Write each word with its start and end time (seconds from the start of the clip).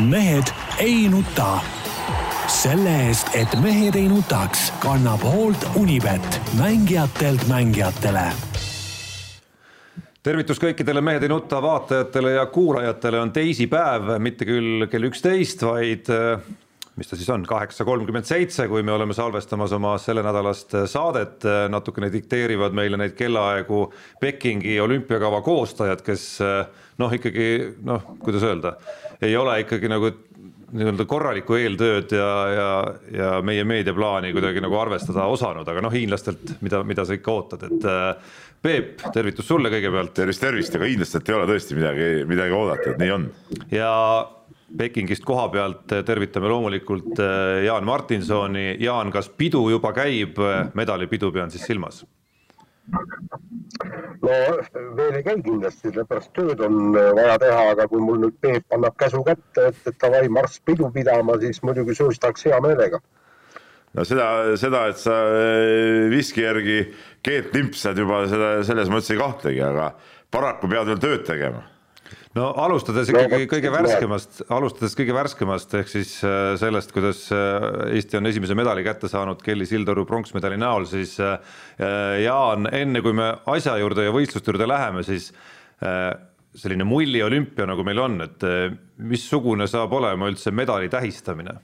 mehed 0.00 0.52
ei 0.78 1.08
nuta. 1.08 1.60
selle 2.50 2.90
eest, 3.06 3.28
et 3.38 3.52
mehed 3.62 3.94
ei 3.94 4.08
nutaks, 4.10 4.72
kannab 4.82 5.22
hoolt 5.22 5.66
Unibet, 5.78 6.40
mängijatelt 6.58 7.44
mängijatele. 7.48 8.24
Tervitus 10.22 10.58
kõikidele 10.60 11.00
Mehed 11.00 11.22
ei 11.22 11.30
nuta 11.30 11.62
vaatajatele 11.62 12.32
ja 12.34 12.46
kuulajatele, 12.50 13.20
on 13.20 13.30
teisipäev, 13.32 14.16
mitte 14.18 14.48
küll 14.48 14.88
kell 14.90 15.06
üksteist, 15.08 15.62
vaid 15.62 16.10
mis 17.00 17.08
ta 17.08 17.16
siis 17.16 17.30
on, 17.32 17.46
kaheksa 17.48 17.84
kolmkümmend 17.88 18.26
seitse, 18.28 18.66
kui 18.68 18.82
me 18.82 18.92
oleme 18.92 19.14
salvestamas 19.16 19.72
oma 19.72 19.94
sellenädalast 19.98 20.74
saadet, 20.90 21.46
natukene 21.72 22.10
dikteerivad 22.12 22.74
meile 22.76 22.98
neid 23.00 23.14
kellaaegu 23.16 23.86
Pekingi 24.20 24.74
olümpiakava 24.80 25.40
koostajad, 25.46 26.02
kes 26.04 26.26
noh, 27.00 27.14
ikkagi 27.16 27.76
noh, 27.86 28.10
kuidas 28.20 28.44
öelda, 28.44 28.74
ei 29.22 29.36
ole 29.36 29.60
ikkagi 29.64 29.90
nagu 29.90 30.10
nii-öelda 30.70 31.04
korralikku 31.10 31.56
eeltööd 31.58 32.12
ja, 32.14 32.28
ja, 32.54 32.68
ja 33.10 33.30
meie 33.42 33.64
meediaplaani 33.66 34.30
kuidagi 34.32 34.62
nagu 34.62 34.76
arvestada 34.78 35.24
osanud, 35.26 35.66
aga 35.68 35.82
noh, 35.82 35.92
hiinlastelt, 35.92 36.54
mida, 36.62 36.84
mida 36.86 37.04
sa 37.04 37.16
ikka 37.18 37.34
ootad, 37.34 37.66
et 37.66 37.88
Peep, 38.60 39.00
tervitus 39.14 39.46
sulle 39.48 39.70
kõigepealt. 39.72 40.12
tervist, 40.12 40.42
tervist, 40.42 40.74
aga 40.76 40.84
hiinlastelt 40.84 41.28
ei 41.30 41.34
ole 41.34 41.46
tõesti 41.48 41.76
midagi, 41.78 42.08
midagi 42.28 42.52
oodata, 42.52 42.90
et 42.90 43.00
nii 43.00 43.14
on. 43.14 43.24
ja 43.72 43.92
Pekingist 44.78 45.24
koha 45.26 45.48
pealt 45.50 45.90
tervitame 46.06 46.50
loomulikult 46.52 47.18
äh, 47.18 47.64
Jaan 47.64 47.88
Martinsoni. 47.88 48.76
Jaan, 48.78 49.10
kas 49.10 49.26
pidu 49.32 49.64
juba 49.72 49.90
käib, 49.96 50.38
medalipidu 50.78 51.32
pean 51.34 51.50
siis 51.50 51.64
silmas? 51.66 52.04
No 54.30 54.90
veel 54.98 55.18
ei 55.18 55.24
käi 55.26 55.36
kindlasti, 55.44 55.88
sellepärast 55.88 56.32
tööd 56.36 56.62
on 56.66 56.92
vaja 56.94 57.38
teha, 57.42 57.64
aga 57.74 57.86
kui 57.90 58.02
mul 58.04 58.20
nüüd 58.24 58.36
Peep 58.42 58.76
annab 58.76 58.96
käsu 59.00 59.22
kätte, 59.26 59.70
et, 59.70 59.80
et 59.86 59.98
davai, 60.02 60.26
marss 60.32 60.60
pidu 60.66 60.90
pidama, 60.94 61.38
siis 61.42 61.62
muidugi 61.66 61.96
sööstaks 61.98 62.46
hea 62.48 62.60
meelega. 62.64 63.02
no 63.98 64.06
seda, 64.06 64.28
seda, 64.60 64.86
et 64.92 65.02
sa 65.02 65.18
äh, 65.34 66.06
viski 66.12 66.46
järgi 66.46 66.78
keelt 67.26 67.54
limpsad 67.56 67.98
juba 67.98 68.24
seda, 68.30 68.54
selles 68.66 68.92
mõttes 68.92 69.12
ei 69.14 69.20
kahtlegi, 69.20 69.62
aga 69.66 69.92
paraku 70.30 70.70
pead 70.70 70.92
veel 70.92 71.02
tööd 71.02 71.26
tegema 71.26 71.66
no 72.38 72.50
alustades 72.62 73.10
ikkagi 73.10 73.46
kõige 73.50 73.70
värskemast, 73.74 74.42
alustades 74.54 74.94
kõige 74.98 75.14
värskemast 75.16 75.72
ehk 75.80 75.88
siis 75.90 76.12
äh, 76.26 76.52
sellest, 76.60 76.92
kuidas 76.94 77.24
äh, 77.34 77.96
Eesti 77.96 78.20
on 78.20 78.30
esimese 78.30 78.54
medali 78.58 78.84
kätte 78.86 79.10
saanud 79.10 79.42
Kelly 79.42 79.66
Sildaru 79.66 80.04
pronksmedali 80.06 80.58
näol, 80.60 80.86
siis 80.90 81.16
äh, 81.24 81.56
Jaan, 82.22 82.68
enne 82.74 83.02
kui 83.02 83.16
me 83.16 83.32
asja 83.50 83.74
juurde 83.80 84.06
ja 84.06 84.14
võistluste 84.14 84.52
juurde 84.52 84.68
läheme, 84.70 85.02
siis 85.06 85.32
selline 86.60 86.84
mulli 86.84 87.22
olümpia, 87.24 87.64
nagu 87.64 87.80
meil 87.86 88.02
on, 88.02 88.18
et 88.20 88.44
missugune 89.00 89.64
saab 89.70 89.94
olema 89.96 90.28
üldse 90.28 90.52
medali 90.52 90.90
tähistamine? 90.92 91.54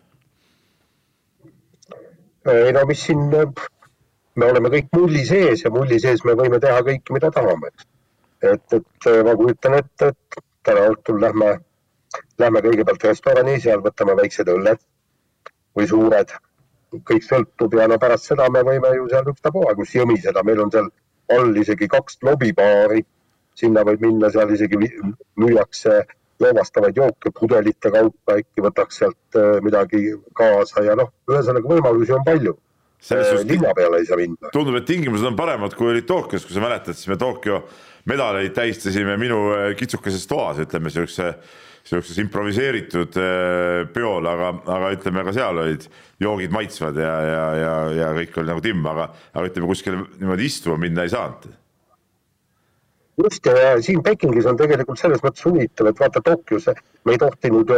ei 2.48 2.72
no 2.72 2.84
mis 2.89 3.03
siin, 3.05 3.27
me 3.28 4.48
oleme 4.48 4.70
kõik 4.72 4.89
mulli 4.97 5.25
sees 5.27 5.67
ja 5.67 5.72
mulli 5.75 5.98
sees 6.00 6.25
me 6.25 6.33
võime 6.39 6.62
teha 6.62 6.81
kõike, 6.87 7.12
mida 7.12 7.28
tahame, 7.34 7.72
et, 8.41 8.78
et 8.78 9.09
ma 9.27 9.34
kujutan 9.37 9.77
ette, 9.83 10.12
et 10.14 10.46
täna 10.67 10.89
õhtul 10.92 11.20
lähme, 11.22 11.56
lähme 12.42 12.62
kõigepealt 12.64 13.09
restorani, 13.09 13.56
seal 13.62 13.83
võtame 13.84 14.17
väiksed 14.19 14.50
õlled 14.50 14.83
või 15.77 15.89
suured, 15.91 16.33
kõik 17.06 17.27
sõltub 17.27 17.75
ja 17.77 17.89
no 17.91 17.98
pärast 18.03 18.31
seda 18.31 18.48
me 18.53 18.62
võime 18.67 18.94
ju 18.97 19.09
seal 19.12 19.33
ükstapuha, 19.33 19.75
kus 19.78 19.94
jõmiseda, 19.97 20.44
meil 20.47 20.62
on 20.64 20.72
seal 20.75 20.91
all 21.37 21.56
isegi 21.59 21.89
kaks 21.91 22.20
lobibaari, 22.27 23.03
sinna 23.56 23.83
võib 23.87 24.05
minna, 24.05 24.31
seal 24.33 24.53
isegi 24.55 24.78
müüakse 24.78 26.05
joovastavaid 26.41 26.98
jooke 27.00 27.33
pudelite 27.34 27.91
kaupa, 27.92 28.37
äkki 28.37 28.64
võtaks 28.64 29.00
sealt 29.00 29.39
äh, 29.41 29.56
midagi 29.64 30.11
kaasa 30.37 30.84
ja 30.84 30.97
noh, 30.98 31.11
ühesõnaga 31.31 31.70
võimalusi 31.70 32.14
on 32.17 32.25
palju. 32.27 32.56
Äh, 33.12 33.33
linna 33.48 33.72
peale 33.77 34.00
ei 34.00 34.09
saa 34.09 34.19
minna. 34.20 34.50
tundub, 34.53 34.77
et 34.78 34.87
tingimused 34.89 35.27
on 35.28 35.37
paremad, 35.39 35.76
kui 35.76 35.91
olid 35.93 36.06
Tokyos, 36.09 36.44
kui 36.47 36.56
sa 36.56 36.65
mäletad, 36.65 36.97
siis 36.97 37.09
me 37.12 37.19
Tokyo 37.21 37.62
medaleid 38.11 38.55
tähistasime 38.56 39.17
minu 39.21 39.41
äh, 39.55 39.71
kitsukeses 39.78 40.27
toas, 40.31 40.61
ütleme 40.62 40.91
siukse, 40.94 41.33
siukses 41.87 42.19
improviseeritud 42.22 43.19
äh, 43.21 43.84
peol, 43.94 44.27
aga, 44.31 44.53
aga 44.78 44.91
ütleme 44.97 45.25
ka 45.27 45.34
seal 45.37 45.62
olid 45.65 45.87
joogid 46.22 46.55
maitsvad 46.55 46.99
ja, 47.03 47.15
ja, 47.27 47.44
ja, 47.61 47.77
ja 48.00 48.11
kõik 48.21 48.41
oli 48.41 48.53
nagu 48.53 48.65
timm, 48.65 48.91
aga, 48.91 49.11
aga 49.34 49.47
ütleme 49.50 49.71
kuskile 49.71 50.03
niimoodi 50.19 50.50
istuma 50.50 50.78
minna 50.81 51.06
ei 51.06 51.15
saanud. 51.15 51.49
Just 53.17 53.49
ja 53.49 53.72
siin 53.81 54.03
Pekingis 54.05 54.44
on 54.44 54.59
tegelikult 54.61 55.00
selles 55.00 55.23
mõttes 55.25 55.44
huvitav, 55.47 55.88
et 55.88 56.00
vaata 56.00 56.21
Tokyos 56.21 56.67
me 57.09 57.15
ei 57.15 57.21
tohtinud 57.23 57.71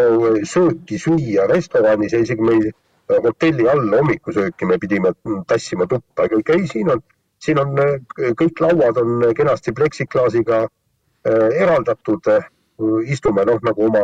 sööki 0.50 0.98
süüa 0.98 1.44
restoranis 1.46 2.16
ja 2.16 2.24
isegi 2.24 2.42
me 2.42 2.56
ei 2.56 2.72
hotelli 3.08 3.68
all 3.70 3.94
hommikusööki 3.94 4.66
me 4.66 4.78
pidime 4.82 5.12
tassima 5.48 5.86
tuppa, 5.86 6.26
aga 6.26 6.40
ei, 6.56 6.66
siin 6.66 6.90
on, 6.92 7.02
siin 7.42 7.60
on 7.62 7.76
kõik 8.38 8.60
lauad 8.60 8.98
on 9.02 9.28
kenasti 9.36 9.72
pleksiklaasiga 9.72 10.64
äh, 10.64 11.62
eraldatud. 11.64 12.32
istume 13.10 13.42
noh, 13.42 13.58
nagu 13.66 13.86
oma 13.88 14.00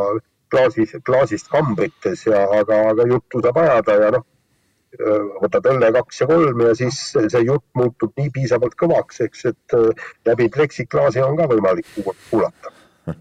klaasis, 0.50 0.96
klaasist 1.06 1.46
kambrites 1.46 2.24
ja, 2.26 2.40
aga, 2.58 2.80
aga 2.90 3.04
juttu 3.06 3.38
saab 3.42 3.60
ajada 3.62 3.94
ja 4.00 4.08
noh, 4.16 4.24
võtad 5.42 5.66
õlle 5.70 5.90
kaks 5.94 6.20
ja 6.22 6.26
kolm 6.30 6.60
ja 6.66 6.74
siis 6.78 6.98
see 7.14 7.42
jutt 7.46 7.64
muutub 7.78 8.12
nii 8.18 8.30
piisavalt 8.34 8.76
kõvaks, 8.78 9.22
eks, 9.26 9.46
et 9.50 9.76
äh, 9.78 10.10
läbi 10.26 10.48
pleksiklaasi 10.54 11.22
on 11.24 11.38
ka 11.38 11.48
võimalik 11.50 11.88
kuulata 12.30 12.74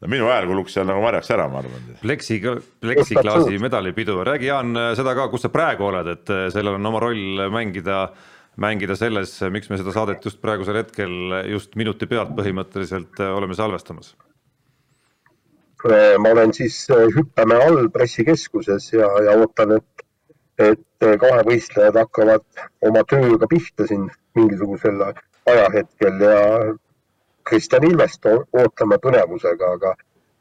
no 0.00 0.10
minu 0.10 0.30
hääl 0.30 0.48
kuluks 0.48 0.74
seal 0.76 0.88
nagu 0.88 1.02
marjaks 1.04 1.30
ära, 1.34 1.46
ma 1.52 1.60
arvan. 1.60 1.92
Plexi, 2.00 2.40
pleksiklaasi 2.80 3.60
medalipidu, 3.62 4.18
räägi 4.26 4.48
Jaan 4.48 4.72
seda 4.98 5.14
ka, 5.18 5.28
kus 5.32 5.44
sa 5.46 5.52
praegu 5.52 5.90
oled, 5.90 6.08
et 6.14 6.32
eh, 6.34 6.46
sellel 6.54 6.78
on 6.78 6.92
oma 6.92 7.02
roll 7.04 7.44
mängida, 7.52 8.06
mängida 8.60 8.96
selles, 8.98 9.36
miks 9.52 9.70
me 9.70 9.78
seda 9.80 9.92
saadet 9.94 10.24
just 10.24 10.40
praegusel 10.42 10.80
hetkel 10.80 11.14
just 11.50 11.76
minuti 11.80 12.08
pealt 12.10 12.34
põhimõtteliselt 12.36 13.22
eh, 13.22 13.32
oleme 13.36 13.56
salvestamas. 13.58 14.14
Eh, 15.88 16.16
ma 16.20 16.34
olen 16.34 16.52
siis 16.52 16.82
Hüppemäe 16.90 17.66
all 17.66 17.88
pressikeskuses 17.92 18.92
ja, 18.92 19.08
ja 19.24 19.36
ootan, 19.40 19.78
et, 19.78 20.04
et 20.60 21.08
kahevõistlejad 21.22 21.96
hakkavad 21.96 22.44
oma 22.84 23.04
tööga 23.08 23.48
pihta 23.48 23.86
siin 23.88 24.10
mingisugusel 24.36 25.00
ajahetkel 25.48 26.20
ja 26.20 26.38
Kristjan 27.48 27.86
Ilvest 27.88 28.28
ootame 28.28 28.98
põnevusega, 29.02 29.72
aga, 29.78 29.94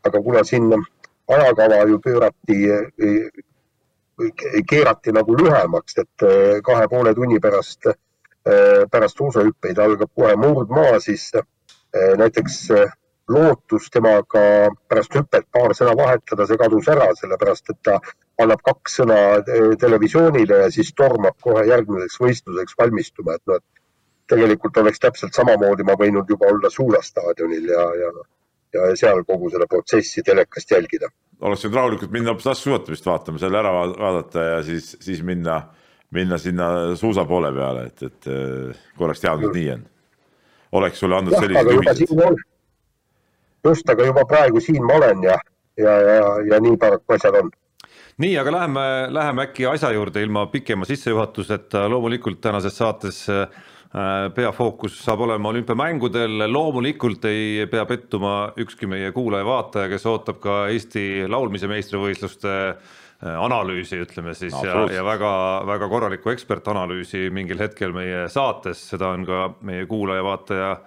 aga 0.06 0.22
kuna 0.22 0.44
siin 0.44 0.68
ajakava 1.30 1.86
ju 1.88 2.00
pöörati, 2.04 2.58
keerati 4.68 5.14
nagu 5.16 5.36
lühemaks, 5.38 5.98
et 6.02 6.28
eh, 6.28 6.62
kahe 6.66 6.88
poole 6.92 7.14
tunni 7.16 7.40
pärast, 7.40 7.90
eh, 7.90 8.86
pärast 8.92 9.20
suusahüppeid 9.22 9.80
algab 9.80 10.12
kohe 10.16 10.36
murdmaa, 10.40 11.00
siis 11.04 11.30
eh, 11.36 11.44
näiteks 12.20 12.62
lootus 13.30 13.90
temaga 13.94 14.42
pärast 14.90 15.16
hüpet 15.16 15.46
paar 15.54 15.76
sõna 15.78 15.94
vahetada, 15.98 16.48
see 16.50 16.58
kadus 16.58 16.88
ära, 16.90 17.12
sellepärast 17.18 17.70
et 17.74 17.80
ta 17.86 18.00
annab 18.42 18.64
kaks 18.66 18.96
sõna 19.02 19.18
televisioonile 19.80 20.64
ja 20.64 20.72
siis 20.74 20.90
tormab 20.98 21.38
kohe 21.44 21.68
järgmiseks 21.70 22.18
võistluseks 22.24 22.78
valmistuma, 22.80 23.38
et 23.38 23.52
noh, 23.52 23.62
et 23.62 24.34
tegelikult 24.34 24.78
oleks 24.82 25.02
täpselt 25.04 25.38
samamoodi 25.38 25.86
ma 25.86 25.98
võinud 26.00 26.30
juba 26.30 26.50
olla 26.50 26.70
Suula 26.74 27.02
staadionil 27.06 27.70
ja, 27.70 27.86
ja, 28.02 28.12
ja 28.74 28.90
seal 28.98 29.24
kogu 29.28 29.50
seda 29.54 29.70
protsessi 29.70 30.26
telekast 30.26 30.72
jälgida. 30.72 31.10
Oleks 31.42 31.66
võinud 31.66 31.78
rahulikult 31.78 32.12
minna 32.14 32.34
hoopis 32.34 32.48
laskesuusatamist 32.50 33.06
vaatama, 33.08 33.42
selle 33.42 33.60
ära 33.62 33.72
vaadata 33.74 34.46
ja 34.46 34.58
siis, 34.66 34.92
siis 35.04 35.22
minna, 35.26 35.62
minna 36.16 36.40
sinna 36.42 36.96
suusa 37.00 37.26
poole 37.30 37.52
peale, 37.56 37.86
et, 37.92 38.04
et 38.10 38.30
kui 38.98 39.08
oleks 39.08 39.24
teadnud, 39.24 39.52
et 39.52 39.60
nii 39.60 39.70
on. 39.76 39.86
oleks 40.82 41.00
sulle 41.00 41.20
andnud 41.20 41.38
sellised 41.40 41.72
juhised. 41.74 42.44
just, 43.66 43.90
aga 43.90 44.12
juba 44.12 44.26
praegu 44.28 44.62
siin 44.64 44.84
ma 44.84 45.00
olen 45.00 45.24
ja, 45.24 45.40
ja, 45.78 45.96
ja, 46.10 46.28
ja 46.54 46.62
nii 46.64 46.78
paraku 46.78 47.16
asjad 47.16 47.40
on 47.42 47.52
nii, 48.20 48.36
aga 48.38 48.52
läheme, 48.52 48.86
läheme 49.16 49.48
äkki 49.48 49.66
asja 49.72 49.94
juurde 49.96 50.22
ilma 50.24 50.46
pikema 50.52 50.86
sissejuhatuseta, 50.86 51.88
loomulikult 51.90 52.42
tänases 52.44 52.78
saates 52.78 53.28
Äh, 53.30 53.48
peafookus 54.36 55.00
saab 55.02 55.24
olema 55.26 55.50
olümpiamängudel, 55.50 56.44
loomulikult 56.54 57.24
ei 57.26 57.66
pea 57.72 57.86
pettuma 57.90 58.52
ükski 58.62 58.86
meie 58.86 59.10
kuulaja-vaataja, 59.16 59.90
kes 59.90 60.06
ootab 60.06 60.38
ka 60.44 60.58
Eesti 60.70 61.26
laulmise 61.26 61.68
meistrivõistluste 61.72 62.54
äh, 62.70 63.00
analüüsi, 63.20 64.00
ütleme 64.06 64.34
siis 64.38 64.54
no, 64.54 64.64
ja, 64.64 64.86
ja 64.94 65.04
väga-väga 65.04 65.90
korralikku 65.92 66.32
ekspertanalüüsi 66.32 67.28
mingil 67.36 67.60
hetkel 67.60 67.92
meie 67.96 68.28
saates, 68.32 68.86
seda 68.94 69.10
on 69.16 69.26
ka 69.28 69.42
meie 69.68 69.88
kuulaja-vaataja 69.90 70.78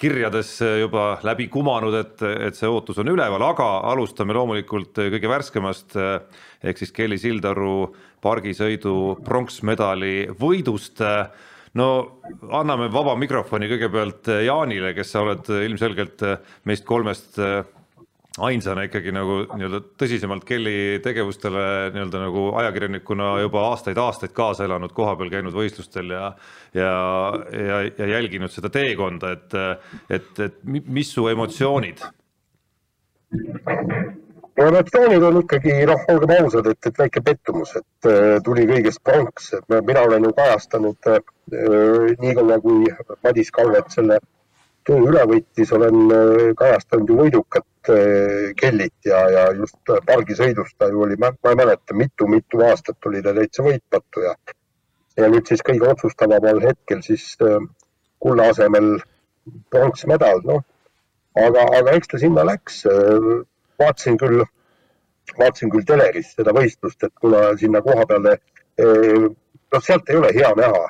kirjades 0.00 0.56
juba 0.80 1.20
läbi 1.22 1.46
kumanud, 1.52 1.94
et, 1.94 2.22
et 2.48 2.56
see 2.58 2.70
ootus 2.70 2.98
on 2.98 3.12
üleval, 3.12 3.42
aga 3.46 3.68
alustame 3.92 4.34
loomulikult 4.34 4.96
kõige 4.96 5.30
värskemast 5.30 5.94
ehk 5.98 6.80
siis 6.80 6.94
Kelly 6.94 7.18
Sildaru 7.20 7.92
pargisõidu 8.24 9.20
pronksmedali 9.26 10.30
võidust 10.40 11.02
no 11.78 11.86
anname 12.54 12.88
vaba 12.92 13.14
mikrofoni 13.18 13.68
kõigepealt 13.70 14.30
eh, 14.32 14.44
Jaanile, 14.48 14.94
kes 14.96 15.14
sa 15.14 15.24
oled 15.24 15.48
eh, 15.52 15.64
ilmselgelt 15.68 16.26
eh, 16.26 16.52
meist 16.70 16.86
kolmest 16.88 17.40
ainsana 18.44 18.82
ikkagi 18.88 19.12
nagu 19.14 19.44
nii-öelda 19.54 19.78
tõsisemalt 20.00 20.42
Kelly 20.48 20.98
tegevustele 21.04 21.92
nii-öelda 21.94 22.22
nagu 22.24 22.48
ajakirjanikuna 22.58 23.28
juba 23.44 23.62
aastaid-aastaid 23.68 24.34
kaasa 24.34 24.66
elanud, 24.66 24.90
kohapeal 24.96 25.30
käinud 25.30 25.54
võistlustel 25.54 26.10
ja 26.16 26.32
ja, 26.74 26.90
ja, 27.54 27.78
ja 27.94 28.10
jälginud 28.16 28.50
seda 28.50 28.72
teekonda, 28.74 29.30
et, 29.36 29.54
et, 30.18 30.42
et 30.48 30.58
mis 30.66 31.14
su 31.14 31.28
emotsioonid? 31.30 32.02
No 34.64 34.70
emotsioonid 34.72 35.24
on 35.28 35.40
ikkagi 35.42 35.74
noh, 35.88 36.04
olgem 36.12 36.32
ausad, 36.38 36.68
et, 36.72 36.88
et 36.88 37.00
väike 37.02 37.22
pettumus, 37.24 37.74
et 37.80 38.08
äh, 38.10 38.36
tuli 38.44 38.64
kõigest 38.70 39.02
pronks, 39.04 39.50
et 39.58 39.76
mina 39.86 40.04
olen 40.08 40.24
ju 40.24 40.32
kajastanud 40.38 41.10
äh, 41.12 41.20
nii 42.22 42.34
kaua, 42.38 42.58
kui 42.64 42.88
Madis 43.26 43.52
Kalvet 43.52 43.92
selle 43.92 44.18
töö 44.88 45.04
üle 45.10 45.22
võttis, 45.28 45.72
olen 45.76 46.00
äh, 46.16 46.42
kajastanud 46.58 47.12
ju 47.12 47.20
võidukat 47.20 47.92
äh, 47.92 48.50
Kellit 48.60 49.10
ja, 49.10 49.22
ja 49.36 49.46
just 49.56 49.94
pargisõidus 50.08 50.74
ta 50.78 50.88
ju 50.92 51.04
oli, 51.06 51.20
ma 51.20 51.34
ei 51.34 51.60
mäleta 51.60 51.96
mitu,, 51.96 52.28
mitu-mitu 52.28 52.64
aastat 52.68 53.10
oli 53.10 53.22
ta 53.24 53.36
täitsa 53.36 53.64
võitmatu 53.66 54.28
ja 54.28 54.36
ja 55.18 55.30
nüüd 55.30 55.46
siis 55.46 55.62
kõige 55.62 55.86
otsustavamal 55.92 56.60
hetkel 56.64 57.02
siis 57.06 57.34
äh, 57.44 57.58
kulla 58.24 58.48
asemel 58.50 58.96
pronksmedal, 59.70 60.40
noh. 60.48 60.62
aga, 61.36 61.66
aga 61.78 61.98
eks 61.98 62.10
ta 62.12 62.20
sinna 62.22 62.46
läks. 62.48 62.84
Vaatasin 63.80 64.18
küll, 64.20 64.44
vaatasin 65.38 65.72
küll 65.72 65.86
teleris 65.88 66.34
seda 66.36 66.54
võistlust, 66.56 67.02
et 67.02 67.14
kuna 67.20 67.50
sinna 67.60 67.82
koha 67.84 68.06
peale, 68.10 68.38
noh, 68.78 69.82
sealt 69.82 70.10
ei 70.10 70.20
ole 70.20 70.32
hea 70.34 70.52
näha. 70.58 70.88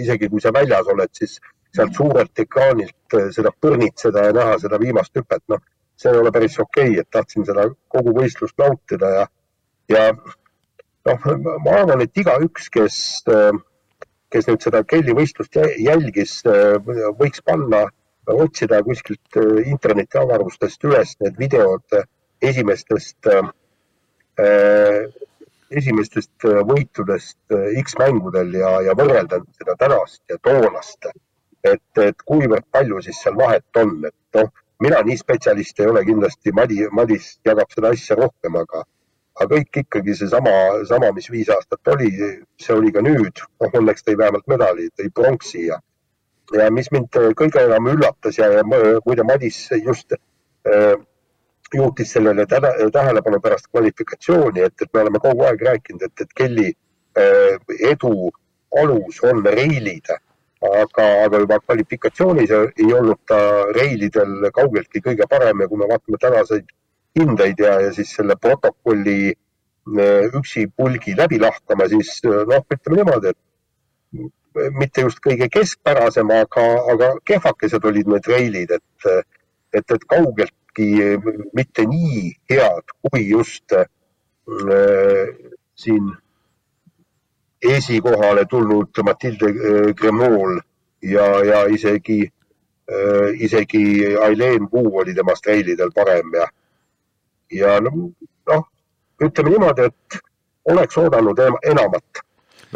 isegi 0.00 0.28
kui 0.32 0.40
sa 0.40 0.50
väljas 0.54 0.86
oled, 0.88 1.10
siis 1.12 1.34
sealt 1.76 1.94
suurelt 1.94 2.40
ekraanilt 2.40 3.16
eh, 3.18 3.28
seda 3.36 3.52
põrnitseda 3.60 4.28
ja 4.28 4.34
näha 4.36 4.58
seda 4.62 4.78
viimast 4.80 5.16
hüpet, 5.18 5.42
noh, 5.52 5.60
see 6.00 6.12
ei 6.12 6.20
ole 6.20 6.32
päris 6.32 6.58
okei 6.62 6.90
okay,, 6.90 7.02
et 7.02 7.10
tahtsin 7.12 7.46
seda 7.48 7.68
kogu 7.92 8.14
võistlust 8.16 8.56
nautida 8.60 9.12
ja, 9.12 9.26
ja 9.92 10.06
noh, 10.16 11.28
ma 11.64 11.76
arvan, 11.82 12.04
et 12.04 12.22
igaüks, 12.22 12.68
kes, 12.72 12.98
kes 14.32 14.50
nüüd 14.50 14.64
seda 14.64 14.82
Kelly 14.88 15.14
võistlust 15.16 15.56
jälgis, 15.80 16.40
võiks 17.20 17.44
panna, 17.46 17.86
otsida 18.26 18.82
kuskilt 18.82 19.38
internetiavarustest 19.64 20.84
üles 20.88 21.14
need 21.20 21.38
videod 21.38 21.98
esimestest 22.42 23.28
esimestest 25.70 26.46
võitudest 26.68 27.54
X-mängudel 27.82 28.52
ja, 28.54 28.72
ja 28.86 28.94
võrrelda 28.98 29.40
seda 29.58 29.76
tänast 29.80 30.22
ja 30.30 30.38
toonast. 30.42 31.08
Et, 31.66 31.98
et 31.98 32.20
kuivõrd 32.22 32.66
palju 32.70 33.00
siis 33.02 33.18
seal 33.24 33.34
vahet 33.38 33.80
on, 33.80 33.96
et 34.06 34.38
noh, 34.38 34.52
mina 34.84 35.00
nii 35.02 35.16
spetsialist 35.18 35.80
ei 35.80 35.88
ole 35.90 36.04
kindlasti, 36.06 36.52
Madi, 36.54 36.84
Madis 36.94 37.32
jagab 37.46 37.72
seda 37.74 37.90
asja 37.96 38.16
rohkem, 38.20 38.58
aga, 38.60 38.84
aga 39.40 39.48
kõik 39.56 39.80
ikkagi 39.82 40.14
seesama, 40.20 40.52
sama, 40.86 41.10
mis 41.16 41.26
viis 41.32 41.50
aastat 41.50 41.90
oli, 41.96 42.12
see 42.62 42.76
oli 42.76 42.92
ka 42.94 43.02
nüüd, 43.02 43.42
noh 43.62 43.78
õnneks 43.80 44.06
tõi 44.06 44.18
vähemalt 44.20 44.46
medali, 44.52 44.86
tõi 44.94 45.10
pronksi 45.16 45.66
ja, 45.72 45.80
ja 46.54 46.70
mis 46.70 46.90
mind 46.94 47.18
kõige 47.38 47.64
enam 47.66 47.90
üllatas 47.90 48.38
ja, 48.38 48.50
ja 48.58 48.64
muide 48.66 49.26
Madis 49.26 49.64
just 49.82 50.14
äh, 50.14 50.94
juhtis 51.74 52.12
sellele 52.14 52.46
tähelepanu 52.46 53.40
pärast 53.42 53.66
kvalifikatsiooni, 53.72 54.62
et, 54.68 54.76
et 54.82 54.92
me 54.94 55.02
oleme 55.02 55.22
kogu 55.22 55.46
aeg 55.48 55.62
rääkinud, 55.66 56.06
et, 56.06 56.22
et 56.22 56.36
Kelly 56.38 56.68
äh, 57.18 57.56
edu 57.90 58.30
alus 58.76 59.22
on 59.24 59.42
reilid 59.46 60.12
aga, 60.64 61.06
aga 61.26 61.40
juba 61.42 61.58
kvalifikatsioonis 61.60 62.52
ei 62.56 62.92
olnud 62.94 63.20
ta 63.28 63.38
reilidel 63.76 64.48
kaugeltki 64.54 65.02
kõige 65.04 65.28
parem 65.30 65.60
ja 65.60 65.68
kui 65.68 65.80
me 65.80 65.88
vaatame 65.90 66.20
tänaseid 66.20 66.70
hindeid 67.18 67.60
ja, 67.60 67.74
ja 67.86 67.92
siis 67.96 68.12
selle 68.16 68.36
protokolli 68.40 69.18
eh, 69.32 70.36
üksi 70.38 70.66
pulgi 70.76 71.16
läbi 71.18 71.40
lahkama, 71.40 71.88
siis 71.92 72.18
eh, 72.24 72.42
noh, 72.48 72.64
ütleme 72.72 73.00
niimoodi, 73.02 73.32
et 73.32 74.32
mitte 74.76 75.04
just 75.06 75.20
kõige 75.24 75.48
keskpärasem, 75.52 76.30
aga, 76.32 76.66
aga 76.92 77.10
kehvakesed 77.28 77.84
olid 77.84 78.08
need 78.10 78.28
reilid, 78.30 78.72
et, 78.76 79.08
et, 79.74 79.90
et 79.96 80.06
kaugeltki 80.08 80.88
mitte 81.56 81.86
nii 81.88 82.22
head 82.50 82.94
kui 83.00 83.26
just 83.28 83.72
äh, 83.76 83.86
siin 85.76 86.12
esikohale 87.62 88.46
tulnud 88.50 89.02
Matilde 89.04 89.50
äh, 89.50 89.94
Gremol 89.96 90.60
ja, 91.02 91.26
ja 91.44 91.64
isegi, 91.72 92.22
äh, 92.90 93.34
isegi 93.40 94.16
Aileen 94.16 94.68
Puu 94.70 94.98
oli 94.98 95.14
temast 95.14 95.46
reilidel 95.46 95.92
parem 95.94 96.32
ja, 96.34 96.48
ja 97.52 97.80
noh, 97.80 98.64
ütleme 99.22 99.50
niimoodi, 99.50 99.88
et 99.90 100.18
oleks 100.68 100.98
oodanud 100.98 101.38
enamat. 101.70 102.25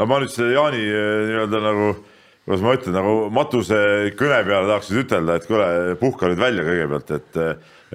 No 0.00 0.06
ma 0.08 0.20
nüüd 0.23 0.32
selle 0.32 0.55
Jaani 0.56 0.81
äh, 0.81 1.08
nii-öelda 1.29 1.61
nagu, 1.64 1.88
kuidas 2.47 2.62
ma 2.64 2.76
ütlen, 2.76 2.97
nagu 2.97 3.17
matuse 3.37 3.81
kõne 4.19 4.38
peale 4.47 4.69
tahaks 4.70 4.93
nüüd 4.93 5.02
ütelda, 5.05 5.37
et 5.37 5.49
kuule, 5.49 5.67
puhka 6.00 6.31
nüüd 6.31 6.41
välja 6.41 6.64
kõigepealt, 6.67 7.12
et, 7.19 7.41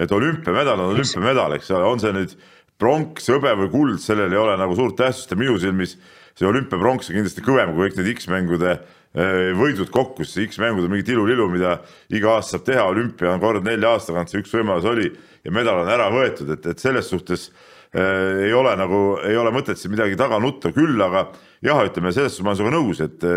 et 0.05 0.13
olümpiamedal 0.13 0.83
on 0.83 0.93
olümpiamedal, 0.93 1.57
eks 1.57 1.71
ole, 1.73 1.87
on 1.89 2.03
see 2.03 2.13
nüüd 2.15 2.35
pronks, 2.81 3.31
hõbe 3.31 3.55
või 3.63 3.71
kuld, 3.73 3.97
sellel 4.03 4.33
ei 4.33 4.41
ole 4.41 4.57
nagu 4.59 4.75
suurt 4.77 4.97
tähtsust. 4.99 5.31
Ja 5.31 5.39
minu 5.39 5.55
silmis 5.61 5.95
see 6.35 6.47
olümpiapronks 6.49 7.09
on 7.09 7.17
kindlasti 7.17 7.43
kõvem 7.45 7.71
kui 7.73 7.87
kõik 7.87 8.01
need 8.01 8.09
X-mängude 8.19 8.73
eh, 8.75 9.53
võidud 9.57 9.89
kokku, 9.93 10.27
sest 10.27 10.43
X-mängud 10.51 10.85
on 10.85 10.91
mingi 10.91 11.07
tilulilu, 11.07 11.47
mida 11.53 11.79
iga 12.13 12.35
aasta 12.35 12.57
saab 12.57 12.67
teha, 12.67 12.83
olümpia 12.91 13.31
on 13.31 13.41
kord 13.41 13.65
nelja 13.65 13.95
aasta 13.95 14.11
tagant, 14.11 14.33
see 14.33 14.43
üks 14.43 14.51
võimalus 14.53 14.85
oli 14.91 15.07
ja 15.07 15.55
medal 15.55 15.85
on 15.85 15.93
ära 15.95 16.11
võetud, 16.11 16.51
et, 16.51 16.67
et 16.67 16.83
selles 16.83 17.07
suhtes 17.09 17.47
äh, 17.47 17.71
ei 17.93 18.53
ole 18.55 18.73
nagu, 18.79 19.01
ei 19.23 19.37
ole 19.37 19.51
mõtet 19.55 19.79
siin 19.79 19.93
midagi 19.93 20.17
taga 20.19 20.39
nutta, 20.43 20.71
küll 20.75 20.99
aga 21.01 21.27
jah, 21.63 21.83
ütleme 21.87 22.11
selles 22.15 22.35
suhtes 22.35 22.45
ma 22.45 22.53
olen 22.53 22.61
sinuga 22.61 22.77
nõus, 22.77 23.03
et 23.05 23.29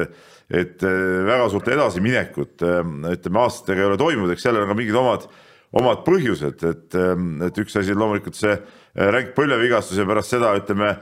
et 0.48 0.80
väga 0.80 1.50
suurt 1.52 1.68
edasiminekut 1.68 2.62
ütleme 2.64 3.40
aastatega 3.42 3.82
ei 3.82 3.88
ole 3.90 3.98
toimunud, 4.00 4.32
eks 4.32 4.46
sellel 4.46 4.64
on 4.64 4.70
ka 4.72 4.76
mingid 4.78 4.96
omad, 4.96 5.26
omad 5.76 6.00
põhjused, 6.06 6.64
et, 6.64 6.96
et 7.44 7.60
üks 7.60 7.76
asi 7.76 7.92
on 7.92 8.00
loomulikult 8.00 8.38
see 8.38 8.56
ränk 8.96 9.34
põlvevigastus 9.36 10.00
ja 10.00 10.08
pärast 10.08 10.32
seda 10.32 10.54
ütleme 10.56 10.94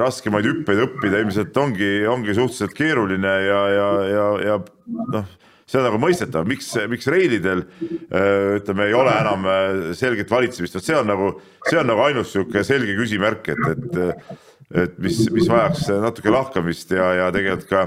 raskemaid 0.00 0.46
hüppeid 0.48 0.84
õppida 0.86 1.18
ilmselt 1.20 1.56
ongi, 1.60 2.06
ongi 2.08 2.32
suhteliselt 2.36 2.76
keeruline 2.78 3.32
ja, 3.44 3.58
ja, 3.68 3.88
ja, 4.08 4.28
ja 4.40 4.60
noh, 5.12 5.34
see 5.64 5.80
on 5.80 5.86
nagu 5.88 6.00
mõistetav, 6.02 6.46
miks, 6.48 6.70
miks 6.92 7.08
reilidel 7.12 7.64
eh, 7.64 8.60
ütleme, 8.60 8.88
ei 8.90 8.96
ole 8.96 9.14
enam 9.16 9.46
eh, 9.48 9.92
selget 9.98 10.32
valitsemist, 10.32 10.76
vot 10.76 10.86
see 10.86 10.98
on 10.98 11.08
nagu, 11.08 11.30
see 11.68 11.80
on 11.80 11.88
nagu 11.88 12.04
ainus 12.04 12.32
niisugune 12.32 12.64
selge 12.66 12.96
küsimärk, 12.98 13.52
et, 13.54 13.70
et 13.74 14.42
et 14.74 14.94
mis, 14.98 15.18
mis 15.30 15.46
vajaks 15.46 15.86
natuke 16.02 16.32
lahkamist 16.32 16.90
ja, 16.96 17.10
ja 17.18 17.26
tegelikult 17.34 17.68
ka, 17.70 17.82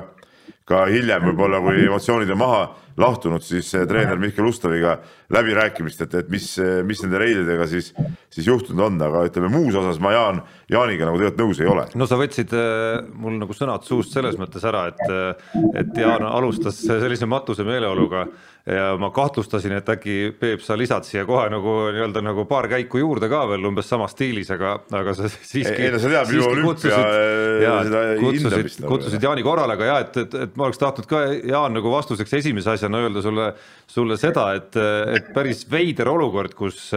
ka 0.69 0.83
hiljem 0.91 1.25
võib-olla, 1.31 1.59
kui 1.65 1.81
emotsioonid 1.83 2.31
on 2.31 2.39
maha 2.39 2.61
lahtunud 2.97 3.43
siis 3.45 3.69
treener 3.89 4.19
Mihkel 4.21 4.47
Ustaviga 4.47 4.97
läbirääkimist, 5.33 6.01
et, 6.05 6.15
et 6.21 6.29
mis, 6.33 6.49
mis 6.87 7.03
nende 7.03 7.21
reididega 7.21 7.67
siis, 7.69 7.91
siis 8.33 8.47
juhtunud 8.49 8.83
on, 8.87 8.99
aga 9.07 9.23
ütleme 9.27 9.51
muus 9.53 9.77
osas 9.77 10.01
ma 10.03 10.13
Jaan, 10.15 10.41
Jaaniga 10.71 11.09
nagu 11.09 11.21
tegelikult 11.21 11.43
nõus 11.43 11.61
ei 11.61 11.71
ole. 11.71 11.87
no 11.95 12.09
sa 12.09 12.19
võtsid 12.19 12.53
äh, 12.57 13.05
mul 13.13 13.37
nagu 13.41 13.57
sõnad 13.57 13.85
suust 13.87 14.15
selles 14.15 14.39
mõttes 14.41 14.65
ära, 14.67 14.87
et, 14.93 15.49
et 15.83 16.03
Jaan 16.03 16.25
alustas 16.29 16.81
sellise 16.87 17.29
matuse 17.29 17.65
meeleoluga 17.67 18.27
ja 18.67 18.87
ma 18.99 19.11
kahtlustasin, 19.15 19.77
et 19.77 19.89
äkki 19.93 20.17
Peep, 20.39 20.63
sa 20.65 20.75
lisad 20.79 21.05
siia 21.07 21.23
kohe 21.27 21.45
nagu 21.53 21.75
nii-öelda 21.95 22.23
nagu 22.25 22.43
paar 22.49 22.67
käiku 22.71 22.99
juurde 22.99 23.29
ka 23.31 23.45
veel 23.51 23.69
umbes 23.69 23.87
samas 23.87 24.15
stiilis, 24.15 24.49
aga, 24.55 24.73
aga 24.99 25.13
sa 25.17 25.29
siiski. 25.51 25.77
ei 25.77 25.93
no 25.93 26.01
sa 26.01 26.11
tead 26.11 26.33
minu 26.33 26.49
olümpia 26.49 26.97
äh, 26.97 27.79
seda 27.87 28.03
hindamist. 28.23 28.83
kutsusid 28.89 29.23
Jaani 29.23 29.45
korrale, 29.45 29.77
aga 29.77 29.91
ja 29.91 30.01
et, 30.03 30.19
et, 30.25 30.37
et 30.47 30.59
ma 30.59 30.67
oleks 30.67 30.81
tahtnud 30.81 31.07
ka 31.09 31.23
Jaan 31.37 31.77
nagu 31.77 31.93
vastuseks 31.93 32.39
esimese 32.41 32.73
asjana 32.73 32.87
asjana 32.87 33.03
öelda 33.03 33.21
sulle, 33.21 33.47
sulle 33.87 34.17
seda, 34.17 34.51
et, 34.57 34.77
et 35.15 35.31
päris 35.35 35.65
veider 35.69 36.09
olukord, 36.09 36.53
kus, 36.57 36.89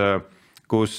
kus 0.71 0.97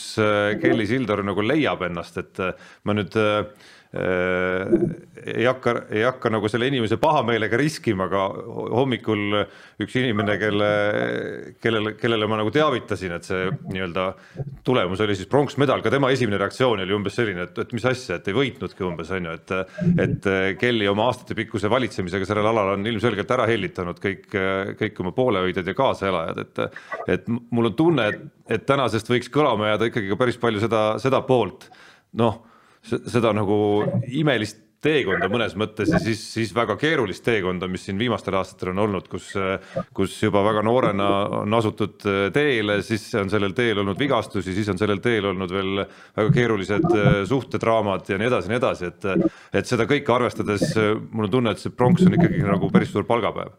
Kelly 0.61 0.87
Sildaru 0.89 1.25
nagu 1.25 1.43
leiab 1.45 1.81
ennast, 1.87 2.17
et 2.21 2.41
ma 2.83 2.95
nüüd 2.97 3.15
Äh, 3.15 3.45
ei 3.91 5.45
hakka, 5.45 5.73
ei 5.91 6.05
hakka 6.05 6.29
nagu 6.31 6.47
selle 6.47 6.69
inimese 6.71 6.95
pahameelega 7.01 7.57
riskima, 7.59 8.05
aga 8.07 8.21
hommikul 8.77 9.41
üks 9.83 9.95
inimene, 9.99 10.37
kelle, 10.39 10.69
kellele, 11.59 11.91
kellele 11.99 12.29
ma 12.31 12.37
nagu 12.39 12.53
teavitasin, 12.55 13.17
et 13.17 13.27
see 13.27 13.49
nii-öelda 13.73 14.05
tulemus 14.63 15.01
oli 15.03 15.17
siis 15.19 15.27
pronksmedal, 15.31 15.83
ka 15.83 15.91
tema 15.91 16.11
esimene 16.15 16.39
reaktsioon 16.39 16.85
oli 16.85 16.95
umbes 16.95 17.17
selline, 17.19 17.49
et, 17.49 17.59
et 17.65 17.73
mis 17.75 17.87
asja, 17.91 18.15
et 18.21 18.29
ei 18.31 18.37
võitnudki 18.37 18.85
umbes 18.87 19.11
on 19.17 19.27
ju, 19.27 19.33
et, 19.41 19.53
et 20.05 20.29
Kelly 20.61 20.87
oma 20.87 21.09
aastatepikkuse 21.09 21.71
valitsemisega 21.71 22.29
sellel 22.29 22.47
alal 22.53 22.77
on 22.77 22.87
ilmselgelt 22.87 23.33
ära 23.35 23.47
hellitanud 23.49 23.99
kõik, 24.03 24.29
kõik 24.79 25.01
oma 25.03 25.11
poolehoidjad 25.17 25.67
ja 25.67 25.75
kaasaelajad, 25.81 26.39
et, 26.45 26.63
et 27.17 27.27
mul 27.27 27.73
on 27.73 27.75
tunne, 27.75 28.07
et, 28.07 28.23
et 28.55 28.63
tänasest 28.71 29.11
võiks 29.11 29.27
kõlama 29.33 29.73
jääda 29.73 29.91
ikkagi 29.91 30.13
ka 30.13 30.19
päris 30.23 30.39
palju 30.39 30.63
seda, 30.63 30.85
seda 31.03 31.19
poolt, 31.27 31.67
noh 32.23 32.39
seda 32.83 33.33
nagu 33.37 33.57
imelist 34.07 34.59
teekonda 34.81 35.27
mõnes 35.29 35.53
mõttes 35.59 35.91
ja 35.93 35.99
siis, 36.01 36.21
siis 36.33 36.51
väga 36.55 36.75
keerulist 36.81 37.23
teekonda, 37.25 37.67
mis 37.69 37.83
siin 37.85 37.99
viimastel 38.01 38.35
aastatel 38.39 38.71
on 38.73 38.81
olnud, 38.87 39.07
kus, 39.11 39.29
kus 39.93 40.15
juba 40.23 40.41
väga 40.45 40.63
noorena 40.65 41.09
on 41.41 41.53
asutud 41.53 42.01
teele, 42.33 42.79
siis 42.85 43.03
on 43.21 43.29
sellel 43.29 43.53
teel 43.57 43.83
olnud 43.83 43.99
vigastusi, 43.99 44.55
siis 44.55 44.71
on 44.73 44.81
sellel 44.81 45.01
teel 45.03 45.29
olnud 45.31 45.53
veel 45.53 45.83
väga 45.83 46.31
keerulised 46.33 46.87
suhtedraamad 47.29 48.09
ja 48.09 48.17
nii 48.21 48.29
edasi 48.31 48.49
ja 48.49 48.55
nii 48.55 48.61
edasi, 48.61 48.89
et, 48.89 49.35
et 49.61 49.69
seda 49.69 49.85
kõike 49.89 50.15
arvestades 50.15 50.71
mul 51.11 51.27
on 51.27 51.35
tunne, 51.35 51.53
et 51.53 51.61
see 51.61 51.75
pronks 51.75 52.07
on 52.07 52.17
ikkagi 52.17 52.41
nagu 52.47 52.71
päris 52.73 52.93
suur 52.93 53.05
palgapäev. 53.09 53.53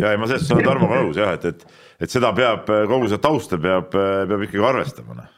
ja 0.00 0.10
ei, 0.10 0.18
ma 0.18 0.26
selles 0.26 0.42
suhtes 0.42 0.56
olen 0.56 0.66
Tarmoga 0.66 0.98
nõus 1.04 1.22
jah, 1.22 1.36
et, 1.36 1.46
et, 1.52 1.78
et 2.02 2.10
seda 2.10 2.32
peab, 2.34 2.66
kogu 2.90 3.06
seda 3.06 3.22
tausta 3.28 3.60
peab, 3.62 3.94
peab 3.94 4.48
ikkagi 4.48 4.66
arvestama 4.72 5.20
noh 5.20 5.30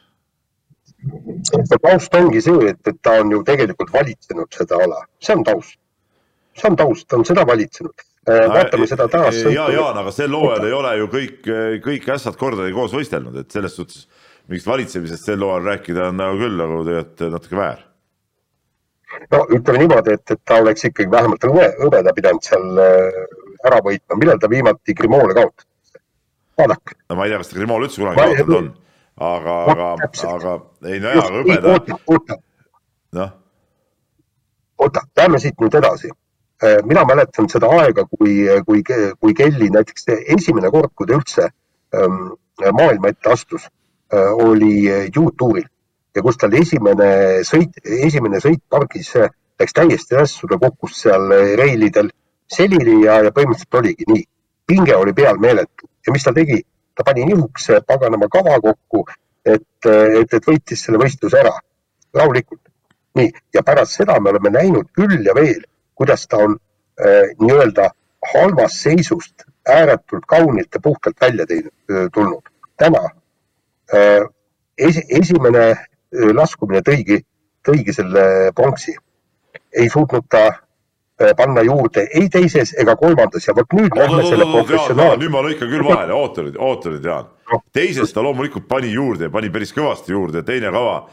taust 1.81 2.15
ongi 2.15 2.41
see, 2.41 2.69
et, 2.71 2.81
et 2.87 2.99
ta 3.03 3.19
on 3.21 3.31
ju 3.31 3.41
tegelikult 3.47 3.93
valitsenud 3.93 4.59
seda 4.59 4.81
ala, 4.85 5.01
see 5.21 5.35
on 5.35 5.43
taust. 5.47 5.79
see 6.55 6.69
on 6.69 6.77
taust, 6.79 7.07
ta 7.09 7.17
on 7.19 7.25
seda 7.27 7.45
valitsenud. 7.47 8.05
Äh, 8.25 8.45
vaatame 8.49 8.87
seda 8.89 9.07
taas. 9.11 9.41
ja, 9.43 9.67
Jaan, 9.69 9.97
aga 10.01 10.11
sel 10.13 10.33
hooajal 10.33 10.65
ei 10.65 10.73
ole 10.73 10.93
ju 10.97 11.09
kõik, 11.11 11.49
kõik 11.85 12.07
ässad 12.15 12.37
kordagi 12.39 12.73
koos 12.73 12.95
võistelnud, 12.95 13.35
et 13.41 13.51
selles 13.53 13.75
suhtes 13.77 14.07
mingist 14.49 14.69
valitsemisest 14.69 15.29
sel 15.29 15.43
hooajal 15.45 15.67
rääkida 15.73 16.07
on 16.09 16.17
nagu 16.21 16.39
küll 16.39 16.57
nagu 16.61 16.79
tegelikult 16.87 17.35
natuke 17.35 17.59
väär. 17.59 17.83
no 19.31 19.43
ütleme 19.53 19.83
niimoodi, 19.83 20.17
et, 20.17 20.31
et 20.31 20.41
ta 20.43 20.57
oleks 20.63 20.87
ikkagi 20.89 21.11
vähemalt 21.11 21.45
hõbe, 21.45 21.67
hõbeda 21.83 22.15
pidanud 22.17 22.49
seal 22.49 22.81
äh, 22.81 23.21
ära 23.65 23.83
võitma, 23.85 24.17
millal 24.21 24.41
ta 24.41 24.49
viimati 24.49 24.97
Grimoole 24.97 25.37
kaotas? 25.37 25.69
vaadake. 26.57 26.97
no 27.09 27.19
ma 27.19 27.27
ei 27.27 27.35
tea, 27.35 27.43
kas 27.43 27.53
ta 27.53 27.59
Grimoole 27.59 27.89
üldse 27.89 28.01
kunagi 28.01 28.21
kaotanud 28.23 28.57
on 28.57 28.73
aga, 29.17 29.55
aga, 29.71 29.89
aga 30.29 30.53
ei 30.91 30.99
no 30.99 31.15
jaa, 31.15 31.25
hõbeda. 31.31 32.37
noh. 33.19 33.33
oota, 34.77 35.05
lähme 35.17 35.39
siit 35.39 35.59
nüüd 35.61 35.77
edasi. 35.79 36.11
Äh, 36.63 36.79
mina 36.87 37.03
mäletan 37.07 37.47
seda 37.51 37.69
aega, 37.79 38.05
kui, 38.11 38.43
kui, 38.67 38.83
kui 39.19 39.33
Kelly 39.35 39.69
näiteks 39.71 40.09
esimene 40.37 40.71
kord, 40.71 40.91
kui 40.95 41.07
ta 41.07 41.17
üldse 41.19 41.47
ähm, 41.95 42.35
maailma 42.71 43.11
ette 43.11 43.31
astus 43.31 43.67
äh,, 43.67 44.31
oli 44.31 44.87
juutuuril 45.15 45.67
ja 46.15 46.23
kus 46.23 46.37
tal 46.39 46.53
esimene 46.55 47.09
sõit, 47.47 47.75
esimene 47.83 48.39
sõit 48.43 48.63
pargis 48.71 49.11
läks 49.15 49.75
täiesti 49.75 50.15
ässu, 50.19 50.47
ta 50.47 50.59
kukkus 50.59 51.01
seal 51.03 51.27
reilidel 51.59 52.11
selili 52.51 53.01
ja, 53.05 53.19
ja 53.25 53.33
põhimõtteliselt 53.35 53.79
oligi 53.79 54.07
nii. 54.11 54.23
pinge 54.67 54.95
oli 54.95 55.13
peal 55.13 55.37
meeletu 55.39 55.87
ja 56.07 56.13
mis 56.13 56.23
ta 56.23 56.33
tegi? 56.33 56.61
Ta 56.95 57.03
pani 57.03 57.25
nihukese 57.25 57.81
paganama 57.87 58.27
kava 58.31 58.59
kokku, 58.61 59.05
et, 59.45 59.67
et, 59.85 60.33
et 60.33 60.47
võitis 60.47 60.85
selle 60.85 60.99
võistluse 61.01 61.39
ära 61.39 61.53
rahulikult. 62.15 62.61
nii, 63.15 63.31
ja 63.53 63.63
pärast 63.63 63.95
seda 63.95 64.17
me 64.19 64.33
oleme 64.33 64.49
näinud 64.51 64.89
küll 64.95 65.21
ja 65.23 65.33
veel, 65.35 65.61
kuidas 65.95 66.27
ta 66.27 66.41
on 66.43 66.57
äh, 66.99 67.31
nii-öelda 67.39 67.89
halvast 68.33 68.81
seisust 68.83 69.45
ääretult 69.69 70.25
kaunilt 70.27 70.73
ja 70.73 70.79
puhtalt 70.83 71.21
välja 71.21 71.45
teinud, 71.47 71.73
äh, 71.91 72.07
tulnud. 72.13 72.43
täna 72.77 73.03
äh, 73.93 74.27
esi, 74.77 75.03
esimene 75.09 75.65
äh, 75.71 75.79
laskumine 76.33 76.81
tõigi, 76.81 77.21
tõigi 77.67 77.93
selle 77.93 78.51
pronksi. 78.55 78.95
ei 79.75 79.89
suutnud 79.89 80.23
ta 80.29 80.64
panna 81.15 81.61
juurde 81.63 82.07
ei 82.13 82.27
teises 82.29 82.73
ega 82.79 82.95
kolmandas 82.99 83.47
ja 83.47 83.53
vot 83.55 83.71
nüüd 83.75 83.93
lähme 83.95 84.23
selle 84.27 84.47
professionaal. 84.49 85.19
nüüd 85.19 85.31
ma 85.31 85.43
lõikan 85.45 85.69
küll 85.71 85.85
vahele, 85.87 86.13
oota 86.13 86.43
nüüd, 86.43 86.57
oota 86.59 86.91
nüüd 86.91 87.05
Jaan. 87.07 87.29
teises 87.73 88.11
ta 88.13 88.23
loomulikult 88.23 88.67
pani 88.67 88.91
juurde 88.91 89.29
ja 89.29 89.31
pani 89.31 89.51
päris 89.51 89.71
kõvasti 89.75 90.11
juurde, 90.11 90.43
teine 90.43 90.71
kava 90.75 91.05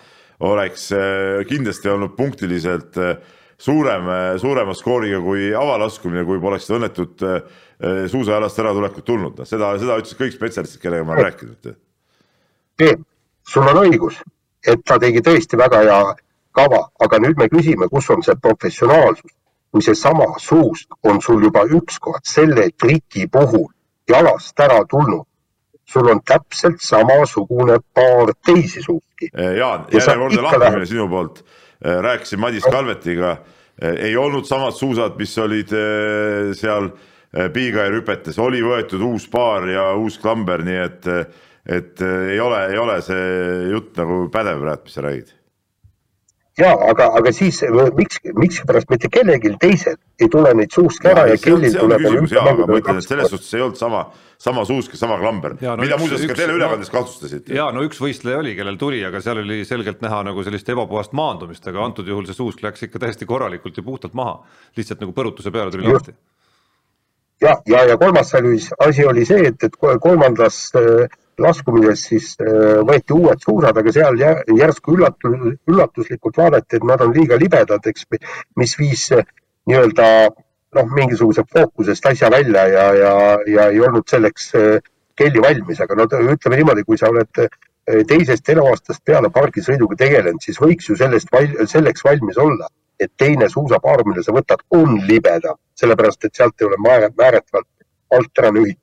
oleks 0.42 0.88
äh, 0.96 1.44
kindlasti 1.46 1.92
olnud 1.92 2.16
punktiliselt 2.16 2.98
äh, 2.98 3.14
suurem, 3.58 4.08
suurema 4.42 4.74
skooriga 4.74 5.20
kui 5.22 5.52
avalaskumine, 5.54 6.24
kui 6.26 6.40
poleks 6.42 6.66
õnnetut 6.70 7.22
suusajalast 8.10 8.58
äratulekut 8.58 9.04
tulnud, 9.06 9.38
noh 9.38 9.46
seda, 9.46 9.72
seda 9.78 9.96
ütlesid 9.98 10.18
kõik 10.18 10.34
spetsialistid, 10.34 10.80
kellega 10.82 11.06
ma 11.06 11.14
olen 11.14 11.28
rääkinud. 11.28 11.70
Peep, 12.78 13.04
sul 13.46 13.66
on 13.70 13.78
õigus, 13.84 14.18
et 14.66 14.82
ta 14.86 14.98
tegi 15.02 15.22
tõesti 15.22 15.58
väga 15.58 15.80
hea 15.82 16.00
kava, 16.58 16.82
aga 17.02 17.22
nüüd 17.22 17.38
me 17.38 17.48
küsime, 17.50 17.86
kus 17.90 18.10
on 18.14 18.22
see 18.26 18.34
professionaalsus 18.42 19.30
kui 19.72 19.82
seesama 19.82 20.26
suust 20.38 20.92
on 21.08 21.20
sul 21.24 21.42
juba 21.42 21.64
ükskord 21.64 22.26
selle 22.28 22.68
triki 22.76 23.26
puhul 23.32 23.70
jalast 24.08 24.60
ära 24.60 24.82
tulnud, 24.88 25.24
sul 25.88 26.10
on 26.12 26.20
täpselt 26.26 26.82
samasugune 26.84 27.78
paar 27.94 28.34
teisi 28.44 28.82
suuski. 28.82 29.30
Eh, 29.32 29.56
Jaan, 29.56 29.86
järjekordne 29.92 30.44
lahkumine 30.44 30.82
lähed... 30.82 30.90
sinu 30.92 31.08
poolt. 31.08 31.42
Eh, 31.84 31.98
rääkisin 32.04 32.40
Madis 32.40 32.68
Kalvetiga, 32.68 33.36
eh, 33.80 33.96
ei 34.10 34.16
olnud 34.16 34.44
samad 34.48 34.76
suusad, 34.76 35.16
mis 35.18 35.38
olid 35.38 35.72
seal 36.58 36.92
Piigai 37.32 37.88
rüpetes, 37.88 38.36
oli 38.44 38.60
võetud 38.60 39.00
uus 39.06 39.24
paar 39.32 39.64
ja 39.70 39.86
uus 39.96 40.18
klamber, 40.20 40.60
nii 40.66 40.80
et, 40.82 41.06
et 41.64 42.02
ei 42.04 42.40
ole, 42.44 42.66
ei 42.74 42.76
ole 42.76 42.98
see 43.00 43.70
jutt 43.72 43.96
nagu 43.96 44.26
pädev 44.34 44.60
praegu, 44.60 44.84
mis 44.84 44.98
sa 44.98 45.06
räägid 45.06 45.38
ja 46.60 46.72
aga, 46.90 47.06
aga 47.16 47.32
siis 47.32 47.62
miks, 47.96 48.18
mikspärast 48.36 48.90
mitte 48.92 49.08
kellelgi 49.12 49.54
teisel 49.60 49.96
ei 50.20 50.28
tule 50.32 50.52
neid 50.56 50.74
suuski 50.74 51.08
ära 51.08 51.24
ja, 51.26 51.36
ja 51.36 51.40
kellel 51.40 51.76
tuleb. 51.78 52.04
aga 52.42 52.66
ma 52.68 52.80
ütlen, 52.80 53.00
et 53.00 53.06
selles 53.06 53.32
suhtes 53.32 53.54
ei 53.56 53.64
olnud 53.64 53.80
sama, 53.80 54.02
sama 54.42 54.64
suusk 54.68 54.92
ja 54.92 55.00
sama 55.00 55.16
klamber, 55.20 55.56
no 55.62 55.78
mida 55.80 55.96
muuseas 56.00 56.26
ka 56.28 56.36
teleülekandes 56.36 56.92
no, 56.92 56.96
kahtlustasite. 56.98 57.56
ja 57.56 57.70
no 57.72 57.84
üks 57.86 58.02
võistleja 58.02 58.42
oli, 58.42 58.52
kellel 58.58 58.76
tuli, 58.80 59.00
aga 59.08 59.22
seal 59.24 59.40
oli 59.44 59.62
selgelt 59.68 60.04
näha 60.04 60.20
nagu 60.28 60.44
sellist 60.44 60.68
ebapuhast 60.74 61.16
maandumist, 61.16 61.64
aga 61.72 61.86
antud 61.86 62.12
juhul 62.12 62.28
see 62.28 62.36
suusk 62.36 62.60
läks 62.66 62.84
ikka 62.88 63.00
täiesti 63.06 63.28
korralikult 63.28 63.80
ja 63.80 63.86
puhtalt 63.86 64.16
maha, 64.18 64.42
lihtsalt 64.76 65.00
nagu 65.06 65.16
põrutuse 65.16 65.54
peale 65.54 65.72
tuli 65.72 65.88
lahti. 65.88 66.12
ja, 67.40 67.56
ja, 67.66 67.86
ja 67.94 67.96
kolmas 67.96 68.36
asi 68.36 69.08
oli 69.08 69.24
see, 69.24 69.48
et, 69.54 69.68
et 69.70 69.80
kolmandas 69.80 70.66
äh, 70.76 71.08
laskumises 71.40 72.04
siis 72.08 72.32
äh, 72.42 72.80
võeti 72.86 73.14
uued 73.16 73.40
suusad, 73.42 73.76
aga 73.78 73.92
seal 73.94 74.18
järsku 74.58 74.96
üllatus, 74.96 75.56
üllatuslikult 75.70 76.38
vaadati, 76.38 76.78
et 76.78 76.86
nad 76.88 77.02
on 77.04 77.12
liiga 77.16 77.38
libedad, 77.40 77.86
eks, 77.88 78.06
mis 78.60 78.74
viis 78.78 79.08
äh, 79.16 79.24
nii-öelda 79.70 80.06
noh, 80.76 80.94
mingisuguse 80.96 81.44
fookusest 81.52 82.06
asja 82.12 82.30
välja 82.32 82.66
ja, 82.68 82.86
ja, 82.96 83.14
ja 83.48 83.68
ei 83.72 83.80
olnud 83.80 84.08
selleks 84.10 84.52
äh, 84.58 84.78
kelli 85.16 85.42
valmis, 85.44 85.80
aga 85.80 85.96
no 85.96 86.08
ütleme 86.08 86.60
niimoodi, 86.60 86.84
kui 86.88 86.98
sa 86.98 87.10
oled 87.12 87.44
teisest 88.08 88.46
eluaastast 88.48 89.02
peale 89.04 89.28
pargisõiduga 89.34 89.96
tegelenud, 89.98 90.40
siis 90.40 90.60
võiks 90.62 90.86
ju 90.88 90.94
sellest 90.96 91.28
val, 91.34 91.48
selleks 91.68 92.04
valmis 92.06 92.38
olla, 92.38 92.68
et 93.02 93.10
teine 93.18 93.48
suusapaar, 93.50 94.04
mille 94.06 94.22
sa 94.22 94.32
võtad, 94.32 94.62
on 94.78 95.00
libedam, 95.08 95.58
sellepärast 95.76 96.28
et 96.28 96.38
sealt 96.38 96.62
ei 96.62 96.68
ole 96.68 96.78
määratavalt 96.78 97.68
alt 98.14 98.38
ära 98.38 98.52
nühitud 98.54 98.81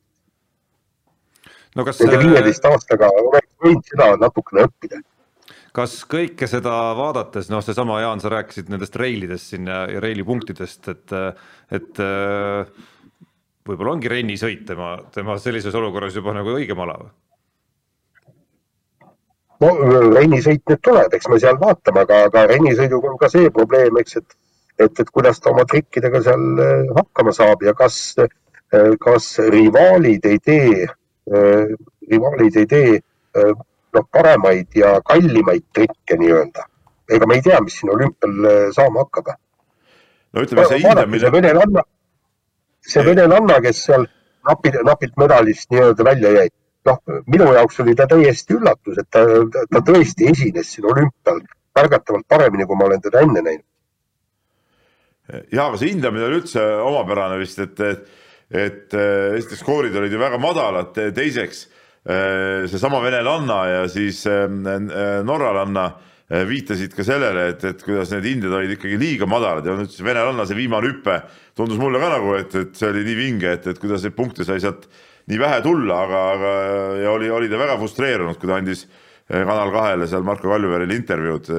no 1.79 1.85
kas 1.87 2.01
nende 2.03 2.19
viieteist 2.25 2.67
aastaga 2.67 3.09
oleks 3.21 3.49
võinud 3.63 3.87
seda 3.93 4.11
natukene 4.19 4.67
õppida 4.67 4.99
kas 5.75 5.99
kõike 6.09 6.47
seda 6.49 6.73
vaadates, 6.97 7.49
noh, 7.51 7.61
seesama 7.63 7.99
Jaan, 8.01 8.21
sa 8.21 8.31
rääkisid 8.33 8.71
nendest 8.73 8.95
reilidest 8.99 9.53
siin 9.53 9.69
ja, 9.69 9.83
ja 9.93 10.01
reili 10.03 10.25
punktidest, 10.25 10.89
et, 10.91 11.13
et 11.77 12.01
võib-olla 13.69 13.93
ongi 13.93 14.11
rennisõit 14.11 14.65
tema, 14.67 14.95
tema 15.13 15.37
sellises 15.39 15.75
olukorras 15.77 16.17
juba 16.17 16.33
nagu 16.35 16.57
õigem 16.57 16.85
ala 16.85 16.97
või? 17.03 17.11
no 19.61 19.71
rennisõit 20.15 20.63
nüüd 20.71 20.83
tuleb, 20.83 21.15
eks 21.15 21.29
me 21.29 21.39
seal 21.43 21.61
vaatame, 21.61 22.05
aga, 22.07 22.25
aga 22.31 22.45
rennisõiduga 22.55 23.13
on 23.13 23.17
ka 23.21 23.29
see 23.31 23.53
probleem, 23.53 24.01
eks, 24.01 24.21
et, 24.23 24.37
et, 24.79 25.01
et 25.03 25.09
kuidas 25.13 25.39
ta 25.43 25.53
oma 25.53 25.67
trikkidega 25.69 26.23
seal 26.25 26.63
hakkama 26.97 27.35
saab 27.35 27.65
ja 27.67 27.75
kas, 27.77 28.15
kas 29.03 29.33
rivaalid 29.53 30.25
ei 30.31 30.39
tee 30.41 30.87
Äh, 30.87 30.98
rivaalid 31.29 32.57
ei 32.57 32.65
tee 32.69 32.95
äh, 32.97 33.53
noh, 33.93 34.05
paremaid 34.11 34.75
ja 34.75 34.99
kallimaid 35.05 35.65
trikke 35.73 36.17
nii-öelda. 36.19 36.65
ega 37.09 37.25
me 37.25 37.39
ei 37.39 37.41
tea, 37.41 37.57
mis 37.65 37.79
siin 37.79 37.91
olümpial 37.93 38.45
äh, 38.45 38.59
saama 38.75 39.05
hakkab. 39.05 39.33
no 40.33 40.41
ütleme, 40.45 40.65
see 40.69 40.81
hindamine. 40.83 41.19
see 41.19 41.31
venelanna, 41.31 41.83
see 42.93 43.05
venelanna, 43.05 43.61
kes 43.65 43.83
seal 43.85 44.05
napilt, 44.49 44.81
napilt 44.85 45.17
medalist 45.17 45.71
nii-öelda 45.71 46.05
välja 46.05 46.33
jäi. 46.37 46.49
noh, 46.85 46.99
minu 47.27 47.53
jaoks 47.53 47.79
oli 47.83 47.95
ta 47.95 48.07
täiesti 48.07 48.55
üllatus, 48.55 49.01
et 49.01 49.09
ta, 49.11 49.25
ta, 49.53 49.65
ta 49.73 49.81
tõesti 49.91 50.29
esines 50.31 50.69
siin 50.73 50.85
olümpial 50.89 51.41
märgatavalt 51.75 52.27
paremini, 52.27 52.65
kui 52.65 52.77
ma 52.77 52.87
olen 52.87 53.01
teda 53.01 53.25
enne 53.25 53.43
näinud. 53.45 53.65
ja, 55.51 55.67
aga 55.67 55.77
see 55.77 55.91
hindamine 55.91 56.25
oli 56.25 56.41
üldse 56.43 56.63
omapärane 56.85 57.37
vist, 57.41 57.59
et, 57.59 57.79
et 57.79 58.07
et 58.49 58.93
äh, 58.97 59.37
esiteks 59.37 59.61
skoorid 59.61 59.95
olid 59.95 60.13
ju 60.13 60.19
väga 60.21 60.39
madalad, 60.41 60.95
teiseks 61.15 61.65
äh, 62.09 62.65
seesama 62.69 63.01
venelanna 63.03 63.59
ja 63.69 63.81
siis 63.91 64.25
äh, 64.29 64.47
norralanna 65.25 65.91
viitasid 66.45 66.93
ka 66.93 67.01
sellele, 67.01 67.47
et, 67.55 67.63
et 67.65 67.79
kuidas 67.81 68.11
need 68.13 68.27
hinded 68.29 68.53
olid 68.53 68.75
ikkagi 68.75 68.99
liiga 69.01 69.25
madalad 69.25 69.65
ja 69.65 69.73
nüüd 69.73 69.89
see 69.89 70.05
venelanna 70.05 70.43
see 70.45 70.59
viimane 70.59 70.85
hüpe 70.85 71.15
tundus 71.57 71.79
mulle 71.81 71.97
ka 71.97 72.11
nagu, 72.11 72.35
et, 72.37 72.53
et 72.53 72.75
see 72.77 72.89
oli 72.91 73.01
nii 73.07 73.15
vinge, 73.17 73.53
et, 73.57 73.65
et 73.71 73.81
kuidas 73.81 74.05
neid 74.05 74.13
punkte 74.13 74.45
sai 74.45 74.61
sealt 74.61 74.85
nii 75.29 75.39
vähe 75.41 75.63
tulla, 75.65 76.03
aga, 76.05 76.19
aga 76.35 76.51
ja 77.01 77.15
oli, 77.15 77.31
oli 77.33 77.49
ta 77.49 77.57
väga 77.57 77.79
frustreerunud, 77.81 78.37
kui 78.37 78.49
ta 78.49 78.59
andis 78.61 78.85
Kanal 79.29 79.69
kahele 79.69 80.07
seal 80.09 80.23
Marko 80.25 80.49
Kaljuveerile 80.49 80.95
intervjuud 80.97 81.49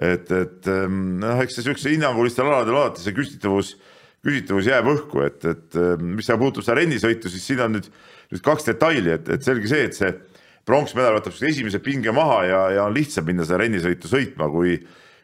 et, 0.00 0.30
et 0.30 0.68
noh, 0.88 1.40
eks 1.42 1.58
see 1.58 1.66
siukse 1.66 1.90
hinnangulistel 1.92 2.48
aladel 2.48 2.78
alati 2.78 3.04
see 3.04 3.14
küsitavus, 3.16 3.74
küsitavus 4.22 4.68
jääb 4.70 4.88
õhku, 4.92 5.24
et, 5.26 5.44
et 5.50 5.78
mis 5.98 6.26
seal 6.28 6.38
puutub 6.40 6.64
seda 6.64 6.78
rennisõitu, 6.78 7.30
siis 7.32 7.46
siin 7.46 7.62
on 7.64 7.76
nüüd, 7.76 7.88
nüüd 8.32 8.44
kaks 8.44 8.68
detaili, 8.68 9.16
et, 9.16 9.30
et 9.34 9.42
selge 9.42 9.70
see, 9.70 9.88
et 9.88 9.98
see 9.98 10.12
pronksmedal 10.68 11.16
võtab 11.18 11.34
esimese 11.48 11.80
pinge 11.82 12.14
maha 12.14 12.42
ja, 12.46 12.60
ja 12.76 12.84
on 12.86 12.94
lihtsam 12.94 13.26
minna 13.26 13.46
seda 13.46 13.62
rennisõitu 13.64 14.10
sõitma, 14.10 14.46
kui, 14.52 14.76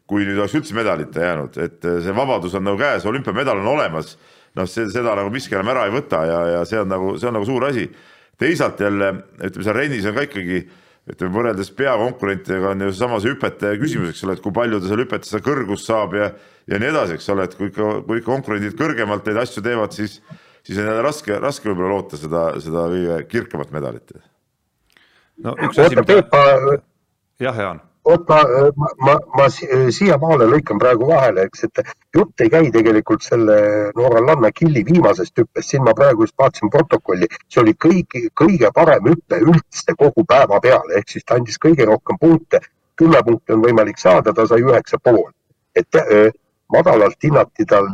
kui 0.08 0.26
nüüd 0.26 0.40
oleks 0.40 0.56
üldse 0.58 0.74
medalita 0.74 1.22
jäänud, 1.22 1.60
et 1.62 1.86
see 1.86 2.16
vabadus 2.16 2.56
on 2.58 2.66
nagu 2.66 2.80
käes, 2.80 3.06
olümpiamedal 3.06 3.62
on 3.62 3.70
olemas. 3.76 4.16
noh, 4.58 4.66
see, 4.66 4.88
seda 4.90 5.14
nagu 5.14 5.30
miski 5.30 5.54
enam 5.54 5.68
ära 5.70 5.84
ei 5.86 5.94
võta 5.94 6.24
ja, 6.26 6.38
ja 6.56 6.60
see 6.66 6.80
on 6.80 6.88
nagu, 6.90 7.14
see 7.20 7.28
on 7.30 7.36
nagu 7.38 7.46
suur 7.46 7.68
asi. 7.68 7.86
teisalt 8.38 8.80
jälle 8.80 9.12
ütleme 9.38 9.64
seal 9.64 9.76
rennis 9.76 10.06
on 10.06 10.14
ka 10.14 10.26
ikkagi 10.26 10.64
ütleme 11.12 11.34
võrreldes 11.34 11.70
peakonkurentidega 11.78 12.72
on 12.74 12.84
ju 12.86 12.92
seesama 12.92 13.20
see 13.22 13.32
hüpete 13.32 13.72
küsimus, 13.80 14.12
eks 14.12 14.24
ole, 14.26 14.36
et 14.36 14.44
kui 14.44 14.54
palju 14.56 14.80
ta 14.82 14.90
seal 14.90 15.02
hüpetes 15.04 15.32
seda 15.32 15.44
kõrgust 15.46 15.88
saab 15.88 16.16
ja, 16.18 16.30
ja 16.68 16.80
nii 16.82 16.90
edasi, 16.92 17.16
eks 17.18 17.32
ole, 17.34 17.48
et 17.48 17.56
kui 17.58 17.70
ikka, 17.72 17.90
kui 18.06 18.20
ikka 18.20 18.32
konkurendid 18.32 18.76
kõrgemalt 18.78 19.28
neid 19.28 19.40
asju 19.44 19.64
teevad, 19.64 19.96
siis, 19.96 20.18
siis 20.66 20.78
on 20.78 20.90
jälle 20.90 21.04
raske, 21.06 21.38
raske 21.42 21.70
võib-olla 21.70 21.96
loota 21.96 22.20
seda, 22.20 22.44
seda 22.64 22.86
kõige 22.92 23.18
kirkamat 23.32 23.74
medalit 23.74 24.16
no 25.44 25.54
üks 25.64 25.80
asi, 25.80 25.96
mida. 25.98 26.80
jah, 27.40 27.62
Jaan 27.66 27.87
vot 28.08 28.28
ma, 28.28 28.38
ma, 28.76 28.88
ma, 29.04 29.14
ma 29.36 29.46
siiamaale 29.50 30.48
lõikan 30.48 30.80
praegu 30.80 31.08
vahele, 31.10 31.44
eks, 31.48 31.66
et 31.68 31.92
jutt 32.16 32.44
ei 32.44 32.50
käi 32.52 32.70
tegelikult 32.74 33.24
selle 33.26 33.58
norralanna 33.98 34.50
killi 34.54 34.84
viimasest 34.88 35.42
hüppest, 35.42 35.68
siin 35.72 35.84
ma 35.84 35.94
praegu 35.98 36.24
just 36.24 36.36
vaatasin 36.40 36.72
protokolli, 36.72 37.28
see 37.52 37.62
oli 37.62 37.76
kõigi, 37.86 38.26
kõige 38.42 38.72
parem 38.74 39.12
hüpe 39.12 39.40
üldse 39.44 39.96
kogu 39.98 40.24
päeva 40.28 40.60
peale, 40.64 40.98
ehk 41.00 41.14
siis 41.14 41.26
ta 41.28 41.38
andis 41.38 41.60
kõige 41.62 41.88
rohkem 41.88 42.20
punkte, 42.20 42.62
kümme 42.98 43.22
punkti 43.24 43.54
on 43.54 43.64
võimalik 43.66 44.00
saada, 44.00 44.34
ta 44.34 44.46
sai 44.48 44.64
üheksa 44.64 45.00
pool. 45.02 45.30
et 45.76 45.94
äh, 45.94 46.32
madalalt 46.74 47.22
hinnati 47.22 47.64
tal 47.68 47.86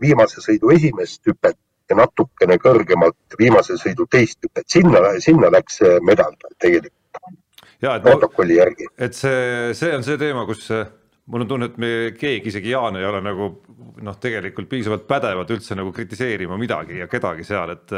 viimase 0.00 0.42
sõidu 0.44 0.72
esimest 0.74 1.22
hüpet 1.26 1.56
ja 1.90 1.96
natukene 1.96 2.58
kõrgemalt 2.60 3.38
viimase 3.38 3.78
sõidu 3.80 4.06
teist 4.10 4.38
hüpet, 4.44 4.66
sinna, 4.68 5.00
sinna 5.20 5.50
läks 5.52 5.80
medal 6.06 6.34
tegelikult. 6.58 6.92
ja 7.22 7.51
et 7.82 8.04
protokolli 8.06 8.58
järgi. 8.60 8.90
et 8.98 9.16
see, 9.16 9.72
see 9.78 9.94
on 9.96 10.06
see 10.06 10.18
teema, 10.20 10.46
kus 10.46 10.68
mul 11.26 11.44
on 11.44 11.50
tunne, 11.50 11.70
et 11.70 11.78
me 11.80 11.90
keegi, 12.18 12.50
isegi 12.50 12.72
Jaan 12.74 12.98
ei 12.98 13.06
ole 13.06 13.22
nagu 13.24 13.50
noh, 14.02 14.16
tegelikult 14.22 14.70
piisavalt 14.70 15.04
pädevad 15.08 15.50
üldse 15.54 15.76
nagu 15.78 15.92
kritiseerima 15.94 16.56
midagi 16.58 16.98
ja 17.02 17.10
kedagi 17.10 17.44
seal, 17.46 17.74
et, 17.76 17.92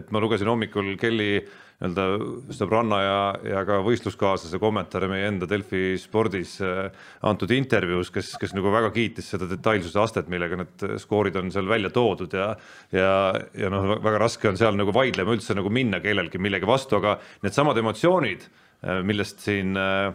et 0.00 0.10
ma 0.12 0.20
lugesin 0.22 0.50
hommikul 0.50 0.96
Kelly 1.00 1.30
nii-öelda 1.76 2.54
sõbranna 2.56 2.98
ja, 3.02 3.16
ja 3.44 3.62
ka 3.68 3.82
võistluskaaslase 3.84 4.56
kommentaare 4.60 5.10
meie 5.10 5.26
enda 5.28 5.48
Delfi 5.48 5.98
spordis 6.00 6.54
äh, 6.64 6.86
antud 7.28 7.52
intervjuus, 7.52 8.08
kes, 8.14 8.32
kes 8.40 8.54
nagu 8.56 8.72
väga 8.72 8.88
kiitis 8.94 9.28
seda 9.34 9.48
detailsuse 9.50 10.00
astet, 10.00 10.30
millega 10.32 10.56
need 10.62 10.86
skoorid 11.02 11.36
on 11.36 11.52
seal 11.52 11.68
välja 11.68 11.92
toodud 11.92 12.32
ja 12.32 12.54
ja, 12.96 13.10
ja 13.52 13.72
noh, 13.72 13.98
väga 14.00 14.22
raske 14.24 14.48
on 14.48 14.56
seal 14.56 14.78
nagu 14.78 14.94
vaidlema 14.96 15.36
üldse 15.36 15.56
nagu 15.58 15.72
minna 15.72 16.00
kellelgi 16.00 16.40
millegi 16.40 16.68
vastu, 16.68 16.96
aga 16.96 17.18
needsamad 17.44 17.84
emotsioonid 17.84 18.48
Äh, 18.48 18.64
millest 19.06 19.42
siin 19.44 19.76
äh, 19.80 20.12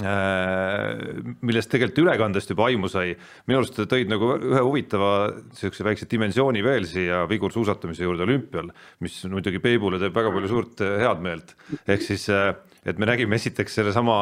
äh, 0.00 1.02
millest 1.44 1.72
tegelikult 1.72 2.02
ülekandest 2.04 2.52
juba 2.52 2.68
aimu 2.70 2.90
sai, 2.92 3.14
minu 3.48 3.60
arust 3.60 3.80
tõid 3.90 4.10
nagu 4.12 4.34
ühe 4.38 4.64
huvitava 4.64 5.12
niisuguse 5.36 5.86
väikse 5.86 6.08
dimensiooni 6.10 6.64
veel 6.64 6.88
siia 6.90 7.24
vigursuusatamise 7.30 8.06
juurde 8.06 8.26
olümpial, 8.28 8.72
mis 9.04 9.20
muidugi 9.30 9.62
Peibule 9.62 10.00
teeb 10.02 10.16
väga 10.16 10.34
palju 10.36 10.52
suurt 10.52 10.84
head 11.02 11.24
meelt, 11.24 11.56
ehk 11.86 12.06
siis 12.06 12.28
et 12.86 12.98
me 13.00 13.08
nägime 13.08 13.36
esiteks 13.36 13.74
sellesama 13.80 14.20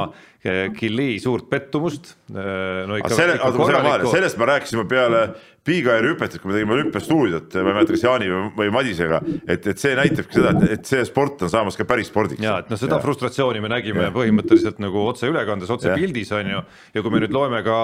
Killi 0.79 1.19
suurt 1.23 1.49
pettumust. 1.50 2.15
no 2.31 2.99
ikka, 2.99 3.15
selle, 3.15 3.37
ikka 3.38 3.53
korralikku... 3.55 4.11
sellest 4.11 4.38
me 4.38 4.49
rääkisime 4.50 4.85
peale 4.91 5.23
Big-Airi 5.69 6.15
hüpet, 6.15 6.35
et 6.35 6.41
kui 6.41 6.49
me 6.49 6.57
tegime 6.57 6.73
olümpiastuudiot, 6.77 7.53
ma 7.59 7.73
ei 7.73 7.77
mäleta, 7.77 7.93
kas 7.93 8.05
Jaani 8.07 8.29
või 8.57 8.71
Madisega, 8.73 9.19
et, 9.45 9.67
et 9.69 9.83
see 9.83 9.93
näitabki 9.99 10.38
seda, 10.38 10.55
et, 10.55 10.79
et 10.79 10.88
see 10.88 11.03
sport 11.09 11.45
on 11.45 11.53
saamas 11.53 11.77
ka 11.77 11.85
päris 11.88 12.09
spordiks. 12.09 12.41
ja 12.45 12.57
et 12.62 12.73
noh, 12.73 12.81
seda 12.81 12.97
ja. 12.97 13.03
frustratsiooni 13.05 13.61
me 13.65 13.71
nägime 13.73 14.07
ja. 14.07 14.15
põhimõtteliselt 14.15 14.81
nagu 14.83 15.05
otseülekandes, 15.11 15.73
otsepildis 15.75 16.33
on 16.38 16.53
ju, 16.55 16.65
ja 16.95 17.05
kui 17.05 17.15
me 17.15 17.23
nüüd 17.25 17.35
loeme 17.37 17.61
ka 17.67 17.79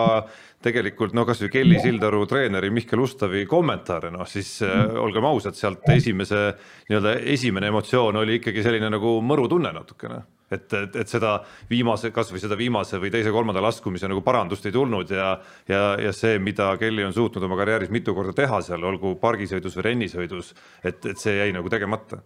tegelikult 0.65 1.15
no 1.17 1.27
kasvõi 1.29 1.51
Kelly 1.53 1.81
Sildaru 1.83 2.25
treeneri 2.31 2.71
Mihkel 2.73 3.03
Ustavi 3.05 3.45
kommentaare, 3.51 4.13
noh 4.15 4.29
siis 4.29 4.57
äh, 4.65 4.97
olgem 5.01 5.27
ausad, 5.29 5.57
sealt 5.59 5.85
esimese 5.93 6.47
nii-öelda 6.89 7.19
esimene 7.35 7.69
emotsioon 7.73 8.23
oli 8.23 8.41
ikkagi 8.41 8.65
selline 8.65 8.91
nagu 8.93 9.19
mõrutunne 9.25 9.75
natukene 9.77 10.23
et, 10.55 10.73
et, 10.73 10.97
et 11.03 11.11
seda 11.11 11.39
viimase, 11.71 12.11
kasvõi 12.15 12.41
seda 12.43 12.57
viimase 12.59 13.01
või 13.03 13.11
teise-kolmanda 13.15 13.63
laskumise 13.65 14.09
nagu 14.11 14.23
parandust 14.25 14.67
ei 14.69 14.75
tulnud 14.75 15.11
ja 15.15 15.35
ja, 15.69 15.83
ja 16.01 16.13
see, 16.13 16.39
mida 16.43 16.71
Kelly 16.81 17.05
on 17.07 17.15
suutnud 17.17 17.45
oma 17.47 17.59
karjääris 17.61 17.93
mitu 17.95 18.15
korda 18.17 18.35
teha 18.37 18.61
seal, 18.65 18.85
olgu 18.85 19.17
pargisõidus 19.23 19.77
või 19.79 19.89
rennisõidus, 19.89 20.55
et, 20.85 21.05
et 21.11 21.21
see 21.21 21.39
jäi 21.39 21.53
nagu 21.57 21.71
tegemata. 21.73 22.21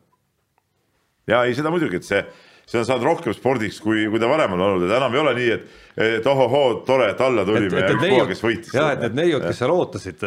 ja 1.27 1.45
ei, 1.45 1.55
seda 1.55 1.71
muidugi, 1.71 2.01
et 2.01 2.09
see, 2.09 2.23
see 2.69 2.81
on 2.83 2.87
saanud 2.89 3.07
rohkem 3.09 3.35
spordiks, 3.37 3.81
kui, 3.81 4.07
kui 4.13 4.21
ta 4.21 4.29
varem 4.31 4.55
on 4.57 4.65
olnud, 4.67 4.87
et 4.87 4.97
enam 4.99 5.15
ei 5.17 5.23
ole 5.23 5.35
nii, 5.39 5.51
et, 5.57 5.77
et 6.09 6.27
ohohoo, 6.29 6.81
tore, 6.89 7.11
et 7.15 7.21
alla 7.25 7.45
tulime 7.49 7.83
ja 7.83 7.93
ükspuha, 7.97 8.29
kes 8.31 8.45
võitis. 8.45 8.73
jah, 8.77 8.93
et 8.95 9.07
need 9.07 9.21
neiud, 9.23 9.45
kes 9.49 9.63
seal 9.63 9.75
ootasid. 9.75 10.25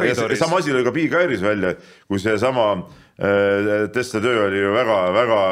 oli, 0.00 0.40
sama 0.40 0.62
asi 0.62 0.74
oli 0.74 0.86
ka 0.86 0.94
Big 0.96 1.16
Airis 1.20 1.44
välja, 1.44 1.74
kui 2.08 2.22
seesama 2.22 2.70
äh, 2.76 3.90
Tesla 3.92 4.24
töö 4.24 4.46
oli 4.46 4.64
ju 4.64 4.76
väga-väga 4.78 5.42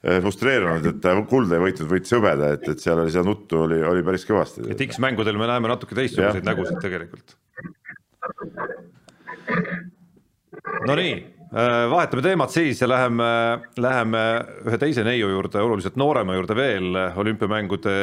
Eh, 0.00 0.16
frustreerunud, 0.24 0.86
et 0.88 1.06
kulda 1.28 1.58
ei 1.58 1.60
võitnud, 1.60 1.90
võitis 1.90 2.14
hõbeda, 2.16 2.54
et, 2.54 2.62
et 2.72 2.80
seal 2.80 3.02
oli 3.02 3.12
seda 3.12 3.20
nuttu 3.26 3.58
oli, 3.66 3.82
oli 3.84 4.00
päris 4.00 4.22
kõvasti. 4.24 4.62
et 4.72 4.80
X-mängudel 4.86 5.36
me 5.36 5.44
näeme 5.50 5.68
natuke 5.68 5.92
teistsuguseid 5.98 6.46
nägusid 6.48 6.80
tegelikult. 6.80 7.36
Nonii, 10.88 11.12
äh, 11.12 11.39
vahetame 11.50 12.22
teemat 12.22 12.52
siis 12.54 12.78
ja 12.78 12.86
läheme, 12.86 13.24
läheme 13.76 14.20
ühe 14.68 14.78
teise 14.78 15.02
neiu 15.02 15.32
juurde, 15.32 15.58
oluliselt 15.58 15.96
noorema 15.98 16.36
juurde 16.36 16.54
veel. 16.54 16.94
olümpiamängude 17.16 17.94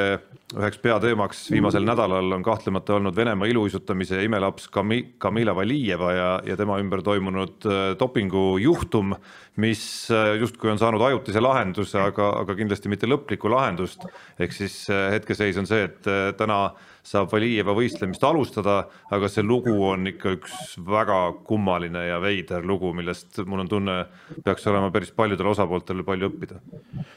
üheks 0.57 0.79
peateemaks 0.83 1.45
viimasel 1.51 1.83
nädalal 1.87 2.31
on 2.35 2.43
kahtlemata 2.43 2.97
olnud 2.97 3.15
Venemaa 3.15 3.47
iluuisutamise 3.47 4.19
imelaps 4.23 4.67
Kami-, 4.67 5.15
Kamila 5.17 5.55
Valijeva 5.55 6.11
ja, 6.13 6.29
ja 6.43 6.57
tema 6.57 6.79
ümber 6.79 7.01
toimunud 7.03 7.67
äh, 7.67 7.95
dopingujuhtum 7.99 9.15
mis 9.57 10.11
äh, 10.11 10.35
justkui 10.39 10.69
on 10.71 10.79
saanud 10.79 11.01
ajutise 11.01 11.41
lahenduse, 11.41 11.97
aga, 12.01 12.29
aga 12.43 12.55
kindlasti 12.57 12.91
mitte 12.91 13.09
lõplikku 13.09 13.49
lahendust. 13.51 14.05
ehk 14.39 14.53
siis 14.53 14.83
äh, 14.93 15.09
hetkeseis 15.15 15.57
on 15.57 15.67
see, 15.69 15.87
et 15.89 16.09
äh, 16.09 16.29
täna 16.37 16.59
saab 17.07 17.31
Valijeva 17.31 17.75
võistlemist 17.77 18.23
alustada, 18.27 18.81
aga 19.13 19.29
see 19.31 19.45
lugu 19.45 19.73
on 19.87 20.09
ikka 20.11 20.33
üks 20.35 20.75
väga 20.87 21.19
kummaline 21.47 22.03
ja 22.09 22.19
veider 22.23 22.65
lugu, 22.67 22.91
millest 22.97 23.39
mul 23.45 23.63
on 23.63 23.71
tunne, 23.71 23.95
peaks 24.43 24.67
olema 24.67 24.91
päris 24.91 25.13
paljudel 25.15 25.53
osapooltel 25.53 26.03
palju 26.07 26.31
õppida. 26.31 26.59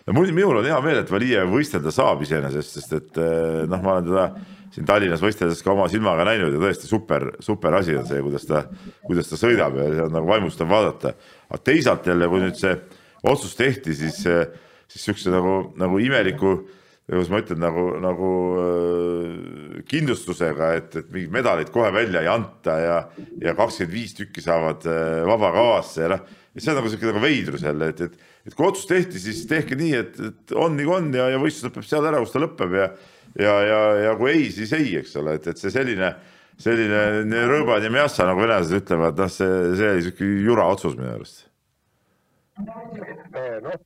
no 0.06 0.16
mul, 0.16 0.30
minul 0.36 0.62
on 0.62 0.70
hea 0.70 0.78
meel, 0.84 1.02
et 1.02 1.12
Valijev 1.12 1.50
võistelda 1.50 1.92
saab 1.94 2.22
iseenesest, 2.26 2.78
sest 2.78 2.96
et 3.00 3.20
noh, 3.70 3.82
ma 3.82 3.98
olen 3.98 4.08
teda 4.10 4.30
siin 4.70 4.86
Tallinnas 4.86 5.22
võisteldes 5.22 5.64
ka 5.66 5.72
oma 5.72 5.88
silmaga 5.90 6.22
näinud 6.28 6.54
ja 6.54 6.62
tõesti 6.62 6.86
super, 6.86 7.32
super 7.42 7.74
asi 7.80 7.96
on 7.98 8.06
see, 8.06 8.22
kuidas 8.22 8.46
ta, 8.46 8.62
kuidas 9.02 9.26
ta 9.26 9.38
sõidab 9.40 9.74
ja 9.80 9.88
see 9.90 10.04
on 10.04 10.14
nagu 10.14 10.30
vaimustav 10.30 10.70
vaadata 10.70 11.16
aga 11.50 11.62
teisalt 11.66 12.06
jälle, 12.06 12.28
kui 12.30 12.42
nüüd 12.44 12.58
see 12.58 12.74
otsus 13.30 13.56
tehti, 13.58 13.94
siis, 13.96 14.20
siis 14.90 15.06
siukse 15.08 15.32
nagu, 15.34 15.72
nagu 15.80 15.98
imeliku, 16.02 16.60
kuidas 17.10 17.30
ma 17.32 17.40
ütlen, 17.42 17.60
nagu, 17.62 17.84
nagu 18.02 18.32
äh, 18.62 19.84
kindlustusega, 19.90 20.72
et, 20.78 20.98
et 21.02 21.12
mingeid 21.12 21.36
medaleid 21.40 21.72
kohe 21.74 21.90
välja 21.94 22.24
ei 22.24 22.30
anta 22.30 22.76
ja, 22.80 22.98
ja 23.42 23.54
kakskümmend 23.58 23.96
viis 23.96 24.14
tükki 24.18 24.44
saavad 24.44 24.86
äh, 24.88 25.20
vabakavasse 25.28 26.04
ja 26.06 26.12
noh, 26.14 26.26
see 26.56 26.72
on 26.72 26.80
nagu 26.80 26.90
sihuke 26.90 27.10
nagu 27.10 27.22
veidrus 27.22 27.64
jälle, 27.66 27.92
et, 27.92 28.04
et, 28.06 28.28
et 28.46 28.56
kui 28.56 28.68
otsus 28.68 28.88
tehti, 28.90 29.22
siis 29.22 29.42
tehke 29.50 29.78
nii, 29.78 29.94
et, 29.98 30.20
et 30.30 30.54
on 30.58 30.78
kui 30.78 30.94
on 30.96 31.10
ja, 31.14 31.30
ja 31.34 31.40
võistlus 31.42 31.70
lõpeb 31.70 31.86
seal 31.86 32.06
ära, 32.06 32.22
kus 32.22 32.34
ta 32.34 32.42
lõpeb 32.42 32.76
ja 32.78 32.90
ja, 33.38 33.54
ja, 33.62 33.80
ja 34.08 34.14
kui 34.18 34.32
ei, 34.32 34.48
siis 34.54 34.72
ei, 34.74 34.94
eks 34.98 35.14
ole, 35.20 35.36
et, 35.38 35.50
et 35.50 35.60
see 35.60 35.70
selline 35.74 36.14
selline 36.60 37.44
rõõbad 37.48 37.84
ja 37.84 37.92
mjassa, 37.92 38.26
nagu 38.28 38.42
venelased 38.42 38.82
ütlevad, 38.82 39.16
noh, 39.16 39.30
see, 39.32 39.60
see 39.78 39.92
oli 39.94 40.04
sihuke 40.04 40.28
jura 40.44 40.66
otsus 40.68 40.96
minu 40.98 41.14
arust. 41.14 41.46
Noh, 43.64 43.76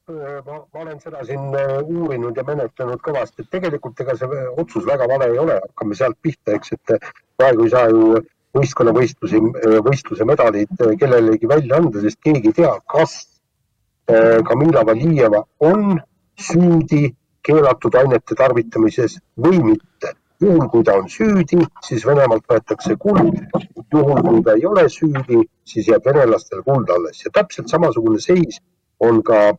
ma, 0.47 0.59
ma 0.75 0.81
olen 0.85 1.01
seda 1.03 1.25
siin 1.27 1.57
äh, 1.59 1.75
uurinud 1.83 2.37
ja 2.37 2.45
menetlenud 2.47 3.03
kõvasti, 3.05 3.45
et 3.45 3.51
tegelikult 3.55 4.01
ega 4.05 4.17
see 4.19 4.45
otsus 4.63 4.87
väga 4.89 5.09
vale 5.11 5.31
ei 5.33 5.41
ole, 5.43 5.59
hakkame 5.69 5.99
sealt 5.99 6.19
pihta, 6.23 6.57
eks, 6.57 6.75
et 6.77 7.11
praegu 7.39 7.67
ei 7.67 7.75
saa 7.75 7.91
ju 7.93 8.23
võistkonnavõistlusi, 8.55 9.41
võistluse 9.83 10.27
medaleid 10.29 10.83
kellelegi 11.01 11.49
välja 11.51 11.81
anda, 11.81 12.03
sest 12.05 12.21
keegi 12.23 12.53
ei 12.53 12.59
tea, 12.63 12.75
kas 12.91 13.17
Kamila 14.07 14.83
äh, 14.85 14.87
Valijeva 14.87 15.43
on 15.65 15.97
süüdi 16.39 17.09
keelatud 17.45 17.97
ainete 17.99 18.37
tarvitamises 18.39 19.19
või 19.41 19.61
mitte 19.65 20.15
juhul, 20.45 20.69
kui 20.71 20.85
ta 20.87 20.97
on 21.01 21.09
süüdi, 21.11 21.61
siis 21.87 22.07
Venemaalt 22.07 22.47
võetakse 22.51 22.97
kuld. 23.01 23.41
juhul, 23.95 24.23
kui 24.29 24.43
ta 24.47 24.55
ei 24.59 24.67
ole 24.67 24.87
süüdi, 24.91 25.43
siis 25.69 25.89
jääb 25.89 26.07
venelastele 26.07 26.63
kuld 26.67 26.91
alles 26.91 27.23
ja 27.25 27.31
täpselt 27.35 27.71
samasugune 27.71 28.21
seis 28.21 28.59
on 29.01 29.23
ka, 29.23 29.55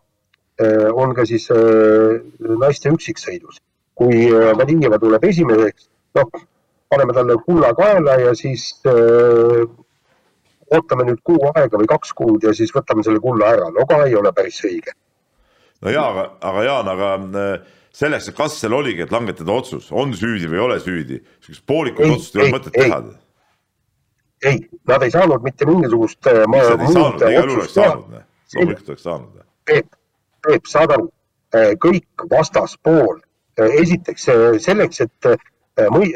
äh, 0.62 0.90
on 0.94 1.14
ka 1.16 1.26
siis 1.26 1.48
äh, 1.52 2.20
naiste 2.60 2.92
üksiksõidus. 2.92 3.62
kui 3.96 4.28
äh, 4.28 4.52
Valijeva 4.60 5.00
tuleb 5.00 5.24
esimeseks, 5.24 5.88
noh, 6.20 6.44
paneme 6.92 7.14
talle 7.16 7.38
kulla 7.46 7.72
kaela 7.74 8.18
ja 8.20 8.34
siis 8.36 8.82
öö, 8.86 9.66
ootame 10.76 11.06
nüüd 11.08 11.22
kuu 11.24 11.40
aega 11.54 11.80
või 11.80 11.88
kaks 11.90 12.12
kuud 12.14 12.44
ja 12.44 12.54
siis 12.54 12.74
võtame 12.76 13.06
selle 13.08 13.22
kulla 13.24 13.54
ära, 13.56 13.70
no 13.72 13.86
ka 13.90 14.02
ei 14.06 14.16
ole 14.20 14.32
päris 14.36 14.60
õige. 14.68 14.94
no 15.82 15.94
ja, 15.96 16.04
aga, 16.12 16.26
aga 16.52 16.64
Jaan, 16.68 16.92
aga 16.92 17.10
selleks, 17.96 18.30
kas 18.36 18.58
seal 18.60 18.76
oligi, 18.76 19.06
et 19.06 19.14
langetada 19.14 19.56
otsus, 19.56 19.90
on 19.96 20.14
süüdi 20.18 20.50
või 20.52 20.60
ei 20.60 20.64
ole 20.66 20.80
süüdi, 20.84 21.22
sihukest 21.44 21.66
poolikut 21.70 22.10
otsust 22.10 22.36
ei 22.36 22.44
ole 22.44 22.56
mõtet 22.58 22.76
teha. 22.76 23.02
ei, 24.44 24.62
nad 24.88 25.04
ei 25.06 25.14
saanud 25.14 25.44
mitte 25.46 25.68
mingisugust. 25.70 26.20
miks 26.52 26.70
nad 26.70 26.82
ei 26.82 26.94
saanud, 26.94 27.22
igal 27.22 27.50
juhul 27.50 27.62
oleks 27.62 27.78
saanud, 27.80 28.16
loomulikult 28.56 28.94
oleks 28.94 29.08
saanud. 29.08 29.44
Peep, 29.66 30.00
Peep, 30.46 30.70
saad 30.70 30.96
aru, 30.98 31.10
kõik 31.86 32.26
vastaspool, 32.32 33.20
esiteks 33.66 34.28
selleks, 34.66 35.02
et 35.08 35.30
või 35.92 36.12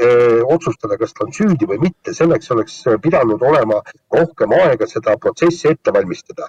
otsustada, 0.47 0.97
kas 0.99 1.15
ta 1.15 1.25
on 1.25 1.33
süüdi 1.35 1.67
või 1.67 1.79
mitte, 1.87 2.13
selleks 2.15 2.51
oleks 2.55 2.81
pidanud 3.03 3.41
olema 3.43 3.79
rohkem 4.15 4.55
aega 4.55 4.87
seda 4.87 5.15
protsessi 5.17 5.71
ette 5.71 5.93
valmistada. 5.95 6.47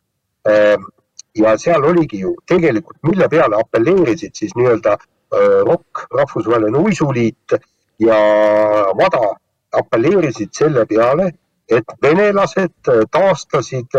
ja 1.34 1.58
seal 1.58 1.84
oligi 1.86 2.18
ju 2.20 2.34
tegelikult, 2.46 2.98
mille 3.06 3.28
peale 3.28 3.56
apelleerisid 3.56 4.34
siis 4.34 4.54
nii-öelda 4.58 4.96
ROK, 5.32 6.06
Rahvusvaheline 6.18 6.78
Uisuliit 6.78 7.54
ja 8.02 8.18
WADA 8.98 9.28
apelleerisid 9.78 10.50
selle 10.56 10.86
peale, 10.90 11.30
et 11.70 11.94
venelased 12.02 12.90
taastasid 13.14 13.94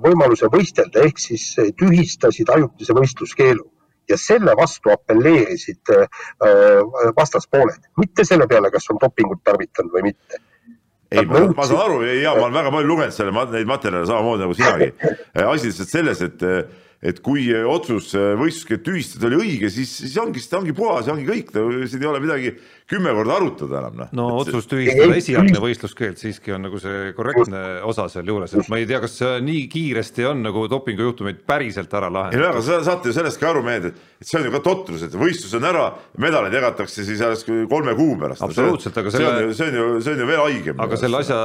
võimaluse 0.00 0.48
võistelda 0.48 1.02
ehk 1.04 1.20
siis 1.20 1.50
tühistasid 1.76 2.48
ajutise 2.54 2.96
võistluskeelu 2.96 3.66
ja 4.08 4.18
selle 4.20 4.54
vastu 4.56 4.90
apelleerisid 4.94 5.92
äh, 5.94 6.08
vastaspooled, 7.16 7.88
mitte 8.00 8.24
selle 8.24 8.46
peale, 8.50 8.70
kas 8.74 8.90
on 8.92 9.00
dopingut 9.02 9.42
tarvitanud 9.44 9.94
või 9.96 10.10
mitte. 10.10 10.40
ei, 11.10 11.24
ma, 11.26 11.44
ma 11.56 11.66
saan 11.66 11.84
aru 11.84 12.00
ja 12.06 12.34
ma 12.34 12.46
olen 12.46 12.58
väga 12.58 12.72
palju 12.74 12.90
lugenud 12.90 13.14
selle, 13.14 13.46
neid 13.52 13.70
materjale 13.70 14.08
samamoodi 14.08 14.44
nagu 14.44 14.56
sinagi. 14.58 14.90
asi 15.52 15.70
lihtsalt 15.70 15.92
selles, 15.92 16.22
et 16.26 16.46
et 17.06 17.20
kui 17.24 17.48
otsus 17.54 18.12
võistluskeeld 18.14 18.82
tühistada 18.86 19.28
oli 19.30 19.38
õige, 19.44 19.70
siis, 19.72 19.92
siis 20.02 20.16
ongi, 20.20 20.42
siis 20.42 20.50
ta 20.50 20.60
ongi 20.60 20.74
puhas 20.76 21.06
ja 21.06 21.14
ongi 21.14 21.26
kõik, 21.28 21.52
siin 21.86 22.02
ei 22.02 22.10
ole 22.10 22.22
midagi 22.24 22.56
kümme 22.90 23.12
korda 23.14 23.36
arutada 23.40 23.80
enam 23.80 23.96
noh. 23.98 24.10
no 24.14 24.26
et 24.40 24.50
otsus 24.52 24.68
tühistada 24.70 25.16
esialgne 25.18 25.60
võistluskeeld 25.62 26.20
siiski 26.20 26.54
on 26.54 26.66
nagu 26.68 26.78
see 26.82 27.12
korrektne 27.16 27.62
osa 27.86 28.06
sealjuures, 28.12 28.54
et 28.54 28.70
ma 28.70 28.80
ei 28.80 28.88
tea, 28.88 29.00
kas 29.02 29.18
nii 29.42 29.64
kiiresti 29.72 30.26
on 30.30 30.44
nagu 30.46 30.66
dopingujuhtumeid 30.70 31.42
päriselt 31.48 31.94
ära 31.98 32.10
lahendatud. 32.12 32.38
ei 32.38 32.44
no 32.44 32.52
aga 32.54 32.82
saate 32.86 33.10
ju 33.10 33.16
sellest 33.16 33.42
ka 33.42 33.50
aru, 33.50 33.64
mehed, 33.66 33.90
et 33.90 34.26
see 34.30 34.38
on 34.40 34.46
ju 34.46 34.54
ka 34.54 34.62
totrus, 34.66 35.06
et 35.06 35.16
võistlus 35.18 35.56
on 35.58 35.66
ära, 35.66 35.88
medaleid 36.22 36.54
jagatakse 36.58 37.06
siis 37.06 37.22
alles 37.26 37.46
kolme 37.46 37.96
kuu 37.98 38.18
pärast. 38.20 38.44
absoluutselt, 38.46 39.02
aga 39.02 39.14
selle. 39.14 39.48
see 39.54 39.72
on 39.72 39.80
ju, 39.80 39.88
see 40.06 40.14
on 40.14 40.22
ju 40.22 40.30
veel 40.30 40.44
haigem. 40.44 40.86
aga 40.86 41.00
selle 41.00 41.24
asja 41.24 41.40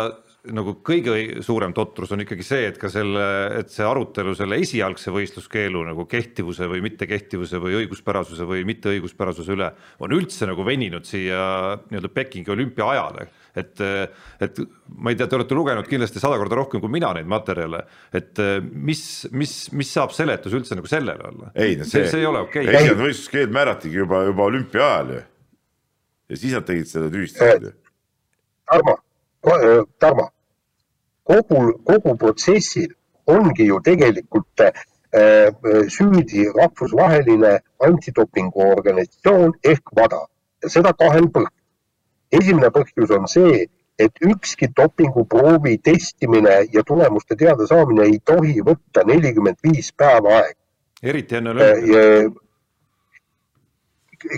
nagu 0.50 0.74
kõige 0.82 1.44
suurem 1.46 1.74
totrus 1.78 2.12
on 2.16 2.24
ikkagi 2.24 2.46
see, 2.46 2.64
et 2.72 2.78
ka 2.82 2.90
selle, 2.90 3.26
et 3.60 3.70
see 3.70 3.86
arutelu 3.86 4.34
selle 4.38 4.58
esialgse 4.62 5.14
võistluskeelu 5.14 5.84
nagu 5.92 6.08
kehtivuse 6.10 6.66
või 6.70 6.82
mittekehtivuse 6.88 7.60
või 7.62 7.76
õiguspärasuse 7.84 8.48
või 8.50 8.64
mitteõiguspärasuse 8.70 9.54
üle 9.54 9.68
on 10.02 10.16
üldse 10.18 10.50
nagu 10.50 10.66
veninud 10.66 11.06
siia 11.06 11.44
nii-öelda 11.84 12.10
Pekingi 12.16 12.54
olümpia 12.54 12.88
ajale. 12.90 13.28
et, 13.56 13.84
et 14.42 14.64
ma 14.98 15.14
ei 15.14 15.20
tea, 15.20 15.28
te 15.30 15.38
olete 15.38 15.58
lugenud 15.58 15.90
kindlasti 15.92 16.24
sada 16.24 16.40
korda 16.42 16.58
rohkem 16.58 16.82
kui 16.82 16.90
mina 16.90 17.14
neid 17.14 17.30
materjale, 17.30 17.84
et 18.18 18.42
mis, 18.72 19.04
mis, 19.36 19.56
mis 19.78 19.94
saab 19.94 20.16
seletus 20.16 20.58
üldse 20.58 20.80
nagu 20.80 20.90
sellele 20.90 21.30
olla? 21.30 21.54
ei 21.54 21.78
no 21.78 21.86
see, 21.86 22.02
see, 22.02 22.16
see 22.16 22.24
ei 22.26 22.32
ole 22.32 22.42
okei 22.48 22.66
okay.. 22.66 22.82
esialgne 22.82 23.12
võistluskeeld 23.12 23.56
määratigi 23.60 24.02
juba, 24.02 24.26
juba 24.32 24.50
olümpia 24.50 24.88
ajal 24.88 25.14
ju. 25.20 25.22
ja 26.34 26.44
siis 26.48 26.58
nad 26.58 26.66
tegid 26.66 26.90
selle 26.90 27.14
tühistasid 27.14 27.70
ju. 27.70 27.78
Tarmo 28.72 28.98
Tarmo, 29.42 30.30
kogu, 31.24 31.62
kogu 31.84 32.18
protsessil 32.18 32.92
ongi 33.28 33.66
ju 33.66 33.80
tegelikult 33.84 34.62
äh, 34.62 34.74
süüdi 35.90 36.46
rahvusvaheline 36.58 37.60
antidopingu 37.88 38.62
organisatsioon 38.78 39.54
ehk 39.64 39.94
WADA 39.98 40.22
ja 40.64 40.70
seda 40.70 40.94
kahel 40.94 41.28
põhjusel. 41.34 41.58
esimene 42.32 42.70
põhjus 42.72 43.12
on 43.18 43.28
see, 43.28 43.66
et 44.00 44.22
ükski 44.24 44.70
dopinguproovi 44.78 45.78
testimine 45.78 46.54
ja 46.74 46.84
tulemuste 46.88 47.36
teadasaamine 47.36 48.06
ei 48.08 48.20
tohi 48.26 48.62
võtta 48.62 49.04
nelikümmend 49.06 49.58
viis 49.64 49.92
päeva 49.98 50.38
aega. 50.38 50.60
eriti 51.04 51.36
enne 51.36 51.50
olümpiat 51.50 52.40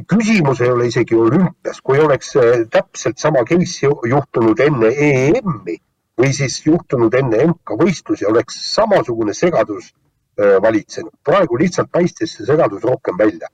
küsimus 0.07 0.61
ei 0.61 0.69
ole 0.71 0.87
isegi 0.87 1.15
olümpias, 1.15 1.81
kui 1.81 1.99
oleks 1.99 2.35
äh, 2.35 2.63
täpselt 2.71 3.17
sama 3.17 3.43
case 3.45 3.89
juhtunud 4.09 4.59
enne 4.59 4.91
EM-i 5.07 5.77
või 6.19 6.31
siis 6.35 6.61
juhtunud 6.65 7.13
enne 7.17 7.43
MK-võistlusi, 7.49 8.27
oleks 8.29 8.59
samasugune 8.73 9.33
segadus 9.33 9.91
äh, 9.91 10.55
valitsenud. 10.61 11.13
praegu 11.23 11.57
lihtsalt 11.59 11.91
paistis 11.91 12.37
see 12.37 12.47
segadus 12.47 12.83
rohkem 12.83 13.17
välja. 13.19 13.51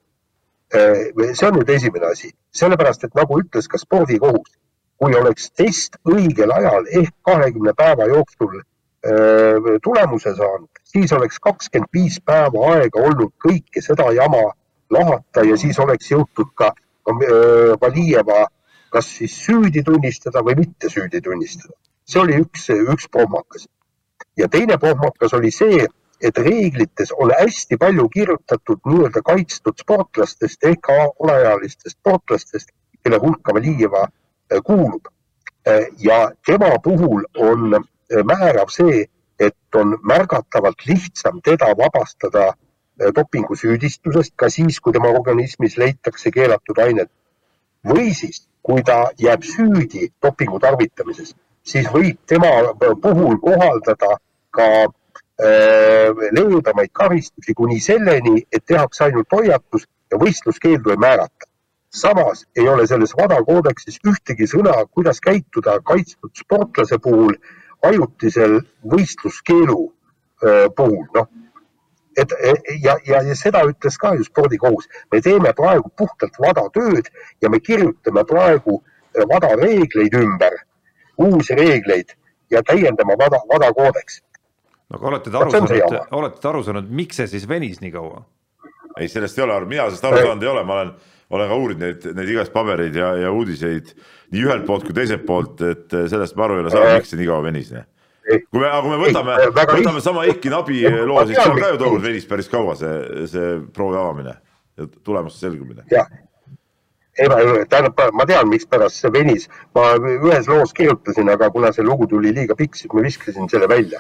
Äh, 0.76 1.10
see 1.34 1.48
on 1.48 1.58
nüüd 1.58 1.70
esimene 1.70 2.12
asi, 2.13 2.34
sellepärast 2.52 3.08
et 3.08 3.15
nagu 3.18 3.42
ütles 3.42 3.68
ka 3.68 3.82
spordikohus, 3.82 4.58
kui 5.00 5.15
oleks 5.15 5.50
test 5.56 5.98
õigel 6.06 6.52
ajal 6.54 6.86
ehk 6.92 7.15
kahekümne 7.24 7.74
päeva 7.74 8.10
jooksul 8.12 8.60
tulemuse 9.80 10.34
saanud, 10.36 10.68
siis 10.84 11.13
oleks 11.15 11.38
kakskümmend 11.39 11.88
viis 11.96 12.18
päeva 12.20 12.65
aega 12.74 13.00
olnud 13.00 13.32
kõike 13.39 13.80
seda 13.80 14.10
jama 14.12 14.42
lahata 14.89 15.43
ja 15.45 15.58
siis 15.58 15.80
oleks 15.80 16.12
jõutud 16.12 16.54
ka 16.56 16.71
äh, 16.73 17.75
Valijeva 17.82 18.47
kas 18.89 19.10
siis 19.17 19.36
süüdi 19.45 19.84
tunnistada 19.86 20.41
või 20.45 20.58
mitte 20.63 20.89
süüdi 20.89 21.21
tunnistada. 21.21 21.73
see 22.10 22.21
oli 22.21 22.39
üks, 22.41 22.69
üks 22.69 23.08
pohmakas. 23.12 23.67
ja 24.38 24.47
teine 24.47 24.78
pohmakas 24.78 25.34
oli 25.34 25.52
see, 25.52 25.86
et 26.21 26.38
reeglites 26.38 27.12
on 27.17 27.32
hästi 27.39 27.78
palju 27.78 28.10
kirjutatud 28.10 28.80
nii-öelda 28.86 29.21
kaitstud 29.25 29.78
sportlastest 29.80 30.63
ehk 30.63 30.89
alaealistest 30.89 31.97
sportlastest, 31.97 32.69
kelle 33.04 33.17
hulka 33.17 33.54
Valijeva 33.54 34.04
äh, 34.08 34.62
kuulub. 34.65 35.06
Äh, 35.67 35.86
ja 35.97 36.32
tema 36.45 36.71
puhul 36.84 37.23
on 37.38 37.86
määrav 38.25 38.73
see, 38.73 39.06
et 39.39 39.75
on 39.75 39.97
märgatavalt 40.04 40.86
lihtsam 40.88 41.41
teda 41.45 41.69
vabastada 41.78 42.54
dopingusüüdistusest 43.15 44.33
ka 44.35 44.49
siis, 44.49 44.79
kui 44.79 44.93
tema 44.93 45.12
organismis 45.15 45.77
leitakse 45.77 46.31
keelatud 46.31 46.77
ained. 46.83 47.09
või 47.88 48.12
siis, 48.13 48.41
kui 48.62 48.83
ta 48.83 49.12
jääb 49.17 49.43
süüdi 49.47 50.09
dopingu 50.21 50.59
tarvitamises, 50.59 51.31
siis 51.63 51.88
võib 51.93 52.17
tema 52.27 52.49
puhul 53.01 53.38
kohaldada 53.39 54.17
ka 54.51 54.67
äh, 54.83 56.12
leebemaid 56.35 56.91
karistusi 56.91 57.55
kuni 57.55 57.79
selleni, 57.79 58.43
et 58.51 58.65
tehakse 58.65 59.05
ainult 59.05 59.31
hoiatus 59.31 59.88
ja 60.12 60.19
võistluskeeldu 60.19 60.91
ei 60.91 60.97
määrata. 60.97 61.47
samas 61.89 62.45
ei 62.55 62.67
ole 62.69 62.88
selles 62.88 63.15
WADA 63.17 63.39
koodeksis 63.45 63.97
ühtegi 64.05 64.45
sõna, 64.47 64.73
kuidas 64.91 65.21
käituda 65.21 65.79
kaitstud 65.81 66.29
sportlase 66.38 66.99
puhul 66.99 67.33
ajutisel 67.81 68.59
võistluskeelu 68.91 69.79
äh, 69.88 70.67
puhul, 70.75 71.07
noh 71.15 71.38
et 72.21 72.34
ja, 72.84 72.95
ja, 73.08 73.21
ja 73.23 73.36
seda 73.38 73.63
ütles 73.69 73.97
ka 74.01 74.13
ju 74.17 74.25
spordikohus, 74.27 74.88
me 75.12 75.21
teeme 75.25 75.53
praegu 75.58 75.91
puhtalt 75.97 76.39
vada 76.41 76.65
tööd 76.75 77.10
ja 77.41 77.51
me 77.51 77.62
kirjutame 77.63 78.25
praegu 78.27 78.79
vada 79.29 79.53
eh, 79.53 79.60
reegleid 79.63 80.17
ümber, 80.19 80.58
uusi 81.17 81.58
reegleid 81.58 82.15
ja 82.51 82.63
täiendame 82.65 83.17
vada, 83.19 83.41
vada 83.51 83.71
koodeksit. 83.73 84.25
no 84.89 84.97
aga 84.97 85.08
olete 85.13 85.32
te 85.32 85.38
aru 85.38 85.51
saanud, 85.53 85.95
olete 86.21 86.41
te 86.41 86.51
aru 86.51 86.63
saanud, 86.65 86.89
miks 87.01 87.21
see 87.21 87.29
siis 87.36 87.47
venis 87.49 87.82
nii 87.84 87.93
kaua? 87.95 88.23
ei, 88.97 89.08
sellest 89.08 89.38
ei 89.38 89.45
ole 89.45 89.55
aru, 89.55 89.69
mina 89.69 89.88
sellest 89.89 90.10
aru 90.10 90.23
saanud 90.25 90.43
ei 90.43 90.51
ole, 90.53 90.65
ma 90.65 90.79
olen, 90.79 90.95
olen 91.29 91.51
ka 91.51 91.60
uurinud 91.62 91.86
neid, 91.86 92.10
neid 92.17 92.34
igast 92.34 92.53
pabereid 92.55 92.97
ja, 92.97 93.13
ja 93.25 93.32
uudiseid 93.32 93.93
nii 94.34 94.43
ühelt 94.45 94.65
poolt 94.67 94.88
kui 94.88 94.97
teiselt 94.97 95.25
poolt, 95.25 95.62
et 95.65 95.95
sellest 96.12 96.38
ma 96.38 96.47
aru 96.47 96.60
ei 96.60 96.65
ole 96.65 96.73
saanud, 96.73 96.99
miks 96.99 97.13
see 97.13 97.21
nii 97.21 97.32
kaua 97.32 97.45
venis 97.45 97.73
kui 98.30 98.62
me, 98.62 98.68
aga 98.68 98.82
kui 98.86 98.94
me 98.94 99.02
võtame, 99.02 99.36
võtame 99.58 100.06
sama 100.06 100.26
Eiki 100.30 100.54
Nabi 100.54 100.84
loo, 100.86 101.26
siis 101.26 101.39
seal 101.42 101.58
ka 101.58 101.74
ju 101.74 101.82
tookord 101.82 102.06
venis 102.06 102.30
päris 102.30 102.50
kaua 102.52 102.78
see, 102.80 103.28
see 103.32 103.54
proovi 103.76 103.98
avamine 103.98 104.36
ja 104.80 104.89
tulemuste 105.04 105.48
selgumine. 105.48 105.86
jah, 105.92 106.08
ei 107.20 107.28
ma, 107.28 107.39
tähendab, 107.70 108.00
ma 108.15 108.26
tean, 108.30 108.48
mikspärast 108.52 109.02
see 109.02 109.12
venis, 109.13 109.48
ma 109.76 109.92
ühes 110.00 110.48
loos 110.52 110.72
kirjutasin, 110.78 111.32
aga 111.34 111.50
kuna 111.52 111.72
see 111.76 111.86
lugu 111.86 112.08
tuli 112.08 112.32
liiga 112.36 112.56
pikk, 112.60 112.78
siis 112.80 112.92
ma 112.94 113.04
viskasin 113.04 113.50
selle 113.52 113.68
välja. 113.72 114.00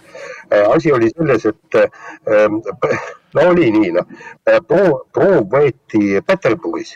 Äh, 0.53 0.67
asi 0.69 0.93
oli 0.95 1.09
selles, 1.11 1.45
et 1.49 1.79
ähm, 1.79 2.61
no 3.35 3.47
oli 3.51 3.71
nii, 3.75 3.91
noh, 3.97 4.07
äh, 4.47 4.61
proov, 4.67 5.01
proov 5.15 5.49
võeti 5.51 6.21
Peterburis 6.25 6.95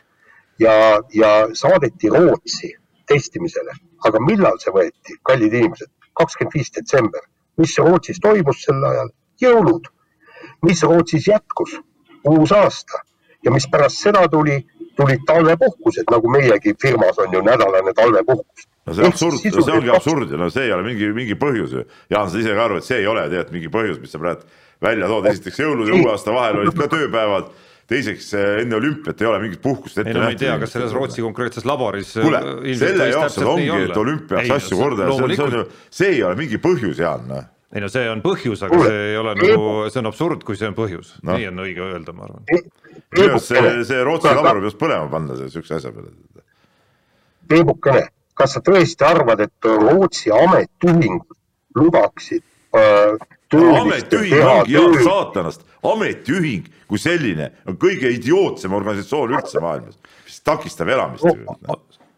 ja, 0.63 0.75
ja 1.13 1.33
saadeti 1.57 2.13
Rootsi 2.13 2.71
testimisele, 3.09 3.75
aga 4.07 4.23
millal 4.23 4.61
see 4.63 4.73
võeti, 4.75 5.19
kallid 5.27 5.59
inimesed? 5.59 5.91
Kakskümmend 6.19 6.53
viis 6.55 6.71
detsember. 6.75 7.21
mis 7.57 7.77
Rootsis 7.77 8.19
toimus 8.19 8.63
sel 8.65 8.83
ajal? 8.91 9.09
jõulud. 9.41 9.89
mis 10.61 10.83
Rootsis 10.83 11.27
jätkus? 11.27 11.79
uus 12.23 12.51
aasta 12.51 13.03
ja 13.43 13.51
mis 13.51 13.67
pärast 13.67 13.99
seda 13.99 14.27
tuli 14.31 14.61
tulid 14.95 15.25
talvepuhkused, 15.25 16.05
nagu 16.11 16.29
meiegi 16.29 16.75
firmas 16.81 17.19
on 17.19 17.33
ju 17.33 17.41
nädalane 17.41 17.93
talvepuhkus. 17.93 18.67
no 18.85 18.93
see 18.93 19.07
absurd, 19.07 19.39
see 19.41 19.73
ongi 19.73 19.89
absurd 19.89 20.31
ja 20.31 20.37
no 20.37 20.49
see 20.53 20.67
ei 20.67 20.73
ole 20.75 20.83
mingi, 20.85 21.09
mingi 21.15 21.37
põhjus 21.39 21.77
ju. 21.77 21.85
Jaan, 22.13 22.29
sa 22.29 22.39
ise 22.39 22.53
ka 22.53 22.65
aru, 22.67 22.79
et 22.81 22.87
see 22.87 22.99
ei 23.01 23.07
ole 23.07 23.23
tegelikult 23.29 23.57
mingi 23.57 23.71
põhjus, 23.73 24.01
mis 24.03 24.13
sa 24.13 24.21
praegu 24.21 24.43
välja 24.83 25.07
tood, 25.07 25.29
esiteks 25.31 25.61
jõulude 25.63 25.93
ja 25.93 25.99
uue 26.01 26.11
aasta 26.11 26.35
vahel 26.35 26.59
olid 26.61 26.75
ka 26.77 26.89
tööpäevad 26.91 27.53
teiseks 27.89 28.29
eh, 28.37 28.61
enne 28.63 28.77
olümpiat 28.77 29.21
ei 29.21 29.27
ole 29.27 29.39
mingit 29.43 29.61
puhkust 29.63 29.97
ette 29.97 30.13
nähtud. 30.13 30.15
ei 30.15 30.21
no 30.21 30.27
ma 30.27 30.35
ei 30.35 30.39
tea, 30.39 30.53
kas 30.61 30.75
selles 30.75 30.93
Rootsi 30.95 31.23
konkreetses 31.25 31.65
laboris. 31.67 32.13
kuule, 32.15 32.41
selle 32.79 33.09
jaoks 33.11 33.39
ongi, 33.43 33.71
et 33.87 33.97
olümpia 33.99 34.43
jaoks 34.43 34.69
asju 34.69 34.79
korda 34.79 35.65
see 35.89 36.13
ei 36.15 36.23
ole 36.23 36.37
mingi 36.39 36.61
põhjus, 36.63 37.01
Jaan. 37.03 37.27
Noh. 37.27 37.43
ei 37.73 37.83
no 37.83 37.91
see 37.91 38.07
on 38.09 38.23
põhjus, 38.23 38.63
aga 38.67 38.79
see 38.85 39.03
ei 39.09 39.19
ole 39.19 39.35
nagu, 39.39 39.67
see 39.91 40.03
on 40.03 40.11
absurd, 40.13 40.47
kui 40.47 40.59
see 40.59 40.71
on 40.71 40.77
põhjus 40.77 41.13
no., 41.21 41.35
nii 41.35 41.51
on 41.51 41.63
õige 41.65 41.85
öelda, 41.89 42.15
ma 42.15 42.27
arvan. 42.29 42.47
minu 42.47 43.29
arust 43.29 43.51
see, 43.51 43.75
see 43.91 44.01
Rootsi 44.07 44.31
labor 44.31 44.63
peaks 44.63 44.79
põlema 44.79 45.11
panna 45.11 45.37
siukse 45.43 45.79
asja 45.79 45.93
peale. 45.95 46.13
Peebukene, 47.51 48.07
kas 48.39 48.55
sa 48.55 48.63
tõesti 48.63 49.03
arvad, 49.05 49.43
et 49.43 49.67
Rootsi 49.67 50.31
ametiühingud 50.31 51.35
lubaksid 51.75 52.45
äh, 52.77 53.32
ametiühing 53.57 54.43
ongi 54.43 54.75
Jaan 54.75 54.97
saatanast, 55.03 55.65
ametiühing 55.83 56.67
kui 56.89 57.01
selline 57.01 57.51
on 57.69 57.77
kõige 57.81 58.11
idiootsem 58.13 58.73
organisatsioon 58.73 59.35
üldse 59.37 59.61
maailmas, 59.63 59.97
mis 60.25 60.39
takistab 60.45 60.91
elamist. 60.93 61.25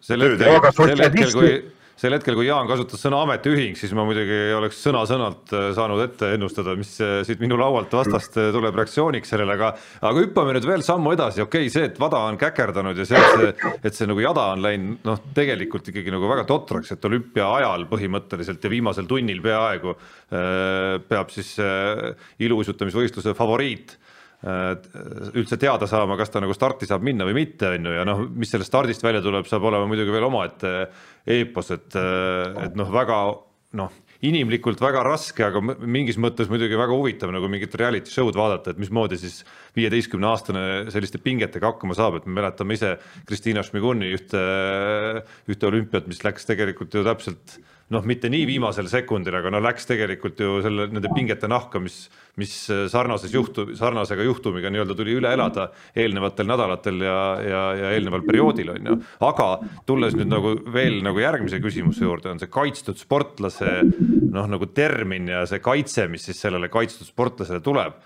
Sel 0.05 0.21
hetkel, 0.21 0.71
sel 0.75 1.01
hetkel, 1.01 1.31
kui 1.33 1.53
sel 1.99 2.15
hetkel, 2.15 2.35
kui 2.35 2.47
Jaan 2.49 2.67
kasutas 2.67 2.99
sõna 2.99 3.21
ametiühing, 3.23 3.77
siis 3.79 3.93
ma 3.95 4.03
muidugi 4.07 4.35
oleks 4.57 4.81
sõna-sõnalt 4.83 5.53
äh, 5.55 5.67
saanud 5.77 6.01
ette 6.03 6.33
ennustada, 6.35 6.75
mis 6.75 6.91
äh, 7.03 7.21
siit 7.27 7.39
minu 7.43 7.55
laualt 7.59 7.93
vastast 7.95 8.35
äh, 8.41 8.49
tuleb 8.55 8.75
reaktsiooniks 8.75 9.31
sellele, 9.31 9.55
aga 9.55 9.71
aga 10.01 10.25
hüppame 10.25 10.57
nüüd 10.57 10.67
veel 10.67 10.83
sammu 10.85 11.13
edasi, 11.15 11.43
okei 11.45 11.69
okay,, 11.69 11.71
see, 11.71 11.87
et 11.87 11.99
Vada 12.01 12.19
on 12.27 12.39
käkerdanud 12.39 12.99
ja 12.99 13.07
see, 13.07 13.21
et 13.21 13.39
see, 13.39 13.73
et 13.87 13.99
see 13.99 14.09
nagu 14.11 14.23
jada 14.23 14.49
on 14.57 14.65
läinud, 14.65 14.99
noh, 15.07 15.21
tegelikult 15.37 15.87
ikkagi 15.93 16.11
nagu 16.11 16.27
väga 16.31 16.43
totraks, 16.49 16.91
et 16.91 17.07
olümpia 17.07 17.47
ajal 17.61 17.87
põhimõtteliselt 17.91 18.67
ja 18.67 18.73
viimasel 18.75 19.07
tunnil 19.07 19.39
peaaegu 19.45 19.95
peab 21.05 21.29
siis 21.31 21.53
iluuisutamisvõistluse 22.41 23.35
favoriit 23.37 23.93
üldse 24.45 25.57
teada 25.57 25.87
saama, 25.89 26.17
kas 26.19 26.29
ta 26.33 26.41
nagu 26.43 26.53
starti 26.53 26.85
saab 26.85 27.05
minna 27.05 27.25
või 27.25 27.39
mitte, 27.39 27.71
on 27.73 27.89
ju, 27.89 27.95
ja 27.97 28.05
noh, 28.05 28.23
mis 28.29 28.51
sellest 28.53 28.69
stardist 28.69 29.03
välja 29.05 29.23
tuleb, 29.25 29.47
saab 29.49 29.65
olema 29.71 29.89
muidugi 29.89 30.13
veel 30.13 30.27
omaette 30.27 30.73
eepos, 31.35 31.71
et, 31.73 31.97
et 31.97 32.77
noh, 32.77 32.91
väga 32.93 33.19
noh, 33.75 33.93
inimlikult 34.25 34.79
väga 34.81 35.03
raske, 35.05 35.43
aga 35.45 35.61
mingis 35.61 36.17
mõttes 36.21 36.49
muidugi 36.51 36.77
väga 36.79 36.95
huvitav 36.95 37.33
nagu 37.33 37.49
mingit 37.51 37.75
reality 37.79 38.13
show'd 38.13 38.37
vaadata, 38.37 38.73
et 38.73 38.81
mismoodi 38.81 39.19
siis 39.19 39.41
viieteistkümne 39.77 40.29
aastane 40.29 40.65
selliste 40.93 41.19
pingetega 41.23 41.73
hakkama 41.73 41.97
saab, 41.97 42.19
et 42.19 42.27
me 42.29 42.37
mäletame 42.39 42.77
ise 42.77 42.95
Kristiina 43.27 43.65
Šmiguni 43.65 44.13
ühte, 44.15 44.43
ühte 45.51 45.69
olümpiat, 45.69 46.07
mis 46.11 46.23
läks 46.25 46.47
tegelikult 46.49 46.95
ju 46.95 47.03
täpselt 47.05 47.57
noh, 47.93 48.05
mitte 48.07 48.29
nii 48.33 48.45
viimasel 48.49 48.87
sekundil, 48.89 49.35
aga 49.37 49.51
no 49.53 49.59
läks 49.61 49.85
tegelikult 49.89 50.39
ju 50.41 50.57
selle, 50.65 50.87
nende 50.89 51.11
pingete 51.13 51.49
nahka, 51.51 51.77
mis, 51.83 52.07
mis 52.41 52.53
sarnases 52.91 53.33
juhtu-, 53.33 53.67
sarnasega 53.77 54.25
juhtumiga 54.25 54.71
nii-öelda 54.73 54.97
tuli 54.97 55.13
üle 55.19 55.33
elada 55.35 55.67
eelnevatel 55.93 56.49
nädalatel 56.49 57.05
ja, 57.05 57.19
ja, 57.45 57.61
ja 57.77 57.93
eelneval 57.97 58.25
perioodil 58.25 58.73
on 58.73 58.89
ju. 58.89 58.97
aga 59.29 59.49
tulles 59.85 60.17
nüüd 60.17 60.31
nagu 60.33 60.55
veel 60.73 60.97
nagu 61.05 61.21
järgmise 61.21 61.61
küsimuse 61.61 62.07
juurde, 62.07 62.33
on 62.33 62.41
see 62.41 62.49
kaitstud 62.51 62.97
sportlase 63.01 63.77
noh, 63.85 64.49
nagu 64.49 64.71
termin 64.73 65.29
ja 65.35 65.45
see 65.49 65.61
kaitse, 65.63 66.09
mis 66.09 66.25
siis 66.25 66.41
sellele 66.41 66.71
kaitstud 66.73 67.07
sportlasele 67.07 67.61
tuleb. 67.65 68.01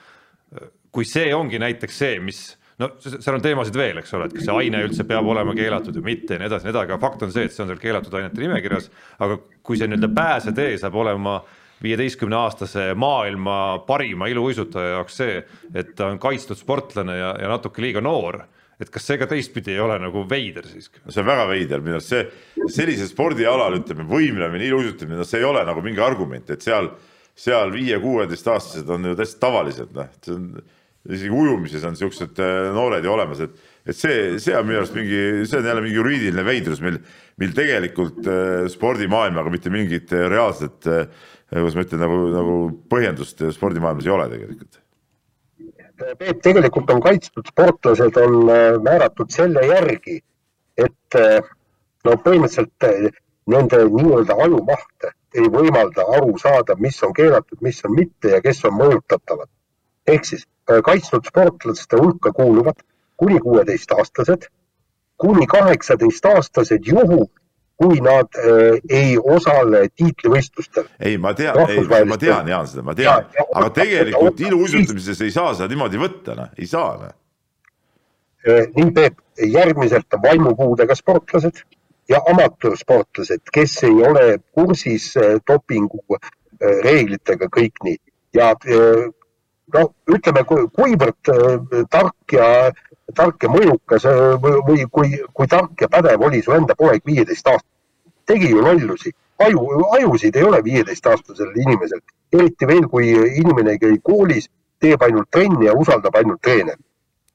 kui 0.92 1.06
see 1.06 1.30
ongi 1.38 1.60
näiteks 1.62 1.98
see, 2.02 2.20
mis 2.20 2.58
no 2.80 2.90
seal 3.04 3.38
on 3.38 3.44
teemasid 3.44 3.80
veel, 3.80 4.02
eks 4.02 4.14
ole, 4.18 4.30
et 4.30 4.36
kas 4.38 4.48
see 4.48 4.58
aine 4.64 4.84
üldse 4.88 5.06
peab 5.08 5.28
olema 5.28 5.56
keelatud 5.58 5.98
või 6.00 6.14
mitte 6.14 6.36
ja 6.36 6.42
nii 6.42 6.50
edasi, 6.50 6.68
nii 6.68 6.74
edasi, 6.74 6.90
aga 6.90 7.00
fakt 7.02 7.26
on 7.28 7.34
see, 7.36 7.48
et 7.48 7.56
see 7.56 7.64
on 7.66 7.72
seal 7.72 7.82
keelatud 7.82 8.20
ainete 8.20 8.44
nimekirjas. 8.44 8.92
aga 9.20 9.40
kui 9.64 9.80
see 9.80 9.90
nii-öelda 9.90 10.12
pääsetee 10.16 10.78
saab 10.82 10.96
olema 11.00 11.40
viieteistkümne 11.84 12.36
aastase 12.36 12.94
maailma 13.00 13.58
parima 13.88 14.28
iluuisutaja 14.32 14.98
jaoks 14.98 15.20
see, 15.22 15.44
et 15.74 15.94
ta 15.96 16.10
on 16.12 16.20
kaitstud 16.20 16.60
sportlane 16.60 17.16
ja, 17.20 17.36
ja 17.40 17.52
natuke 17.52 17.84
liiga 17.84 18.04
noor 18.04 18.42
et 18.80 18.90
kas 18.94 19.06
see 19.10 19.20
ka 19.20 19.28
teistpidi 19.28 19.74
ei 19.76 19.84
ole 19.84 19.98
nagu 20.00 20.24
veider 20.28 20.68
siiski? 20.68 21.02
see 21.04 21.22
on 21.22 21.28
väga 21.28 21.46
veider, 21.52 21.84
minu 21.84 22.00
arust 22.00 22.14
see 22.14 22.72
sellisel 22.72 23.10
spordialal 23.12 23.76
ütleme, 23.82 24.08
võimlemine, 24.08 24.68
iluuisutamine, 24.70 25.20
no 25.20 25.28
see 25.28 25.42
ei 25.42 25.48
ole 25.48 25.66
nagu 25.68 25.84
mingi 25.84 26.04
argument, 26.04 26.52
et 26.54 26.64
seal, 26.64 26.94
seal 27.36 27.74
viie-kuueteistaastased 27.76 28.92
on 28.96 29.12
ju 29.12 29.18
täiesti 29.20 29.42
tavalised, 29.44 29.92
noh, 29.96 30.12
see 30.24 30.36
on 30.36 30.52
isegi 31.10 31.32
ujumises 31.34 31.86
on 31.88 31.98
siuksed 31.98 32.40
äh, 32.44 32.70
noored 32.76 33.06
ju 33.06 33.14
olemas, 33.14 33.42
et, 33.46 33.56
et 33.90 33.98
see, 33.98 34.38
see 34.42 34.56
on 34.58 34.68
minu 34.68 34.82
arust 34.82 34.96
mingi, 34.98 35.22
see 35.50 35.60
on 35.60 35.70
jälle 35.70 35.84
mingi 35.86 35.98
juriidiline 35.98 36.46
veidrus, 36.46 36.82
mil, 36.86 37.00
mil 37.42 37.56
tegelikult 37.58 38.30
äh, 38.30 38.68
spordimaailmaga 38.72 39.54
mitte 39.54 39.74
mingit 39.74 40.14
äh, 40.14 40.28
reaalset 40.32 40.90
kuidas 41.50 41.74
ma 41.74 41.82
ütlen, 41.82 42.04
nagu, 42.04 42.18
nagu 42.30 42.58
põhjendust 42.94 43.42
spordimaailmas 43.56 44.06
ei 44.06 44.14
ole 44.14 44.28
tegelikult. 44.30 44.82
Peep, 46.20 46.44
tegelikult 46.46 46.92
on 46.94 47.02
kaitstud 47.04 47.50
sportlased 47.50 48.20
on 48.22 48.36
määratud 48.86 49.34
selle 49.34 49.66
järgi, 49.66 50.20
et 50.80 51.18
no 52.06 52.14
põhimõtteliselt 52.24 53.18
nende 53.50 53.82
nii-öelda 53.90 54.38
ajumaht 54.46 55.10
ei 55.36 55.50
võimalda 55.52 56.06
aru 56.18 56.38
saada, 56.42 56.78
mis 56.80 57.02
on 57.04 57.14
keelatud, 57.18 57.60
mis 57.66 57.82
on 57.86 57.98
mitte 57.98 58.36
ja 58.36 58.42
kes 58.46 58.62
on 58.70 58.78
mõjutatavad. 58.78 59.50
Ehk 60.08 60.26
siis 60.26 60.48
Äh, 60.70 60.82
kaitstud 60.86 61.26
sportlaste 61.26 61.98
hulka 61.98 62.32
kuuluvad 62.32 62.76
kuni 63.18 63.40
kuueteistaastased, 63.40 64.46
kuni 65.18 65.48
kaheksateistaastased 65.48 66.86
juhul, 66.86 67.26
kui 67.78 68.02
nad 68.06 68.38
äh, 68.38 68.78
ei 68.90 69.18
osale 69.18 69.88
tiitlivõistlustel. 69.96 70.86
ei, 71.00 71.18
ma 71.18 71.34
tean, 71.34 71.58
ei, 71.70 72.06
ma 72.06 72.18
tean, 72.18 72.48
Jaan, 72.48 72.68
seda 72.68 72.86
ma 72.86 72.96
tean, 72.96 73.26
aga 73.56 73.70
tegelikult 73.80 74.40
iluuisutamises 74.46 75.24
ei 75.26 75.34
saa 75.34 75.56
seda 75.58 75.72
niimoodi 75.74 76.02
võtta, 76.02 76.38
noh, 76.38 76.54
ei 76.60 76.70
saa, 76.70 76.94
noh. 77.02 77.18
Äh, 78.46 78.68
nii, 78.76 78.94
Peep, 78.96 79.20
järgmiselt 79.42 80.20
vaimupuudega 80.22 80.96
sportlased 80.96 81.64
ja 82.10 82.22
amatöörsportlased, 82.30 83.48
kes 83.54 83.80
ei 83.90 84.04
ole 84.12 84.28
kursis 84.54 85.16
äh, 85.18 85.40
dopingu 85.48 86.04
reeglitega 86.60 87.48
kõik 87.56 87.78
nii 87.88 87.98
ja 88.36 88.50
no 89.74 89.86
ütleme, 90.16 90.44
kuivõrd 90.48 91.32
äh, 91.34 91.84
tark 91.92 92.36
ja, 92.36 92.50
tark 93.16 93.44
ja 93.44 93.52
mõjukas 93.54 94.06
äh, 94.10 94.36
või 94.42 94.86
kui, 94.92 95.16
kui 95.34 95.50
tark 95.52 95.82
ja 95.82 95.90
pädev 95.92 96.26
oli 96.28 96.42
su 96.46 96.56
enda 96.56 96.76
poeg 96.80 97.06
viieteist 97.06 97.48
aastat, 97.48 97.72
tegi 98.30 98.52
ju 98.52 98.62
lollusi, 98.66 99.14
aju, 99.46 99.66
ajusid 99.98 100.36
ei 100.36 100.46
ole 100.46 100.62
viieteistaastasel 100.64 101.56
inimesel, 101.56 102.04
eriti 102.34 102.68
veel, 102.70 102.86
kui 102.92 103.10
inimene 103.14 103.76
ei 103.76 103.82
käi 103.82 103.98
koolis, 104.04 104.50
teeb 104.80 105.02
ainult 105.04 105.32
trenni 105.32 105.68
ja 105.68 105.76
usaldab 105.76 106.16
ainult 106.16 106.42
treenerit. 106.44 106.86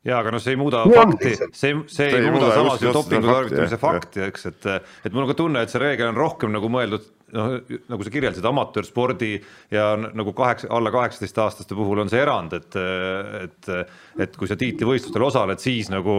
Ja 0.05 0.19
aga 0.21 0.35
noh, 0.35 0.41
see 0.43 0.53
ei 0.53 0.59
muuda 0.61 0.83
Nii 0.85 0.97
fakti, 0.99 1.31
see, 1.33 1.47
see, 1.57 1.77
see 1.89 2.09
ei 2.13 2.29
muuda 2.29 2.51
samas 2.53 2.83
ju 2.85 2.91
dopingu 2.93 3.31
tarvitamise 3.31 3.79
fakti, 3.81 4.21
eks, 4.27 4.51
et, 4.51 4.67
et 5.01 5.15
mul 5.15 5.25
on 5.25 5.31
ka 5.31 5.37
tunne, 5.39 5.63
et 5.65 5.73
see 5.73 5.81
reegel 5.81 6.11
on 6.11 6.19
rohkem 6.19 6.53
nagu 6.53 6.69
mõeldud 6.69 7.07
noh, 7.35 7.55
nagu 7.91 8.07
sa 8.07 8.13
kirjeldasid, 8.15 8.47
amatöörspordi 8.49 9.31
ja 9.75 9.87
nagu 10.01 10.33
kaheksa, 10.37 10.69
alla 10.75 10.93
kaheksateistaastaste 10.95 11.77
puhul 11.77 12.05
on 12.05 12.13
see 12.13 12.23
erand, 12.23 12.55
et, 12.57 12.79
et, 13.41 13.71
et 14.27 14.39
kui 14.39 14.51
sa 14.51 14.57
tiitlivõistlustel 14.61 15.27
osaled, 15.27 15.63
siis 15.63 15.91
nagu, 15.93 16.15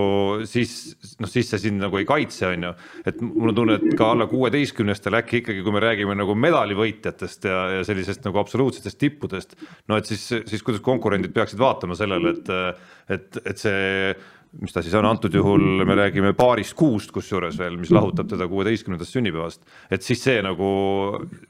siis 0.50 0.76
noh, 1.22 1.32
siis 1.32 1.50
see 1.52 1.64
sind 1.68 1.82
nagu 1.84 2.00
ei 2.02 2.08
kaitse, 2.10 2.50
on 2.52 2.70
ju. 2.70 2.74
et 3.12 3.24
mul 3.26 3.54
on 3.54 3.60
tunne, 3.62 3.80
et 3.80 3.98
ka 4.00 4.12
alla 4.14 4.30
kuueteistkümnestel 4.32 5.20
äkki 5.22 5.42
ikkagi, 5.44 5.64
kui 5.66 5.76
me 5.76 5.84
räägime 5.84 6.18
nagu 6.20 6.38
medalivõitjatest 6.46 7.50
ja, 7.50 7.62
ja 7.78 7.88
sellisest 7.88 8.28
nagu 8.28 8.42
absoluutsetest 8.42 9.00
tippudest, 9.02 9.58
no 9.92 10.00
et 10.00 10.10
siis, 10.10 10.28
siis 10.50 10.66
kuidas 10.66 10.84
konkurendid 10.86 11.36
peaksid 11.36 11.62
vaatama 11.62 11.98
sellele, 11.98 12.36
et, 12.36 12.56
et, 13.16 13.44
et 13.46 13.62
see 13.62 13.86
mis 14.62 14.74
ta 14.74 14.82
siis 14.84 14.94
on, 14.96 15.06
antud 15.10 15.34
juhul 15.34 15.84
me 15.88 15.96
räägime 15.98 16.34
paarist 16.38 16.76
kuust, 16.78 17.12
kusjuures 17.16 17.58
veel, 17.60 17.78
mis 17.80 17.92
lahutab 17.94 18.30
teda 18.32 18.48
kuueteistkümnendast 18.52 19.18
sünnipäevast. 19.18 19.62
et 19.92 20.04
siis 20.04 20.24
see 20.24 20.42
nagu 20.46 20.70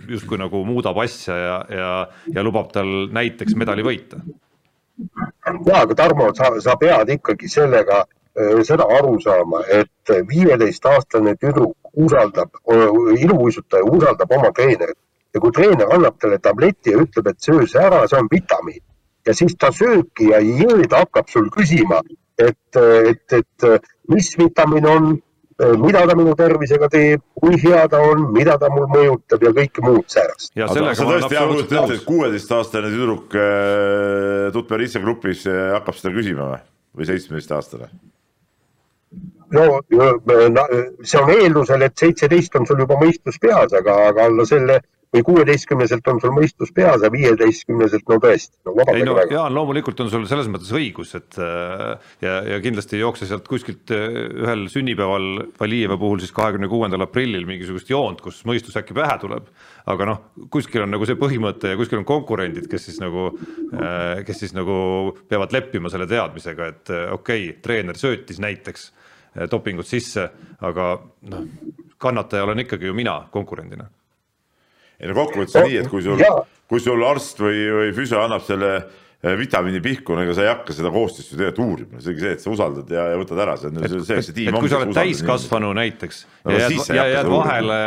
justkui 0.09 0.39
nagu 0.41 0.63
muudab 0.65 0.97
asja 1.03 1.37
ja, 1.37 1.55
ja, 1.69 1.91
ja 2.33 2.43
lubab 2.43 2.71
tal 2.73 3.09
näiteks 3.13 3.55
medali 3.55 3.85
võita. 3.85 4.21
ja, 5.65 5.81
aga 5.81 5.95
Tarmo, 5.95 6.31
sa, 6.35 6.53
sa 6.59 6.77
pead 6.81 7.13
ikkagi 7.17 7.49
sellega 7.51 8.03
seda 8.67 8.83
aru 8.97 9.15
saama, 9.23 9.61
et 9.71 10.11
viieteistaastane 10.27 11.37
tüdruk 11.39 11.77
usaldab, 11.95 12.51
iluuisutaja 13.15 13.85
usaldab 13.87 14.31
oma 14.35 14.51
treenerit 14.51 14.99
ja 15.33 15.41
kui 15.43 15.51
treener 15.55 15.91
annab 15.95 16.17
talle 16.19 16.39
tableti 16.43 16.91
ja 16.91 16.99
ütleb, 16.99 17.29
et 17.31 17.39
söö 17.39 17.63
see 17.67 17.79
ära, 17.79 18.03
see 18.07 18.19
on 18.19 18.27
vitamiin 18.31 18.83
ja 19.27 19.33
siis 19.33 19.55
ta 19.59 19.71
sööbki 19.73 20.29
ja 20.31 20.41
ei 20.43 20.53
jõe, 20.63 20.85
ta 20.89 21.03
hakkab 21.03 21.31
sul 21.31 21.49
küsima 21.53 22.01
et, 22.37 22.79
et, 22.79 23.37
et 23.39 23.89
mis 24.11 24.31
vitamiin 24.37 24.87
on, 24.89 25.13
mida 25.79 26.01
ta 26.07 26.15
minu 26.19 26.33
tervisega 26.35 26.89
teeb, 26.91 27.21
kui 27.39 27.55
hea 27.61 27.85
ta 27.91 28.01
on, 28.03 28.25
mida 28.35 28.57
ta 28.59 28.69
mul 28.73 28.87
mõjutab 28.91 29.45
ja 29.45 29.53
kõike 29.55 29.83
muud 29.85 30.07
säärast. 30.11 30.51
sa 30.55 30.65
tõesti 30.75 31.37
hea 31.37 31.45
kujutad 31.51 31.77
ette, 31.83 31.99
et 31.99 32.07
kuueteistaastane 32.07 32.91
tüdruk 32.91 33.37
äh, 33.39 34.49
Tutberisse 34.55 34.99
grupis 35.03 35.45
äh, 35.47 35.71
hakkab 35.77 35.95
seda 35.99 36.11
küsima 36.17 36.49
või, 36.51 36.59
või 36.99 37.09
seitsmeteistaastane? 37.11 37.87
no 39.55 39.79
see 39.87 41.21
on 41.21 41.31
eeldusel, 41.31 41.85
et 41.85 41.95
seitseteist 42.03 42.55
on 42.59 42.67
sul 42.67 42.81
juba 42.83 42.97
mõistus 42.99 43.39
peas, 43.39 43.71
aga, 43.77 43.95
aga 44.09 44.27
alla 44.27 44.45
selle 44.49 44.81
või 45.15 45.23
kuueteistkümneselt 45.29 46.07
on 46.11 46.19
sul 46.21 46.33
mõistus 46.35 46.71
peas 46.75 47.03
ja 47.03 47.09
viieteistkümneselt 47.11 48.07
no 48.11 48.17
tõesti 48.23 48.57
no,. 48.67 48.73
ei 48.91 49.05
no 49.07 49.15
Jaan, 49.31 49.53
loomulikult 49.55 50.01
on 50.03 50.11
sul 50.11 50.25
selles 50.29 50.49
mõttes 50.51 50.71
õigus, 50.75 51.13
et 51.17 51.37
äh, 51.41 52.11
ja, 52.25 52.35
ja 52.51 52.59
kindlasti 52.63 52.97
ei 52.97 53.03
jookse 53.03 53.27
sealt 53.29 53.47
kuskilt 53.47 53.93
äh, 53.95 54.19
ühel 54.43 54.65
sünnipäeval 54.71 55.29
Valijeva 55.59 55.97
puhul 56.01 56.21
siis 56.23 56.35
kahekümne 56.35 56.69
kuuendal 56.71 57.05
aprillil 57.05 57.47
mingisugust 57.47 57.89
joont, 57.91 58.21
kus 58.23 58.41
mõistus 58.49 58.75
äkki 58.79 58.97
pähe 58.97 59.17
tuleb. 59.21 59.47
aga 59.85 60.09
noh, 60.09 60.21
kuskil 60.51 60.83
on 60.83 60.93
nagu 60.95 61.05
see 61.07 61.17
põhimõte 61.19 61.73
ja 61.73 61.79
kuskil 61.79 62.01
on 62.01 62.07
konkurendid, 62.09 62.67
kes 62.71 62.89
siis 62.89 63.01
nagu, 63.03 63.29
äh, 63.77 64.23
kes 64.27 64.43
siis 64.43 64.55
nagu 64.57 64.77
peavad 65.29 65.53
leppima 65.55 65.91
selle 65.93 66.09
teadmisega, 66.11 66.71
et 66.73 66.95
okei 67.13 67.49
okay,, 67.49 67.59
treener 67.63 67.99
söötis 67.99 68.41
näiteks 68.43 68.91
dopingut 69.51 69.87
sisse, 69.87 70.29
aga 70.63 70.95
noh, 71.27 71.45
kannataja 71.99 72.47
olen 72.47 72.63
ikkagi 72.63 72.87
ju 72.87 72.95
mina 72.95 73.19
konkurendina 73.31 73.89
ei 74.99 75.09
no 75.09 75.17
kokkuvõttes 75.17 75.57
on 75.59 75.67
nii, 75.69 75.81
et 75.81 75.89
kui 75.91 76.05
sul, 76.05 76.21
kui 76.69 76.83
sul 76.83 77.03
arst 77.07 77.41
või, 77.43 77.65
või 77.79 77.89
füsio 77.97 78.21
annab 78.23 78.45
selle 78.45 78.71
eh, 78.77 79.35
vitamiini 79.39 79.81
pihku, 79.83 80.15
no 80.15 80.23
ega 80.23 80.37
sa 80.37 80.45
ei 80.45 80.51
hakka 80.51 80.75
seda 80.77 80.93
koostist 80.93 81.33
ju 81.33 81.41
tegelikult 81.41 81.65
uurima, 81.65 81.99
see 81.99 82.13
ongi 82.13 82.25
see, 82.25 82.37
et 82.37 82.45
sa 82.45 82.53
usaldad 82.53 82.95
ja, 82.95 83.09
ja 83.13 83.19
võtad 83.21 83.43
ära, 83.45 83.57
see 83.59 83.73
on 83.73 83.83
et, 83.83 83.99
see, 84.07 84.21
see 84.29 84.39
tiim. 84.39 84.53
et 84.53 84.65
kui 84.65 84.71
sa 84.71 84.79
oled 84.81 84.95
täiskasvanu 84.95 85.73
näiteks 85.81 86.23
no, 86.45 86.55
ja 86.55 86.65
jääd, 86.65 86.95
ja 86.95 87.09
jääd 87.17 87.29
vahele, 87.33 87.83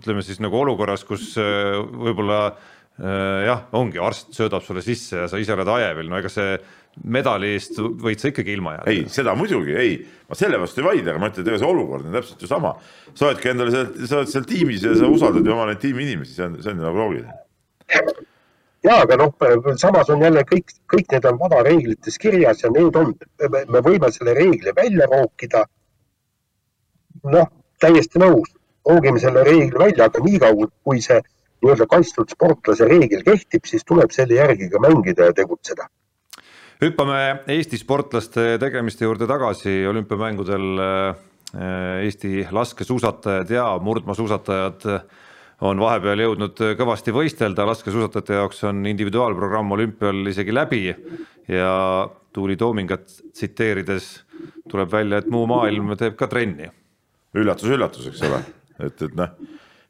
ütleme 0.00 0.24
siis 0.26 0.40
nagu 0.44 0.62
olukorras, 0.62 1.04
kus 1.08 1.32
eh, 1.40 1.76
võib-olla 2.06 2.40
äh, 2.52 2.72
jah, 2.96 3.66
ongi 3.76 4.00
arst 4.00 4.32
söödab 4.32 4.64
sulle 4.64 4.82
sisse 4.84 5.24
ja 5.24 5.28
sa 5.28 5.38
ise 5.40 5.52
oled 5.52 5.68
ajevil, 5.68 6.08
no 6.08 6.16
ega 6.16 6.30
see 6.32 6.56
medali 7.04 7.52
eest 7.56 7.76
võid 7.76 8.22
sa 8.22 8.30
ikkagi 8.30 8.54
ilma 8.56 8.76
jääda. 8.78 8.92
ei, 8.92 9.02
seda 9.12 9.34
muidugi, 9.36 9.74
ei, 9.76 9.98
ma 10.30 10.38
selle 10.38 10.60
vastu 10.60 10.80
ei 10.80 10.86
vaidle, 10.86 11.12
aga 11.12 11.20
ma 11.20 11.28
ütlen, 11.28 11.44
et 11.44 11.50
ega 11.52 11.60
see 11.60 11.68
olukord 11.68 12.06
on 12.08 12.16
täpselt 12.16 12.42
ju 12.46 12.48
sama. 12.48 12.72
sa 13.12 13.28
oledki 13.28 13.52
endale 13.52 13.74
seal, 13.74 13.90
sa 14.06 14.22
oled 14.22 14.32
seal 14.32 14.48
tiimis 14.48 14.86
ja 14.86 14.94
sa 14.96 15.10
usaldad 15.12 15.44
ju 15.44 15.52
oma 15.52 15.68
neid 15.68 15.82
tiimi 15.82 16.06
inimesi, 16.06 16.32
see 16.38 16.48
on, 16.48 16.56
see 16.62 16.72
on 16.72 16.80
ju 16.80 16.86
nagu 16.86 17.02
loogiline. 17.02 17.36
ja 18.88 18.98
aga 19.04 19.20
noh, 19.20 19.36
samas 19.82 20.10
on 20.14 20.24
jälle 20.24 20.46
kõik, 20.48 20.72
kõik 20.94 21.12
need 21.12 21.28
on 21.28 21.40
vadareeglites 21.44 22.18
kirjas 22.22 22.64
ja 22.64 22.72
need 22.72 22.96
on, 22.96 23.12
me 23.52 23.84
võime 23.84 24.12
selle 24.14 24.36
reegli 24.38 24.72
välja 24.76 25.10
rookida. 25.12 25.66
noh, 27.28 27.52
täiesti 27.82 28.24
nõus, 28.24 28.56
roogime 28.88 29.20
selle 29.20 29.44
reegli 29.44 29.84
välja, 29.84 30.08
aga 30.08 30.24
niikaua 30.24 30.72
kui 30.80 31.04
see 31.04 31.20
nii-öelda 31.62 31.86
kaitstud 31.90 32.32
sportlase 32.32 32.88
reegel 32.88 33.22
kehtib, 33.26 33.64
siis 33.68 33.84
tuleb 33.84 34.12
selle 34.14 34.40
järgi 34.40 34.68
ka 34.72 34.80
mängida 34.82 35.30
ja 35.30 35.36
tegutseda. 35.36 35.88
Hüppame 36.82 37.20
Eesti 37.48 37.78
sportlaste 37.80 38.58
tegemiste 38.60 39.06
juurde 39.06 39.28
tagasi, 39.28 39.78
olümpiamängudel 39.88 40.82
äh, 40.84 41.22
Eesti 42.04 42.46
laskesuusatajad 42.52 43.50
ja 43.50 43.70
murdmaasuusatajad 43.80 44.84
on 45.64 45.80
vahepeal 45.80 46.20
jõudnud 46.20 46.60
kõvasti 46.76 47.14
võistelda, 47.16 47.64
laskesuusatajate 47.70 48.36
jaoks 48.36 48.60
on 48.68 48.84
individuaalprogramm 48.90 49.72
olümpial 49.72 50.26
isegi 50.28 50.54
läbi. 50.54 50.82
Ja 51.48 51.72
Tuuli 52.32 52.56
Toomingat 52.60 53.06
tsiteerides 53.32 54.10
tuleb 54.68 54.90
välja, 54.92 55.22
et 55.22 55.30
muu 55.32 55.46
maailm 55.48 55.94
teeb 55.96 56.18
ka 56.18 56.28
trenni. 56.28 56.68
üllatus, 57.36 57.68
üllatus, 57.68 58.06
eks 58.10 58.22
ole, 58.28 58.40
et, 58.80 59.02
et 59.02 59.16
noh, 59.16 59.32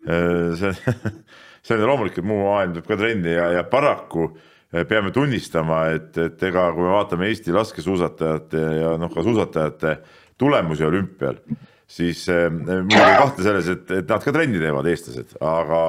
äh, 0.07 0.55
see, 0.59 0.95
see 1.67 1.75
on 1.75 1.89
loomulik, 1.91 2.19
et 2.19 2.27
muu 2.27 2.45
maailm 2.47 2.77
teeb 2.77 2.87
ka 2.87 2.99
trenni 3.01 3.35
ja, 3.35 3.51
ja 3.59 3.65
paraku 3.67 4.31
Eh, 4.75 4.83
peame 4.85 5.13
tunnistama, 5.15 5.85
et, 5.95 6.17
et 6.19 6.43
ega 6.49 6.67
kui 6.75 6.83
me 6.83 6.91
vaatame 6.91 7.29
Eesti 7.31 7.55
laskesuusatajate 7.55 8.63
ja 8.81 8.97
noh, 8.99 9.13
ka 9.15 9.23
suusatajate 9.23 9.93
tulemusi 10.41 10.85
olümpial, 10.85 11.39
siis 11.87 12.25
äh, 12.35 12.49
mul 12.51 12.99
ei 12.99 13.21
kahtle 13.21 13.47
selles, 13.47 13.71
et, 13.71 13.93
et 14.01 14.11
nad 14.11 14.25
ka 14.25 14.35
trenni 14.35 14.59
teevad, 14.59 14.89
eestlased, 14.91 15.37
aga, 15.39 15.81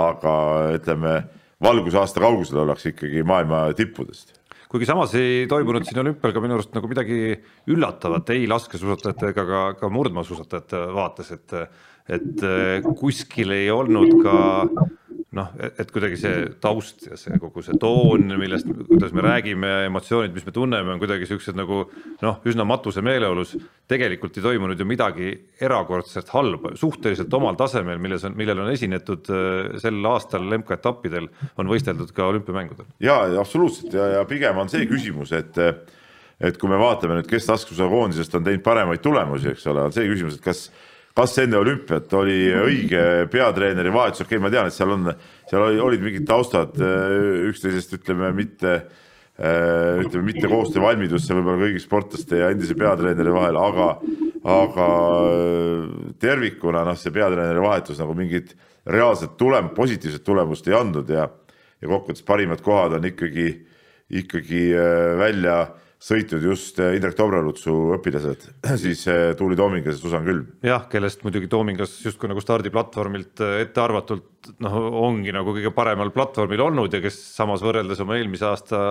aga 0.00 0.32
ütleme, 0.78 1.14
valgusaasta 1.62 2.24
kaugusel 2.24 2.64
ollakse 2.64 2.94
ikkagi 2.94 3.20
maailma 3.28 3.66
tippudest. 3.76 4.32
Kuigi 4.72 4.88
samas 4.88 5.12
ei 5.20 5.44
toimunud 5.48 5.84
siin 5.86 6.00
olümpial 6.00 6.32
ka 6.34 6.40
minu 6.42 6.56
arust 6.56 6.72
nagu 6.74 6.88
midagi 6.90 7.36
üllatavat 7.70 8.32
ei 8.34 8.48
laskesuusatajate 8.50 9.30
ega 9.34 9.44
ka, 9.46 9.60
ka 9.78 9.92
murdmaasuusatajate 9.92 10.86
vaates, 10.96 11.36
et 11.36 11.60
et 12.06 12.42
kuskil 12.98 13.50
ei 13.50 13.70
olnud 13.74 14.20
ka 14.22 14.34
noh, 15.36 15.50
et 15.66 15.90
kuidagi 15.92 16.18
see 16.20 16.44
taust 16.62 17.06
ja 17.10 17.18
see 17.20 17.36
kogu 17.40 17.62
see 17.64 17.76
toon, 17.80 18.30
millest, 18.40 18.68
kuidas 18.88 19.14
me 19.16 19.24
räägime, 19.24 19.72
emotsioonid, 19.90 20.34
mis 20.36 20.46
me 20.46 20.54
tunneme, 20.54 20.94
on 20.94 21.02
kuidagi 21.02 21.28
siuksed 21.28 21.58
nagu 21.58 21.82
noh, 22.22 22.38
üsna 22.48 22.66
matuse 22.68 23.04
meeleolus. 23.04 23.56
tegelikult 23.86 24.36
ei 24.38 24.42
toimunud 24.42 24.80
ju 24.80 24.86
midagi 24.88 25.28
erakordselt 25.62 26.32
halba, 26.34 26.72
suhteliselt 26.74 27.34
omal 27.38 27.58
tasemel, 27.58 28.00
milles 28.02 28.24
on, 28.26 28.34
millel 28.38 28.64
on 28.64 28.72
esinetud 28.72 29.30
äh, 29.30 29.76
sel 29.82 30.00
aastal 30.10 30.48
MK-etappidel, 30.58 31.28
on 31.56 31.70
võisteldud 31.70 32.10
ka 32.16 32.26
olümpiamängudel. 32.32 32.88
ja 33.00 33.20
absoluutselt 33.38 33.94
ja, 33.94 34.08
ja 34.16 34.24
pigem 34.26 34.58
on 34.58 34.72
see 34.72 34.88
küsimus, 34.90 35.32
et 35.36 35.60
et 36.36 36.58
kui 36.60 36.68
me 36.68 36.76
vaatame 36.76 37.16
nüüd, 37.16 37.28
kes 37.30 37.46
laskesuusakoondisest 37.48 38.34
on 38.36 38.44
teinud 38.44 38.64
paremaid 38.64 39.00
tulemusi, 39.00 39.54
eks 39.54 39.64
ole, 39.72 39.86
on 39.88 39.94
see 39.94 40.04
küsimus, 40.10 40.36
et 40.36 40.44
kas 40.44 40.66
kas 41.16 41.38
enne 41.40 41.56
olümpiat 41.56 42.12
oli 42.18 42.36
õige 42.52 43.02
peatreeneri 43.32 43.92
vahetus, 43.92 44.26
okei 44.26 44.36
okay,, 44.36 44.42
ma 44.44 44.52
tean, 44.52 44.68
et 44.68 44.76
seal 44.76 44.92
on, 44.92 45.08
seal 45.48 45.64
oli, 45.64 45.80
olid 45.80 46.04
mingid 46.04 46.26
taustad 46.28 46.76
äh, 46.76 47.46
üksteisest, 47.48 47.94
ütleme 47.96 48.32
mitte, 48.36 48.74
äh, 49.40 50.02
ütleme 50.04 50.26
mitte 50.28 50.50
koostöövalmidusse 50.52 51.38
võib-olla 51.38 51.62
kõigi 51.64 51.80
sportlaste 51.80 52.42
ja 52.42 52.50
endise 52.52 52.76
peatreeneri 52.76 53.32
vahel, 53.32 53.60
aga, 53.62 53.88
aga 54.56 54.90
äh, 55.30 55.88
tervikuna 56.20 56.84
noh, 56.90 57.00
see 57.00 57.14
peatreeneri 57.16 57.64
vahetus 57.64 58.02
nagu 58.02 58.16
mingit 58.18 58.52
reaalset 58.84 59.38
tulem-, 59.40 59.72
positiivset 59.76 60.24
tulemust 60.26 60.68
ei 60.68 60.76
andnud 60.76 61.08
ja, 61.16 61.30
ja 61.80 61.88
kokkuvõttes 61.94 62.28
parimad 62.28 62.60
kohad 62.64 62.98
on 63.00 63.08
ikkagi, 63.08 63.48
ikkagi 64.20 64.68
välja 65.18 65.62
sõitnud 66.02 66.44
just 66.44 66.78
eh, 66.82 66.94
Indrek 66.98 67.16
Tobralutsu 67.16 67.72
õpilased, 67.96 68.44
siis 68.82 69.06
eh, 69.08 69.30
Tuuli 69.38 69.56
Toomingas 69.56 69.96
ja 69.96 70.02
Susan 70.02 70.26
Külm. 70.26 70.44
jah, 70.64 70.84
kellest 70.92 71.24
muidugi 71.24 71.48
Toomingas 71.48 71.94
justkui 72.04 72.28
nagu 72.28 72.42
stardiplatvormilt 72.44 73.40
eh, 73.44 73.54
ettearvatult 73.64 74.50
noh, 74.62 74.76
ongi 75.08 75.32
nagu 75.34 75.54
kõige 75.56 75.72
paremal 75.74 76.12
platvormil 76.14 76.66
olnud 76.66 76.92
ja 76.92 77.00
kes 77.02 77.16
samas 77.38 77.64
võrreldes 77.64 78.02
oma 78.04 78.18
eelmise 78.20 78.46
aasta 78.46 78.82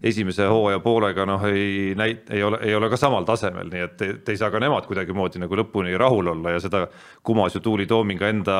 esimese 0.00 0.48
hooaja 0.50 0.80
poolega 0.84 1.28
noh, 1.28 1.44
ei 1.50 1.92
näit-, 1.98 2.32
ei 2.32 2.42
ole, 2.46 2.62
ei 2.64 2.74
ole 2.74 2.90
ka 2.92 2.98
samal 3.00 3.28
tasemel, 3.28 3.68
nii 3.72 3.84
et 3.84 3.96
te 4.24 4.34
ei 4.34 4.40
saa 4.40 4.50
ka 4.50 4.62
nemad 4.62 4.88
kuidagimoodi 4.88 5.44
nagu 5.44 5.60
lõpuni 5.60 5.94
rahul 6.00 6.32
olla 6.32 6.56
ja 6.56 6.64
seda 6.64 6.86
kumas 7.26 7.54
ju 7.54 7.62
Tuuli 7.62 7.86
Toominga 7.86 8.32
enda 8.32 8.58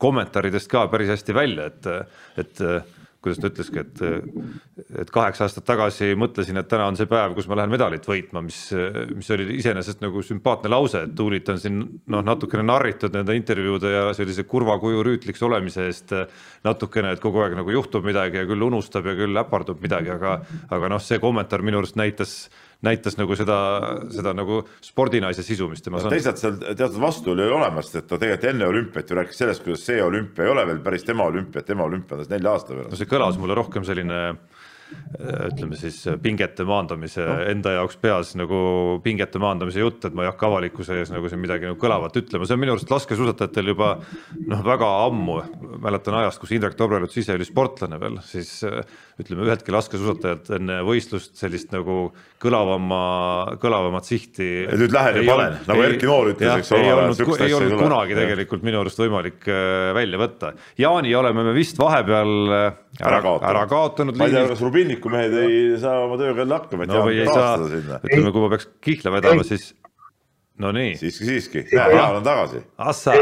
kommentaaridest 0.00 0.70
ka 0.70 0.86
päris 0.92 1.10
hästi 1.16 1.36
välja, 1.36 1.68
et, 1.72 1.90
et 2.38 2.66
kuidas 3.22 3.38
ta 3.40 3.50
ütleski, 3.50 3.82
et, 3.82 4.00
et 5.02 5.10
kaheksa 5.14 5.46
aastat 5.46 5.66
tagasi 5.68 6.12
mõtlesin, 6.18 6.58
et 6.58 6.68
täna 6.70 6.88
on 6.90 6.98
see 6.98 7.08
päev, 7.10 7.36
kus 7.36 7.46
ma 7.50 7.58
lähen 7.60 7.72
medalit 7.72 8.06
võitma, 8.08 8.42
mis, 8.44 8.58
mis 9.14 9.30
oli 9.34 9.46
iseenesest 9.58 10.02
nagu 10.02 10.24
sümpaatne 10.26 10.72
lause, 10.72 11.04
et 11.06 11.14
Tuulit 11.18 11.48
on 11.52 11.60
siin 11.62 11.78
noh, 12.10 12.24
natukene 12.26 12.64
narritud 12.66 13.14
nende 13.14 13.36
intervjuude 13.38 13.92
ja 13.94 14.04
sellise 14.16 14.46
kurva 14.50 14.78
kuju 14.82 15.04
rüütliks 15.06 15.42
olemise 15.46 15.86
eest 15.86 16.16
natukene, 16.66 17.14
et 17.14 17.22
kogu 17.22 17.44
aeg 17.44 17.56
nagu 17.58 17.74
juhtub 17.74 18.06
midagi 18.06 18.42
ja 18.42 18.48
küll 18.48 18.66
unustab 18.66 19.06
ja 19.06 19.16
küll 19.18 19.42
äpardub 19.44 19.82
midagi, 19.82 20.12
aga, 20.16 20.40
aga 20.74 20.92
noh, 20.92 21.02
see 21.02 21.22
kommentaar 21.22 21.62
minu 21.66 21.82
arust 21.82 21.98
näitas 22.00 22.36
näitas 22.86 23.16
nagu 23.18 23.36
seda, 23.38 23.56
seda 24.12 24.32
nagu 24.36 24.62
spordinaise 24.82 25.44
sisu, 25.46 25.68
mis 25.70 25.84
temas 25.84 26.06
on. 26.06 26.14
teisalt 26.14 26.40
seal 26.40 26.58
teatud 26.62 26.98
vastuolu 27.02 27.44
oli 27.44 27.54
olemas, 27.58 27.92
et 27.94 28.08
ta 28.08 28.18
tegelikult 28.18 28.48
enne 28.50 28.68
olümpiat 28.68 29.10
ju 29.10 29.18
rääkis 29.18 29.42
sellest, 29.42 29.64
kuidas 29.64 29.84
see 29.86 30.02
olümpia 30.02 30.46
ei 30.46 30.52
ole 30.52 30.66
veel 30.70 30.82
päris 30.84 31.06
tema 31.06 31.28
olümpia, 31.30 31.62
tema 31.66 31.86
olümpia 31.86 32.16
on 32.16 32.22
alles 32.22 32.32
nelja 32.32 32.56
aasta 32.56 32.74
pärast. 32.74 32.94
no 32.94 33.00
see 33.00 33.10
kõlas 33.10 33.38
mulle 33.40 33.58
rohkem 33.58 33.86
selline 33.86 34.22
ütleme 35.52 35.76
siis 35.76 35.98
pingete 36.22 36.64
maandamise 36.68 37.24
no. 37.26 37.36
enda 37.52 37.74
jaoks 37.76 37.98
peas 38.00 38.32
nagu 38.38 38.62
pingete 39.04 39.40
maandamise 39.42 39.82
jutt, 39.82 40.06
et 40.08 40.16
ma 40.16 40.24
ei 40.24 40.30
hakka 40.30 40.48
avalikkuse 40.48 40.98
ees 41.02 41.12
nagu 41.12 41.28
siin 41.28 41.42
midagi 41.42 41.68
nagu 41.68 41.78
kõlavat 41.80 42.16
ütlema, 42.22 42.48
see 42.48 42.56
on 42.56 42.62
minu 42.62 42.76
arust 42.76 42.92
laskesuusatajatel 42.92 43.72
juba 43.74 43.92
noh, 44.48 44.64
väga 44.66 44.88
ammu, 45.06 45.38
mäletan 45.84 46.16
ajast, 46.22 46.40
kus 46.42 46.54
Indrek 46.56 46.78
Tobreluts 46.78 47.18
ise 47.20 47.36
oli 47.36 47.46
sportlane 47.48 48.00
veel, 48.00 48.18
siis 48.26 48.62
ütleme, 49.20 49.46
üheltki 49.46 49.74
laskesuusatajalt 49.74 50.50
enne 50.56 50.78
võistlust 50.86 51.36
sellist 51.38 51.72
nagu 51.74 52.10
kõlavama, 52.42 53.02
kõlavamat 53.62 54.08
sihti. 54.08 54.48
nüüd 54.80 54.94
lähen 54.94 55.20
ja 55.20 55.26
panen, 55.28 55.58
nagu 55.68 55.84
Erki 55.84 56.08
Noor 56.08 56.32
ütles, 56.32 56.62
eks 56.62 56.72
ole. 56.72 56.86
ei 56.86 56.94
olnud, 56.96 57.22
ei 57.46 57.56
olnud 57.58 57.76
kunagi 57.82 58.16
tegelikult 58.18 58.64
minu 58.66 58.80
arust 58.82 59.02
võimalik 59.02 59.46
äh, 59.50 59.92
välja 59.96 60.20
võtta. 60.20 60.52
Jaani 60.80 61.14
oleme 61.18 61.46
me 61.46 61.54
vist 61.56 61.78
vahepeal 61.80 62.32
äh, 62.48 62.64
ära, 63.00 63.10
ära 63.10 63.22
kaotanud, 63.24 63.50
ära 63.52 63.66
kaotanud. 63.70 64.18
ma 64.18 64.28
ei 64.28 64.36
tea, 64.36 64.46
kas 64.50 64.64
Rubinniku 64.82 65.12
mehed 65.12 65.36
ei 65.38 65.60
saa 65.80 66.02
oma 66.06 66.18
tööga 66.20 66.42
jälle 66.42 66.58
hakkama, 66.58 66.84
et 66.84 66.90
no, 66.90 67.04
taastada 67.30 67.70
sinna. 67.70 68.00
ütleme, 68.02 68.32
kui 68.34 68.42
ma 68.42 68.50
peaks 68.52 68.68
kihla 68.82 69.14
vedama, 69.14 69.46
siis 69.46 69.70
no 70.62 70.72
nii. 70.74 70.96
siiski, 70.98 71.28
siiski, 71.28 71.64
Jaan 71.72 72.18
on 72.18 72.26
tagasi. 72.26 72.64
Assa. 72.78 73.14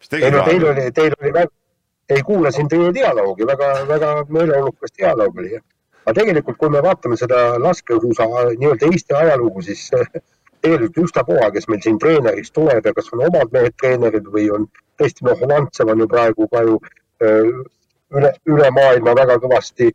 mis 0.00 0.10
tegid? 0.10 0.36
Teil 0.50 0.68
oli, 0.72 0.90
teil 0.96 1.16
oli 1.20 1.32
väga 1.38 1.54
ei 2.10 2.22
kuulasin 2.26 2.68
teie 2.68 2.94
dialoogi 2.94 3.46
väga, 3.46 3.68
väga 3.88 4.10
meeleolukas 4.28 4.90
dialoog 4.98 5.38
oli 5.38 5.52
jah. 5.52 5.62
aga 6.06 6.14
tegelikult, 6.20 6.58
kui 6.58 6.70
me 6.74 6.82
vaatame 6.82 7.16
seda 7.16 7.40
laskesuusa 7.62 8.26
nii-öelda 8.58 8.88
Eesti 8.90 9.14
ajalugu, 9.14 9.62
siis 9.62 9.84
tegelikult 10.64 11.04
ükspuha, 11.04 11.50
kes 11.54 11.68
meil 11.68 11.82
siin 11.84 11.98
treeneriks 12.02 12.50
tuleb 12.56 12.86
ja 12.86 12.94
kas 12.96 13.12
on 13.14 13.26
omad 13.28 13.52
mehed 13.54 13.76
treenerid 13.82 14.26
või 14.34 14.48
on 14.56 14.66
tõesti 15.00 15.26
noh, 15.28 15.44
Lantsev 15.52 15.92
on 15.92 16.02
ju 16.02 16.08
praegu 16.10 16.48
ka 16.50 16.64
ju 16.66 16.80
üle, 18.16 18.32
üle 18.50 18.70
maailma 18.74 19.14
väga 19.18 19.38
kõvasti 19.42 19.90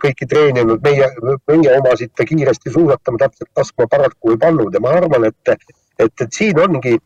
kõiki 0.00 0.28
treeninud, 0.28 0.80
meie, 0.84 1.08
meie 1.50 1.74
omasid 1.78 2.14
ta 2.16 2.24
kiiresti 2.24 2.72
suusatama 2.72 3.20
täpselt 3.20 3.50
laskma 3.58 3.86
paraku 3.92 4.32
ei 4.32 4.40
pannud 4.40 4.74
ja 4.74 4.80
ma 4.80 4.94
arvan, 4.96 5.28
et, 5.28 5.52
et, 5.52 6.14
et 6.24 6.32
siin 6.32 6.58
ongi 6.60 6.96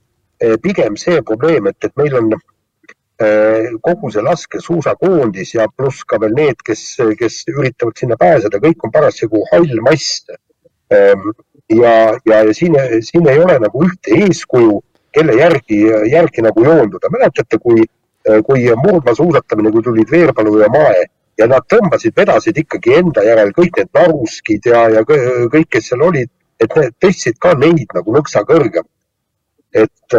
pigem 0.62 0.96
see 0.96 1.20
probleem, 1.26 1.66
et, 1.66 1.76
et 1.84 1.96
meil 1.98 2.14
on 2.20 2.30
kogu 3.84 4.10
see 4.14 4.22
laskesuusakoondis 4.24 5.54
ja 5.54 5.66
pluss 5.76 6.06
ka 6.08 6.20
veel 6.22 6.32
need, 6.38 6.62
kes, 6.64 6.84
kes 7.18 7.42
üritavad 7.52 7.98
sinna 7.98 8.16
pääseda, 8.20 8.62
kõik 8.62 8.86
on 8.86 8.94
parasjagu 8.94 9.42
hall 9.50 9.82
mass 9.84 10.22
ja, 10.90 11.94
ja, 12.26 12.38
ja 12.46 12.54
siin, 12.56 12.78
siin 13.04 13.28
ei 13.28 13.42
ole 13.42 13.58
nagu 13.60 13.84
ühte 13.84 14.16
eeskuju, 14.24 14.80
kelle 15.12 15.36
järgi, 15.36 15.82
järgi 16.10 16.46
nagu 16.46 16.64
joonduda. 16.64 17.10
mäletate, 17.12 17.58
kui, 17.58 17.84
kui 18.46 18.66
murdmaasuusatamine, 18.76 19.72
kui 19.72 19.82
tulid 19.82 20.10
Veerpalu 20.12 20.58
ja 20.60 20.68
Mae 20.72 21.06
ja 21.40 21.46
nad 21.48 21.64
tõmbasid, 21.72 22.14
vedasid 22.16 22.58
ikkagi 22.60 22.98
enda 22.98 23.24
järel 23.24 23.52
kõik 23.56 23.78
need 23.78 23.88
Naruskid 23.96 24.68
ja, 24.68 24.84
ja 24.96 25.04
kõik, 25.06 25.70
kes 25.72 25.88
seal 25.90 26.04
olid, 26.04 26.28
et 26.60 26.76
need 26.76 26.96
tõstsid 27.00 27.38
ka 27.40 27.54
neid 27.58 27.88
nagu 27.96 28.16
nõksa 28.16 28.44
kõrgem. 28.48 28.84
et, 29.72 30.14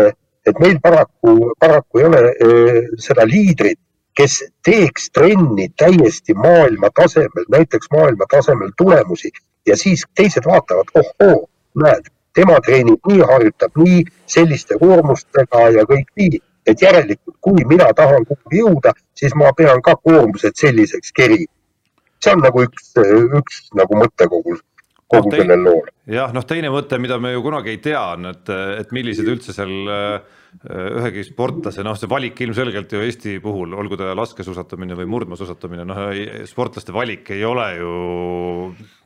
et 0.48 0.60
meil 0.64 0.80
paraku, 0.82 1.52
paraku 1.60 2.00
ei 2.00 2.06
ole 2.08 2.22
e, 2.32 2.50
seda 3.04 3.26
liidrit, 3.28 3.80
kes 4.18 4.40
teeks 4.66 5.10
trenni 5.12 5.68
täiesti 5.78 6.34
maailma 6.34 6.90
tasemel, 6.96 7.46
näiteks 7.52 7.92
maailma 7.92 8.26
tasemel 8.32 8.72
tulemusi 8.78 9.32
ja 9.68 9.78
siis 9.78 10.06
teised 10.16 10.48
vaatavad, 10.48 10.90
ohoo, 10.96 11.46
näed, 11.84 12.08
tema 12.34 12.58
treenib 12.66 13.12
nii, 13.12 13.22
harjutab 13.28 13.76
nii, 13.78 14.06
selliste 14.26 14.80
koormustega 14.80 15.68
ja 15.76 15.86
kõik 15.88 16.10
nii, 16.16 16.40
et 16.68 16.82
järelikult, 16.82 17.36
kui 17.42 17.66
mina 17.66 17.90
tahan 17.98 18.26
kuhugi 18.26 18.62
jõuda, 18.62 18.94
siis 19.18 19.34
ma 19.36 19.54
pean 19.58 19.82
ka 19.82 19.96
koormused 19.96 20.56
selliseks 20.56 21.12
kerima. 21.12 21.52
see 22.22 22.34
on 22.36 22.44
nagu 22.46 22.62
üks, 22.62 22.92
üks 23.40 23.62
nagu 23.74 23.98
mõttekogu 23.98 24.60
kogu 25.12 25.32
no, 25.32 25.38
sellel 25.38 25.66
lool. 25.66 25.90
jah, 26.12 26.32
noh, 26.36 26.46
teine 26.48 26.72
mõte, 26.74 27.00
mida 27.02 27.18
me 27.22 27.34
ju 27.36 27.44
kunagi 27.46 27.74
ei 27.74 27.82
tea, 27.84 28.04
on, 28.16 28.30
et, 28.32 28.52
et 28.82 28.94
millised 28.96 29.28
üldse 29.28 29.56
seal 29.56 29.74
äh, 29.92 30.38
ühegi 30.72 31.24
sportlase, 31.30 31.84
noh, 31.86 31.96
see 32.00 32.10
valik 32.12 32.40
ilmselgelt 32.44 32.92
ju 32.92 33.04
Eesti 33.06 33.38
puhul, 33.44 33.76
olgu 33.80 33.96
ta 34.00 34.12
laskesuusatamine 34.18 34.98
või 35.00 35.08
murdmaasuusatamine, 35.14 35.86
noh, 35.88 36.02
sportlaste 36.50 36.96
valik 36.96 37.32
ei 37.36 37.46
ole 37.48 37.68
ju 37.80 37.94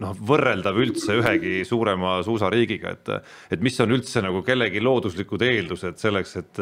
noh, 0.01 0.17
võrreldav 0.31 0.81
üldse 0.81 1.19
ühegi 1.21 1.59
suurema 1.67 2.17
suusariigiga, 2.25 2.95
et 2.97 3.13
et 3.53 3.61
mis 3.63 3.77
on 3.83 3.93
üldse 3.93 4.23
nagu 4.25 4.41
kellegi 4.45 4.81
looduslikud 4.81 5.45
eeldused 5.45 6.01
selleks, 6.01 6.35
et, 6.41 6.61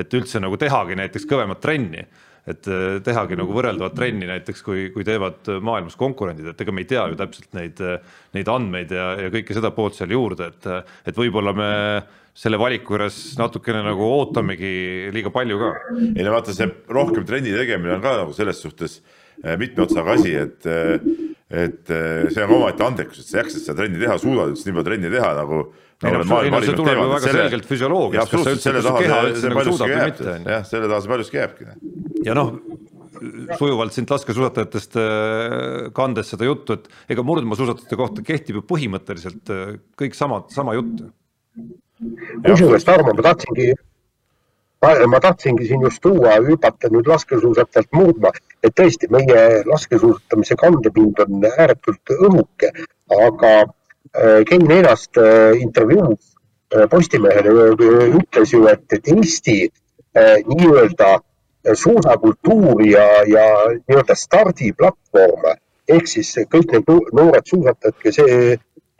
et 0.00 0.14
üldse 0.16 0.40
nagu 0.40 0.56
tehagi 0.60 0.96
näiteks 0.98 1.28
kõvemat 1.28 1.60
trenni 1.62 2.06
et 2.48 2.66
äh, 2.66 2.96
tehagi 3.06 3.38
nagu 3.38 3.54
võrreldavat 3.54 3.94
trenni 3.94 4.26
näiteks, 4.26 4.64
kui, 4.66 4.88
kui 4.94 5.06
teevad 5.06 5.46
maailmas 5.62 5.94
konkurendid, 5.98 6.48
et 6.50 6.64
ega 6.64 6.74
me 6.74 6.82
ei 6.82 6.88
tea 6.90 7.04
ju 7.10 7.18
täpselt 7.20 7.52
neid, 7.58 7.82
neid 8.34 8.50
andmeid 8.50 8.94
ja, 8.96 9.12
ja 9.20 9.30
kõike 9.34 9.56
seda 9.56 9.70
poolt 9.76 9.98
seal 9.98 10.14
juurde, 10.14 10.50
et, 10.50 10.68
et 11.06 11.18
võib-olla 11.22 11.54
me 11.56 11.70
selle 12.34 12.58
valiku 12.58 12.96
juures 12.96 13.18
natukene 13.36 13.82
nagu 13.84 14.06
ootamegi 14.08 15.10
liiga 15.12 15.30
palju 15.34 15.58
ka. 15.60 15.72
ei 16.08 16.24
no 16.24 16.32
vaata, 16.32 16.54
see 16.56 16.70
rohkem 16.90 17.26
trenni 17.28 17.52
tegemine 17.54 17.98
on 17.98 18.02
ka 18.04 18.16
nagu 18.24 18.34
selles 18.36 18.62
suhtes 18.64 18.98
äh, 19.44 19.54
mitme 19.60 19.84
otsaga 19.84 20.16
asi, 20.16 20.34
et, 20.40 20.66
äh, 20.66 20.96
et 21.52 21.94
see 22.32 22.42
on 22.46 22.56
omaette 22.56 22.82
andekus, 22.86 23.20
et 23.20 23.28
sa 23.28 23.42
jaksad 23.42 23.66
seda 23.68 23.82
trenni 23.82 24.00
teha, 24.00 24.18
suudad 24.18 24.54
üldse 24.54 24.66
nii 24.66 24.78
palju 24.78 24.88
trenni 24.88 25.12
teha 25.12 25.32
nagu 25.38 25.62
ei 26.02 26.12
no, 26.12 26.38
ei 26.42 26.50
no 26.50 26.60
see 26.62 26.74
tuleb 26.74 26.98
ju 26.98 27.04
väga 27.06 27.18
selle, 27.22 27.42
selgelt 27.44 27.68
füsioloogiast, 27.68 28.32
kas 28.32 28.42
sa 28.42 28.54
üldse, 28.56 28.72
kas 28.74 28.86
su 28.86 28.94
keha 28.96 29.18
üldse 29.28 29.52
nagu 29.52 29.64
suudab 29.68 29.92
või 29.92 30.00
mitte. 30.08 30.34
jah, 30.50 30.64
selle 30.66 30.88
taha 30.90 31.04
see 31.04 31.12
paljuski 31.12 31.38
jääbki. 31.38 31.66
Ja 32.26 32.34
noh, 32.38 32.54
sujuvalt 33.58 33.94
sind 33.94 34.10
laskesuusatajatest 34.10 34.98
äh, 34.98 35.88
kandes 35.96 36.32
seda 36.32 36.48
juttu, 36.48 36.78
et 36.78 37.14
ega 37.14 37.24
murdmaasuusatajate 37.26 37.98
kohta 38.00 38.26
kehtib 38.26 38.60
ju 38.60 38.66
põhimõtteliselt 38.68 39.52
äh, 39.54 39.74
kõik 39.98 40.18
sama, 40.18 40.42
sama 40.52 40.76
jutt. 40.78 41.04
kusjuures 42.46 42.86
Tarmo, 42.88 43.12
ma 43.14 43.26
tahtsingi, 43.28 43.68
ma 44.82 45.20
tahtsingi 45.22 45.68
siin 45.68 45.84
just 45.86 46.02
tuua, 46.02 46.38
hüpata 46.46 46.90
nüüd 46.90 47.10
laskesuusatajalt 47.10 47.92
murdma, 47.94 48.32
et 48.64 48.74
tõesti, 48.78 49.10
meie 49.12 49.62
laskesuusatamise 49.68 50.58
kandepind 50.58 51.22
on 51.22 51.46
ääretult 51.52 52.16
õhuke, 52.18 52.72
aga 53.12 53.54
Äh, 54.14 54.44
Ken 54.44 54.66
Neenast 54.68 55.16
äh, 55.16 55.56
intervjuus 55.60 56.32
Postimehele 56.90 57.50
ütles 58.16 58.52
ju, 58.54 58.62
et, 58.64 58.84
et 58.96 59.08
Eesti 59.12 59.56
nii-öelda 60.16 61.18
suusakultuur 61.74 62.82
ja, 62.86 63.04
ja 63.28 63.44
nii-öelda 63.74 64.16
stardiplatvorm 64.18 65.52
ehk 65.90 66.08
siis 66.08 66.32
kõik 66.50 66.72
need 66.74 66.90
noored 67.14 67.46
suusatajad, 67.48 67.96
kes, 68.02 68.18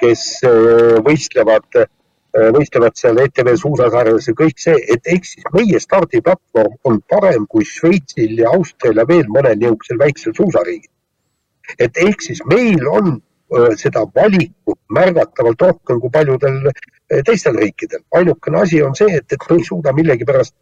kes 0.02 0.22
võistlevad, 1.06 1.82
võistlevad 2.56 2.96
seal 2.98 3.20
ETV 3.22 3.52
suusasarjas 3.60 4.30
ja 4.30 4.36
kõik 4.38 4.62
see, 4.62 4.78
et 4.94 5.10
ehk 5.14 5.26
siis 5.28 5.48
meie 5.54 5.80
stardiplatvorm 5.82 6.78
on 6.88 7.00
parem 7.10 7.46
kui 7.50 7.66
Šveitsil 7.68 8.38
ja 8.40 8.54
Austrial 8.56 9.02
ja 9.02 9.08
veel 9.08 9.28
mõnel 9.28 9.58
niisugusel 9.58 10.00
väiksel 10.00 10.36
suusariigil. 10.38 10.90
et 11.78 11.96
ehk 11.96 12.20
siis 12.20 12.40
meil 12.50 12.88
on 12.88 13.20
seda 13.76 14.04
valikut 14.14 14.78
märgatavalt 14.88 15.62
rohkem 15.62 16.00
kui 16.00 16.10
paljudel 16.12 16.70
teistel 17.24 17.56
riikidel. 17.56 18.00
ainukene 18.14 18.60
asi 18.60 18.82
on 18.82 18.94
see, 18.94 19.16
et, 19.16 19.32
et 19.32 19.50
me 19.50 19.56
ei 19.56 19.64
suuda 19.64 19.92
millegipärast 19.92 20.54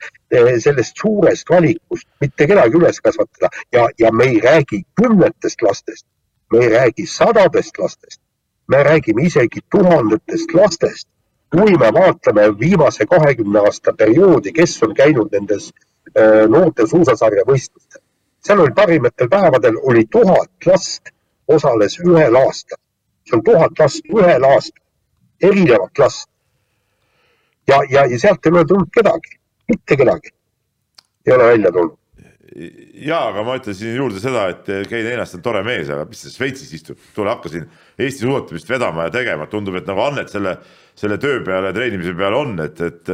sellest 0.65 1.03
suurest 1.03 1.51
valikust 1.51 2.09
mitte 2.21 2.47
kedagi 2.47 2.79
üles 2.79 3.01
kasvatada 3.01 3.51
ja, 3.73 3.89
ja 3.99 4.13
me 4.13 4.25
ei 4.25 4.41
räägi 4.41 4.83
kümnetest 5.01 5.63
lastest, 5.63 6.07
me 6.53 6.65
ei 6.65 6.73
räägi 6.75 7.07
sadadest 7.07 7.79
lastest, 7.79 8.21
me 8.69 8.83
räägime 8.83 9.27
isegi 9.27 9.61
tuhandetest 9.71 10.55
lastest. 10.55 11.09
kui 11.51 11.73
me 11.79 11.89
vaatame 11.93 12.43
viimase 12.59 13.07
kahekümne 13.07 13.59
aasta 13.59 13.93
perioodi, 13.93 14.53
kes 14.53 14.83
on 14.87 14.93
käinud 14.95 15.33
nendes 15.33 15.73
noorte 16.49 16.87
suusasarja 16.87 17.43
võistlustel, 17.47 18.03
seal 18.39 18.63
oli 18.63 18.75
parimatel 18.75 19.29
päevadel 19.29 19.81
oli 19.83 20.05
tuhat 20.11 20.67
last 20.67 21.11
osales 21.49 21.99
ühel 21.99 22.39
aastal. 22.39 22.80
See 23.31 23.39
on 23.39 23.47
tuhat 23.47 23.79
last 23.79 24.11
ühel 24.11 24.49
aastal, 24.51 24.83
erinevat 25.43 26.03
last. 26.03 26.29
ja, 27.69 27.81
ja, 27.91 28.05
ja 28.11 28.19
sealt 28.19 28.47
ei 28.47 28.53
ole 28.53 28.67
tulnud 28.67 28.91
kedagi, 28.95 29.39
mitte 29.71 29.97
kedagi. 29.97 30.35
Ei 31.27 31.35
ole 31.35 31.51
välja 31.53 31.73
tulnud. 31.73 31.97
Ja, 33.01 33.21
aga 33.29 33.45
ma 33.47 33.55
ütlesin 33.61 33.95
juurde 33.95 34.19
seda, 34.19 34.49
et 34.51 34.67
Keit 34.91 35.07
Einast 35.07 35.37
on 35.39 35.43
tore 35.45 35.61
mees, 35.63 35.87
aga 35.93 36.03
mis 36.09 36.25
sa 36.25 36.33
Šveitsis 36.33 36.73
istud, 36.81 36.99
tule 37.15 37.31
hakka 37.31 37.53
siin 37.53 37.69
Eesti 38.01 38.25
suusatamist 38.25 38.73
vedama 38.73 39.07
ja 39.07 39.13
tegema, 39.15 39.47
tundub, 39.53 39.77
et 39.79 39.87
nagu 39.87 40.03
annet 40.03 40.33
selle, 40.33 40.57
selle 40.99 41.21
töö 41.23 41.45
peale, 41.47 41.71
treenimise 41.77 42.17
peale 42.19 42.41
on, 42.41 42.57
et, 42.65 42.83
et, 42.83 43.13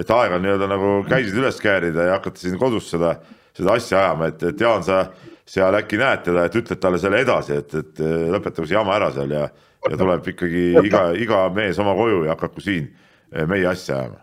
et 0.00 0.14
aeg 0.16 0.38
on 0.38 0.42
nii-öelda 0.46 0.70
nagu 0.70 0.94
käisid 1.10 1.36
üles 1.42 1.60
käärida 1.60 2.08
ja 2.08 2.16
hakata 2.16 2.40
siin 2.40 2.56
kodus 2.60 2.88
seda, 2.94 3.18
seda 3.54 3.76
asja 3.76 4.00
ajama, 4.00 4.32
et, 4.32 4.46
et 4.48 4.64
Jaan, 4.64 4.86
sa 4.86 5.02
seal 5.46 5.76
äkki 5.76 5.98
näed 6.00 6.24
teda, 6.24 6.46
et 6.48 6.56
ütled 6.56 6.80
talle 6.80 6.98
selle 7.00 7.20
edasi, 7.24 7.60
et, 7.60 7.74
et 7.74 8.02
lõpetagu 8.32 8.68
see 8.68 8.76
jama 8.78 8.96
ära 8.96 9.10
seal 9.14 9.32
ja, 9.34 9.48
ja 9.84 9.96
tuleb 10.00 10.28
ikkagi 10.32 10.66
iga, 10.86 11.06
iga 11.20 11.46
mees 11.54 11.78
oma 11.82 11.94
koju 11.98 12.24
ja 12.24 12.34
hakaku 12.34 12.64
siin 12.64 12.86
eh, 13.32 13.44
meie 13.48 13.66
asja 13.68 13.98
ajama. 13.98 14.22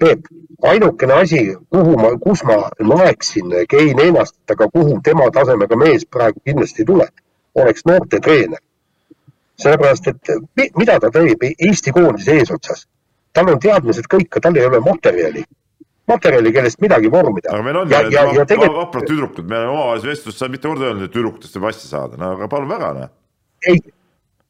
Peep, 0.00 0.30
ainukene 0.64 1.18
asi, 1.20 1.40
kuhu 1.70 1.96
ma, 2.00 2.14
kus 2.22 2.42
ma 2.48 2.56
loeksin 2.80 3.52
Kein 3.68 4.00
Einast, 4.00 4.38
aga 4.50 4.70
kuhu 4.72 5.00
tema 5.04 5.26
tasemega 5.34 5.76
mees 5.76 6.06
praegu 6.08 6.40
kindlasti 6.44 6.82
ei 6.82 6.88
tule, 6.92 7.08
oleks 7.54 7.84
noortetreener. 7.86 8.62
sellepärast, 9.56 10.08
et 10.08 10.72
mida 10.76 10.98
ta 11.00 11.08
teeb 11.10 11.44
Eesti 11.48 11.92
koondise 11.92 12.34
eesotsas, 12.36 12.82
tal 13.32 13.48
on 13.48 13.60
teadmised 13.60 14.04
kõik, 14.12 14.36
tal 14.42 14.56
ei 14.56 14.66
ole 14.66 14.80
materjali 14.84 15.44
materjali, 16.10 16.52
kellest 16.54 16.80
midagi 16.84 17.10
vormida. 17.12 17.50
aga 17.52 17.62
meil 17.66 17.80
on 17.82 17.90
ja, 17.90 18.02
ja, 18.10 18.24
ja 18.34 18.46
tegelikult... 18.46 18.78
vaprad 18.84 19.08
tüdrukud, 19.10 19.48
me 19.48 19.58
oleme 19.58 19.74
omavahelises 19.74 20.10
vestluses 20.12 20.40
saanud 20.42 20.56
mitu 20.56 20.72
korda 20.72 20.88
öelnud, 20.90 21.08
et 21.08 21.14
tüdrukutest 21.16 21.58
võib 21.58 21.68
asja 21.72 21.90
saada, 21.90 22.20
no 22.20 22.32
aga 22.36 22.48
palun 22.52 22.70
väga, 22.70 22.92
noh. 23.00 23.12
ei, 23.66 23.82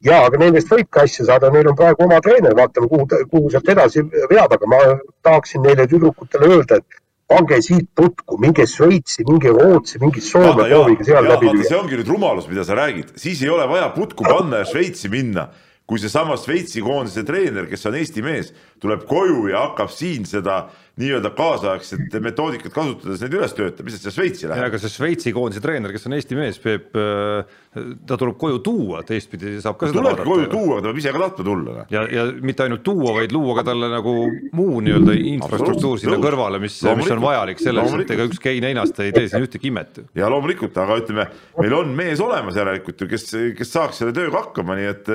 ja 0.05 0.21
aga 0.27 0.41
nendest 0.43 0.71
võib 0.73 0.89
ka 0.93 1.07
asja 1.07 1.25
saada, 1.31 1.51
neil 1.53 1.71
on 1.71 1.79
praegu 1.79 2.05
oma 2.05 2.21
treener, 2.23 2.55
vaatame, 2.57 2.89
kuhu, 2.93 3.25
kuhu 3.33 3.51
sealt 3.53 3.73
edasi 3.73 4.05
veab, 4.05 4.53
aga 4.53 4.71
ma 4.73 4.81
tahaksin 5.25 5.65
neile 5.65 5.87
tüdrukutele 5.89 6.53
öelda, 6.53 6.81
et 6.81 7.03
pange 7.27 7.59
siit 7.61 7.89
putku, 7.95 8.37
minge 8.39 8.65
Šveitsi, 8.69 9.25
minge 9.27 9.51
Rootsi, 9.51 9.99
minge 9.99 10.21
Soome, 10.23 10.67
proovige 10.69 11.07
seal 11.07 11.25
ja, 11.25 11.33
läbi 11.33 11.49
lüüa. 11.51 11.67
see 11.67 11.79
ongi 11.79 11.99
nüüd 11.99 12.11
rumalus, 12.13 12.47
mida 12.47 12.63
sa 12.67 12.77
räägid, 12.77 13.17
siis 13.19 13.41
ei 13.43 13.51
ole 13.51 13.67
vaja 13.67 13.89
putku 13.95 14.23
panna 14.27 14.61
ja 14.63 14.69
Šveitsi 14.69 15.11
minna 15.11 15.49
kui 15.87 16.01
seesama 16.03 16.35
Šveitsi 16.35 16.81
koondise 16.83 17.23
treener, 17.27 17.67
kes 17.69 17.87
on 17.87 17.95
Eesti 17.95 18.23
mees, 18.25 18.51
tuleb 18.83 19.05
koju 19.07 19.47
ja 19.53 19.69
hakkab 19.69 19.91
siin 19.93 20.25
seda 20.27 20.65
nii-öelda 20.97 21.29
kaasaegset 21.37 22.15
metoodikat 22.25 22.73
kasutades 22.73 23.21
neid 23.21 23.35
üles 23.37 23.53
töötama, 23.55 23.87
mis 23.87 24.01
see 24.01 24.11
Šveitsi 24.11 24.49
läheb? 24.49 24.67
aga 24.67 24.81
see 24.81 24.91
Šveitsi 24.91 25.31
koondise 25.35 25.63
treener, 25.63 25.93
kes 25.95 26.09
on 26.09 26.17
Eesti 26.17 26.35
mees, 26.35 26.59
Peep, 26.59 26.89
ta 26.91 28.19
tuleb 28.19 28.35
koju 28.41 28.59
tuua, 28.65 28.99
teistpidi 29.07 29.55
saab 29.63 29.79
ka 29.79 29.91
seda 29.91 30.01
tulebki 30.01 30.27
koju 30.27 30.43
vaadata. 30.43 30.53
tuua, 30.57 30.81
ta 30.81 30.89
peab 30.89 31.01
ise 31.03 31.15
ka 31.15 31.23
tahtma 31.23 31.47
tulla. 31.47 31.87
ja, 31.93 32.05
ja 32.17 32.27
mitte 32.51 32.67
ainult 32.67 32.83
tuua, 32.83 33.15
vaid 33.21 33.35
luua 33.37 33.59
ka 33.61 33.67
talle 33.71 33.91
nagu 33.93 34.15
muu 34.59 34.83
nii-öelda 34.83 35.17
infrastruktuur 35.37 36.03
sinna 36.03 36.19
kõrvale, 36.19 36.59
mis, 36.67 36.81
mis 36.99 37.11
on 37.15 37.23
vajalik 37.23 37.63
selleks, 37.63 37.99
et 38.03 38.15
ega 38.17 38.27
ükski 38.27 38.57
ei 38.57 38.63
neinast 38.67 38.99
ei 39.05 39.15
tee 39.15 39.29
siin 39.31 39.47
ühtegi 39.47 39.71
imet. 39.71 40.01
ja 40.17 40.27
loomulikult, 40.33 40.75
aga 40.83 40.99
ütleme, 40.99 41.29
meil 41.61 41.79
on 41.79 41.95
mees 41.95 42.23
olemas 42.23 42.59
järelikult 42.59 43.05
ju, 43.05 43.13
kes, 43.13 43.29
kes 43.55 43.77
saaks 43.77 44.01
selle 44.01 44.17
tööga 44.17 44.41
hakkama, 44.41 44.75
nii 44.81 44.91
et 44.97 45.13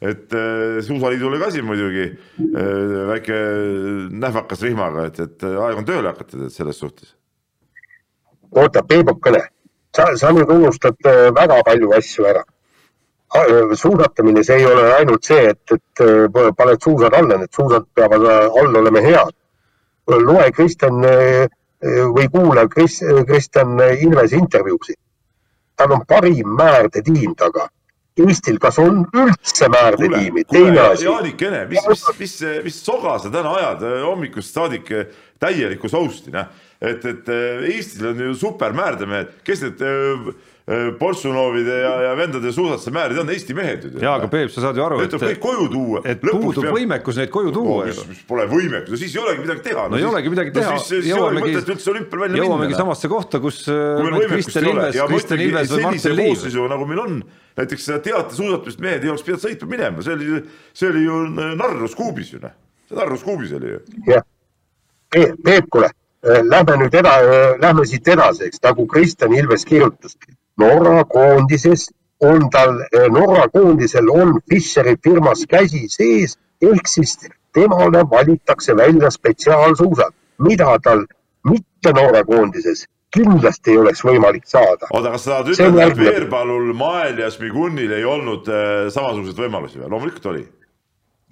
et 0.00 0.32
äh, 0.32 0.80
Suusaliidule 0.82 1.38
ka 1.38 1.50
siin 1.50 1.66
muidugi 1.66 2.04
äh, 2.06 3.06
väike 3.08 3.38
nähvakas 4.10 4.62
rihmaga, 4.62 5.08
et, 5.10 5.18
et 5.24 5.46
aeg 5.48 5.80
on 5.80 5.88
tööle 5.88 6.12
hakata 6.12 6.50
selles 6.54 6.78
suhtes. 6.78 7.14
oota, 8.54 8.82
Peebukene, 8.82 9.42
sa, 9.96 10.06
sa 10.16 10.30
nüüd 10.34 10.50
unustad 10.54 11.02
äh, 11.06 11.32
väga 11.34 11.58
palju 11.66 11.90
asju 11.98 12.30
ära. 12.30 12.44
suusatamine, 13.76 14.40
see 14.44 14.56
ei 14.56 14.64
ole 14.64 14.84
ainult 14.96 15.26
see, 15.26 15.50
et, 15.50 15.72
et 15.74 16.00
paned 16.56 16.80
suusad 16.80 17.12
alla, 17.12 17.36
need 17.36 17.52
suusad 17.52 17.84
peavad 17.94 18.24
all 18.24 18.78
olema 18.80 19.02
head. 19.04 19.34
loe 20.08 20.46
Kristjan 20.56 21.02
või 22.14 22.24
kuula 22.32 22.64
Kris-, 22.72 23.02
Kristjan 23.28 23.76
Ilvese 24.00 24.36
intervjuusid. 24.36 24.96
tal 25.76 25.92
on 25.92 26.06
parim 26.08 26.56
määrdetiim 26.56 27.34
taga. 27.36 27.68
Eestil, 28.24 28.58
kas 28.62 28.78
on 28.82 29.04
üldse 29.16 29.68
määretiimi, 29.72 30.44
teine 30.50 30.80
asi. 30.88 31.06
Jaanikene, 31.06 31.64
mis, 31.70 31.84
mis, 31.88 32.04
mis, 32.18 32.36
mis 32.66 32.80
soga 32.84 33.16
sa 33.22 33.32
täna 33.32 33.54
ajad 33.60 33.84
äh, 33.86 33.98
hommikust 34.06 34.54
saadik 34.56 34.92
äh, 34.94 35.08
täielikku 35.42 35.90
sousti, 35.92 36.34
noh. 36.34 36.50
et, 36.80 37.04
et 37.04 37.32
äh, 37.32 37.66
Eestil 37.74 38.12
on 38.12 38.22
ju 38.26 38.36
supermäärdemehed, 38.42 39.38
kes 39.46 39.66
need 39.66 39.84
äh, 39.86 40.30
äh, 40.68 40.90
Borsunovide 40.98 41.78
ja, 41.82 41.92
ja 42.06 42.12
vendade 42.18 42.52
suusatuse 42.52 42.92
määrid 42.94 43.18
on, 43.22 43.30
Eesti 43.32 43.56
mehed 43.56 43.86
ju. 43.88 43.92
jaa, 44.02 44.14
aga 44.18 44.28
Peep, 44.32 44.52
sa 44.54 44.62
saad 44.66 44.78
ju 44.78 44.84
aru, 44.84 45.00
tuleb 45.10 45.32
kõik 45.32 45.40
koju 45.42 45.66
tuua. 45.72 46.02
et 46.04 46.22
puudub 46.22 46.68
võimekus 46.76 47.18
neid 47.18 47.32
koju 47.34 47.52
tuua 47.56 47.88
mis, 47.88 47.98
ju. 47.98 48.06
mis 48.12 48.22
pole 48.28 48.46
võimekus, 48.50 48.92
no 48.94 49.00
siis 49.00 49.16
ei 49.16 49.22
olegi 49.24 49.44
midagi 49.46 49.64
teha. 49.66 49.88
no 49.88 50.00
ei 50.00 50.06
olegi 50.08 50.32
midagi 50.36 50.54
teha 50.54 50.76
no,, 50.76 50.84
siis, 50.84 51.04
siis 51.06 51.10
ei 51.10 51.26
olegi 51.26 51.50
mõtet 51.56 51.74
üldse 51.74 51.92
olümpial 51.94 52.24
välja 52.24 52.42
jõuamegi 52.44 52.72
minna. 52.72 52.80
samasse 52.84 53.12
kohta, 53.12 53.42
kus 53.44 53.60
äh, 53.72 54.22
Kristjan 54.28 54.70
ole 54.70 54.88
Ilves 54.88 55.02
Kristjan 55.12 55.44
Ilves 55.48 55.74
või 55.74 55.86
Martin 55.88 56.16
Liiv. 56.18 56.32
koosseisu 56.36 56.70
nagu 56.72 56.88
meil 56.92 57.04
on, 57.04 57.20
näiteks 57.58 57.90
seda 57.90 58.00
teatisuusatamist 58.08 58.82
mehed 58.84 59.06
ei 59.06 59.12
oleks 59.12 59.26
pidanud 59.26 59.44
sõitma 59.44 59.70
minema, 59.74 60.04
see 60.06 60.16
oli, 60.16 60.42
see 60.76 60.90
oli 60.92 61.06
ju 61.06 61.22
narrus 61.58 61.96
kuubis 61.98 62.34
ju 62.36 62.42
noh, 62.42 62.56
see 62.88 62.98
narrus 62.98 63.24
kuubis 63.26 63.54
oli 63.56 63.76
ju. 63.76 63.84
jah, 64.12 64.26
Peep, 65.08 65.68
kuule, 65.72 65.88
lähme 66.22 66.76
nüüd 66.82 66.94
eda-, 67.00 67.20
lähme 67.62 67.86
siit 67.88 68.08
edasi, 68.12 68.48
eks 68.48 68.60
nagu 68.64 68.84
Kristjan 68.90 69.32
Ilves 69.36 69.64
kirjutas. 69.68 70.18
Norra 70.58 71.04
koondises 71.04 71.88
on 72.20 72.48
tal, 72.50 72.80
Norra 73.14 73.46
koondisel 73.52 74.10
on 74.10 74.40
Fischeri 74.50 74.96
firmas 75.04 75.44
käsi 75.50 75.86
sees 75.88 76.36
ehk 76.62 76.90
siis 76.90 77.16
temale 77.54 78.02
valitakse 78.10 78.76
välja 78.76 79.10
spetsiaalsuusad, 79.10 80.12
mida 80.38 80.78
tal 80.82 81.04
mitte 81.46 81.92
Norra 81.94 82.24
koondises 82.24 82.86
kindlasti 83.14 83.72
ei 83.72 83.78
oleks 83.80 84.02
võimalik 84.04 84.44
saada. 84.48 84.88
oota, 84.92 85.14
kas 85.14 85.24
sa 85.24 85.30
tahad 85.30 85.50
ütelda, 85.54 85.86
et. 85.88 85.98
Veerpalul, 85.98 86.72
Mael 86.76 87.22
ja 87.22 87.30
Šmigunil 87.32 87.94
ei 87.96 88.04
olnud 88.04 88.50
äh, 88.52 88.88
samasuguseid 88.92 89.40
võimalusi 89.46 89.80
või? 89.80 89.88
loomulikult 89.88 90.26
oli. 90.32 90.44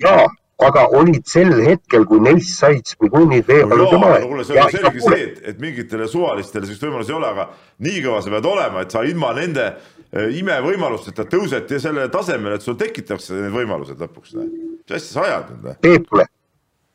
ja, 0.01 0.22
aga 0.64 0.86
olid 0.96 1.26
sel 1.28 1.52
hetkel, 1.66 2.07
kui 2.09 2.20
neist 2.24 2.57
said 2.57 2.86
Smigunid, 2.88 3.50
no 3.68 3.98
Mael. 4.00 4.24
kuule, 4.24 4.44
see 4.44 4.57
on 4.61 4.70
selge 4.72 5.02
see, 5.04 5.18
et, 5.26 5.42
et 5.52 5.59
mingitele 5.61 6.09
suvalistele 6.09 6.64
sellist 6.64 6.86
võimalusi 6.86 7.12
ei 7.12 7.18
ole, 7.18 7.32
aga 7.34 7.48
nii 7.84 8.04
kõva 8.07 8.22
sa 8.24 8.32
pead 8.32 8.48
olema, 8.48 8.84
et 8.86 8.96
sa 8.96 9.02
ilma 9.04 9.34
nende 9.36 9.66
äh, 9.66 10.30
imevõimalusteta 10.38 11.26
tõused 11.28 11.68
ja 11.76 11.82
selle 11.82 12.09
tasemele, 12.12 12.57
et 12.57 12.64
sul 12.64 12.78
tekitakse 12.80 13.36
need 13.36 13.52
võimalused 13.52 14.00
lõpuks. 14.00 14.32
mis 14.40 14.96
asja 14.96 15.11
sa 15.11 15.26
ajad 15.26 15.52
nüüd? 15.52 15.76
Peep, 15.84 16.09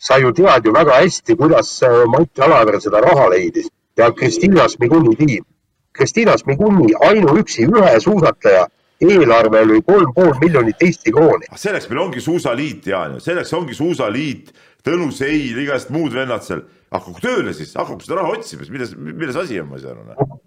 sa 0.02 0.18
ju 0.18 0.34
tead 0.34 0.66
ju 0.66 0.74
väga 0.74 0.98
hästi, 1.04 1.38
kuidas 1.38 1.76
äh, 1.86 2.02
Mati 2.10 2.42
Alaver 2.42 2.82
seda 2.82 3.04
raha 3.06 3.30
leidis 3.36 3.70
ja 3.98 4.10
Kristiina 4.12 4.66
Smiguni 4.70 5.16
tiim. 5.20 5.46
Kristiina 5.94 6.34
Smiguni 6.38 6.96
ainuüksi 6.98 7.70
ühe 7.70 8.00
suusataja 8.00 8.66
eelarve 9.06 9.64
oli 9.66 9.82
kolm 9.86 10.14
pool 10.16 10.34
miljonit 10.42 10.84
Eesti 10.86 11.14
krooni. 11.16 11.50
Ah, 11.52 11.60
selleks 11.60 11.90
meil 11.90 12.04
ongi 12.06 12.22
suusaliit, 12.24 12.88
Jaan, 12.92 13.18
selleks 13.24 13.54
ongi 13.58 13.78
suusaliit, 13.78 14.54
Tõnu 14.82 15.12
Seil, 15.14 15.60
igasugused 15.62 15.94
muud 15.94 16.16
vennad 16.16 16.46
seal. 16.46 16.64
hakkagu 16.92 17.22
tööle 17.24 17.54
siis, 17.56 17.76
hakkagu 17.78 18.02
seda 18.04 18.18
raha 18.20 18.34
otsima, 18.36 18.66
milles, 18.68 18.96
milles 18.98 19.38
asi 19.40 19.60
on, 19.62 19.70
ma 19.70 19.78
ei 19.78 19.84
saa 19.84 19.94
aru. 19.94 20.40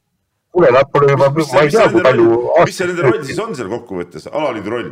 kuule, 0.53 0.73
nad 0.75 0.91
pole 0.93 1.13
juba, 1.15 1.31
ma 1.31 1.63
ei 1.63 1.71
tea, 1.73 1.87
kui 1.93 2.03
palju 2.05 2.27
mis 2.67 2.77
see 2.79 2.89
nende 2.91 3.07
roll 3.07 3.23
siis 3.25 3.39
on 3.43 3.55
seal 3.57 3.71
kokkuvõttes, 3.73 4.27
alaliidu 4.29 4.75
roll? 4.75 4.91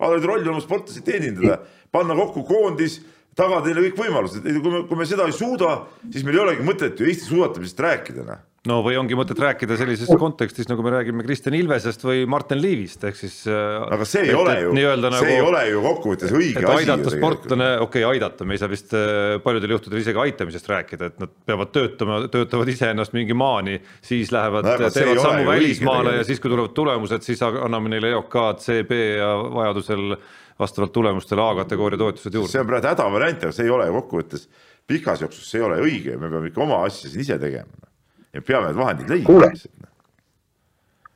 alaliidu 0.00 0.28
roll 0.28 0.44
on 0.44 0.52
oma 0.56 0.64
sportlasi 0.64 1.04
teenindada, 1.06 1.60
panna 1.94 2.16
kokku 2.18 2.44
koondis, 2.48 2.98
tagada 3.38 3.66
neile 3.68 3.88
kõik 3.88 4.04
võimalused, 4.04 4.44
kui 4.44 4.72
me, 4.72 4.84
kui 4.88 4.98
me 4.98 5.08
seda 5.08 5.26
ei 5.28 5.34
suuda, 5.36 5.80
siis 6.10 6.26
meil 6.26 6.38
ei 6.38 6.46
olegi 6.46 6.66
mõtet 6.66 7.00
ju 7.00 7.08
Eesti 7.08 7.28
suusatamisest 7.28 7.82
rääkida, 7.84 8.24
noh. 8.26 8.40
no 8.68 8.78
või 8.84 8.96
ongi 9.00 9.16
mõtet 9.18 9.38
rääkida 9.40 9.76
sellises 9.78 10.10
kontekstis, 10.20 10.66
nagu 10.68 10.82
me 10.84 10.92
räägime 10.96 11.24
Kristjan 11.24 11.54
Ilvesest 11.56 12.02
või 12.04 12.24
Martin 12.30 12.60
Liivist, 12.60 13.04
ehk 13.06 13.18
siis. 13.20 13.36
aga 13.46 14.08
see 14.08 14.26
ei 14.26 14.34
ole 14.36 14.56
ju, 14.64 14.74
see 14.74 15.06
nagu, 15.06 15.30
ei 15.30 15.44
ole 15.44 15.62
ju 15.70 15.84
kokkuvõttes 15.86 16.34
õige 16.34 16.64
et 16.64 16.68
asi. 16.72 16.82
aidata 16.82 17.14
sportlane, 17.14 17.70
okei 17.86 18.04
okay,, 18.04 18.08
aidata, 18.16 18.48
me 18.48 18.58
ei 18.58 18.62
saa 18.62 18.72
vist 18.72 18.96
äh, 18.98 19.38
paljudel 19.44 19.76
juhtudel 19.76 20.02
isegi 20.02 20.22
aitamisest 20.26 20.74
rääkida, 20.74 21.12
et 21.12 21.22
nad 21.22 21.38
peavad 21.46 21.72
töötama, 21.76 22.20
töötavad 22.34 22.74
iseennast 22.74 23.16
mingi 23.16 23.38
maani, 23.38 23.78
siis 24.04 24.34
lähevad 24.34 24.66
No 24.70 24.90
teevad 24.92 25.22
sammu 25.22 25.48
välismaale 25.48 26.18
ja 26.18 26.26
siis, 26.26 26.42
kui 26.42 26.50
tulevad 26.50 26.74
tulemused, 26.76 27.24
siis 27.24 27.40
anname 27.46 27.94
neile 27.94 28.12
EOK-d, 28.16 28.62
CB 28.66 29.02
ja 29.20 29.32
vajadusel 29.54 30.18
vastavalt 30.60 30.92
tulemustele 30.92 31.42
A-kategooria 31.42 31.98
toetused 31.98 32.34
juurde. 32.34 32.52
see 32.52 32.60
on 32.60 32.66
praegu 32.68 32.88
hädavariant, 32.92 33.44
aga 33.44 33.52
see 33.56 33.64
ei 33.64 33.70
ole 33.74 33.86
kokkuvõttes 33.94 34.48
pikas 34.86 35.20
jooksus, 35.24 35.50
see 35.50 35.60
ei 35.60 35.66
ole 35.66 35.78
õige, 35.84 36.16
me 36.18 36.30
peame 36.30 36.50
ikka 36.50 36.62
oma 36.66 36.82
asja 36.86 37.10
siin 37.10 37.24
ise 37.24 37.38
tegema. 37.38 37.88
ja 38.34 38.42
peame 38.42 38.66
need 38.70 38.76
vahendid 38.76 39.24
Kuule. 39.26 39.46
leidma. 39.50 39.88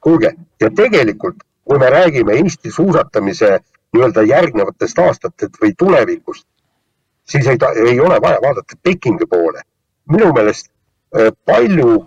kuulge 0.00 0.32
ja 0.60 0.70
tegelikult, 0.70 1.44
kui 1.64 1.78
me 1.78 1.90
räägime 1.90 2.32
Eesti 2.40 2.70
suusatamise 2.70 3.58
nii-öelda 3.94 4.22
järgnevatest 4.26 4.98
aastatest 4.98 5.60
või 5.62 5.72
tulevikust, 5.78 6.46
siis 7.28 7.46
ei, 7.46 7.58
ta- 7.58 7.72
ei 7.72 8.00
ole 8.00 8.18
vaja 8.20 8.40
vaadata 8.42 8.76
Pekingi 8.82 9.26
poole. 9.30 9.62
minu 10.10 10.32
meelest 10.32 10.66
äh, 11.16 11.30
palju 11.46 12.06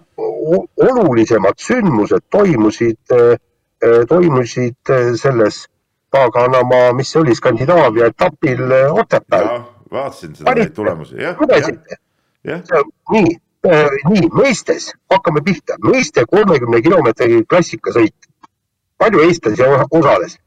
olulisemad 0.78 1.58
sündmused 1.58 2.22
toimusid, 2.30 3.00
toimusid 4.10 4.90
äh, 4.90 5.14
selles 5.16 5.68
paganamaa, 6.12 6.94
mis 6.94 7.12
see 7.12 7.22
oli, 7.22 7.36
Skandinaavia 7.36 8.12
etapil 8.12 8.72
äh, 8.72 8.94
Otepääl. 8.94 9.50
vaatasin 9.92 10.36
seda 10.36 10.54
neid 10.56 10.74
tulemusi, 10.76 11.16
jah, 11.22 11.36
lugesite? 11.40 12.00
jah, 12.48 12.62
nii, 13.12 13.38
nii 14.10 14.30
meestes, 14.34 14.92
hakkame 15.12 15.42
pihta, 15.44 15.78
meeste 15.84 16.26
kolmekümne 16.30 16.82
kilomeetri 16.82 17.44
klassikasõit. 17.50 18.16
palju 18.98 19.20
eestlasi 19.28 19.64
osales? 19.92 20.38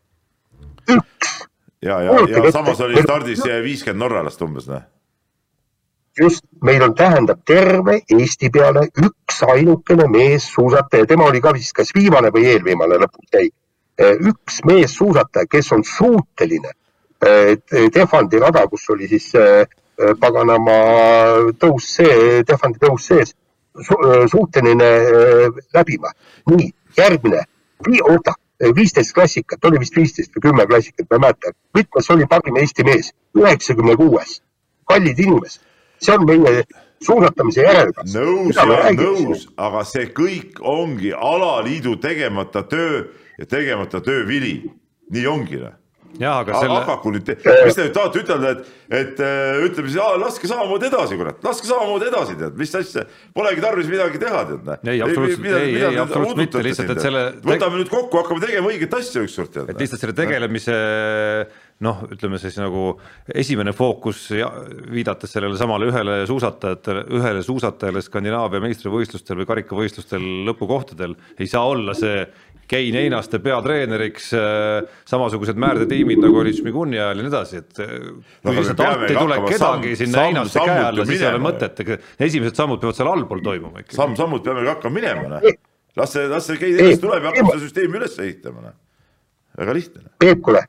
üks, 0.91 1.35
ja, 1.83 2.01
ja, 2.03 2.13
ja 2.29 2.53
samas 2.53 2.81
oli 2.81 3.03
stardis 3.03 3.45
viiskümmend 3.63 4.01
norralast 4.05 4.43
umbes, 4.43 4.69
noh. 4.69 4.83
just, 6.21 6.45
meil 6.63 6.83
on, 6.83 6.95
tähendab 6.95 7.45
terve 7.47 8.01
Eesti 8.19 8.51
peale 8.51 8.89
üks 9.05 9.43
ainukene 9.47 10.09
meessuusataja, 10.09 11.07
tema 11.07 11.29
oli 11.31 11.41
ka 11.41 11.55
vist 11.57 11.77
kas 11.77 11.95
viimane 11.95 12.33
või 12.35 12.49
eelviimane 12.55 13.01
lõpuks 13.05 13.39
jäi. 13.39 13.51
Üks 14.01 14.63
meessuusataja, 14.65 15.47
kes 15.51 15.73
on 15.73 15.85
suuteline 15.85 16.73
eh, 17.27 17.57
Tehvandi 17.93 18.41
rada, 18.41 18.67
kus 18.69 18.89
oli 18.91 19.09
siis 19.09 19.31
eh, 19.35 19.65
paganama 20.21 20.77
tõus 21.61 21.89
see, 21.97 22.43
Tehvandi 22.49 22.81
tõus 22.81 23.09
sees 23.11 23.35
su,, 23.77 23.97
suuteline 24.33 24.91
eh, 25.15 25.65
läbima. 25.75 26.13
nii, 26.51 26.71
järgmine, 26.97 27.45
oota, 28.09 28.35
viisteist 28.77 29.15
klassikat, 29.17 29.65
oli 29.65 29.81
vist 29.81 29.97
viisteist 29.97 30.37
või 30.37 30.49
kümme 30.49 30.67
klassikat, 30.69 31.07
ma 31.11 31.17
ei 31.17 31.27
mäleta. 31.27 31.57
mitmes 31.75 32.11
oli 32.11 32.29
parim 32.29 32.57
Eesti 32.61 32.85
mees? 32.85 33.13
üheksakümne 33.37 33.97
kuues. 33.97 34.41
kallid 34.89 35.19
inimesed, 35.19 35.63
see 36.01 36.15
on 36.17 36.27
meie 36.27 36.65
suusatamise 37.05 37.65
järelkasv. 37.65 38.17
nõus 38.19 38.61
nõus, 38.97 39.47
aga 39.57 39.85
see 39.85 40.11
kõik 40.17 40.61
ongi 40.61 41.13
alaliidu 41.13 41.97
tegemata 42.01 42.63
töö 42.63 43.05
ja 43.41 43.47
tegemata 43.49 44.01
töö 44.05 44.27
vili. 44.29 44.61
nii 45.11 45.27
ongi, 45.27 45.57
noh. 45.59 45.73
jah, 46.21 46.37
aga 46.43 46.61
selle. 46.61 46.77
Akaku 46.85 47.11
nüüd, 47.15 47.31
mis 47.35 47.77
te 47.77 47.87
nüüd 47.87 47.95
tahate 47.97 48.21
ütelda, 48.23 48.53
et, 48.55 48.69
et 49.01 49.23
äh, 49.27 49.63
ütleme 49.67 49.91
siis, 49.91 49.99
laske 50.23 50.51
samamoodi 50.51 50.87
edasi, 50.91 51.19
kurat, 51.19 51.41
laske 51.47 51.67
samamoodi 51.67 52.07
edasi, 52.11 52.37
tead, 52.39 52.55
mis 52.61 52.75
asja, 52.79 53.07
polegi 53.35 53.65
tarvis 53.65 53.91
midagi 53.91 54.21
teha, 54.23 54.45
tead. 54.53 54.71
ei, 54.85 55.01
absoluutselt, 55.07 55.49
ei, 55.51 55.73
ei, 55.81 55.99
absoluutselt 56.05 56.43
mitte, 56.45 56.63
lihtsalt, 56.67 56.95
et 56.95 57.03
selle. 57.09 57.25
võtame 57.49 57.83
nüüd 57.83 57.91
kokku, 57.91 58.21
hakkame 58.23 58.45
tegema 58.45 58.71
õiget 58.71 58.95
asja 59.01 59.25
ükskord, 59.27 59.51
tead. 59.57 59.75
et 59.75 59.83
lihtsalt 59.83 60.05
selle 60.05 60.19
tegelemise 60.21 60.79
noh, 61.85 62.03
ütleme 62.13 62.39
siis 62.41 62.59
nagu 62.61 62.93
esimene 63.33 63.73
fookus 63.77 64.27
ja 64.37 64.51
viidates 64.93 65.33
sellele 65.33 65.57
samale 65.61 65.89
ühele 65.89 66.21
suusatajatele, 66.29 67.07
ühele 67.17 67.45
suusatajale 67.45 68.03
Skandinaavia 68.05 68.61
meistrivõistlustel 68.67 69.41
või 69.41 69.49
karikavõistlustel 69.49 70.27
lõpukohtadel 70.51 71.17
ei 71.41 71.49
saa 71.51 71.65
olla 71.73 71.97
see 71.97 72.27
Kein 72.71 72.97
Einaste 73.01 73.41
peatreeneriks 73.43 74.29
äh,, 74.39 74.91
samasugused 75.09 75.59
määrdetiimid 75.61 76.21
nagu 76.23 76.39
oli 76.43 76.53
Šmiguni 76.55 77.01
ajal 77.01 77.19
ja 77.19 77.27
nii 77.27 77.33
edasi, 77.33 77.63
et 77.65 77.83
äh, 77.83 77.97
kui 78.45 78.57
lihtsalt 78.57 78.85
alt 78.87 79.07
ei 79.09 79.17
tule 79.19 79.41
kedagi 79.49 79.97
sinna 79.99 80.27
Einaste 80.29 80.63
käe 80.63 80.85
alla, 80.85 81.07
siis 81.09 81.25
ei 81.25 81.31
ole 81.33 81.43
mõtet, 81.49 81.83
esimesed 82.29 82.59
sammud 82.63 82.83
peavad 82.83 83.01
seal 83.01 83.11
allpool 83.11 83.43
toimuma 83.45 83.83
ikka. 83.83 83.97
samm-sammult 83.99 84.47
peame 84.47 84.67
hakkama 84.69 85.01
minema, 85.01 85.27
noh. 85.35 85.49
las 85.99 86.15
see, 86.15 86.31
las 86.31 86.47
see 86.47 86.61
Kein 86.63 86.79
Einaste 86.79 87.07
tuleb 87.07 87.27
ja 87.27 87.35
hakkab 87.35 87.53
seda 87.53 87.65
süsteemi 87.67 88.01
üles 88.01 88.19
ehitama, 88.23 88.67
noh. 88.69 88.79
väga 89.59 89.77
lihtne. 89.81 90.07
Peep, 90.23 90.43
kuule, 90.47 90.65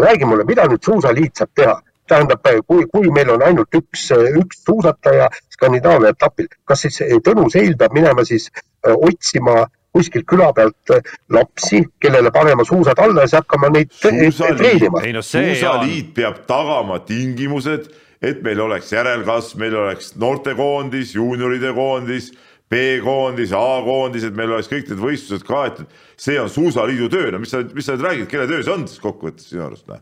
räägi 0.00 0.28
mulle, 0.28 0.48
mida 0.48 0.68
nüüd 0.70 0.84
Suusaliit 0.88 1.42
saab 1.44 1.56
teha? 1.58 1.80
tähendab, 2.12 2.48
kui, 2.66 2.86
kui 2.92 3.10
meil 3.14 3.30
on 3.32 3.44
ainult 3.46 3.76
üks, 3.78 4.08
üks 4.40 4.64
suusataja 4.66 5.28
Skandinaavia 5.54 6.12
etapil, 6.12 6.48
kas 6.68 6.84
siis 6.86 6.98
Tõnu 7.24 7.46
Seil 7.52 7.76
peab 7.78 7.94
minema 7.96 8.24
siis 8.28 8.48
äh, 8.50 8.92
otsima 8.92 9.62
kuskilt 9.92 10.26
küla 10.28 10.52
pealt 10.56 10.94
äh, 10.94 11.02
lapsi, 11.32 11.82
kellele 12.00 12.30
panema 12.34 12.64
suusad 12.64 12.98
alla 13.02 13.24
ja 13.24 13.30
siis 13.30 13.40
hakkama 13.40 13.72
neid 13.74 13.92
treenima. 14.00 15.02
No 15.12 15.24
suusaliit 15.26 16.14
peab 16.16 16.44
tagama 16.48 17.00
tingimused, 17.08 17.90
et 18.22 18.40
meil 18.46 18.60
oleks 18.64 18.92
järelkasv, 18.94 19.58
meil 19.60 19.76
oleks 19.76 20.14
noortekoondis, 20.20 21.16
juunioride 21.18 21.74
koondis, 21.76 22.30
B-koondis, 22.72 23.52
A-koondis, 23.52 24.24
et 24.24 24.36
meil 24.36 24.54
oleks 24.54 24.70
kõik 24.70 24.88
need 24.88 25.02
võistlused 25.02 25.44
kaetud. 25.44 25.90
see 26.16 26.38
on 26.40 26.48
suusaliidu 26.48 27.08
töö, 27.12 27.32
no 27.34 27.42
mis 27.42 27.50
sa, 27.52 27.60
mis 27.74 27.84
sa 27.84 27.96
nüüd 27.96 28.06
räägid, 28.06 28.28
kelle 28.30 28.46
töö 28.48 28.62
see 28.62 28.72
on 28.72 28.86
siis 28.88 29.02
kokkuvõttes 29.02 29.50
sinu 29.50 29.66
arust? 29.66 29.84
Noh? 29.90 30.00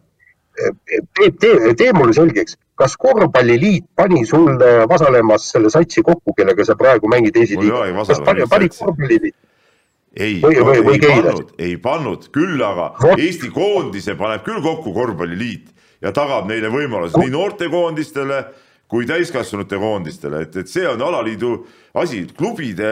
Peep, 1.17 1.39
tee, 1.41 1.73
tee 1.79 1.93
mulle 1.97 2.13
selgeks, 2.13 2.59
kas 2.79 2.97
korvpalliliit 3.01 3.87
pani 3.97 4.27
sulle 4.29 4.85
Vasalemmas 4.91 5.47
selle 5.55 5.71
satsi 5.73 6.05
kokku, 6.05 6.35
kellega 6.37 6.67
sa 6.69 6.77
praegu 6.79 7.09
mängid 7.11 7.39
esiliigas? 7.41 8.13
kas 8.13 8.21
pani, 8.27 8.47
pani 8.51 8.69
korvpalliliit? 8.77 9.37
Ei, 10.17 10.41
ei 10.43 11.01
pannud, 11.03 11.53
ei 11.59 11.77
pannud, 11.83 12.27
küll 12.35 12.63
aga 12.65 12.91
no. 12.99 13.15
Eesti 13.19 13.53
koondise 13.55 14.17
paneb 14.19 14.43
küll 14.47 14.63
kokku 14.65 14.95
korvpalliliit 14.97 15.71
ja 16.03 16.15
tagab 16.17 16.49
neile 16.51 16.73
võimaluse 16.73 17.21
nii 17.21 17.33
noortekoondistele 17.35 18.43
kui 18.91 19.07
täiskasvanute 19.07 19.79
koondistele, 19.79 20.43
et, 20.43 20.57
et 20.65 20.71
see 20.71 20.83
on 20.91 20.99
alaliidu 21.07 21.53
asi, 22.01 22.25
klubide, 22.35 22.89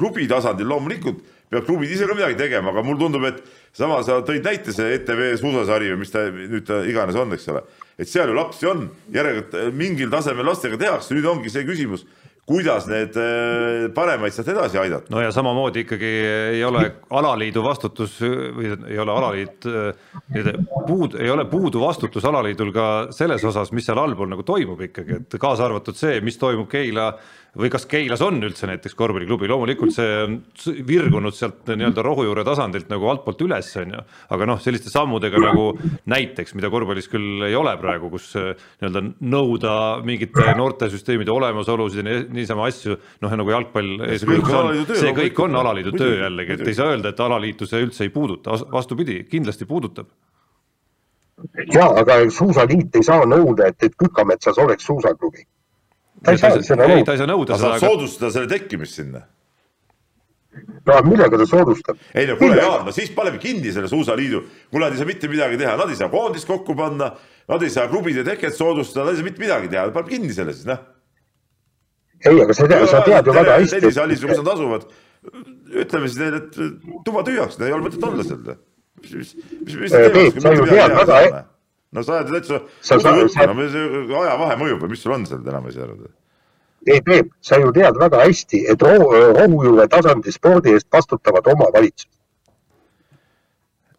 klubi 0.00 0.24
tasandil 0.30 0.70
loomulikult 0.72 1.20
peavad 1.50 1.66
klubid 1.66 1.90
ise 1.90 2.06
ka 2.08 2.14
midagi 2.16 2.36
tegema, 2.38 2.72
aga 2.72 2.82
mulle 2.82 2.98
tundub, 2.98 3.24
et 3.28 3.42
sama 3.76 4.00
sa 4.06 4.20
tõid 4.26 4.44
näite 4.44 4.72
see 4.74 4.96
ETV 4.96 5.34
suusasari 5.40 5.92
või 5.92 6.02
mis 6.02 6.12
ta 6.14 6.24
nüüd 6.32 6.64
ta 6.66 6.80
iganes 6.88 7.18
on, 7.20 7.32
eks 7.36 7.48
ole, 7.52 7.62
et 8.00 8.10
seal 8.10 8.32
ju 8.32 8.36
lapsi 8.38 8.68
on, 8.70 8.88
järelikult 9.14 9.76
mingil 9.76 10.10
tasemel 10.12 10.48
lastega 10.48 10.80
tehakse, 10.80 11.14
nüüd 11.14 11.28
ongi 11.30 11.52
see 11.52 11.66
küsimus 11.68 12.06
kuidas 12.46 12.86
need 12.90 13.16
äh, 13.16 13.86
paremaid 13.96 14.34
sealt 14.36 14.50
edasi 14.52 14.78
aidata. 14.80 15.08
no 15.12 15.22
ja 15.22 15.30
samamoodi 15.32 15.84
ikkagi 15.84 16.10
ei 16.56 16.64
ole 16.64 16.82
alaliidu 17.10 17.62
vastutus 17.64 18.18
või 18.20 18.72
ei 18.90 18.98
ole 19.00 19.14
alaliit, 19.14 19.68
äh, 19.68 20.50
puud, 20.86 21.16
ei 21.20 21.30
ole 21.32 21.46
puudu 21.48 21.80
vastutus 21.80 22.24
alaliidul 22.28 22.72
ka 22.74 22.88
selles 23.16 23.44
osas, 23.44 23.72
mis 23.72 23.88
seal 23.88 24.00
allpool 24.02 24.28
nagu 24.32 24.44
toimub 24.44 24.84
ikkagi, 24.90 25.22
et 25.22 25.38
kaasa 25.40 25.68
arvatud 25.68 25.96
see, 25.96 26.20
mis 26.24 26.38
toimub 26.40 26.68
Keila 26.68 27.12
või 27.58 27.70
kas 27.72 27.86
Keilas 27.90 28.22
on 28.24 28.40
üldse 28.42 28.66
näiteks 28.68 28.96
korvpalliklubi, 28.98 29.48
loomulikult 29.50 29.94
see 29.94 30.14
on 30.24 30.36
virgunud 30.88 31.36
sealt 31.36 31.70
nii-öelda 31.70 32.02
rohujuure 32.04 32.44
tasandilt 32.46 32.90
nagu 32.92 33.08
altpoolt 33.12 33.44
üles, 33.46 33.70
on 33.80 33.94
ju. 33.94 34.02
aga 34.36 34.48
noh, 34.50 34.60
selliste 34.62 34.90
sammudega 34.92 35.40
nagu 35.42 35.68
näiteks, 36.10 36.56
mida 36.58 36.70
korvpallis 36.72 37.08
küll 37.12 37.46
ei 37.46 37.54
ole 37.58 37.76
praegu, 37.80 38.10
kus 38.14 38.32
eh, 38.40 38.50
nii-öelda 38.82 39.04
nõuda 39.34 39.76
mingite 40.06 40.50
noortesüsteemide 40.58 41.32
olemasolusid 41.34 42.02
ja 42.02 42.18
niisama 42.34 42.68
asju, 42.70 42.98
noh 43.22 43.38
nagu 43.38 43.54
jalgpall 43.54 44.06
eeskujuks 44.10 44.58
on, 44.58 44.84
see 44.90 45.14
kõik 45.16 45.40
on 45.46 45.62
alaliidu 45.62 45.94
töö 45.96 46.20
jällegi, 46.24 46.58
et 46.58 46.68
ei 46.68 46.76
saa 46.76 46.92
öelda, 46.92 47.14
et 47.14 47.24
alaliitu 47.24 47.70
see 47.70 47.86
üldse 47.86 48.06
ei 48.06 48.14
puuduta, 48.14 48.58
vastupidi, 48.72 49.22
kindlasti 49.30 49.68
puudutab. 49.70 50.10
Ja 51.74 51.88
aga 51.98 52.20
suusaliit 52.30 52.94
ei 52.94 53.02
saa 53.06 53.24
nõuda, 53.26 53.66
et, 53.70 53.82
et 53.82 53.96
Kükametsas 53.98 54.58
oleks 54.62 54.86
suusaklubi 54.86 55.42
ta 56.24 56.34
ei 56.34 56.40
saa 56.40 56.58
seda 56.58 56.84
nõuda. 56.84 56.98
ei, 56.98 57.06
ta 57.06 57.14
ei 57.14 57.20
saa 57.20 57.30
nõuda 57.30 57.56
seda. 57.58 57.70
ta 57.74 57.78
saab 57.78 57.92
soodustada 57.92 58.30
selle 58.34 58.50
tekkimist 58.50 58.98
sinna. 59.00 59.22
no 60.88 60.98
millega 61.08 61.40
ta 61.40 61.46
soodustab? 61.50 62.00
ei 62.14 62.26
no 62.30 62.36
kuule 62.40 62.58
Jaan, 62.60 62.84
no 62.88 62.94
siis 62.94 63.12
paneme 63.14 63.40
kinni 63.42 63.72
selle 63.74 63.90
suusaliidu, 63.92 64.42
kui 64.72 64.82
nad 64.82 64.94
ei 64.94 65.00
saa 65.00 65.10
mitte 65.10 65.30
midagi 65.30 65.60
teha, 65.60 65.76
nad 65.80 65.92
ei 65.92 66.00
saa 66.00 66.10
koondist 66.12 66.48
kokku 66.50 66.76
panna, 66.78 67.12
nad 67.50 67.64
ei 67.64 67.72
saa 67.74 67.88
klubide 67.92 68.26
teket 68.26 68.56
soodustada, 68.56 69.08
nad 69.08 69.16
ei 69.16 69.22
saa 69.22 69.30
mitte 69.30 69.42
midagi 69.44 69.72
teha, 69.72 69.88
paneb 69.94 70.12
kinni 70.12 70.36
selle 70.36 70.56
siis, 70.56 70.68
noh. 70.70 70.84
ei, 72.24 72.36
aga 72.36 72.56
sa 72.56 72.68
tead, 72.70 72.86
sa 72.92 73.02
tead 73.06 73.30
ju 73.30 73.38
väga 73.40 73.58
hästi. 73.58 73.80
tennisehallis, 73.80 74.28
kus 74.28 74.42
nad 74.42 74.52
asuvad, 74.54 74.86
ütleme 75.84 76.12
siis 76.12 76.20
neile, 76.22 76.44
et 76.44 77.02
tuba 77.08 77.24
tühjaks, 77.26 77.58
ei 77.62 77.74
ole 77.74 77.88
mõtet 77.88 78.06
olla 78.10 78.28
seal. 78.28 78.54
mis, 79.02 79.18
mis, 79.18 79.34
mis, 79.64 79.82
mis 79.82 79.98
te 79.98 80.06
teevad, 80.06 80.38
mitte 80.38 80.54
midagi 80.70 81.10
teha 81.10 81.26
ei 81.26 81.34
saa? 81.34 81.48
No 81.94 82.02
sa 82.02 82.18
oled 82.18 82.32
täitsa 82.32 82.60
udujuttu, 82.98 83.46
no 83.46 83.56
mis 83.58 83.78
ajavahe 84.22 84.58
mõjub 84.60 84.84
või 84.84 84.94
mis 84.94 85.02
sul 85.04 85.14
on 85.16 85.26
seal 85.28 85.44
ei 85.44 85.76
saa 85.76 85.86
aru? 85.86 86.10
ei 86.86 87.00
Peep, 87.04 87.30
sa 87.40 87.58
ju 87.60 87.72
tead 87.72 87.96
väga 88.00 88.24
hästi, 88.26 88.64
et 88.72 88.82
rohujuure 88.82 89.86
tasandi 89.88 90.32
spordi 90.32 90.74
eest 90.74 90.88
vastutavad 90.92 91.46
omavalitsused. 91.54 92.10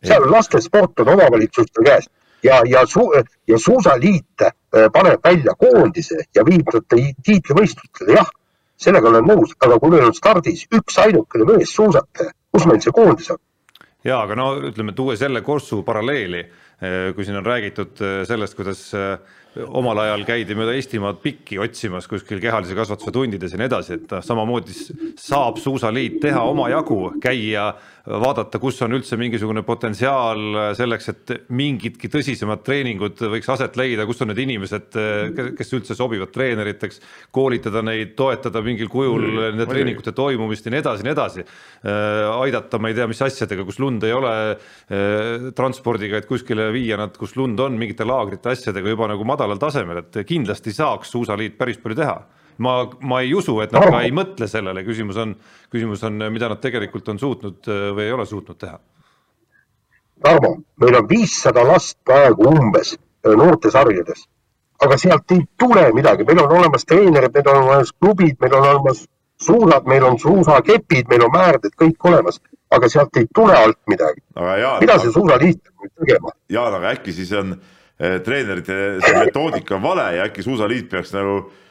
seal 0.06 0.28
lastesport 0.32 1.00
on 1.02 1.16
omavalitsuste 1.16 1.86
käes 1.86 2.10
ja, 2.44 2.62
ja 2.70 2.86
su-, 2.86 3.12
ja 3.48 3.60
suusaliit 3.60 4.42
äh, 4.42 4.52
paneb 4.94 5.24
välja 5.24 5.56
koondise 5.58 6.28
ja 6.36 6.46
viib 6.46 6.70
nad 6.74 6.86
tiitlivõistlustele, 7.26 8.20
jah, 8.20 8.30
sellega 8.78 9.10
olen 9.10 9.26
nõus, 9.32 9.56
aga 9.66 9.80
kui 9.80 9.96
meil 9.96 10.06
on 10.10 10.14
stardis 10.14 10.68
üksainukene 10.76 11.48
meessuusataja, 11.54 12.36
kus 12.52 12.68
meil 12.70 12.84
see 12.84 12.94
koondis 12.94 13.32
on? 13.34 13.42
ja 14.06 14.22
aga 14.22 14.38
no 14.38 14.52
ütleme, 14.70 14.94
tuues 14.94 15.22
jälle 15.22 15.42
Korsu 15.42 15.82
paralleeli 15.84 16.44
kui 17.16 17.26
siin 17.26 17.40
on 17.40 17.46
räägitud 17.46 18.02
äh, 18.04 18.22
sellest, 18.28 18.56
kuidas 18.58 18.82
äh, 18.94 19.20
omal 19.56 20.02
ajal 20.04 20.26
käidi 20.28 20.58
mööda 20.58 20.74
Eestimaad 20.76 21.22
pikki 21.24 21.60
otsimas 21.64 22.10
kuskil 22.12 22.42
kehalise 22.44 22.76
kasvatuse 22.76 23.14
tundides 23.16 23.56
ja 23.56 23.60
nii 23.62 23.70
edasi, 23.70 24.00
et 24.00 24.12
noh, 24.12 24.24
samamoodi 24.26 24.76
saab 25.20 25.62
Suusaliit 25.64 26.20
teha 26.26 26.44
omajagu, 26.52 27.14
käia 27.24 27.70
vaadata, 28.06 28.60
kus 28.62 28.78
on 28.86 28.94
üldse 28.98 29.18
mingisugune 29.18 29.64
potentsiaal 29.66 30.74
selleks, 30.78 31.08
et 31.12 31.34
mingidki 31.58 32.10
tõsisemad 32.14 32.62
treeningud 32.66 33.24
võiks 33.34 33.50
aset 33.50 33.78
leida, 33.80 34.06
kus 34.06 34.22
on 34.22 34.30
need 34.32 34.42
inimesed, 34.44 34.98
kes 35.58 35.74
üldse 35.78 35.98
sobivad 35.98 36.30
treeneriteks, 36.36 37.02
koolitada 37.34 37.82
neid, 37.86 38.14
toetada 38.20 38.62
mingil 38.66 38.92
kujul 38.94 39.26
mm, 39.26 39.42
nende 39.56 39.68
treeningute 39.70 40.14
toimumist 40.16 40.70
ja 40.70 40.76
nii 40.76 40.84
edasi, 40.84 41.08
nii 41.08 41.16
edasi. 41.16 41.48
aidata, 42.36 42.80
ma 42.82 42.92
ei 42.92 43.00
tea, 43.00 43.10
mis 43.10 43.26
asjadega, 43.26 43.66
kus 43.66 43.82
lund 43.82 44.06
ei 44.06 44.14
ole, 44.16 44.36
transpordiga, 45.58 46.22
et 46.22 46.30
kuskile 46.30 46.70
viia 46.76 47.00
nad, 47.02 47.18
kus 47.18 47.36
lund 47.40 47.60
on, 47.64 47.78
mingite 47.82 48.06
laagrite 48.06 48.54
asjadega 48.54 48.94
juba 48.94 49.10
nagu 49.12 49.26
madalal 49.28 49.62
tasemel, 49.62 50.06
et 50.06 50.24
kindlasti 50.30 50.74
saaks 50.76 51.14
Suusaliit 51.16 51.58
päris 51.58 51.82
palju 51.82 51.98
teha 51.98 52.20
ma, 52.58 52.90
ma 53.00 53.22
ei 53.22 53.34
usu, 53.34 53.60
et 53.64 53.74
nad 53.76 53.88
ka 53.90 54.02
ei 54.06 54.14
mõtle 54.16 54.48
sellele, 54.50 54.84
küsimus 54.88 55.18
on, 55.22 55.34
küsimus 55.74 56.04
on, 56.08 56.22
mida 56.34 56.50
nad 56.52 56.62
tegelikult 56.64 57.10
on 57.12 57.20
suutnud 57.20 57.72
äh, 57.72 57.88
või 57.96 58.08
ei 58.08 58.16
ole 58.16 58.26
suutnud 58.30 58.60
teha. 58.62 58.78
Tarmo, 60.24 60.56
meil 60.82 61.00
on 61.02 61.10
viissada 61.10 61.66
last 61.68 61.98
praegu 62.08 62.48
umbes 62.54 62.96
äh, 62.96 63.34
noortesarjades, 63.36 64.26
aga 64.86 64.98
sealt 65.02 65.36
ei 65.36 65.44
tule 65.60 65.90
midagi, 65.96 66.28
meil 66.28 66.44
on 66.46 66.58
olemas 66.60 66.88
treenerid, 66.88 67.34
meil 67.36 67.52
on 67.52 67.62
olemas 67.70 67.94
klubid, 68.00 68.38
meil 68.42 68.58
on 68.58 68.68
olemas 68.72 69.06
suusad, 69.42 69.88
meil 69.92 70.06
on 70.08 70.20
suusakepid, 70.20 71.10
meil 71.12 71.26
on 71.28 71.34
määrded 71.34 71.76
kõik 71.76 72.08
olemas, 72.08 72.40
aga 72.72 72.90
sealt 72.92 73.20
ei 73.20 73.28
tule 73.36 73.56
alt 73.56 73.80
midagi. 73.92 74.24
mida 74.80 75.00
see 75.00 75.12
suusaliit 75.12 75.60
peab 75.64 75.84
nüüd 75.84 76.06
tegema? 76.06 76.32
Jaan, 76.50 76.80
aga 76.80 76.96
äkki 76.96 77.14
siis 77.14 77.36
on 77.36 77.52
äh, 77.56 78.22
treenerite 78.24 78.80
see 79.04 79.20
metoodika 79.20 79.82
vale 79.84 80.08
ja 80.16 80.32
äkki 80.32 80.44
suusaliit 80.48 80.90
peaks 80.90 81.12
nagu 81.16 81.44
Äh, 81.44 81.65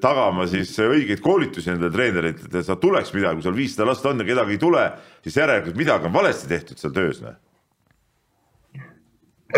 tagama 0.00 0.46
siis 0.48 0.70
õigeid 0.80 1.20
koolitusi 1.20 1.68
nendele 1.68 1.92
treeneritele, 1.92 2.48
et 2.48 2.64
sealt 2.64 2.80
tuleks 2.80 3.12
midagi, 3.12 3.36
kui 3.36 3.44
seal 3.44 3.56
viissada 3.56 3.88
last 3.90 4.06
on 4.08 4.22
ja 4.22 4.28
kedagi 4.30 4.56
ei 4.56 4.60
tule, 4.62 4.84
siis 5.24 5.36
järelikult 5.36 5.76
midagi 5.76 6.08
on 6.08 6.14
valesti 6.14 6.48
tehtud 6.48 6.80
seal 6.80 6.94
töös. 6.96 7.20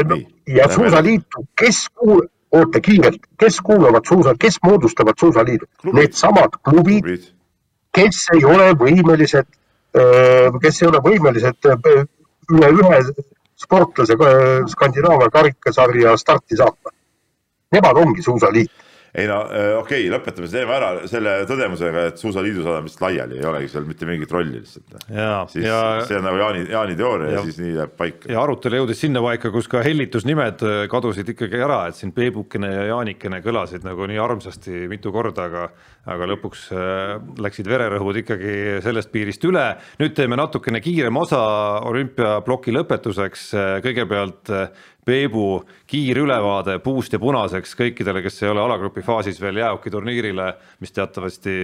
No, 0.05 0.19
ja 0.51 0.67
suusaliitu, 0.73 1.45
kes 1.59 1.85
kuul-, 1.95 2.27
oota 2.59 2.81
kiirelt, 2.81 3.23
kes 3.39 3.61
kuuluvad 3.61 4.05
suusa, 4.09 4.35
kes 4.39 4.59
moodustavad 4.67 5.15
suusaliidu? 5.21 5.67
Needsamad 5.93 6.59
klubid, 6.63 7.07
klubid., 7.07 7.31
kes 7.95 8.27
ei 8.35 8.45
ole 8.45 8.73
võimelised, 8.83 9.49
äh, 9.95 10.59
kes 10.63 10.83
ei 10.83 10.91
ole 10.91 11.03
võimelised 11.07 11.71
äh, 11.71 12.03
üle 12.51 12.73
ühe 12.75 13.01
sportlase 13.59 14.19
Skandinaavia 14.71 15.31
karikasarja 15.35 16.17
starti 16.19 16.59
saatma. 16.59 16.93
Nemad 17.73 17.99
ongi 18.01 18.23
suusaliit 18.23 18.71
ei 19.15 19.27
no 19.29 19.39
äh, 19.47 19.73
okei 19.79 20.05
okay,, 20.05 20.13
lõpetame 20.13 20.49
selle 20.51 20.65
teema 20.65 20.77
ära 20.77 21.09
selle 21.11 21.35
tõdemusega, 21.49 22.05
et 22.11 22.21
suusaliidus 22.21 22.67
oleme 22.67 22.89
vist 22.91 23.01
laiali, 23.03 23.39
ei 23.41 23.47
olegi 23.49 23.71
seal 23.73 23.87
mitte 23.89 24.09
mingit 24.09 24.33
rolli 24.35 24.59
lihtsalt. 24.59 24.99
siis 25.53 25.65
ja, 25.65 25.81
see 26.09 26.19
on 26.19 26.27
nagu 26.29 26.41
Jaani, 26.43 26.65
Jaani 26.73 26.97
teooria 26.99 27.31
ja, 27.33 27.39
ja 27.39 27.45
siis 27.47 27.61
nii 27.63 27.75
jääb 27.77 27.95
paika. 27.99 28.33
ja 28.33 28.43
arutelu 28.43 28.83
jõudis 28.83 29.03
sinna 29.05 29.23
paika, 29.25 29.53
kus 29.55 29.71
ka 29.71 29.83
hellitusnimed 29.87 30.65
äh, 30.69 30.81
kadusid 30.93 31.33
ikkagi 31.35 31.63
ära, 31.65 31.85
et 31.89 31.99
siin 32.01 32.13
Peebukene 32.17 32.73
ja 32.75 32.89
Jaanikene 32.93 33.41
kõlasid 33.45 33.87
nagu 33.87 34.09
nii 34.11 34.21
armsasti 34.23 34.85
mitu 34.93 35.13
korda, 35.15 35.49
aga 35.49 35.69
aga 36.09 36.29
lõpuks 36.33 36.69
äh, 36.73 37.15
läksid 37.45 37.71
vererõhud 37.71 38.23
ikkagi 38.23 38.53
sellest 38.85 39.13
piirist 39.15 39.45
üle. 39.49 39.67
nüüd 40.01 40.15
teeme 40.17 40.39
natukene 40.41 40.81
kiirema 40.85 41.25
osa 41.27 41.41
olümpiaploki 41.89 42.75
lõpetuseks, 42.75 43.51
kõigepealt 43.85 44.55
Peebu 45.09 45.63
kiirülevaade 45.89 46.75
puust 46.85 47.15
ja 47.15 47.19
punaseks 47.23 47.71
kõikidele, 47.79 48.21
kes 48.21 48.43
ei 48.43 48.51
ole 48.51 48.61
alagrupi 48.61 49.01
faasis 49.01 49.39
veel 49.41 49.57
jäähokiturniirile, 49.63 50.49
mis 50.85 50.93
teatavasti 50.93 51.55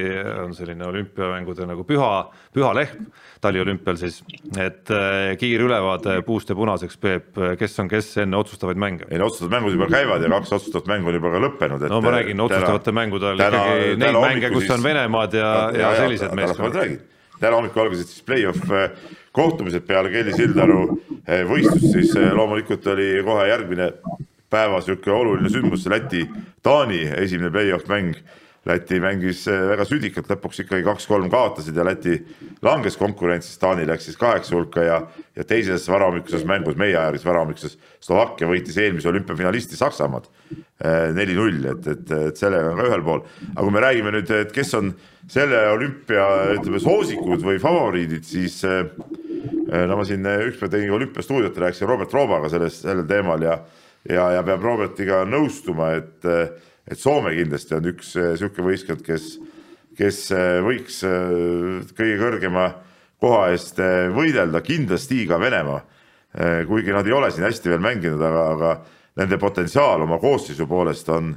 on 0.46 0.54
selline 0.56 0.86
olümpiamängude 0.88 1.66
nagu 1.68 1.84
püha, 1.84 2.12
püha 2.56 2.70
lehm 2.78 3.10
taliolümpial 3.44 3.98
siis, 4.00 4.22
et 4.56 4.88
äh, 4.94 5.34
kiirülevaade 5.40 6.22
puust 6.24 6.48
ja 6.48 6.56
punaseks, 6.56 6.96
Peep, 7.04 7.36
kes 7.60 7.76
on 7.82 7.90
kes 7.92 8.08
enne 8.24 8.38
otsustavaid 8.38 8.80
mänge? 8.80 9.10
ei 9.10 9.20
no 9.20 9.28
otsustavad 9.28 9.58
mängud 9.58 9.76
juba 9.76 9.90
käivad 9.92 10.24
ja 10.24 10.30
kaks 10.38 10.54
otsustavat 10.56 10.88
mängu 10.94 11.12
on 11.12 11.18
juba 11.18 11.34
ka 11.34 11.42
lõppenud. 11.44 11.84
no 11.92 12.00
ma 12.00 12.14
räägin 12.16 12.40
otsustavate 12.46 12.96
mängude 12.96 13.28
all 13.34 13.44
ikkagi 13.44 13.98
neid 14.00 14.20
mänge, 14.24 14.33
kus 14.54 14.70
on 14.70 14.82
Venemaad 14.82 15.34
ja, 15.34 15.50
ja, 15.74 15.80
ja 15.80 15.96
sellised 16.02 16.34
meeskonnad. 16.34 16.96
täna 17.40 17.56
hommikul 17.56 17.82
algasid 17.86 18.08
siis 18.08 18.24
play-off 18.26 18.70
äh, 18.70 18.90
kohtumised 19.34 19.82
peale 19.86 20.12
Kelly 20.12 20.32
Sildaru 20.36 20.82
eh, 21.26 21.42
võistlust, 21.48 21.90
siis 21.90 22.12
eh, 22.14 22.30
loomulikult 22.36 22.86
oli 22.92 23.08
kohe 23.26 23.48
järgmine 23.48 23.88
päeva 24.50 24.78
sihuke 24.84 25.10
oluline 25.10 25.50
sündmus, 25.50 25.88
Läti-Taani 25.90 27.00
esimene 27.18 27.50
play-off 27.50 27.90
mäng. 27.90 28.14
Läti 28.64 29.00
mängis 29.02 29.42
eh, 29.50 29.60
väga 29.68 29.84
südikalt, 29.88 30.30
lõpuks 30.32 30.62
ikkagi 30.64 30.86
kaks-kolm 30.86 31.30
kaotasid 31.32 31.76
ja 31.76 31.84
Läti 31.86 32.18
langes 32.64 32.96
konkurentsis, 33.00 33.58
Taani 33.60 33.86
läks 33.88 34.08
siis 34.08 34.20
kaheksa 34.20 34.56
hulka 34.56 34.84
ja, 34.86 35.00
ja 35.36 35.46
teises 35.48 35.88
varahommikuses 35.92 36.46
mängus, 36.48 36.78
meie 36.80 36.96
ajalises 36.96 37.28
varahommikuses 37.28 37.78
Slovakkia 38.04 38.48
võitis 38.48 38.78
eelmise 38.80 39.10
olümpiafinalisti 39.12 39.80
Saksamaad 39.80 40.30
neli-null, 41.14 41.62
et, 41.70 41.86
et, 41.88 42.10
et 42.30 42.40
sellega 42.40 42.72
on 42.72 42.80
ka 42.80 42.88
ühel 42.90 43.04
pool. 43.06 43.20
aga 43.54 43.62
kui 43.62 43.72
me 43.72 43.82
räägime 43.84 44.10
nüüd, 44.12 44.32
et 44.36 44.50
kes 44.52 44.74
on 44.76 44.90
selle 45.30 45.60
olümpia, 45.70 46.24
ütleme, 46.58 46.80
soosikud 46.82 47.44
või 47.46 47.60
favoriidid, 47.62 48.26
siis 48.28 48.58
Äh, 49.72 49.86
no 49.88 49.96
ma 49.98 50.04
siin 50.06 50.24
ükspäev 50.24 50.72
tegin 50.72 50.92
olümpiastuudiot, 50.94 51.56
rääkisin 51.58 51.88
Robert 51.88 52.12
Roobaga 52.14 52.50
sellest, 52.52 52.84
sellel 52.84 53.06
teemal 53.08 53.42
ja 53.42 53.58
ja, 54.04 54.26
ja 54.36 54.42
peab 54.44 54.62
Robertiga 54.64 55.22
nõustuma, 55.24 55.94
et, 55.96 56.26
et 56.90 57.00
Soome 57.00 57.34
kindlasti 57.36 57.76
on 57.76 57.90
üks 57.92 58.14
äh, 58.20 58.32
sihuke 58.38 58.64
võistkond, 58.64 59.02
kes, 59.06 59.36
kes 59.98 60.20
võiks 60.66 61.00
kõige 61.94 62.16
kõrgema 62.18 62.64
koha 63.22 63.44
eest 63.54 63.78
võidelda, 64.12 64.58
kindlasti 64.60 65.22
ka 65.30 65.38
Venemaa. 65.40 65.84
kuigi 66.66 66.90
nad 66.90 67.06
ei 67.06 67.14
ole 67.14 67.28
siin 67.30 67.46
hästi 67.46 67.70
veel 67.70 67.80
mänginud, 67.80 68.18
aga, 68.26 68.42
aga 68.56 68.72
nende 69.22 69.38
potentsiaal 69.38 70.02
oma 70.02 70.18
koosseisu 70.18 70.66
poolest 70.66 71.08
on, 71.14 71.30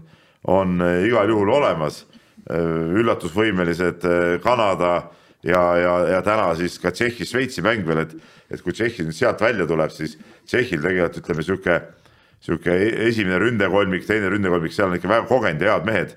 on 0.49 0.81
igal 1.05 1.29
juhul 1.29 1.53
olemas. 1.53 2.07
üllatusvõimelised 2.49 4.07
Kanada 4.41 5.11
ja, 5.43 5.61
ja, 5.77 5.93
ja 6.15 6.21
täna 6.25 6.49
siis 6.57 6.77
ka 6.81 6.91
Tšehhi-Šveitsi 6.91 7.63
mäng 7.65 7.85
veel, 7.87 8.03
et, 8.05 8.15
et 8.51 8.63
kui 8.63 8.75
Tšehhi 8.75 9.05
nüüd 9.07 9.17
sealt 9.17 9.41
välja 9.43 9.67
tuleb, 9.69 9.93
siis 9.93 10.17
Tšehhil 10.47 10.81
tegelikult 10.83 11.21
ütleme 11.21 11.45
sihuke, 11.45 11.79
sihuke 12.43 12.73
esimene 13.07 13.39
ründekolmik, 13.41 14.05
teine 14.07 14.31
ründekolmik, 14.33 14.73
seal 14.75 14.91
on 14.91 14.97
ikka 14.99 15.11
väga 15.11 15.27
kogenud 15.29 15.63
ja 15.63 15.75
head 15.75 15.87
mehed. 15.87 16.15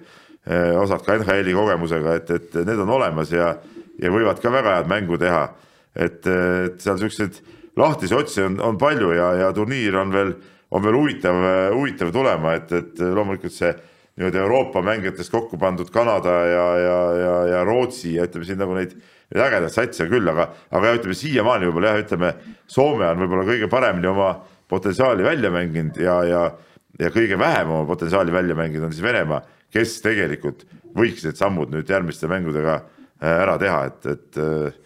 Eh, 0.51 0.77
osad 0.81 1.05
ka 1.05 1.19
NHL-i 1.19 1.55
kogemusega, 1.57 2.17
et, 2.21 2.31
et 2.37 2.61
need 2.65 2.81
on 2.81 2.95
olemas 2.97 3.33
ja, 3.35 3.53
ja 4.01 4.13
võivad 4.13 4.41
ka 4.41 4.53
väga 4.53 4.79
head 4.79 4.91
mängu 4.91 5.19
teha. 5.21 5.49
et, 5.95 6.27
et 6.27 6.81
seal 6.81 7.01
siukseid 7.01 7.41
lahtisi 7.77 8.15
otsi 8.15 8.43
on, 8.43 8.61
on 8.63 8.79
palju 8.79 9.11
ja, 9.17 9.33
ja 9.41 9.53
turniir 9.53 9.97
on 9.99 10.13
veel, 10.15 10.35
on 10.71 10.85
veel 10.85 10.97
huvitav, 10.97 11.41
huvitav 11.75 12.13
tulema, 12.15 12.55
et, 12.55 12.73
et 12.73 13.03
loomulikult 13.03 13.55
see 13.55 13.73
nii-öelda 14.21 14.39
Euroopa 14.45 14.83
mängijatest 14.83 15.33
kokku 15.33 15.59
pandud 15.59 15.91
Kanada 15.91 16.31
ja, 16.47 16.67
ja, 16.79 16.99
ja, 17.17 17.35
ja 17.55 17.65
Rootsi 17.65 18.15
ja 18.15 18.27
ütleme 18.29 18.47
siin 18.47 18.59
nagu 18.61 18.75
neid, 18.77 18.93
neid 19.33 19.45
ägedaid 19.47 19.73
satse 19.73 20.07
küll, 20.11 20.29
aga, 20.29 20.51
aga 20.71 20.95
ütleme 20.99 21.17
siiamaani 21.17 21.71
võib-olla 21.71 21.95
jah, 21.95 22.03
ütleme 22.05 22.33
Soome 22.71 23.09
on 23.09 23.23
võib-olla 23.23 23.47
kõige 23.49 23.71
paremini 23.73 24.11
oma 24.11 24.35
potentsiaali 24.71 25.27
välja 25.27 25.51
mänginud 25.53 25.99
ja, 26.01 26.21
ja, 26.27 26.43
ja 27.01 27.11
kõige 27.15 27.39
vähem 27.39 27.73
oma 27.75 27.87
potentsiaali 27.89 28.33
välja 28.35 28.57
mänginud 28.59 28.89
on 28.89 28.95
siis 28.95 29.05
Venemaa, 29.05 29.43
kes 29.75 29.99
tegelikult 30.05 30.65
võiks 30.97 31.25
need 31.27 31.39
sammud 31.39 31.73
nüüd 31.75 31.91
järgmiste 31.91 32.31
mängudega 32.31 32.81
äh, 32.81 33.35
ära 33.35 33.59
teha, 33.61 33.83
et, 33.91 34.07
et 34.11 34.41
äh, 34.43 34.79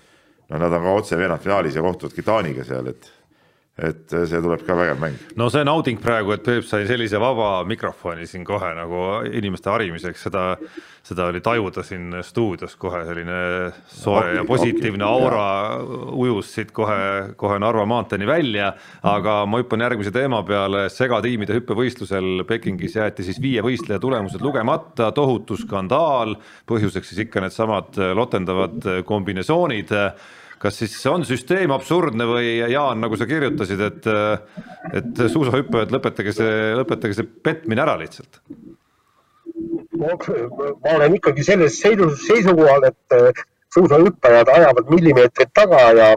no 0.51 0.61
nad 0.61 0.73
on 0.73 0.89
ka 0.89 0.97
otse 1.01 1.19
veerandfinaalis 1.21 1.79
ja 1.79 1.85
kohtuvadki 1.85 2.25
Taaniga 2.27 2.67
seal, 2.67 2.91
et 2.93 3.11
et 3.75 4.07
see 4.07 4.39
tuleb 4.39 4.61
ka 4.63 4.75
vägev 4.79 5.01
mäng. 5.03 5.15
no 5.35 5.49
see 5.51 5.65
nauding 5.67 5.99
praegu, 5.99 6.31
et 6.37 6.45
Peep 6.47 6.67
sai 6.67 6.85
sellise 6.87 7.19
vaba 7.19 7.65
mikrofoni 7.67 8.27
siin 8.31 8.45
kohe 8.47 8.69
nagu 8.77 9.01
inimeste 9.27 9.73
harimiseks, 9.73 10.27
seda, 10.29 10.45
seda 11.03 11.27
oli 11.33 11.41
tajuda 11.43 11.83
siin 11.83 12.21
stuudios 12.23 12.77
kohe 12.79 13.01
selline 13.09 13.41
soe 13.91 14.21
okay, 14.21 14.37
ja 14.39 14.45
positiivne 14.47 15.03
okay, 15.03 15.25
aura 15.25 15.49
jah. 15.49 16.13
ujus 16.23 16.53
siit 16.55 16.71
kohe, 16.77 17.35
kohe 17.41 17.59
Narva 17.59 17.83
maanteeni 17.91 18.29
välja. 18.31 18.71
aga 19.03 19.41
ma 19.51 19.59
hüppan 19.59 19.83
järgmise 19.83 20.15
teema 20.15 20.45
peale, 20.47 20.87
segatiimide 20.95 21.59
hüppevõistlusel 21.59 22.47
Pekingis 22.47 22.95
jäeti 23.01 23.27
siis 23.27 23.43
viie 23.43 23.63
võistleja 23.63 23.99
tulemused 23.99 24.43
lugemata, 24.43 25.11
tohutu 25.11 25.59
skandaal, 25.59 26.39
põhjuseks 26.71 27.11
siis 27.11 27.27
ikka 27.27 27.43
needsamad 27.43 27.99
lotendavad 28.15 29.03
kombinesoonid 29.11 29.91
kas 30.63 30.79
siis 30.83 30.95
on 31.11 31.25
süsteem 31.29 31.73
absurdne 31.75 32.27
või 32.29 32.55
Jaan, 32.73 33.01
nagu 33.05 33.19
sa 33.21 33.27
kirjutasid, 33.29 33.81
et, 33.81 34.09
et 35.01 35.25
suusahüppajad, 35.33 35.93
lõpetage 35.95 36.35
see, 36.37 36.55
lõpetage 36.79 37.19
see 37.19 37.29
petmine 37.47 37.85
ära 37.85 37.99
lihtsalt? 38.01 38.41
ma 39.95 40.95
olen 40.97 41.15
ikkagi 41.17 41.45
selles 41.47 41.77
seisukohal, 41.81 42.89
et 42.91 43.43
suusahüppajad 43.75 44.51
ajavad 44.53 44.91
millimeetrit 44.91 45.53
taga 45.55 45.85
ja 45.97 46.09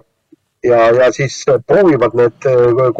ja, 0.63 0.91
ja 0.91 1.11
siis 1.11 1.45
proovivad 1.67 2.13
need 2.17 2.45
äh, 2.49 2.93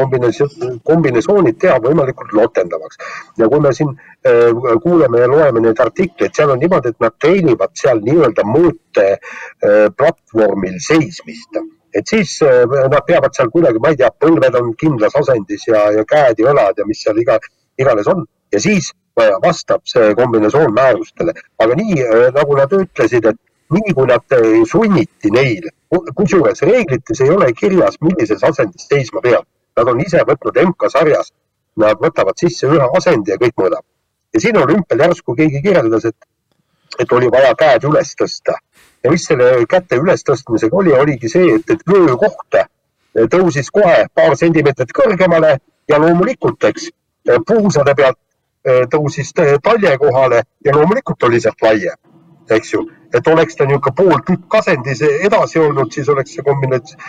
kombinesoonid 0.84 1.58
teha 1.62 1.80
võimalikult 1.84 2.34
lotendavaks. 2.38 2.98
ja 3.38 3.50
kui 3.50 3.60
me 3.64 3.74
siin 3.74 3.90
äh, 4.28 4.50
kuuleme 4.84 5.20
ja 5.24 5.28
loeme 5.32 5.60
neid 5.64 5.80
artikleid, 5.80 6.36
seal 6.36 6.50
on 6.54 6.60
niimoodi, 6.62 6.90
et 6.94 7.00
nad 7.04 7.14
treenivad 7.22 7.72
seal 7.82 8.00
nii-öelda 8.06 8.44
mõõteplatvormil 8.52 10.78
äh, 10.78 10.84
seismist 10.90 11.52
et 11.98 12.06
siis 12.06 12.32
nad 12.44 13.04
peavad 13.08 13.34
seal 13.34 13.50
kuidagi, 13.50 13.80
ma 13.82 13.90
ei 13.90 13.98
tea, 13.98 14.12
põlved 14.22 14.54
on 14.60 14.76
kindlas 14.78 15.16
asendis 15.18 15.64
ja, 15.70 15.92
ja 15.96 16.04
käed 16.06 16.36
ja 16.38 16.52
õlad 16.52 16.76
ja 16.78 16.86
mis 16.86 17.02
seal 17.02 17.18
iga, 17.18 17.40
iganes 17.80 18.08
on 18.12 18.26
ja 18.54 18.60
siis 18.62 18.94
vastab 19.42 19.82
see 19.90 20.14
kombinatsioon 20.20 20.74
määrustele. 20.76 21.34
aga 21.64 21.74
nii 21.80 21.96
nagu 22.36 22.52
nad 22.60 22.72
ütlesid, 22.76 23.26
et 23.26 23.40
nii 23.74 23.94
kui 23.96 24.08
nad 24.08 24.36
sunniti 24.70 25.32
neile, 25.34 25.72
kusjuures 26.16 26.62
reeglites 26.62 27.22
ei 27.24 27.32
ole 27.34 27.52
kirjas, 27.58 28.00
millises 28.02 28.44
asendis 28.44 28.88
seisma 28.90 29.22
peab. 29.24 29.46
Nad 29.78 29.92
on 29.92 30.00
ise 30.02 30.24
võtnud 30.28 30.58
MK-sarjas, 30.64 31.32
nad 31.84 32.00
võtavad 32.02 32.40
sisse 32.40 32.68
ühe 32.68 32.88
asendi 32.98 33.34
ja 33.34 33.38
kõik 33.42 33.56
mõõdab. 33.62 33.86
ja 34.34 34.40
siin 34.44 34.58
olümpial 34.58 35.00
järsku 35.00 35.36
keegi 35.36 35.62
kirjeldas, 35.62 36.06
et, 36.06 36.16
et 37.00 37.12
oli 37.12 37.30
vaja 37.32 37.54
käed 37.56 37.84
üles 37.90 38.16
tõsta. 38.22 38.58
ja 39.04 39.12
mis 39.12 39.26
selle 39.26 39.66
käte 39.70 39.96
ülestõstmisega 39.96 40.76
oli, 40.76 40.94
oligi 40.94 41.30
see, 41.30 41.56
et, 41.56 41.70
et 41.70 41.84
vöökoht 41.88 42.62
tõusis 43.34 43.70
kohe 43.72 44.06
paar 44.14 44.36
sentimeetrit 44.38 44.92
kõrgemale 44.94 45.58
ja 45.90 46.00
loomulikult, 46.00 46.64
eks, 46.64 46.90
puusade 47.48 47.96
pealt 47.96 48.20
tõusis 48.92 49.32
talje 49.64 49.98
kohale 49.98 50.44
ja 50.66 50.76
loomulikult 50.76 51.24
oli 51.24 51.40
sealt 51.42 51.62
laiem 51.62 51.96
eks 52.56 52.74
ju, 52.74 52.84
et 53.14 53.28
oleks 53.28 53.56
ta 53.56 53.66
niisugune 53.66 53.96
pool 53.96 54.22
tükk 54.28 54.60
asendis 54.60 55.02
edasi 55.08 55.60
olnud, 55.60 55.92
siis 55.94 56.10
oleks 56.10 56.36
see 56.36 56.46
kombinatsioon, 56.46 57.04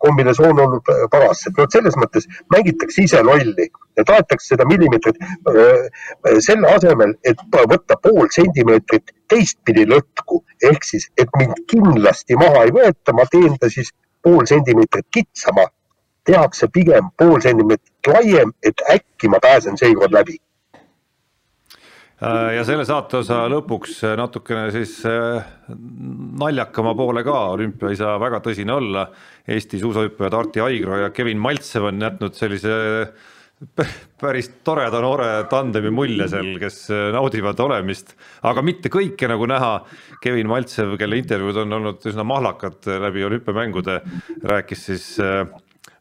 kombinatsioon 0.00 0.60
olnud 0.64 0.90
paras, 1.12 1.44
et 1.48 1.58
noh, 1.58 1.68
selles 1.72 1.96
mõttes 2.00 2.28
mängitakse 2.54 3.04
ise 3.04 3.22
lolli 3.24 3.66
ja 3.98 4.04
tahetakse 4.08 4.54
seda 4.54 4.66
millimeetrit 4.68 5.18
äh, 5.20 5.88
selle 6.44 6.70
asemel, 6.72 7.14
et 7.24 7.42
võtta 7.52 7.98
pool 8.02 8.30
sentimeetrit 8.32 9.12
teistpidi 9.30 9.84
lõtku, 9.90 10.42
ehk 10.70 10.86
siis, 10.88 11.10
et 11.20 11.28
mind 11.38 11.64
kindlasti 11.70 12.38
maha 12.40 12.64
ei 12.66 12.74
võeta, 12.76 13.16
ma 13.16 13.28
teen 13.30 13.58
ta 13.60 13.68
siis 13.72 13.92
pool 14.24 14.46
sentimeetrit 14.48 15.08
kitsama, 15.12 15.68
tehakse 16.28 16.68
pigem 16.72 17.12
pool 17.18 17.40
sentimeetrit 17.44 18.14
laiem, 18.14 18.54
et 18.64 18.86
äkki 18.94 19.28
ma 19.28 19.40
pääsen 19.42 19.76
seekord 19.80 20.16
läbi 20.16 20.40
ja 22.20 22.64
selle 22.68 22.84
saateosa 22.84 23.46
lõpuks 23.48 24.02
natukene 24.18 24.68
siis 24.74 24.98
äh, 25.08 25.40
naljakama 26.40 26.92
poole 26.98 27.24
ka, 27.24 27.38
olümpia 27.54 27.92
ei 27.92 27.98
saa 28.00 28.18
väga 28.20 28.42
tõsine 28.44 28.74
olla. 28.76 29.06
Eesti 29.48 29.80
suusahüppajad 29.80 30.36
Arti 30.36 30.64
Aigro 30.64 31.00
ja 31.00 31.10
Kevin 31.16 31.40
Maltsev 31.40 31.88
on 31.88 32.02
jätnud 32.04 32.36
sellise 32.36 32.74
päris 34.20 34.48
toreda 34.64 35.00
noore 35.04 35.28
tandemi 35.50 35.90
mulje 35.92 36.28
seal, 36.32 36.54
kes 36.60 36.78
naudivad 37.12 37.58
olemist, 37.60 38.14
aga 38.48 38.64
mitte 38.64 38.92
kõike 38.92 39.28
nagu 39.28 39.48
näha. 39.48 39.72
Kevin 40.24 40.48
Maltsev, 40.48 40.94
kelle 41.00 41.18
intervjuud 41.20 41.64
on 41.64 41.80
olnud 41.80 42.06
üsna 42.08 42.24
mahlakad 42.24 42.88
läbi 43.04 43.24
olümpiamängude, 43.28 44.00
rääkis 44.48 44.86
siis 44.88 45.10
äh, 45.24 45.44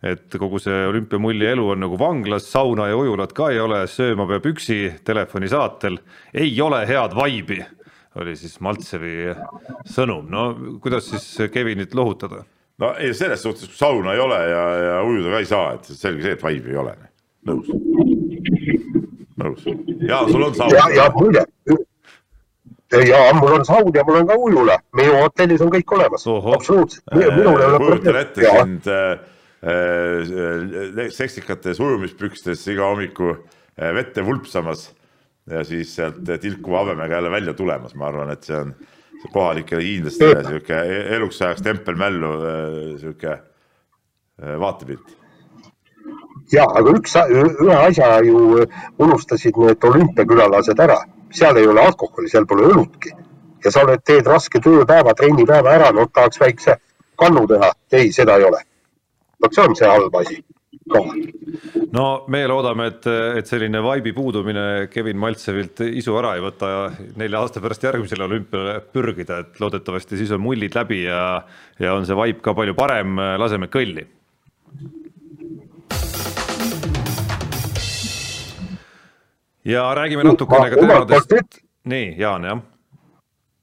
et 0.04 0.38
kogu 0.40 0.60
see 0.64 0.86
olümpiamulli 0.88 1.50
elu 1.52 1.66
on 1.74 1.82
nagu 1.84 1.98
vanglas, 2.00 2.48
sauna 2.52 2.88
ja 2.88 2.98
ujulat 2.98 3.34
ka 3.36 3.50
ei 3.52 3.60
ole, 3.60 3.82
sööma 3.92 4.28
peab 4.30 4.48
üksi 4.54 4.80
telefoni 5.06 5.50
saatel, 5.52 6.00
ei 6.34 6.54
ole 6.64 6.86
head 6.88 7.16
vaibi, 7.18 7.60
oli 8.20 8.36
siis 8.40 8.60
Maltsevi 8.64 9.34
sõnum, 9.92 10.30
no 10.32 10.46
kuidas 10.84 11.10
siis 11.12 11.52
Kevinit 11.52 11.96
lohutada? 11.96 12.46
no 12.80 12.94
ei, 12.96 13.12
selles 13.14 13.44
suhtes, 13.44 13.68
kui 13.68 13.76
sauna 13.76 14.16
ei 14.16 14.24
ole 14.24 14.40
ja, 14.48 14.64
ja 14.86 14.96
ujuda 15.04 15.34
ka 15.34 15.44
ei 15.44 15.50
saa, 15.50 15.74
et 15.76 15.92
selge 15.92 16.24
see, 16.24 16.38
et 16.38 16.44
vaibi 16.48 16.72
ei 16.72 16.80
ole, 16.80 16.96
nõus. 17.50 17.68
nõus, 19.44 19.66
ja 20.08 20.22
sul 20.30 20.48
on 20.48 20.56
saun. 20.56 20.78
ja, 20.78 20.86
ja 20.96 21.10
muide, 21.18 21.44
ja 23.04 23.20
mul 23.36 23.58
on 23.58 23.68
saun 23.68 23.92
ja 24.00 24.08
mul 24.08 24.22
on 24.22 24.32
ka 24.32 24.40
ujula, 24.48 24.80
minu 24.96 25.20
hotellis 25.26 25.66
on 25.66 25.74
kõik 25.76 25.92
olemas, 25.98 26.24
absoluutselt. 26.56 27.04
ole 27.12 27.68
kujutan 27.84 28.22
ette 28.24 28.48
sind 28.48 28.88
äh, 28.88 29.20
Äh, 29.20 29.39
seksikates 31.12 31.80
ujumispükstes 31.80 32.64
iga 32.72 32.88
hommiku 32.88 33.34
äh, 33.34 33.92
vette 33.96 34.24
vulpsamas 34.26 34.90
ja 35.50 35.64
siis 35.68 35.96
sealt 35.96 36.22
tilkuva 36.42 36.86
habemega 36.86 37.16
jälle 37.16 37.32
välja 37.32 37.54
tulemas, 37.54 37.96
ma 37.96 38.08
arvan, 38.08 38.32
et 38.32 38.44
see 38.44 38.56
on 38.56 38.74
kohalikele 39.34 39.84
hiinlastele 39.84 40.44
sihuke 40.46 40.82
eluks 41.16 41.42
ajaks 41.42 41.62
tempelmällu 41.66 42.34
äh, 42.34 43.00
sihuke 43.02 43.40
vaatepilt. 44.60 45.18
ja, 46.54 46.64
aga 46.64 46.94
üks, 46.96 47.18
ühe 47.20 47.76
asja 47.76 48.14
ju 48.24 48.64
unustasid 49.00 49.60
need 49.60 49.84
olümpiakülalased 49.84 50.80
ära, 50.80 51.02
seal 51.36 51.60
ei 51.60 51.68
ole 51.68 51.84
alkoholi, 51.84 52.32
seal 52.32 52.48
pole 52.48 52.70
õlutki 52.72 53.12
ja 53.66 53.72
sa 53.76 53.84
oled, 53.84 54.00
teed 54.08 54.28
raske 54.28 54.64
tööpäeva, 54.64 55.12
trennipäeva 55.20 55.76
ära, 55.76 55.92
no 55.92 56.08
tahaks 56.08 56.40
väikse 56.40 56.80
kannu 57.20 57.44
teha, 57.52 57.74
ei, 57.92 58.14
seda 58.16 58.40
ei 58.40 58.48
ole 58.48 58.64
see 59.48 59.64
on 59.64 59.76
see 59.76 59.88
halb 59.88 60.16
asi 60.20 60.44
no 61.94 62.06
me 62.28 62.42
loodame, 62.50 62.88
et, 62.90 63.08
et 63.40 63.50
selline 63.50 63.82
vaibi 63.84 64.14
puudumine 64.16 64.88
Kevin 64.92 65.20
Maltsevilt 65.22 65.84
isu 65.86 66.16
ära 66.20 66.36
ei 66.38 66.44
võta 66.44 66.70
ja 66.72 66.80
nelja 67.20 67.44
aasta 67.44 67.62
pärast 67.64 67.86
järgmisele 67.86 68.26
olümpiale 68.26 68.80
pürgida, 68.94 69.42
et 69.44 69.60
loodetavasti 69.62 70.20
siis 70.20 70.34
on 70.36 70.44
mullid 70.44 70.78
läbi 70.78 71.04
ja, 71.06 71.44
ja 71.80 71.94
on 71.98 72.08
see 72.10 72.18
vaip 72.18 72.42
ka 72.46 72.56
palju 72.58 72.78
parem, 72.78 73.20
laseme 73.42 73.70
kõlli. 73.72 74.08
ja 79.70 79.86
räägime 79.94 80.24
natukene 80.26 80.72
ka 80.72 80.82
teemadest. 80.82 81.64
nii, 81.90 82.14
Jaan, 82.18 82.48
jah 82.50 82.69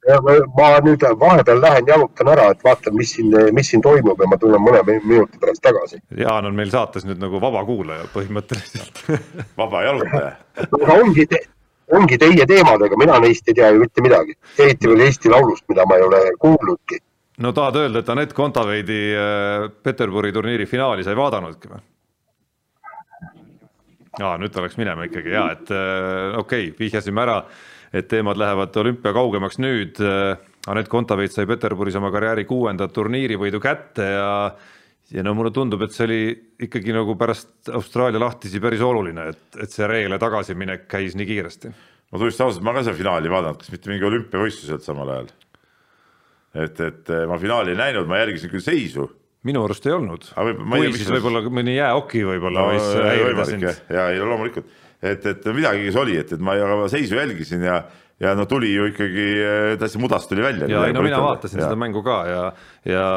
ma 0.07 0.69
nüüd 0.87 1.03
vahepeal 1.21 1.61
lähen 1.61 1.89
jalutan 1.91 2.31
ära, 2.31 2.51
et 2.55 2.65
vaatan, 2.65 2.95
mis 2.97 3.17
siin, 3.17 3.33
mis 3.57 3.71
siin 3.73 3.83
toimub 3.83 4.21
ja 4.23 4.29
ma 4.31 4.39
tulen 4.39 4.63
mõne 4.63 4.83
minuti 4.87 5.41
pärast 5.43 5.65
tagasi. 5.65 6.01
Jaan 6.17 6.47
on 6.47 6.55
meil 6.55 6.71
saates 6.71 7.07
nüüd 7.09 7.19
nagu 7.23 7.41
vaba 7.43 7.65
kuulaja 7.67 8.07
põhimõtteliselt 8.15 9.03
vaba 9.61 9.83
jalutaja 9.89 10.37
aga 10.65 10.99
ongi 11.01 11.27
te,, 11.31 11.41
ongi 11.97 12.19
teie 12.21 12.47
teemadega, 12.49 12.99
mina 12.99 13.19
neist 13.23 13.49
ei 13.51 13.59
tea 13.59 13.73
ju 13.75 13.83
mitte 13.83 14.05
midagi, 14.05 14.37
eriti 14.59 14.91
veel 14.91 15.05
Eesti 15.07 15.33
Laulust, 15.33 15.67
mida 15.71 15.87
ma 15.89 15.99
ei 15.99 16.07
ole 16.07 16.23
kuulnudki. 16.43 17.01
no 17.45 17.53
tahad 17.57 17.83
öelda, 17.83 18.01
et 18.01 18.15
Anett 18.15 18.33
Kontaveidi 18.37 19.03
äh, 19.13 19.69
Peterburi 19.83 20.33
turniiri 20.33 20.67
finaali 20.67 21.05
sa 21.05 21.13
ei 21.13 21.21
vaadanudki 21.21 21.73
või? 21.73 21.85
aa, 24.23 24.37
nüüd 24.41 24.53
ta 24.53 24.65
läks 24.65 24.79
minema 24.81 25.09
ikkagi 25.09 25.35
ja 25.35 25.49
et 25.53 25.73
äh, 25.73 26.39
okei 26.39 26.71
okay,, 26.71 26.77
vihjasime 26.79 27.27
ära 27.27 27.41
et 27.97 28.09
teemad 28.11 28.39
lähevad 28.41 28.77
olümpia 28.83 29.13
kaugemaks 29.17 29.61
nüüd. 29.63 30.01
Anett 30.67 30.91
Kontaveit 30.91 31.33
sai 31.33 31.47
Peterburis 31.47 31.95
oma 31.99 32.11
karjääri 32.15 32.45
kuuenda 32.49 32.89
turniirivõidu 32.91 33.61
kätte 33.63 34.09
ja 34.17 34.31
ja 35.15 35.23
no 35.23 35.37
mulle 35.39 35.53
tundub, 35.55 35.85
et 35.87 35.95
see 35.95 36.07
oli 36.07 36.23
ikkagi 36.67 36.95
nagu 36.95 37.15
pärast 37.19 37.71
Austraalia 37.71 38.19
lahtisi 38.19 38.59
päris 38.63 38.81
oluline, 38.83 39.29
et, 39.31 39.45
et 39.63 39.71
see 39.71 39.87
reegele 39.87 40.19
tagasiminek 40.19 40.89
käis 40.91 41.15
nii 41.15 41.29
kiiresti. 41.29 41.71
ma 42.11 42.19
tunnistan 42.19 42.49
ausalt, 42.49 42.65
ma 42.67 42.75
ka 42.75 42.83
seda 42.83 42.97
finaali 42.99 43.31
ei 43.31 43.35
vaadanud, 43.35 43.61
kas 43.61 43.71
mitte 43.71 43.93
mingi 43.93 44.09
olümpiavõistluselt 44.09 44.83
samal 44.83 45.13
ajal. 45.15 45.31
et, 46.65 46.83
et 46.89 47.15
ma 47.31 47.39
finaali 47.39 47.75
ei 47.77 47.79
näinud, 47.79 48.11
ma 48.11 48.19
jälgisin 48.25 48.51
küll 48.51 48.67
seisu 48.67 49.07
minu 49.47 49.63
arust 49.63 49.87
ei 49.87 49.95
olnud. 49.95 50.27
või 50.35 50.91
siis 50.97 51.11
võib-olla 51.13 51.45
mõni 51.55 51.77
jääoki 51.77 52.25
võib-olla 52.27 52.67
no, 52.67 52.75
võis 52.75 52.91
häirida 53.07 53.47
sind. 53.47 53.69
ja 53.95 54.09
ei 54.11 54.19
no 54.19 54.33
loomulikult 54.33 54.75
et, 55.03 55.27
et 55.27 55.49
midagi 55.53 55.87
siis 55.89 56.01
oli, 56.01 56.19
et, 56.23 56.33
et 56.33 56.43
ma, 56.43 56.57
seisu 56.93 57.19
jälgisin 57.19 57.65
ja, 57.67 57.81
ja 58.23 58.35
no 58.39 58.49
tuli 58.51 58.73
ju 58.75 58.91
ikkagi 58.93 59.31
täitsa 59.81 60.03
mudast 60.03 60.31
tuli 60.33 60.45
välja. 60.45 60.69
ja 60.71 60.85
ei 60.89 60.97
no 60.97 61.05
mina 61.07 61.23
vaatasin 61.23 61.61
ja. 61.61 61.71
seda 61.71 61.81
mängu 61.81 62.05
ka 62.07 62.21
ja, 62.31 62.45
ja 62.89 63.09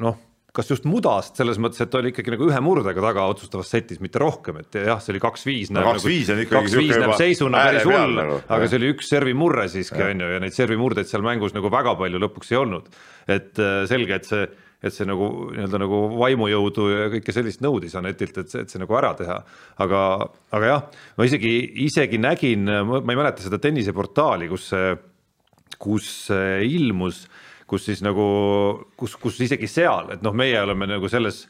noh 0.00 0.26
kas 0.56 0.70
just 0.70 0.86
mudast 0.88 1.38
selles 1.38 1.58
mõttes, 1.62 1.80
et 1.84 1.92
oli 1.94 2.10
ikkagi 2.10 2.32
nagu 2.34 2.48
ühe 2.48 2.62
murdega 2.64 3.02
taga 3.04 3.26
otsustavas 3.30 3.70
setis, 3.70 4.00
mitte 4.02 4.20
rohkem, 4.22 4.60
et 4.64 4.80
jah, 4.82 4.98
see 5.02 5.14
oli 5.14 5.22
kaks-viis. 5.22 5.70
no 5.74 5.84
kaks-viis 5.86 6.30
nagu, 6.30 6.36
on 6.36 6.44
ikkagi. 6.44 6.70
kaks-viis 6.70 7.02
näeb 7.02 7.14
seisuna 7.20 7.60
päris 7.68 7.86
hull 7.86 8.16
nagu,, 8.18 8.40
aga 8.56 8.70
see 8.70 8.80
oli 8.80 8.90
üks 8.94 9.12
servimurre 9.12 9.68
siiski 9.70 10.02
on 10.06 10.24
ju 10.24 10.32
ja 10.34 10.40
neid 10.42 10.56
servimurdeid 10.56 11.10
seal 11.10 11.24
mängus 11.26 11.54
nagu 11.56 11.70
väga 11.72 11.94
palju 12.00 12.22
lõpuks 12.24 12.50
ei 12.54 12.58
olnud. 12.60 12.90
et 13.30 13.62
äh, 13.62 13.84
selge, 13.90 14.18
et 14.18 14.26
see 14.26 14.48
et 14.80 14.94
see 14.94 15.06
nagu 15.08 15.28
nii-öelda 15.52 15.80
nagu 15.82 16.00
vaimujõudu 16.16 16.86
ja 16.88 17.10
kõike 17.12 17.34
sellist 17.36 17.60
nõudis 17.64 17.96
Anetilt, 17.98 18.38
et 18.40 18.54
et 18.62 18.72
see 18.72 18.80
nagu 18.80 18.96
ära 18.96 19.12
teha. 19.18 19.36
aga, 19.84 20.00
aga 20.56 20.72
jah, 20.72 20.88
ma 21.18 21.28
isegi, 21.28 21.52
isegi 21.86 22.18
nägin, 22.18 22.64
ma 22.64 23.00
ei 23.04 23.20
mäleta 23.20 23.44
seda 23.44 23.60
tenniseportaali, 23.60 24.48
kus 24.48 24.70
kus 25.80 26.28
ilmus, 26.66 27.24
kus 27.70 27.86
siis 27.88 28.02
nagu, 28.04 28.26
kus, 28.98 29.16
kus 29.20 29.38
isegi 29.40 29.68
seal, 29.70 30.10
et 30.16 30.24
noh, 30.24 30.34
meie 30.36 30.58
oleme 30.60 30.88
nagu 30.90 31.08
selles 31.08 31.44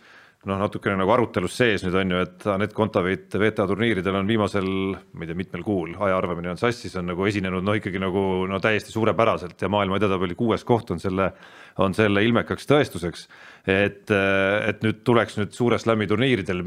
noh, 0.48 0.56
natukene 0.60 0.96
nagu 0.96 1.12
arutelus 1.12 1.56
sees 1.58 1.82
nüüd 1.84 1.96
on 2.00 2.14
ju, 2.14 2.20
et 2.24 2.46
Anett 2.48 2.72
Kontaveit 2.76 3.34
VTA 3.36 3.66
turniiridel 3.68 4.16
on 4.16 4.28
viimasel, 4.28 4.68
ma 4.96 5.24
ei 5.24 5.28
tea, 5.28 5.36
mitmel 5.36 5.64
kuul, 5.66 5.92
aja 6.00 6.16
arvamine 6.16 6.52
on 6.54 6.60
sassis, 6.60 6.94
on 6.96 7.10
nagu 7.12 7.26
esinenud 7.28 7.66
noh, 7.66 7.76
ikkagi 7.76 8.00
nagu 8.00 8.24
no 8.48 8.60
täiesti 8.62 8.94
suurepäraselt 8.94 9.60
ja 9.60 9.68
maailma 9.72 10.00
edetabeli 10.00 10.38
kuues 10.38 10.64
koht 10.68 10.94
on 10.94 11.02
selle 11.02 11.32
on 11.80 11.94
selle 11.94 12.22
ilmekaks 12.26 12.66
tõestuseks, 12.68 13.26
et, 13.68 14.10
et 14.10 14.82
nüüd 14.84 15.04
tuleks 15.06 15.38
nüüd 15.38 15.54
suure 15.56 15.78
slam'i 15.80 16.08
turniiridel 16.10 16.64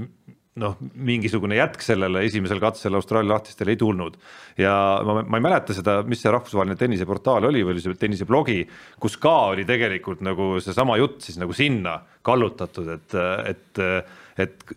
noh, 0.61 0.75
mingisugune 0.93 1.57
jätk 1.57 1.81
sellele 1.81 2.21
esimesel 2.27 2.59
katsel 2.61 2.93
Austraalia 2.97 3.33
lahtistel 3.33 3.71
ei 3.73 3.79
tulnud. 3.79 4.17
ja 4.57 4.73
ma, 5.05 5.21
ma 5.25 5.39
ei 5.39 5.45
mäleta 5.47 5.73
seda, 5.73 6.01
mis 6.05 6.21
see 6.21 6.33
rahvusvaheline 6.33 6.77
tenniseportaal 6.77 7.49
oli 7.49 7.63
või 7.65 7.73
oli 7.73 7.81
see 7.81 7.97
tenniseblogi, 7.97 8.59
kus 9.01 9.17
ka 9.21 9.33
oli 9.53 9.65
tegelikult 9.65 10.21
nagu 10.25 10.53
seesama 10.61 10.99
jutt 11.01 11.25
siis 11.25 11.39
nagu 11.41 11.55
sinna 11.57 11.97
kallutatud, 12.21 12.91
et, 12.93 13.17
et, 13.49 13.83
et 14.45 14.75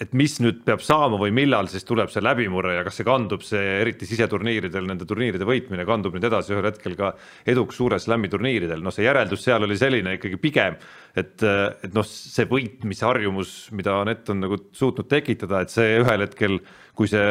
et 0.00 0.14
mis 0.16 0.32
nüüd 0.40 0.62
peab 0.64 0.80
saama 0.80 1.18
või 1.20 1.32
millal 1.36 1.68
siis 1.68 1.84
tuleb 1.84 2.08
see 2.12 2.22
läbimurre 2.24 2.78
ja 2.78 2.84
kas 2.86 2.96
see 2.96 3.06
kandub, 3.06 3.42
see 3.44 3.60
eriti 3.82 4.06
siseturniiridel, 4.08 4.86
nende 4.88 5.04
turniiride 5.08 5.44
võitmine 5.48 5.84
kandub 5.88 6.14
nüüd 6.16 6.24
edasi 6.24 6.54
ühel 6.54 6.68
hetkel 6.70 6.94
ka 6.96 7.10
eduks 7.52 7.76
suure 7.76 7.98
slam'i 8.00 8.30
turniiridel, 8.32 8.80
noh, 8.80 8.94
see 8.94 9.04
järeldus 9.04 9.44
seal 9.44 9.66
oli 9.66 9.76
selline 9.80 10.14
ikkagi 10.16 10.38
pigem, 10.40 10.78
et, 11.12 11.44
et 11.44 11.92
noh, 11.96 12.06
see 12.08 12.48
võitmisharjumus, 12.48 13.56
mida 13.76 13.98
Anett 14.00 14.32
on 14.32 14.40
nagu 14.46 14.56
suutnud 14.76 15.08
tekitada, 15.10 15.60
et 15.60 15.74
see 15.74 15.98
ühel 16.00 16.24
hetkel, 16.24 16.56
kui 16.96 17.10
see 17.10 17.24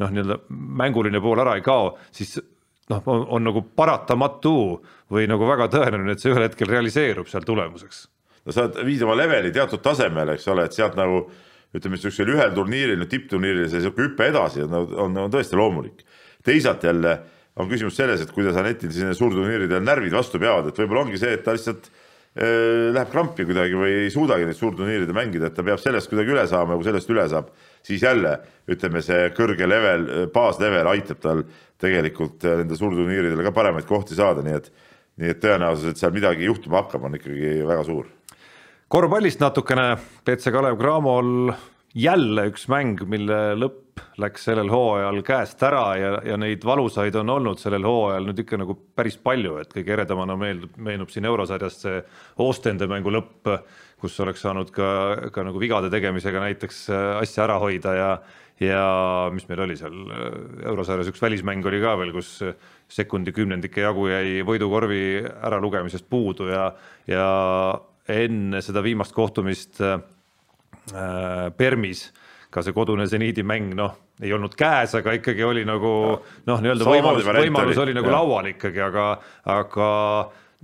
noh, 0.00 0.08
nii-öelda 0.08 0.38
mänguline 0.80 1.20
pool 1.24 1.42
ära 1.44 1.58
ei 1.58 1.64
kao, 1.66 1.98
siis 2.16 2.38
noh, 2.88 3.10
on 3.18 3.44
nagu 3.44 3.60
paratamatu 3.76 4.54
või 5.12 5.28
nagu 5.28 5.44
väga 5.48 5.68
tõenäoline, 5.74 6.16
et 6.16 6.24
see 6.24 6.32
ühel 6.32 6.46
hetkel 6.46 6.72
realiseerub 6.72 7.28
seal 7.28 7.44
tulemuseks. 7.44 8.06
no 8.48 8.56
sa 8.56 8.70
viid 8.80 9.04
oma 9.04 9.18
leveli 9.20 9.52
teatud 9.52 9.84
tasemele, 9.84 10.38
eks 10.38 10.48
ole, 10.48 10.64
et 10.64 10.76
sealt 10.76 10.96
nagu 10.96 11.26
ütleme, 11.76 11.98
niisugusel 11.98 12.32
ühel 12.32 12.54
turniiril, 12.56 13.04
tippturniiril 13.10 13.68
see 13.68 13.82
niisugune 13.82 14.08
hüpe 14.08 14.28
edasi 14.30 14.64
on, 14.64 14.76
on, 14.88 15.22
on 15.26 15.32
tõesti 15.32 15.58
loomulik. 15.58 16.04
teisalt 16.44 16.84
jälle 16.84 17.18
on 17.58 17.68
küsimus 17.68 17.96
selles, 17.98 18.22
et 18.22 18.32
kuidas 18.32 18.56
Anetil 18.56 18.92
siin 18.94 19.14
suurturniiridel 19.14 19.82
närvid 19.84 20.14
vastu 20.14 20.40
peavad, 20.40 20.70
et 20.70 20.78
võib-olla 20.78 21.06
ongi 21.06 21.18
see, 21.20 21.34
et 21.34 21.42
ta 21.44 21.52
lihtsalt 21.56 21.88
äh, 21.90 22.88
läheb 22.94 23.10
krampi 23.12 23.46
kuidagi 23.48 23.78
või 23.78 23.94
ei 24.04 24.12
suudagi 24.14 24.46
neid 24.48 24.58
suurturniiride 24.58 25.16
mängida, 25.16 25.50
et 25.50 25.58
ta 25.58 25.66
peab 25.66 25.82
sellest 25.82 26.10
kuidagi 26.10 26.34
üle 26.36 26.46
saama 26.48 26.74
ja 26.74 26.80
kui 26.80 26.88
sellest 26.88 27.12
üle 27.12 27.24
saab, 27.28 27.50
siis 27.84 28.04
jälle 28.06 28.36
ütleme, 28.70 29.02
see 29.04 29.32
kõrge 29.36 29.68
level, 29.68 30.06
baaslevel 30.34 30.92
aitab 30.94 31.24
tal 31.24 31.42
tegelikult 31.82 32.46
äh, 32.46 32.60
nende 32.62 32.78
suurturniiridel 32.78 33.42
ka 33.50 33.54
paremaid 33.58 33.88
kohti 33.90 34.16
saada, 34.18 34.46
nii 34.46 34.60
et 34.62 34.70
nii 35.18 35.34
et 35.34 35.40
tõenäosus, 35.42 35.90
et 35.90 35.98
seal 36.00 36.14
midagi 36.14 36.46
juhtuma 36.46 36.84
hakkab, 36.84 37.08
on 37.08 37.18
ikkagi 37.18 37.58
väga 37.66 37.82
suur 37.86 38.06
korvpallist 38.88 39.42
natukene, 39.42 39.98
BC 40.24 40.52
Kalev 40.52 40.78
Cramol 40.80 41.50
jälle 41.98 42.46
üks 42.48 42.64
mäng, 42.72 43.00
mille 43.08 43.36
lõpp 43.58 44.00
läks 44.22 44.46
sellel 44.48 44.70
hooajal 44.72 45.18
käest 45.26 45.62
ära 45.66 45.82
ja, 45.98 46.10
ja 46.24 46.38
neid 46.40 46.64
valusaid 46.64 47.16
on 47.20 47.34
olnud 47.34 47.60
sellel 47.60 47.84
hooajal 47.84 48.28
nüüd 48.30 48.40
ikka 48.44 48.60
nagu 48.60 48.76
päris 48.96 49.18
palju, 49.20 49.58
et 49.60 49.74
kõige 49.74 49.92
eredamana 49.96 50.38
meeldub, 50.40 50.76
meenub 50.80 51.12
siin 51.12 51.28
eurosarjast 51.28 51.84
see 51.84 52.00
Ostende 52.44 52.88
mängu 52.88 53.12
lõpp, 53.12 53.50
kus 54.00 54.16
oleks 54.24 54.44
saanud 54.46 54.72
ka, 54.72 54.88
ka 55.34 55.44
nagu 55.44 55.60
vigade 55.60 55.90
tegemisega 55.92 56.40
näiteks 56.46 56.84
äh, 56.88 57.08
asja 57.20 57.44
ära 57.48 57.58
hoida 57.60 57.96
ja 57.98 58.10
ja 58.58 59.28
mis 59.30 59.44
meil 59.46 59.60
oli 59.62 59.76
seal 59.78 59.94
eurosarjas, 60.66 61.12
üks 61.12 61.20
välismäng 61.22 61.66
oli 61.70 61.78
ka 61.78 61.92
veel, 62.00 62.10
kus 62.16 62.40
sekundi 62.90 63.30
kümnendike 63.36 63.84
jagu 63.84 64.08
jäi 64.10 64.40
võidukorvi 64.46 65.02
äralugemisest 65.46 66.08
puudu 66.10 66.48
ja, 66.50 66.64
ja 67.06 67.28
enne 68.08 68.62
seda 68.64 68.82
viimast 68.84 69.14
kohtumist 69.16 69.82
äh, 69.84 70.00
Permis 71.56 72.08
ka 72.48 72.62
see 72.64 72.72
kodune 72.72 73.04
seniidi 73.08 73.44
mäng, 73.44 73.74
noh, 73.76 73.96
ei 74.24 74.32
olnud 74.32 74.54
käes, 74.58 74.94
aga 74.98 75.12
ikkagi 75.18 75.44
oli 75.44 75.64
nagu 75.68 75.90
noh, 76.48 76.62
nii-öelda 76.64 76.86
võimalus, 76.88 77.26
võimalus 77.28 77.76
oli, 77.76 77.90
oli 77.90 77.96
nagu 77.98 78.08
ja. 78.08 78.14
laual 78.16 78.48
ikkagi, 78.54 78.80
aga, 78.86 79.08
aga 79.52 79.88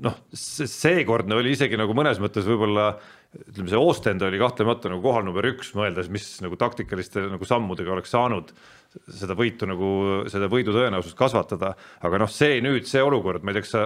noh, 0.07 0.17
seekordne 0.35 1.37
oli 1.37 1.53
isegi 1.55 1.79
nagu 1.79 1.97
mõnes 1.97 2.23
mõttes 2.23 2.49
võib-olla 2.49 2.95
ütleme, 3.35 3.69
see 3.69 3.81
Ostend 3.81 4.23
oli 4.25 4.41
kahtlemata 4.41 4.91
nagu 4.93 5.05
kohal 5.05 5.27
number 5.27 5.47
üks, 5.51 5.75
mõeldes, 5.77 6.09
mis 6.13 6.27
nagu 6.45 6.57
taktikaliste 6.59 7.27
nagu 7.29 7.49
sammudega 7.49 7.95
oleks 7.97 8.15
saanud 8.15 8.55
seda 9.11 9.35
võitu 9.39 9.67
nagu, 9.69 9.89
seda 10.31 10.49
võidu 10.51 10.75
tõenäosust 10.75 11.17
kasvatada, 11.19 11.73
aga 12.07 12.21
noh, 12.23 12.31
see 12.31 12.61
nüüd, 12.65 12.87
see 12.89 13.03
olukord, 13.03 13.45
ma 13.45 13.53
ei 13.53 13.59
tea, 13.59 13.65
kas 13.67 13.73
sa 13.75 13.85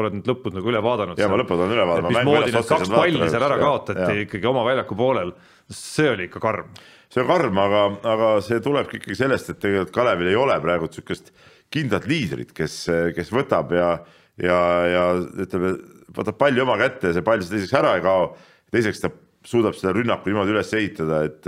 oled 0.00 0.16
need 0.16 0.30
lõpud 0.30 0.56
nagu 0.56 0.72
üle 0.72 0.82
vaadanud? 0.84 1.20
ja 1.20 1.28
ma 1.30 1.40
lõpud 1.40 1.60
olen 1.60 1.74
üle 1.76 1.86
vaadanud. 1.90 2.14
mismoodi 2.16 2.54
need 2.54 2.70
kaks 2.70 2.92
palli 2.92 3.30
seal 3.30 3.46
ära 3.48 3.58
kaotati 3.60 4.04
ja. 4.04 4.14
ikkagi 4.24 4.50
oma 4.50 4.64
väljaku 4.66 4.98
poolel, 4.98 5.34
see 5.72 6.08
oli 6.14 6.28
ikka 6.30 6.42
karm. 6.42 6.72
see 7.12 7.22
on 7.22 7.28
karm, 7.30 7.60
aga, 7.66 7.82
aga 8.14 8.32
see 8.46 8.62
tulebki 8.64 9.00
ikkagi 9.02 9.18
sellest, 9.18 9.52
et 9.52 9.60
tegelikult 9.62 9.94
Kalevil 9.96 10.32
ei 10.32 10.40
ole 10.40 10.56
praegu 10.64 10.88
niisugust 10.88 11.30
kindlat 11.72 12.08
liidrit, 12.08 12.56
kes, 12.56 12.80
kes 13.16 13.32
võtab 13.34 13.76
ja, 13.76 13.92
ja, 14.40 14.58
ja 14.88 15.06
ütleme, 15.44 15.76
võtab 16.16 16.40
palli 16.40 16.62
oma 16.62 16.78
kätte 16.80 17.10
ja 17.10 17.18
see 17.18 17.26
pall 17.26 17.42
siis 17.42 17.52
teiseks 17.52 17.76
ära 17.76 17.96
ei 17.98 18.04
kao 18.04 18.30
teiseks 18.72 19.02
ta 19.02 19.12
suudab 19.46 19.76
seda 19.78 19.92
rünnaku 19.94 20.30
niimoodi 20.30 20.54
üles 20.54 20.72
ehitada, 20.74 21.22
et, 21.28 21.46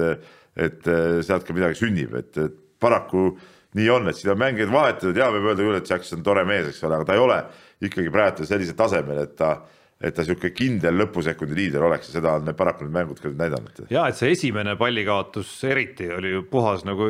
et 0.59 0.89
sealt 1.27 1.47
ka 1.47 1.57
midagi 1.57 1.81
sünnib, 1.81 2.15
et, 2.19 2.37
et 2.39 2.65
paraku 2.81 3.31
nii 3.79 3.89
on, 3.93 4.09
et 4.11 4.17
siin 4.17 4.33
on 4.33 4.41
mängijaid 4.41 4.71
vahetatud 4.73 5.19
ja 5.19 5.29
võib 5.33 5.51
öelda 5.51 5.65
küll, 5.65 5.81
et 5.81 5.91
Jackson 5.91 6.21
on 6.21 6.27
tore 6.27 6.45
mees, 6.49 6.71
eks 6.71 6.85
ole, 6.87 6.99
aga 6.99 7.09
ta 7.09 7.17
ei 7.17 7.25
ole 7.25 7.41
ikkagi 7.89 8.13
praegu 8.13 8.47
sellisel 8.49 8.79
tasemel, 8.79 9.25
et 9.27 9.37
ta 9.39 9.57
et 9.99 10.15
ta 10.15 10.23
niisugune 10.23 10.53
kindel 10.55 10.95
lõpusekundi 10.95 11.57
liider 11.59 11.83
oleks 11.83 12.13
ja 12.13 12.21
seda 12.21 12.37
on 12.39 12.53
paraku 12.55 12.87
need 12.87 12.95
mängud 12.95 13.19
ka 13.19 13.33
näidanud. 13.35 13.81
ja 13.91 14.05
et 14.07 14.19
see 14.19 14.31
esimene 14.31 14.77
pallikaotus 14.79 15.51
eriti 15.67 16.07
oli 16.15 16.37
ju 16.37 16.45
puhas 16.51 16.85
nagu 16.87 17.09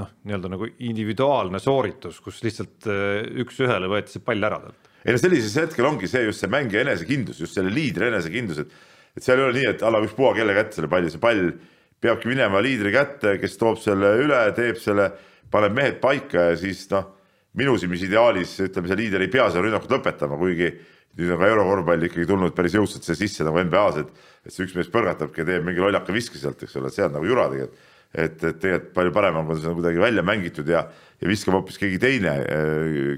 noh, 0.00 0.08
nii-öelda 0.26 0.50
nagu 0.50 0.66
individuaalne 0.82 1.60
sooritus, 1.62 2.18
kus 2.24 2.40
lihtsalt 2.42 2.88
äh, 2.90 3.20
üks-ühele 3.44 3.86
võeti 3.90 4.16
see 4.16 4.24
pall 4.26 4.50
ära 4.50 4.58
talt. 4.64 4.90
ei 5.04 5.14
no 5.14 5.20
sellises 5.22 5.54
hetkel 5.62 5.86
ongi 5.86 6.10
see 6.10 6.24
just 6.26 6.42
see 6.42 6.50
mängija 6.50 6.82
enesekindlus, 6.82 7.38
just 7.44 7.54
selle 7.54 7.70
liidri 7.70 8.10
enesekindlus, 8.10 8.64
et 8.64 8.74
et 9.14 9.22
seal 9.22 9.38
ei 9.38 9.46
ole 9.46 9.54
nii, 9.54 9.68
et 9.70 9.86
annab 9.86 10.08
ükspuha 10.08 10.32
kelle 10.34 10.56
kätte 10.56 10.80
selle 10.80 10.90
palli, 10.90 11.12
see 11.12 11.22
pall 11.22 11.52
peabki 12.04 12.28
minema 12.30 12.60
liidri 12.64 12.92
kätte, 12.94 13.38
kes 13.40 13.56
toob 13.60 13.80
selle 13.80 14.14
üle, 14.20 14.40
teeb 14.56 14.80
selle, 14.80 15.08
paneb 15.52 15.76
mehed 15.76 16.00
paika 16.02 16.50
ja 16.50 16.58
siis 16.58 16.84
noh, 16.92 17.06
minu 17.58 17.76
silmis 17.80 18.02
ideaalis 18.04 18.56
ütleme, 18.66 18.90
see 18.90 18.98
liider 18.98 19.24
ei 19.24 19.30
pea 19.32 19.46
seda 19.50 19.62
rünnakut 19.64 19.92
lõpetama, 19.94 20.36
kuigi 20.40 20.72
nüüd 21.14 21.30
on 21.30 21.40
ka 21.40 21.48
eurokorvpall 21.52 22.08
ikkagi 22.08 22.26
tulnud 22.26 22.54
päris 22.56 22.74
jõudsalt 22.74 23.06
siia 23.06 23.16
sisse 23.18 23.46
nagu 23.46 23.60
NBA-s, 23.62 24.00
et, 24.02 24.30
et 24.44 24.54
see 24.54 24.66
üks 24.66 24.74
mees 24.74 24.90
põrgatabki 24.92 25.44
ja 25.44 25.48
teeb 25.52 25.66
mingi 25.66 25.82
lollaka 25.82 26.14
viske 26.14 26.40
sealt, 26.40 26.64
eks 26.66 26.74
ole, 26.80 26.90
see 26.92 27.06
on 27.06 27.14
nagu 27.14 27.28
jura 27.28 27.46
tegelikult. 27.52 27.90
et, 28.14 28.34
et 28.42 28.58
tegelikult 28.62 28.92
palju 28.94 29.14
parem 29.14 29.38
on, 29.38 29.46
kui 29.46 29.60
see 29.60 29.70
on 29.70 29.78
kuidagi 29.78 30.02
välja 30.02 30.22
mängitud 30.26 30.68
ja, 30.70 30.84
ja 31.22 31.30
viskab 31.30 31.56
hoopis 31.60 31.78
keegi 31.78 32.00
teine, 32.02 32.34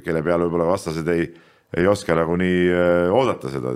kelle 0.05 0.22
peale 0.24 0.47
võib-olla 0.47 0.68
vastased 0.68 1.09
ei, 1.12 1.30
ei 1.76 1.89
oska 1.89 2.16
nagu 2.16 2.37
nii 2.41 2.61
äh, 2.72 3.16
oodata 3.16 3.53
seda 3.53 3.72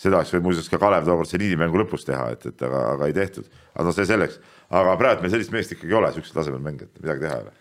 seda 0.00 0.20
oleks 0.20 0.32
võinud 0.34 0.48
muuseas 0.48 0.70
ka 0.72 0.80
Kalev 0.80 1.08
tookord 1.08 1.28
seniidi 1.28 1.58
mängu 1.60 1.80
lõpus 1.80 2.06
teha, 2.08 2.30
et, 2.34 2.46
et 2.48 2.62
aga, 2.66 2.84
aga 2.94 3.08
ei 3.10 3.16
tehtud. 3.16 3.48
aga 3.74 3.86
noh, 3.86 3.96
see 3.96 4.08
selleks, 4.08 4.38
aga 4.76 4.94
praegu 5.00 5.24
meil 5.24 5.34
sellist 5.34 5.52
meest 5.54 5.74
ikkagi 5.76 5.92
ei 5.92 5.98
ole, 5.98 6.12
niisugusel 6.12 6.38
tasemel 6.40 6.62
mängijat, 6.64 6.94
midagi 7.02 7.26
teha 7.26 7.36
ei 7.36 7.44
ole. 7.44 7.56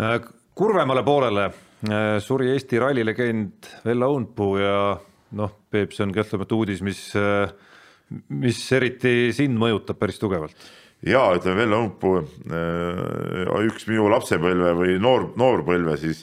Äh, 0.00 0.18
kurvemale 0.58 1.02
poolele 1.06 1.46
äh, 1.48 2.18
suri 2.22 2.52
Eesti 2.54 2.78
rallilegend 2.82 3.70
Vello 3.86 4.10
Õunpuu 4.14 4.60
ja 4.60 4.76
noh, 5.38 5.56
Peep, 5.70 5.94
see 5.96 6.06
on 6.06 6.14
kahtlemata 6.14 6.58
uudis, 6.58 6.82
mis, 6.86 7.00
äh, 7.18 7.50
mis 8.38 8.60
eriti 8.76 9.32
sind 9.34 9.58
mõjutab 9.58 9.98
päris 9.98 10.20
tugevalt. 10.22 10.68
ja 11.06 11.24
ütleme, 11.34 11.64
Vello 11.64 11.80
Õunpuu, 11.86 12.22
üks 13.66 13.88
minu 13.90 14.06
lapsepõlve 14.14 14.76
või 14.78 14.94
noor, 15.02 15.32
noorpõlve 15.40 15.98
siis, 15.98 16.22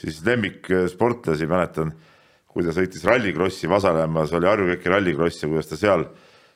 siis 0.00 0.18
lemmiksportlasi, 0.26 1.46
mäletan 1.50 1.94
kui 2.54 2.62
ta 2.62 2.74
sõitis 2.74 3.02
rallikrossi 3.06 3.68
Vasalemmas, 3.70 4.32
oli 4.38 4.46
Harju-Keki 4.46 4.92
rallikross 4.92 5.42
ja 5.42 5.50
kuidas 5.50 5.66
ta 5.66 5.78
seal, 5.78 6.04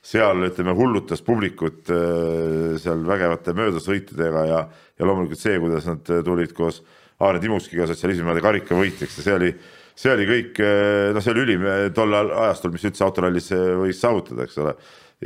seal 0.04 0.46
ütleme, 0.46 0.74
hullutas 0.78 1.24
publikut 1.26 1.90
äh, 1.90 2.76
seal 2.78 3.02
vägevate 3.06 3.54
möödasõitudega 3.58 4.44
ja, 4.46 4.60
ja 4.70 5.08
loomulikult 5.08 5.42
see, 5.42 5.58
kuidas 5.62 5.88
nad 5.90 6.06
tulid 6.06 6.54
koos 6.56 6.84
Aare 7.18 7.42
Timuskiga 7.42 7.88
sotsialismimaade 7.90 8.44
karikavõitjaks 8.44 9.18
ja 9.18 9.26
see 9.26 9.34
oli, 9.34 9.50
see 9.98 10.14
oli 10.14 10.28
kõik, 10.30 10.62
äh, 10.62 11.08
noh, 11.16 11.24
see 11.24 11.34
oli 11.34 11.44
ülim 11.48 11.66
tol 11.98 12.14
ajastul, 12.14 12.76
mis 12.76 12.86
üldse 12.86 13.04
autorallis 13.08 13.50
võis 13.82 13.98
saavutada, 13.98 14.46
eks 14.46 14.62
ole. 14.62 14.76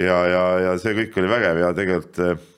ja, 0.00 0.18
ja, 0.32 0.42
ja 0.70 0.74
see 0.80 0.96
kõik 1.02 1.20
oli 1.20 1.34
vägev 1.36 1.60
ja 1.66 1.70
tegelikult 1.76 2.24
äh, 2.24 2.48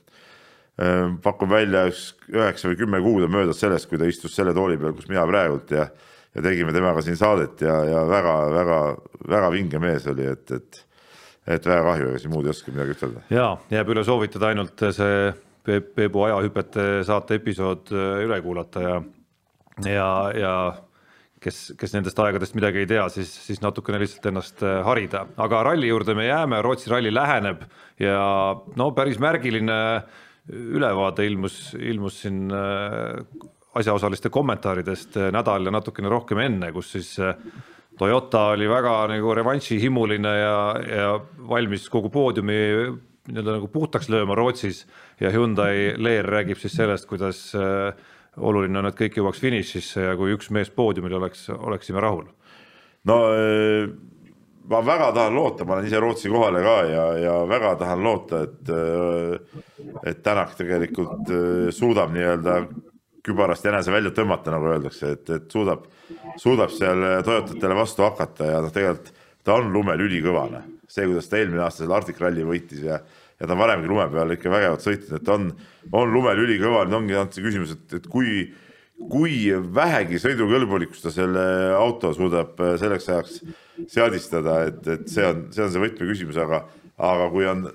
pakun 1.23 1.51
välja 1.51 1.89
üks 1.91 2.12
üheksa 2.31 2.71
või 2.71 2.79
kümme 2.79 3.03
kuud 3.03 3.27
on 3.27 3.35
möödas 3.35 3.59
sellest, 3.62 3.91
kui 3.91 3.99
ta 3.99 4.07
istus 4.07 4.39
selle 4.39 4.55
tooli 4.55 4.79
peal, 4.79 4.95
kus 4.95 5.11
mina 5.11 5.27
praegult 5.27 5.75
ja 5.75 5.91
ja 6.35 6.43
tegime 6.43 6.74
temaga 6.74 7.03
siin 7.05 7.18
saadet 7.20 7.62
ja, 7.62 7.76
ja 7.89 8.03
väga-väga-väga 8.09 9.51
vinge 9.55 9.80
mees 9.82 10.07
oli, 10.11 10.26
et, 10.32 10.51
et 10.51 10.85
et 11.45 11.66
väga 11.68 11.82
kahju, 11.85 12.07
ega 12.09 12.20
siin 12.22 12.32
muud 12.32 12.47
ei 12.47 12.55
oska 12.55 12.72
midagi 12.72 12.95
ütelda. 12.97 13.24
ja 13.32 13.49
jääb 13.72 13.91
üle 13.93 14.05
soovitada 14.07 14.53
ainult 14.53 14.87
see 14.97 15.18
Peebu 15.64 16.26
ajahüpete 16.26 17.05
saate 17.09 17.39
episood 17.39 17.93
äh, 17.93 18.24
üle 18.24 18.41
kuulata 18.45 18.82
ja 18.85 18.97
ja, 19.89 20.09
ja 20.37 20.53
kes, 21.45 21.61
kes 21.78 21.95
nendest 21.97 22.18
aegadest 22.20 22.57
midagi 22.57 22.82
ei 22.82 22.89
tea, 22.89 23.07
siis, 23.12 23.32
siis 23.47 23.62
natukene 23.64 24.01
lihtsalt 24.03 24.28
ennast 24.30 24.62
äh, 24.64 24.80
harida, 24.87 25.24
aga 25.41 25.62
ralli 25.70 25.91
juurde 25.91 26.16
me 26.16 26.28
jääme, 26.28 26.61
Rootsi 26.64 26.93
ralli 26.93 27.12
läheneb 27.12 27.64
ja 28.01 28.18
no 28.76 28.91
päris 28.97 29.20
märgiline 29.22 29.78
ülevaade 30.49 31.24
ilmus, 31.24 31.74
ilmus 31.80 32.20
siin 32.24 32.49
äh, 32.53 33.20
asjaosaliste 33.75 34.31
kommentaaridest 34.31 35.16
eh, 35.16 35.31
nädal 35.35 35.66
ja 35.66 35.72
natukene 35.75 36.11
rohkem 36.12 36.43
enne, 36.45 36.72
kus 36.75 36.93
siis 36.97 37.14
eh, 37.18 37.35
Toyota 37.99 38.49
oli 38.57 38.66
väga 38.66 38.95
nagu 39.12 39.35
revanšihimuline 39.39 40.31
ja, 40.35 40.55
ja 40.83 41.11
valmis 41.49 41.87
kogu 41.91 42.11
poodiumi 42.11 42.57
nii-öelda 43.29 43.53
nagu 43.55 43.68
puhtaks 43.70 44.09
lööma 44.11 44.35
Rootsis 44.35 44.83
ja 45.22 45.31
Hyundai 45.31 45.95
Leer 46.03 46.27
räägib 46.27 46.59
siis 46.59 46.75
sellest, 46.75 47.07
kuidas 47.07 47.47
äh, 47.55 47.95
oluline 48.37 48.81
on, 48.81 48.89
et 48.91 48.99
kõik 48.99 49.20
jõuaks 49.20 49.39
finišisse 49.41 50.09
ja 50.09 50.16
kui 50.18 50.35
üks 50.35 50.51
mees 50.51 50.72
poodiumil 50.75 51.14
oleks, 51.20 51.47
oleksime 51.55 52.03
rahul. 52.03 52.27
no 53.07 53.18
ma 54.68 54.81
väga 54.83 55.12
tahan 55.14 55.39
loota, 55.39 55.64
ma 55.64 55.77
olen 55.77 55.87
ise 55.87 56.01
Rootsi 56.03 56.33
kohale 56.35 56.64
ka 56.66 56.75
ja, 56.91 57.07
ja 57.22 57.37
väga 57.49 57.77
tahan 57.85 58.03
loota, 58.03 58.43
et, 58.43 58.75
et 60.03 60.22
Tänak 60.27 60.59
tegelikult 60.59 61.31
suudab 61.79 62.11
nii-öelda 62.12 62.59
kübarast 63.25 63.64
jänese 63.64 63.93
välja 63.93 64.12
tõmmata, 64.14 64.53
nagu 64.53 64.68
öeldakse, 64.68 65.14
et, 65.16 65.31
et 65.33 65.53
suudab, 65.53 65.87
suudab 66.41 66.72
seal 66.75 67.22
Toyotatele 67.25 67.77
vastu 67.79 68.05
hakata 68.05 68.51
ja 68.51 68.64
noh, 68.64 68.72
tegelikult 68.75 69.14
ta 69.45 69.59
on 69.61 69.72
lumel 69.72 70.01
ülikõvane. 70.05 70.62
see, 70.89 71.07
kuidas 71.09 71.27
ta 71.29 71.41
eelmine 71.41 71.64
aasta 71.64 71.83
selle 71.83 71.97
Arctic 71.97 72.20
Rally 72.22 72.45
võitis 72.47 72.85
ja, 72.85 73.01
ja 73.41 73.47
ta 73.47 73.55
on 73.57 73.61
varemgi 73.61 73.89
lume 73.91 74.05
peal 74.12 74.35
ikka 74.37 74.53
vägevat 74.53 74.85
sõitnud, 74.85 75.16
et 75.18 75.33
on, 75.33 75.49
on 75.91 76.12
lumel 76.12 76.45
ülikõva, 76.45 76.85
nüüd 76.87 77.01
ongi 77.01 77.16
ainult 77.16 77.35
see 77.35 77.45
küsimus, 77.45 77.75
et, 77.75 77.97
et 77.99 78.07
kui, 78.12 78.45
kui 79.11 79.35
vähegi 79.75 80.20
sõidukõlbulikkust 80.22 81.09
ta 81.09 81.12
selle 81.14 81.45
auto 81.77 82.12
suudab 82.14 82.61
selleks 82.81 83.11
ajaks 83.11 83.41
seadistada, 83.91 84.61
et, 84.68 84.81
et 84.87 85.11
see 85.11 85.27
on, 85.27 85.47
see 85.57 85.66
on 85.66 85.75
see 85.75 85.83
võtmeküsimus, 85.83 86.39
aga, 86.45 86.62
aga 87.11 87.29
kui 87.35 87.49
on 87.51 87.66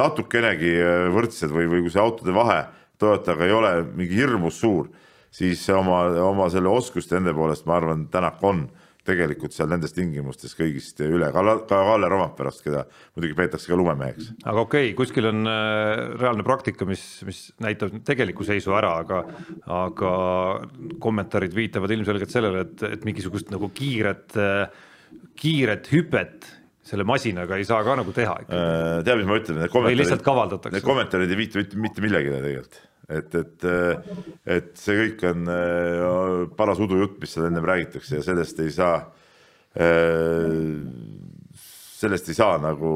natukenegi 0.00 0.72
võrdsed 1.14 1.52
või, 1.52 1.68
või 1.68 1.84
kui 1.84 1.92
see 1.92 2.02
autode 2.02 2.34
vahe 2.34 2.62
Toyotaga 2.98 3.46
ei 3.46 3.54
ole 3.54 3.72
mingi 3.94 4.18
hirmus 4.18 4.60
suur, 4.60 4.90
siis 5.30 5.62
oma, 5.70 6.04
oma 6.24 6.48
selle 6.50 6.70
oskuste 6.72 7.18
enda 7.18 7.34
poolest 7.36 7.66
ma 7.68 7.78
arvan, 7.78 8.06
Tänak 8.12 8.42
on 8.46 8.66
tegelikult 9.08 9.54
seal 9.56 9.70
nendes 9.70 9.94
tingimustes 9.96 10.54
kõigist 10.58 11.00
üle, 11.04 11.30
ka 11.32 11.42
Kalle 11.70 12.10
Romppärast, 12.12 12.60
keda 12.64 12.84
muidugi 13.16 13.36
peetakse 13.38 13.70
ka 13.70 13.78
lumemeheks. 13.78 14.32
aga 14.42 14.64
okei 14.64 14.90
okay,, 14.90 14.96
kuskil 14.98 15.30
on 15.30 15.48
äh, 15.48 16.02
reaalne 16.18 16.44
praktika, 16.46 16.88
mis, 16.88 17.04
mis 17.28 17.40
näitab 17.64 17.96
tegeliku 18.08 18.46
seisu 18.46 18.76
ära, 18.76 18.98
aga, 19.04 19.22
aga 19.78 20.12
kommentaarid 21.00 21.56
viitavad 21.56 21.94
ilmselgelt 21.96 22.34
sellele, 22.34 22.66
et, 22.66 22.84
et 22.98 23.08
mingisugust 23.08 23.52
nagu 23.54 23.70
kiiret, 23.74 24.36
kiiret 25.38 25.92
hüpet 25.94 26.52
selle 26.88 27.04
masinaga 27.08 27.58
ei 27.60 27.66
saa 27.68 27.82
ka 27.86 27.96
nagu 28.00 28.14
teha 28.16 28.36
ikka. 28.44 28.58
Äh, 28.58 28.92
tead, 29.06 29.20
mis 29.20 29.28
ma 29.28 29.40
ütlen, 29.40 29.62
need 29.62 29.72
kommentaarid. 29.74 30.78
Need 30.78 30.86
kommentaarid 30.86 31.34
ei 31.34 31.42
viita 31.42 31.60
mitte, 31.62 31.80
mitte 31.88 32.04
millegile 32.04 32.40
tegelikult 32.40 32.80
et, 33.08 33.34
et, 33.34 33.66
et 34.56 34.72
see 34.76 34.96
kõik 34.98 35.22
on 35.30 35.52
äh, 35.52 36.42
paras 36.58 36.80
udujutt, 36.84 37.16
mis 37.22 37.32
seal 37.32 37.48
ennem 37.48 37.64
räägitakse 37.68 38.18
ja 38.18 38.24
sellest 38.24 38.60
ei 38.60 38.72
saa, 38.74 38.98
äh, 39.80 40.58
sellest 41.98 42.28
ei 42.28 42.36
saa 42.36 42.58
nagu 42.62 42.90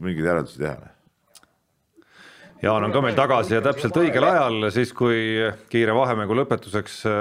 mingeid 0.00 0.30
järeldusi 0.30 0.62
teha 0.64 0.94
Jaan 2.58 2.82
on 2.82 2.90
ka 2.90 2.98
meil 3.04 3.14
tagasi 3.14 3.54
ja 3.54 3.60
täpselt 3.62 3.94
õigel 4.00 4.24
ajal, 4.26 4.64
siis 4.74 4.90
kui 4.96 5.18
kiire 5.70 5.92
vahemängu 5.94 6.34
lõpetuseks 6.40 6.94
äh, 7.06 7.18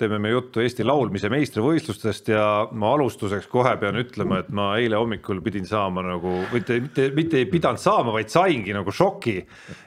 teeme 0.00 0.18
me 0.18 0.32
juttu 0.32 0.64
Eesti 0.64 0.82
laulmise 0.82 1.28
meistrivõistlustest 1.30 2.32
ja 2.32 2.46
ma 2.74 2.90
alustuseks 2.96 3.46
kohe 3.52 3.76
pean 3.78 4.00
ütlema, 4.02 4.40
et 4.42 4.48
ma 4.50 4.72
eile 4.82 4.98
hommikul 4.98 5.38
pidin 5.44 5.68
saama 5.68 6.02
nagu, 6.08 6.32
mitte, 6.50 6.80
mitte, 6.82 7.06
mitte 7.14 7.38
ei 7.38 7.46
pidanud 7.52 7.78
saama, 7.78 8.10
vaid 8.16 8.32
saingi 8.34 8.74
nagu 8.74 8.90
šoki. 8.90 9.36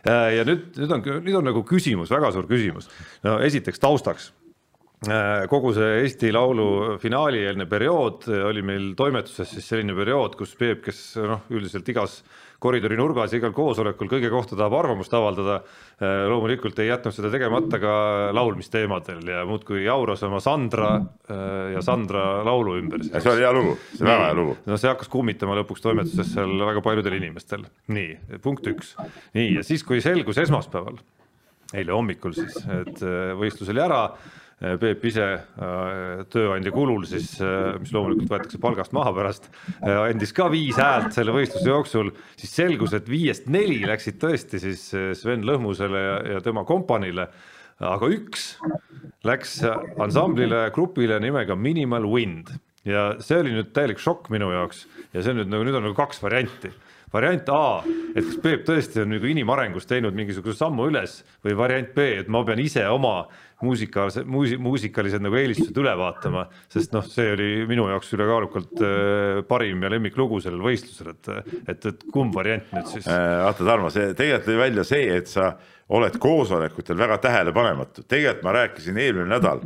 Äh, 0.08 0.30
ja 0.38 0.46
nüüd, 0.48 0.70
nüüd 0.80 0.96
on, 0.96 1.04
nüüd 1.26 1.36
on 1.42 1.52
nagu 1.52 1.66
küsimus, 1.68 2.14
väga 2.14 2.32
suur 2.32 2.48
küsimus. 2.48 2.88
no 3.28 3.36
esiteks 3.44 3.84
taustaks 3.84 4.30
äh, 5.10 5.44
kogu 5.52 5.74
see 5.76 5.98
Eesti 6.06 6.32
Laulu 6.32 6.96
finaali 7.04 7.44
eelne 7.44 7.68
periood 7.68 8.30
oli 8.48 8.64
meil 8.64 8.94
toimetuses 8.96 9.52
siis 9.52 9.68
selline 9.68 10.00
periood, 10.00 10.40
kus 10.40 10.56
Peep, 10.56 10.86
kes 10.88 11.04
noh, 11.20 11.44
üldiselt 11.52 11.92
igas 11.92 12.22
koridori 12.64 12.98
nurgas 13.00 13.34
ja 13.34 13.40
igal 13.42 13.54
koosolekul 13.56 14.10
kõige 14.12 14.32
kohta 14.32 14.56
tahab 14.56 14.76
arvamust 14.80 15.14
avaldada. 15.18 15.60
Äh, 16.00 16.26
loomulikult 16.32 16.80
ei 16.82 16.90
jätnud 16.90 17.16
seda 17.16 17.32
tegemata 17.34 17.80
ka 17.82 17.96
laulmisteemadel 18.36 19.24
ja 19.30 19.44
muudkui 19.50 19.84
jauras 19.86 20.24
oma 20.28 20.40
Sandra 20.44 20.94
äh, 20.98 21.74
ja 21.76 21.84
Sandra 21.86 22.26
laulu 22.46 22.78
ümber. 22.80 23.04
see 23.12 23.32
oli 23.32 23.46
hea 23.46 23.54
lugu, 23.56 23.76
see 23.94 24.04
on 24.06 24.12
väga 24.12 24.30
hea 24.30 24.38
lugu. 24.40 24.58
no 24.66 24.80
see 24.80 24.92
hakkas 24.92 25.12
kummitama 25.14 25.58
lõpuks 25.62 25.84
toimetuses 25.84 26.32
seal 26.36 26.54
väga 26.64 26.84
paljudel 26.86 27.18
inimestel. 27.20 27.68
nii, 27.94 28.40
punkt 28.44 28.70
üks. 28.72 28.96
nii, 29.38 29.58
ja 29.58 29.66
siis, 29.66 29.84
kui 29.88 30.02
selgus 30.04 30.40
esmaspäeval, 30.44 31.02
eile 31.74 31.96
hommikul 31.96 32.36
siis, 32.38 32.58
et 32.64 33.04
äh, 33.04 33.36
võistlus 33.40 33.74
oli 33.74 33.84
ära 33.84 34.06
Peep 34.60 35.02
ise 35.10 35.26
äh, 35.34 36.22
tööandja 36.32 36.72
kulul 36.72 37.08
siis, 37.10 37.34
äh, 37.44 37.74
mis 37.82 37.92
loomulikult 37.96 38.30
võetakse 38.32 38.60
palgast 38.64 38.94
maha 38.96 39.12
pärast, 39.16 39.50
andis 39.84 40.32
ka 40.36 40.48
viis 40.54 40.78
häält 40.80 41.16
selle 41.16 41.34
võistluse 41.36 41.68
jooksul, 41.68 42.12
siis 42.40 42.54
selgus, 42.56 42.94
et 42.96 43.10
viiest 43.12 43.50
neli 43.52 43.82
läksid 43.90 44.22
tõesti 44.22 44.62
siis 44.64 44.86
Sven 45.20 45.44
Lõhmusele 45.48 46.04
ja, 46.06 46.16
ja 46.36 46.44
tema 46.46 46.64
kompaniile, 46.70 47.28
aga 47.84 48.12
üks 48.14 48.54
läks 49.28 49.60
ansamblile, 50.00 50.70
grupile 50.76 51.20
nimega 51.24 51.58
Minimal 51.60 52.08
Wind. 52.12 52.54
Ja 52.88 53.14
see 53.24 53.40
oli 53.40 53.54
nüüd 53.56 53.72
täielik 53.76 54.02
šokk 54.04 54.28
minu 54.34 54.50
jaoks. 54.52 54.84
Ja 55.16 55.24
see 55.24 55.32
on 55.32 55.40
nüüd 55.40 55.52
nagu, 55.52 55.64
nüüd 55.64 55.78
on 55.80 55.86
nagu 55.88 55.96
kaks 55.96 56.20
varianti. 56.24 56.74
Variant 57.14 57.50
A, 57.54 57.84
et 58.18 58.26
kas 58.26 58.40
Peep 58.42 58.64
tõesti 58.66 59.04
on 59.04 59.12
nagu 59.14 59.28
inimarengus 59.30 59.86
teinud 59.86 60.16
mingisuguse 60.18 60.58
sammu 60.58 60.88
üles 60.90 61.20
või 61.46 61.54
variant 61.60 61.92
B, 61.94 62.08
et 62.24 62.32
ma 62.34 62.42
pean 62.48 62.60
ise 62.60 62.84
oma 62.90 63.28
muusikalise, 63.64 64.24
muusi-, 64.30 64.58
muusikalised 64.62 65.24
nagu 65.24 65.38
eelistused 65.40 65.78
üle 65.80 65.94
vaatama, 66.00 66.46
sest 66.72 66.94
noh, 66.96 67.06
see 67.08 67.32
oli 67.36 67.50
minu 67.70 67.88
jaoks 67.92 68.12
ülekaalukalt 68.18 68.84
äh, 68.84 69.42
parim 69.50 69.84
ja 69.86 69.94
lemmiklugu 69.94 70.42
sellel 70.44 70.64
võistlusel, 70.66 71.14
et, 71.14 71.32
et, 71.74 71.88
et 71.92 72.04
kumb 72.14 72.36
variant 72.36 72.68
nüüd 72.76 72.92
siis 72.92 73.08
äh,? 73.08 73.24
vaata 73.44 73.68
Tarmo, 73.68 73.92
see 73.94 74.12
tegelikult 74.18 74.50
tõi 74.50 74.60
välja 74.60 74.88
see, 74.88 75.08
et 75.18 75.32
sa 75.32 75.54
oled 75.94 76.20
koosolekutel 76.22 77.00
väga 77.00 77.20
tähelepanematu, 77.24 78.06
tegelikult 78.08 78.46
ma 78.48 78.58
rääkisin 78.60 79.00
eelmine 79.00 79.30
nädal 79.32 79.64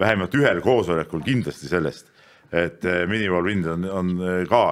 vähemalt 0.00 0.34
ühel 0.36 0.62
koosolekul 0.64 1.24
kindlasti 1.26 1.70
sellest, 1.70 2.12
et 2.52 2.84
äh, 2.84 3.02
Minimal 3.10 3.48
Wind 3.48 3.68
on, 3.70 3.90
on 3.90 4.14
ka 4.50 4.64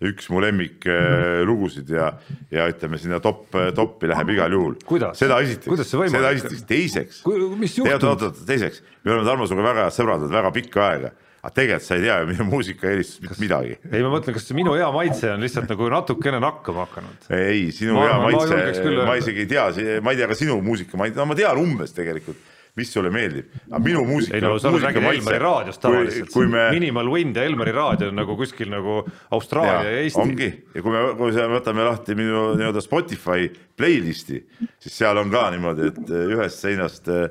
üks 0.00 0.30
mu 0.32 0.40
lemmiklugusid 0.40 1.90
ja, 1.92 2.10
ja 2.52 2.68
ütleme 2.72 3.00
sinna 3.00 3.20
top, 3.20 3.50
toppi 3.76 4.08
läheb 4.08 4.34
igal 4.34 4.54
juhul. 4.56 4.76
seda 5.18 5.40
esiteks, 5.44 5.82
seda 5.92 6.30
esiteks, 6.32 6.62
teiseks. 6.68 7.24
mis 7.60 7.76
juhtub? 7.76 8.30
teiseks, 8.48 8.80
me 9.04 9.16
oleme 9.16 9.28
Tarmo 9.28 9.48
sinuga 9.50 9.68
väga 9.72 9.88
head 9.88 9.98
sõbrad 9.98 10.24
olnud 10.24 10.38
väga 10.38 10.54
pikka 10.56 10.86
aega 10.86 11.12
aga 11.40 11.54
tegelikult 11.56 11.86
sa 11.86 11.96
ei 11.96 12.02
tea 12.04 12.16
ju 12.20 12.28
minu 12.28 12.46
muusikaeelistust 12.50 13.22
mitte 13.24 13.40
midagi. 13.40 13.76
ei, 13.88 14.02
ma 14.04 14.10
mõtlen, 14.12 14.36
kas 14.36 14.50
minu 14.56 14.74
hea 14.76 14.88
maitse 14.92 15.30
on 15.32 15.44
lihtsalt 15.44 15.70
nagu 15.72 15.88
natukene 15.94 16.40
nakkama 16.42 16.84
hakanud? 16.84 17.28
ei, 17.32 17.70
sinu 17.72 17.96
ma, 17.96 18.06
hea 18.06 18.16
ma, 18.20 18.28
maitse, 18.28 18.96
ma 19.08 19.16
isegi 19.20 19.46
ei 19.46 19.48
tea, 19.48 19.68
ma 20.04 20.12
ei 20.12 20.20
tea 20.20 20.28
ka 20.28 20.36
sinu 20.36 20.58
muusika, 20.64 21.00
ma 21.00 21.08
ei 21.08 21.14
tea, 21.14 21.22
no 21.22 21.30
ma 21.30 21.38
tean 21.38 21.60
umbes 21.62 21.96
tegelikult 21.96 22.40
mis 22.78 22.92
sulle 22.92 23.10
meeldib, 23.14 23.50
aga 23.70 23.82
minu 23.82 24.04
muusika. 24.06 24.36
ei 24.38 24.44
no 24.44 24.54
sa 24.62 24.70
räägid 24.74 25.02
Elmari 25.10 25.42
raadiost 25.42 25.82
tavaliselt, 25.82 26.36
me... 26.50 26.68
Minimal 26.76 27.10
Wind 27.10 27.36
ja 27.36 27.44
Elmari 27.48 27.74
raadio 27.74 28.10
on 28.12 28.18
nagu 28.20 28.36
kuskil 28.38 28.70
nagu 28.70 29.00
Austraalia 29.34 29.90
ja, 29.90 29.96
ja 29.96 30.06
Eesti. 30.06 30.22
ongi 30.22 30.50
ja 30.74 30.82
kui 30.84 30.94
me, 30.94 31.04
kui 31.18 31.34
me 31.34 31.46
võtame 31.56 31.86
lahti 31.88 32.16
minu 32.18 32.50
nii-öelda 32.60 32.82
Spotify 32.84 33.50
playlist'i, 33.78 34.42
siis 34.80 34.98
seal 35.02 35.18
on 35.20 35.32
ka 35.32 35.48
niimoodi, 35.54 35.90
et 35.90 36.12
ühest 36.36 36.62
seinast 36.62 37.10
äh, 37.10 37.30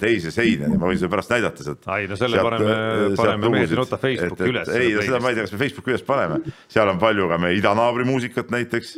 teise 0.00 0.32
seina, 0.32 0.70
ma 0.72 0.88
võin 0.88 0.96
sulle 0.96 1.12
pärast 1.12 1.32
näidata 1.34 1.64
sealt. 1.64 1.88
ai 1.92 2.08
no 2.08 2.16
selle 2.16 2.38
sealt, 2.38 2.48
paneme, 2.48 2.72
äh, 2.72 3.16
paneme 3.18 3.52
mehed 3.52 3.72
ei 3.72 3.80
nuta 3.80 4.00
Facebooki 4.00 4.50
üles. 4.50 4.72
ei 4.72 4.94
no 4.96 5.04
seda 5.04 5.20
ma 5.20 5.32
ei 5.32 5.38
tea, 5.38 5.46
kas 5.46 5.54
me 5.56 5.60
Facebooki 5.60 5.92
üles 5.92 6.04
paneme, 6.06 6.56
seal 6.72 6.92
on 6.92 7.00
palju 7.02 7.28
ka 7.32 7.38
meie 7.42 7.58
idanaabri 7.58 8.08
muusikat 8.08 8.52
näiteks, 8.54 8.96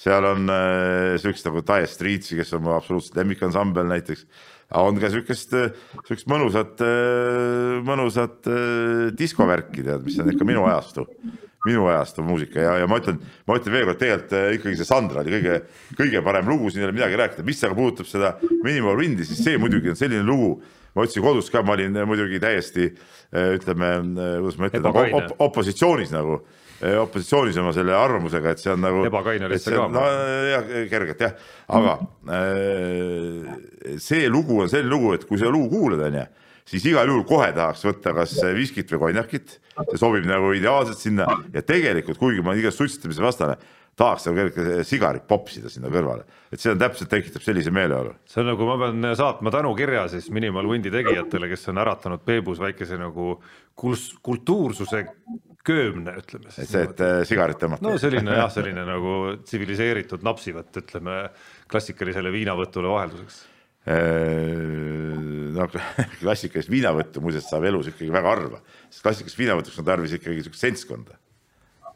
seal 0.00 0.28
on 0.28 0.52
äh, 0.52 1.18
siukest 1.20 1.48
nagu 1.48 1.64
Dire 1.64 1.88
Streetsi, 1.88 2.40
kes 2.40 2.52
on 2.56 2.64
mu 2.68 2.74
absoluutselt 2.76 3.20
lemmikansambel 3.20 3.88
näiteks 3.92 4.26
on 4.78 4.98
ka 5.02 5.10
siukest, 5.10 5.54
siukest 6.06 6.28
mõnusat, 6.30 6.82
mõnusat 7.86 8.50
diskovärki 9.18 9.82
tead, 9.86 10.04
mis 10.06 10.18
on 10.22 10.30
ikka 10.30 10.46
minu 10.46 10.62
ajastu, 10.68 11.06
minu 11.66 11.86
ajastu 11.90 12.24
muusika. 12.24 12.60
Ja, 12.62 12.76
ja 12.82 12.88
ma 12.90 13.00
ütlen, 13.00 13.18
ma 13.48 13.58
ütlen 13.58 13.74
veelkord, 13.74 14.00
tegelikult 14.00 14.36
eh, 14.38 14.50
ikkagi 14.58 14.78
see 14.78 14.88
Sandra 14.88 15.24
oli 15.24 15.34
kõige, 15.34 15.56
kõige 15.98 16.22
parem 16.26 16.52
lugu, 16.52 16.70
siin 16.70 16.84
ei 16.84 16.88
ole 16.88 16.96
midagi 16.96 17.18
rääkida, 17.20 17.46
mis 17.46 17.64
aga 17.66 17.76
puudutab 17.76 18.08
seda 18.08 18.36
Minimal 18.62 19.00
Windi, 19.00 19.26
siis 19.28 19.42
see 19.44 19.58
muidugi 19.60 19.92
on 19.92 19.98
selline 19.98 20.24
lugu, 20.26 20.54
ma 20.94 21.06
ütlesin 21.06 21.26
kodus 21.26 21.50
ka, 21.52 21.64
ma 21.66 21.76
olin 21.76 21.98
muidugi 22.08 22.40
täiesti 22.42 22.92
ütleme, 23.30 23.92
kuidas 24.40 24.58
ma 24.60 24.70
ütlen, 24.70 24.90
op 25.20 25.44
opositsioonis 25.50 26.14
nagu 26.14 26.40
opositsioonis 26.80 27.58
oma 27.60 27.72
selle 27.76 27.94
arvamusega, 27.96 28.54
et 28.54 28.62
see 28.62 28.72
on 28.72 28.84
nagu. 28.84 29.02
ebakaine 29.08 29.48
olid 29.48 29.62
sa 29.62 29.74
ka. 29.74 29.88
no 29.92 30.04
jah, 30.48 30.70
kergelt 30.90 31.24
jah, 31.26 31.34
aga 31.76 31.96
äh, 32.36 33.50
see 34.00 34.28
lugu 34.32 34.62
on 34.64 34.70
selline 34.72 34.92
lugu, 34.92 35.14
et 35.16 35.26
kui 35.28 35.40
seda 35.40 35.52
lugu 35.54 35.68
kuulad, 35.74 36.06
onju, 36.08 36.24
siis 36.70 36.86
igal 36.92 37.10
juhul 37.10 37.26
kohe 37.28 37.50
tahaks 37.56 37.84
võtta 37.88 38.14
kas 38.16 38.36
viskit 38.56 38.90
või 38.94 39.04
konjakit, 39.08 39.58
see 39.90 40.00
sobib 40.00 40.28
nagu 40.28 40.54
ideaalselt 40.56 41.02
sinna 41.02 41.28
ja 41.52 41.64
tegelikult, 41.66 42.20
kuigi 42.20 42.44
ma 42.46 42.56
igast 42.58 42.80
suitsetamise 42.80 43.24
vastane 43.24 43.58
tahaks 44.00 44.26
nagu 44.28 44.38
kergelt 44.38 44.86
sigarit 44.88 45.26
popsida 45.28 45.70
sinna 45.72 45.90
kõrvale, 45.92 46.24
et 46.48 46.62
see 46.62 46.72
on 46.72 46.80
täpselt, 46.80 47.10
tekitab 47.12 47.44
sellise 47.44 47.72
meeleolu. 47.74 48.14
see 48.28 48.40
on 48.42 48.52
nagu, 48.52 48.68
ma 48.68 48.78
pean 48.80 49.10
saatma 49.18 49.52
tänukirja 49.52 50.06
siis 50.14 50.30
Minimal 50.32 50.68
Windi 50.70 50.92
tegijatele, 50.94 51.50
kes 51.50 51.68
on 51.72 51.82
äratanud 51.82 52.24
Peebus 52.24 52.62
väikese 52.62 52.96
nagu 53.00 53.34
kultuursuse 53.76 55.04
köömne, 55.66 56.14
ütleme 56.20 56.50
siis. 56.52 56.70
see, 56.70 56.84
et 56.88 57.00
äh, 57.04 57.20
sigaret 57.28 57.60
tõmmata. 57.60 57.84
no 57.84 57.96
selline 58.00 58.36
jah, 58.38 58.50
selline 58.52 58.84
nagu 58.88 59.16
tsiviliseeritud 59.44 60.24
napsivõtt, 60.26 60.72
ütleme 60.80 61.22
klassikalisele 61.70 62.32
viinavõtule 62.32 62.92
vahelduseks. 62.92 63.42
Äh, 63.90 65.18
no 65.56 65.68
klassikalist 66.22 66.72
viinavõttu 66.72 67.22
muuseas 67.24 67.48
saab 67.50 67.68
elus 67.68 67.90
ikkagi 67.92 68.12
väga 68.12 68.34
harva, 68.34 68.62
sest 68.88 69.04
klassikalist 69.04 69.40
viinavõtuks 69.40 69.80
on 69.82 69.88
tarvis 69.88 70.16
ikkagi 70.16 70.46
siukest 70.46 70.66
seltskonda. 70.66 71.18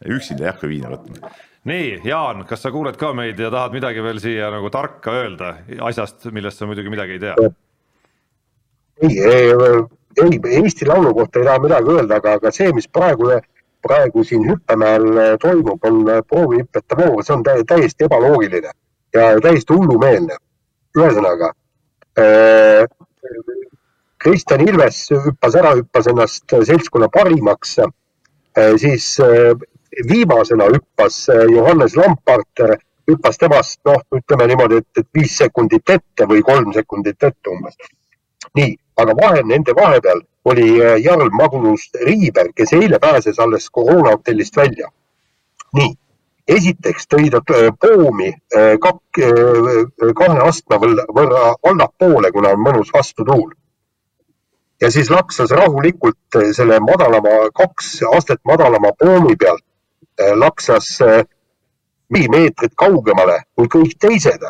üksinda 0.04 0.44
ei 0.44 0.50
hakka 0.52 0.68
viina 0.68 0.92
võtma. 0.92 1.32
nii, 1.70 2.00
Jaan, 2.04 2.44
kas 2.48 2.64
sa 2.64 2.72
kuuled 2.74 2.98
ka 3.00 3.14
meid 3.16 3.40
ja 3.40 3.50
tahad 3.52 3.76
midagi 3.76 4.02
veel 4.04 4.20
siia 4.20 4.50
nagu 4.52 4.68
tarka 4.72 5.14
öelda 5.22 5.54
asjast, 5.88 6.28
millest 6.32 6.60
sa 6.60 6.68
muidugi 6.68 6.92
midagi 6.92 7.16
ei 7.16 7.22
tea? 7.22 7.52
ei, 9.02 9.18
ei, 9.24 9.94
Eesti 10.60 10.86
Laulu 10.86 11.14
kohta 11.14 11.40
ei 11.40 11.48
taha 11.48 11.62
midagi 11.64 11.90
öelda, 11.90 12.20
aga, 12.20 12.36
aga 12.38 12.52
see, 12.54 12.68
mis 12.76 12.86
praegu 12.86 13.32
praegu 13.85 14.24
siin 14.24 14.47
Hüppemäel 14.49 15.07
äh, 15.18 15.35
toimub, 15.41 15.85
on 15.85 16.01
äh, 16.09 16.22
proovihüpete 16.28 16.97
voor, 16.99 17.22
see 17.24 17.37
on 17.37 17.45
täiesti 17.45 18.09
ebaloogiline 18.09 18.72
ja 19.14 19.28
täiesti 19.43 19.76
hullumeelne. 19.76 20.39
ühesõnaga 20.95 21.51
äh,, 22.18 22.87
Kristjan 24.22 24.62
Ilves 24.62 25.09
hüppas 25.11 25.57
ära, 25.59 25.74
hüppas 25.80 26.07
ennast 26.07 26.55
seltskonna 26.68 27.09
parimaks 27.12 27.78
äh,, 27.82 27.89
siis 28.78 29.09
äh, 29.20 29.53
viimasena 30.09 30.68
hüppas 30.70 31.28
äh, 31.28 31.47
Johannes 31.51 31.97
Lampart, 31.97 32.62
hüppas 33.11 33.39
temast, 33.39 33.81
noh, 33.85 34.01
ütleme 34.15 34.47
niimoodi, 34.48 34.81
et, 34.82 35.02
et 35.02 35.09
viis 35.15 35.35
sekundit 35.39 35.90
ette 35.90 36.28
või 36.31 36.43
kolm 36.47 36.73
sekundit 36.73 37.23
ette 37.23 37.51
umbes. 37.51 37.77
nii, 38.55 38.77
aga 39.02 39.16
vahe 39.19 39.43
nende 39.43 39.74
vahepeal 39.74 40.23
oli 40.44 40.84
äh, 40.84 40.96
Jarl 41.04 41.30
Magnus 41.30 41.90
Riiber, 42.06 42.52
kes 42.54 42.72
eile 42.72 42.98
pääses 42.98 43.38
alles 43.38 43.70
koroonahotellist 43.70 44.56
välja. 44.56 44.88
nii, 45.74 45.90
esiteks 46.48 47.08
tõi 47.10 47.30
ta 47.34 47.40
äh, 47.50 47.70
poomi 47.80 48.28
äh, 48.30 48.76
kak, 48.80 49.00
kahe 50.18 50.40
astme 50.48 50.78
võrra 51.16 51.54
allapoole, 51.70 52.30
kuna 52.32 52.54
on 52.54 52.66
mõnus 52.66 52.92
vastutuul. 52.94 53.52
ja 54.80 54.90
siis 54.90 55.10
laksas 55.10 55.50
rahulikult 55.50 56.38
selle 56.52 56.80
madalama, 56.80 57.48
kaks 57.54 58.02
astet 58.16 58.40
madalama 58.44 58.92
poomi 58.98 59.36
pealt, 59.36 59.64
laksas 60.34 60.98
neli 62.10 62.28
meetrit 62.28 62.74
kaugemale 62.76 63.40
kui 63.56 63.66
kõik 63.68 63.96
teised 63.98 64.44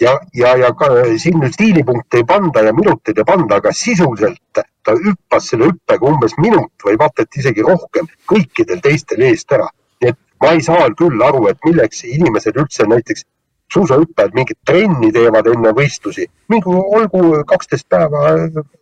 ja, 0.00 0.18
ja, 0.34 0.54
ja 0.56 0.70
ka 0.76 0.88
siin 1.18 1.40
nüüd 1.40 1.54
stiilipunkte 1.54 2.20
ei 2.20 2.26
panda 2.28 2.62
ja 2.66 2.72
minuteid 2.76 3.18
ei 3.18 3.26
panda, 3.26 3.60
aga 3.60 3.72
sisuliselt 3.76 4.62
ta 4.84 4.94
hüppas 4.96 5.50
selle 5.52 5.70
hüppega 5.70 6.08
umbes 6.08 6.36
minut 6.40 6.86
või 6.86 6.96
vaata 7.00 7.26
et 7.26 7.40
isegi 7.42 7.64
rohkem 7.66 8.08
kõikidel 8.30 8.80
teistel 8.84 9.26
eest 9.28 9.52
ära. 9.52 9.68
nii 10.00 10.12
et 10.12 10.18
ma 10.40 10.54
ei 10.56 10.64
saa 10.64 10.88
küll 10.96 11.22
aru, 11.22 11.46
et 11.48 11.58
milleks 11.66 12.04
inimesed 12.08 12.56
üldse 12.56 12.86
näiteks 12.88 13.26
suusahüppajad 13.72 14.34
mingit 14.34 14.58
trenni 14.66 15.12
teevad 15.14 15.46
enne 15.46 15.72
võistlusi, 15.76 16.26
mingu 16.50 16.74
olgu 16.96 17.42
kaksteist 17.46 17.86
päeva 17.88 18.32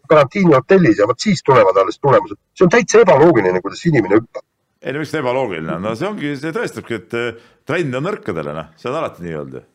karantiini 0.08 0.54
hotellis 0.56 1.00
ja 1.02 1.08
vot 1.08 1.20
siis 1.20 1.42
tulevad 1.44 1.76
alles 1.76 1.98
tulemused. 1.98 2.38
see 2.54 2.64
on 2.64 2.72
täitsa 2.72 3.02
ebaloogiline, 3.04 3.60
kuidas 3.60 3.84
inimene 3.86 4.20
hüppab. 4.20 4.44
ei 4.82 4.92
no 4.92 5.02
miks 5.02 5.12
ta 5.12 5.18
ebaloogiline 5.18 5.74
on, 5.74 5.82
no 5.82 5.94
see 5.94 6.08
ongi, 6.08 6.36
see 6.36 6.54
tõestabki, 6.56 7.02
et 7.02 7.18
eh, 7.18 7.34
trenn 7.66 8.00
on 8.00 8.08
nõrkadele, 8.08 8.54
noh, 8.54 8.70
see 8.76 8.88
on 8.90 9.00
alati 9.02 9.26
nii 9.26 9.36
olnud 9.42 9.58
ju. 9.60 9.66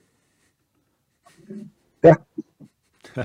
Jah, 2.03 2.19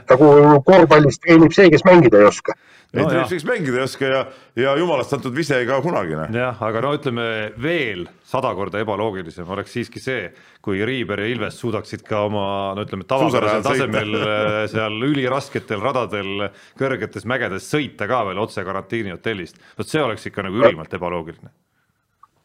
nagu 0.08 0.32
korvpallis 0.66 1.20
treenib 1.22 1.54
see, 1.56 1.70
kes 1.72 1.84
mängida 1.88 2.20
ei 2.20 2.28
oska 2.28 2.54
ei 2.88 3.02
no, 3.02 3.08
treenib, 3.10 3.28
kes 3.28 3.44
mängida 3.44 3.80
ei 3.80 3.84
oska 3.84 4.08
ja, 4.08 4.20
ja 4.56 4.74
jumalast 4.80 5.12
antud 5.12 5.34
vise 5.36 5.58
ka 5.68 5.80
kunagi. 5.84 6.14
noh. 6.16 6.30
jah, 6.32 6.62
aga 6.64 6.82
no 6.84 6.92
ütleme 6.96 7.26
veel 7.60 8.06
sada 8.28 8.52
korda 8.56 8.80
ebaloogilisem 8.80 9.48
oleks 9.52 9.74
siiski 9.76 10.00
see, 10.00 10.30
kui 10.64 10.80
Riiber 10.88 11.20
ja 11.20 11.28
Ilves 11.28 11.60
suudaksid 11.60 12.04
ka 12.08 12.24
oma 12.28 12.46
no 12.76 12.84
ütleme 12.86 13.04
tavapärasel 13.08 13.64
tasemel 13.66 14.18
äh, 14.20 14.58
seal 14.72 14.98
ülirasketel 15.10 15.84
radadel 15.84 16.48
kõrgetes 16.80 17.28
mägedes 17.28 17.68
sõita 17.68 18.08
ka 18.08 18.24
veel 18.30 18.40
otse 18.40 18.64
karantiinihotellist. 18.64 19.60
vot 19.78 19.88
see 19.88 20.04
oleks 20.04 20.28
ikka 20.30 20.46
nagu 20.48 20.62
ülimalt 20.62 20.94
ebaloogiline. 20.96 21.52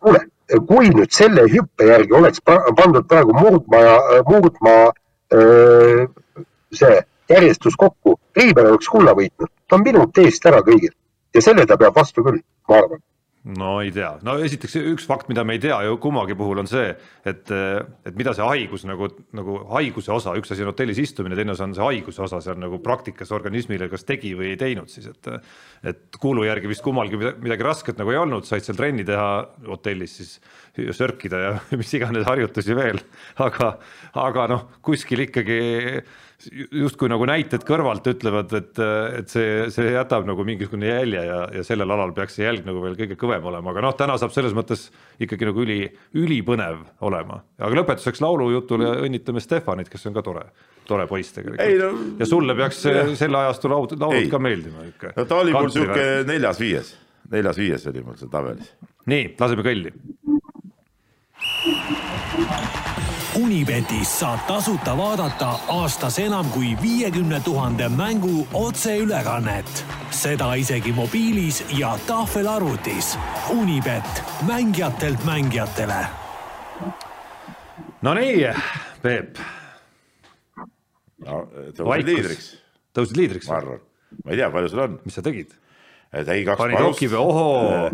kuule, 0.03 0.25
kui 0.67 0.91
nüüd 0.91 1.15
selle 1.15 1.47
hüppe 1.47 1.87
järgi 1.87 2.19
oleks 2.19 2.43
pandud 2.43 3.07
praegu 3.07 3.35
murdma 3.37 3.79
ja 3.79 3.95
murdma 4.27 4.75
see 6.73 6.99
järjestus 7.29 7.77
kokku, 7.79 8.19
Riiber 8.37 8.69
oleks 8.71 8.89
kulla 8.89 9.15
võitnud, 9.17 9.49
ta 9.67 9.77
on 9.77 9.85
minut 9.85 10.17
eest 10.21 10.45
ära 10.45 10.61
kõigil. 10.65 10.93
Ja 11.33 11.41
selle 11.41 11.65
ta 11.65 11.77
peab 11.77 11.95
vastu 11.95 12.23
küll, 12.25 12.43
ma 12.69 12.77
arvan 12.77 13.01
no 13.43 13.73
ei 13.83 13.91
tea, 13.91 14.13
no 14.23 14.37
esiteks 14.39 14.77
üks 14.93 15.05
fakt, 15.07 15.27
mida 15.27 15.43
me 15.43 15.57
ei 15.57 15.61
tea 15.63 15.75
ju 15.83 15.97
kummagi 16.01 16.35
puhul 16.39 16.61
on 16.61 16.69
see, 16.69 16.93
et, 17.27 17.51
et 17.51 18.15
mida 18.15 18.31
see 18.35 18.45
haigus 18.47 18.85
nagu, 18.87 19.09
nagu 19.35 19.57
haiguse 19.73 20.13
osa, 20.15 20.35
üks 20.39 20.53
asi 20.55 20.63
on 20.63 20.71
hotellis 20.71 21.01
istumine, 21.03 21.35
teine 21.35 21.51
osa 21.51 21.67
on 21.67 21.75
see 21.75 21.83
haiguse 21.83 22.23
osa, 22.23 22.39
see 22.43 22.53
on 22.55 22.63
nagu 22.63 22.79
praktikas 22.83 23.33
organismile 23.35 23.89
kas 23.91 24.07
tegi 24.07 24.31
või 24.39 24.53
ei 24.53 24.59
teinud 24.59 24.91
siis, 24.91 25.09
et 25.11 25.31
et 25.83 26.19
kuulu 26.23 26.45
järgi 26.47 26.71
vist 26.71 26.83
kummalgi 26.85 27.19
midagi 27.19 27.67
rasket 27.67 27.99
nagu 27.99 28.13
ei 28.13 28.21
olnud, 28.21 28.47
said 28.47 28.63
seal 28.63 28.79
trenni 28.79 29.03
teha 29.07 29.27
hotellis 29.67 30.15
siis 30.21 30.37
sörkida 30.95 31.43
ja 31.43 31.53
mis 31.79 31.91
iganes 31.99 32.23
harjutusi 32.29 32.77
veel, 32.79 33.01
aga, 33.43 33.73
aga 34.23 34.47
noh, 34.55 34.69
kuskil 34.85 35.27
ikkagi 35.27 35.59
justkui 36.51 37.09
nagu 37.11 37.25
näited 37.27 37.63
kõrvalt 37.67 38.07
ütlevad, 38.09 38.51
et, 38.57 38.79
et 39.19 39.31
see, 39.31 39.67
see 39.73 39.93
jätab 39.93 40.25
nagu 40.27 40.45
mingisugune 40.47 40.89
jälje 40.89 41.23
ja, 41.27 41.39
ja 41.57 41.63
sellel 41.65 41.93
alal 41.95 42.13
peaks 42.15 42.37
see 42.37 42.45
jälg 42.45 42.65
nagu 42.67 42.81
veel 42.83 42.97
kõige 42.99 43.17
kõvem 43.19 43.45
olema, 43.51 43.73
aga 43.73 43.83
noh, 43.85 43.95
täna 43.99 44.17
saab 44.21 44.33
selles 44.35 44.55
mõttes 44.57 44.87
ikkagi 45.23 45.47
nagu 45.49 45.63
üli, 45.63 45.79
ülipõnev 46.19 46.81
olema. 47.07 47.41
aga 47.59 47.79
lõpetuseks 47.81 48.23
laulujutule 48.23 48.91
õnnitleme 49.07 49.43
Stefanit, 49.43 49.91
kes 49.91 50.09
on 50.09 50.17
ka 50.17 50.25
tore, 50.25 50.45
tore 50.89 51.07
poiss 51.09 51.35
tegelikult. 51.35 51.63
No, 51.83 52.17
ja 52.19 52.29
sulle 52.29 52.57
peaks 52.59 52.83
jah. 52.87 53.13
selle 53.19 53.41
ajastu 53.45 53.71
laud, 53.71 53.95
laulud 53.99 54.29
ka 54.31 54.41
meeldima 54.41 54.87
ikka. 54.89 55.15
no 55.17 55.27
ta 55.29 55.41
oli 55.43 55.55
mul 55.55 55.71
sihuke 55.73 56.09
neljas-viies, 56.29 56.95
neljas-viies 57.33 57.89
oli 57.93 58.05
mul 58.05 58.19
seal 58.19 58.33
tabelis. 58.33 58.75
nii, 59.11 59.33
laseme 59.39 59.65
kõlli 59.65 59.95
Unibetis 63.33 64.19
saab 64.19 64.43
tasuta 64.45 64.93
vaadata 64.97 65.47
aastas 65.73 66.19
enam 66.21 66.45
kui 66.53 66.75
viiekümne 66.81 67.39
tuhande 67.45 67.87
mängu 67.89 68.47
otseülekannet. 68.53 69.85
seda 70.11 70.53
isegi 70.53 70.91
mobiilis 70.91 71.63
ja 71.77 71.97
tahvelarvutis. 72.07 73.17
Unibet, 73.49 74.23
mängijatelt 74.47 75.25
mängijatele. 75.25 76.05
Nonii, 78.01 78.47
Peep. 79.01 79.37
no 81.25 81.47
tõusid 81.73 82.05
liidriks. 82.05 82.55
tõusid 82.93 83.17
liidriks? 83.17 83.49
ma 83.49 83.57
arvan, 83.57 83.79
ma 84.25 84.31
ei 84.31 84.37
tea, 84.37 84.51
palju 84.51 84.69
sul 84.69 84.79
on. 84.79 84.99
mis 85.05 85.15
sa 85.15 85.21
tegid? 85.21 85.53
täi 86.11 86.43
kaks 86.45 86.57
panid 86.57 86.79
hoki 86.79 87.09
või, 87.09 87.17
ohoo. 87.17 87.89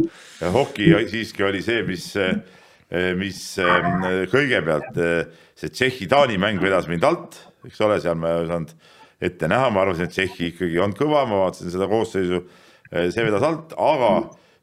hoki 0.52 0.92
siiski 1.08 1.44
oli 1.44 1.62
see, 1.62 1.84
mis 1.84 2.16
Eh, 2.16 2.59
mis 2.90 3.42
ehm, 3.62 4.06
kõigepealt 4.32 4.96
eh, 4.98 5.42
see 5.58 5.70
Tšehhi-Taani 5.70 6.40
mäng 6.42 6.62
vedas 6.62 6.88
mind 6.90 7.06
alt, 7.06 7.38
eks 7.68 7.82
ole, 7.86 8.00
seal 8.02 8.18
ma 8.18 8.34
ei 8.34 8.48
osanud 8.48 8.74
ette 9.22 9.50
näha, 9.52 9.68
ma 9.70 9.84
arvasin, 9.84 10.08
et 10.10 10.16
Tšehhi 10.16 10.54
ikkagi 10.54 10.80
on 10.82 10.96
kõva, 10.98 11.26
ma 11.30 11.44
vaatasin 11.44 11.70
seda 11.74 11.90
koosseisu, 11.92 12.42
eh, 12.90 13.12
see 13.14 13.28
vedas 13.28 13.46
alt, 13.46 13.78
aga 13.78 14.14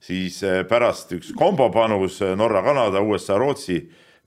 siis 0.07 0.41
pärast 0.69 1.15
üks 1.17 1.31
kombopanus 1.39 2.19
Norra-Kanada, 2.37 3.01
USA-Rootsi 3.03 3.79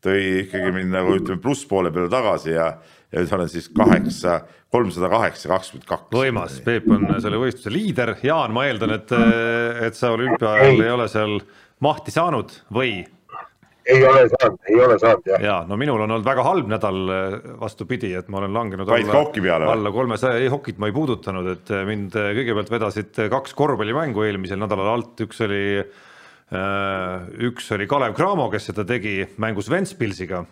tõi 0.03 0.23
ikkagi 0.45 0.71
mind 0.75 0.95
nagu 0.95 1.13
ütleme 1.19 1.41
plusspoole 1.43 1.91
peale 1.93 2.09
tagasi 2.11 2.55
ja, 2.55 2.71
ja 3.11 3.21
nüüd 3.21 3.35
olen 3.35 3.51
siis 3.51 3.67
kaheksa, 3.75 4.39
kolmsada 4.71 5.11
kaheksa, 5.11 5.51
kakskümmend 5.51 5.87
kaks. 5.91 6.09
võimas, 6.15 6.57
Peep 6.63 6.87
on 6.91 7.05
selle 7.19 7.39
võistluse 7.41 7.75
liider, 7.75 8.15
Jaan, 8.23 8.55
ma 8.55 8.65
eeldan, 8.69 8.95
et, 8.95 9.13
et 9.87 9.99
sa 9.99 10.15
olümpia 10.15 10.55
ajal 10.55 10.83
ei 10.87 10.93
ole 10.95 11.07
seal 11.11 11.39
mahti 11.83 12.15
saanud 12.15 12.55
või 12.75 13.01
ei 13.89 14.03
ole 14.05 14.25
saanud, 14.31 14.59
ei 14.69 14.79
ole 14.85 14.99
saanud 15.01 15.31
jah. 15.31 15.41
ja 15.43 15.55
no 15.67 15.77
minul 15.79 16.03
on 16.05 16.13
olnud 16.17 16.27
väga 16.27 16.45
halb 16.45 16.69
nädal, 16.71 16.99
vastupidi, 17.61 18.13
et 18.19 18.29
ma 18.29 18.41
olen 18.43 18.53
langenud 18.55 18.89
vaid 18.89 19.09
hoki 19.13 19.43
peale 19.43 19.65
või? 19.65 19.73
alla 19.77 19.93
kolmesaja, 19.95 20.39
ei 20.43 20.51
hokit 20.53 20.79
ma 20.81 20.89
ei 20.89 20.95
puudutanud, 20.95 21.49
et 21.55 21.73
mind 21.89 22.15
kõigepealt 22.15 22.71
vedasid 22.73 23.23
kaks 23.33 23.57
korvpallimängu 23.57 24.25
eelmisel 24.27 24.61
nädalal 24.61 24.93
alt, 24.93 25.15
üks 25.25 25.43
oli 25.45 25.63
äh, 25.79 27.27
üks 27.49 27.69
oli 27.75 27.87
Kalev 27.89 28.15
Cramo, 28.17 28.49
kes 28.53 28.69
seda 28.71 28.85
tegi 28.87 29.21
mängus 29.41 29.69
Ventspilsiga. 29.71 30.43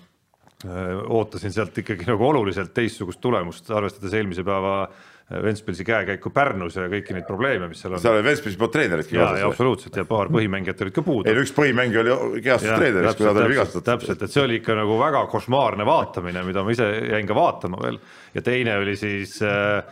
Äh, 0.65 0.95
ootasin 1.13 1.53
sealt 1.53 1.77
ikkagi 1.77 2.07
nagu 2.09 2.25
oluliselt 2.31 2.73
teistsugust 2.73 3.21
tulemust, 3.21 3.69
arvestades 3.69 4.15
eelmise 4.17 4.45
päeva 4.47 4.87
Ventspilsi 5.27 5.83
käekäiku 5.83 6.29
Pärnus 6.31 6.77
ja 6.77 6.85
kõiki 6.87 7.11
neid 7.11 7.25
probleeme, 7.27 7.67
mis 7.67 7.81
seal 7.83 7.97
on. 7.97 7.99
seal 7.99 8.15
oli 8.15 8.23
Ventspilsi 8.29 8.59
poolt 8.59 8.71
treeneritki 8.71 9.17
kaasas. 9.17 9.43
absoluutselt 9.49 9.97
ja 9.99 10.05
paar 10.07 10.31
põhimängijat 10.31 10.85
olid 10.85 10.95
ka 10.95 11.03
puudu. 11.03 11.27
ei 11.27 11.35
no 11.35 11.43
üks 11.43 11.51
põhimängija 11.57 12.03
oli 12.05 12.41
kehastus 12.45 12.71
treeneriks, 12.71 13.17
kui 13.19 13.27
ta 13.27 13.33
oli 13.33 13.51
vigastatud. 13.51 13.87
täpselt, 13.89 14.23
et 14.23 14.31
see 14.31 14.45
oli 14.45 14.61
ikka 14.61 14.77
nagu 14.79 14.95
väga 15.01 15.25
košmaarne 15.33 15.87
vaatamine, 15.87 16.45
mida 16.47 16.63
ma 16.63 16.71
ise 16.71 16.87
jäin 17.11 17.27
ka 17.27 17.35
vaatama 17.35 17.81
veel 17.83 17.99
ja 18.37 18.45
teine 18.45 18.77
oli 18.79 18.95
siis 18.95 19.41
Äh, 19.47 19.83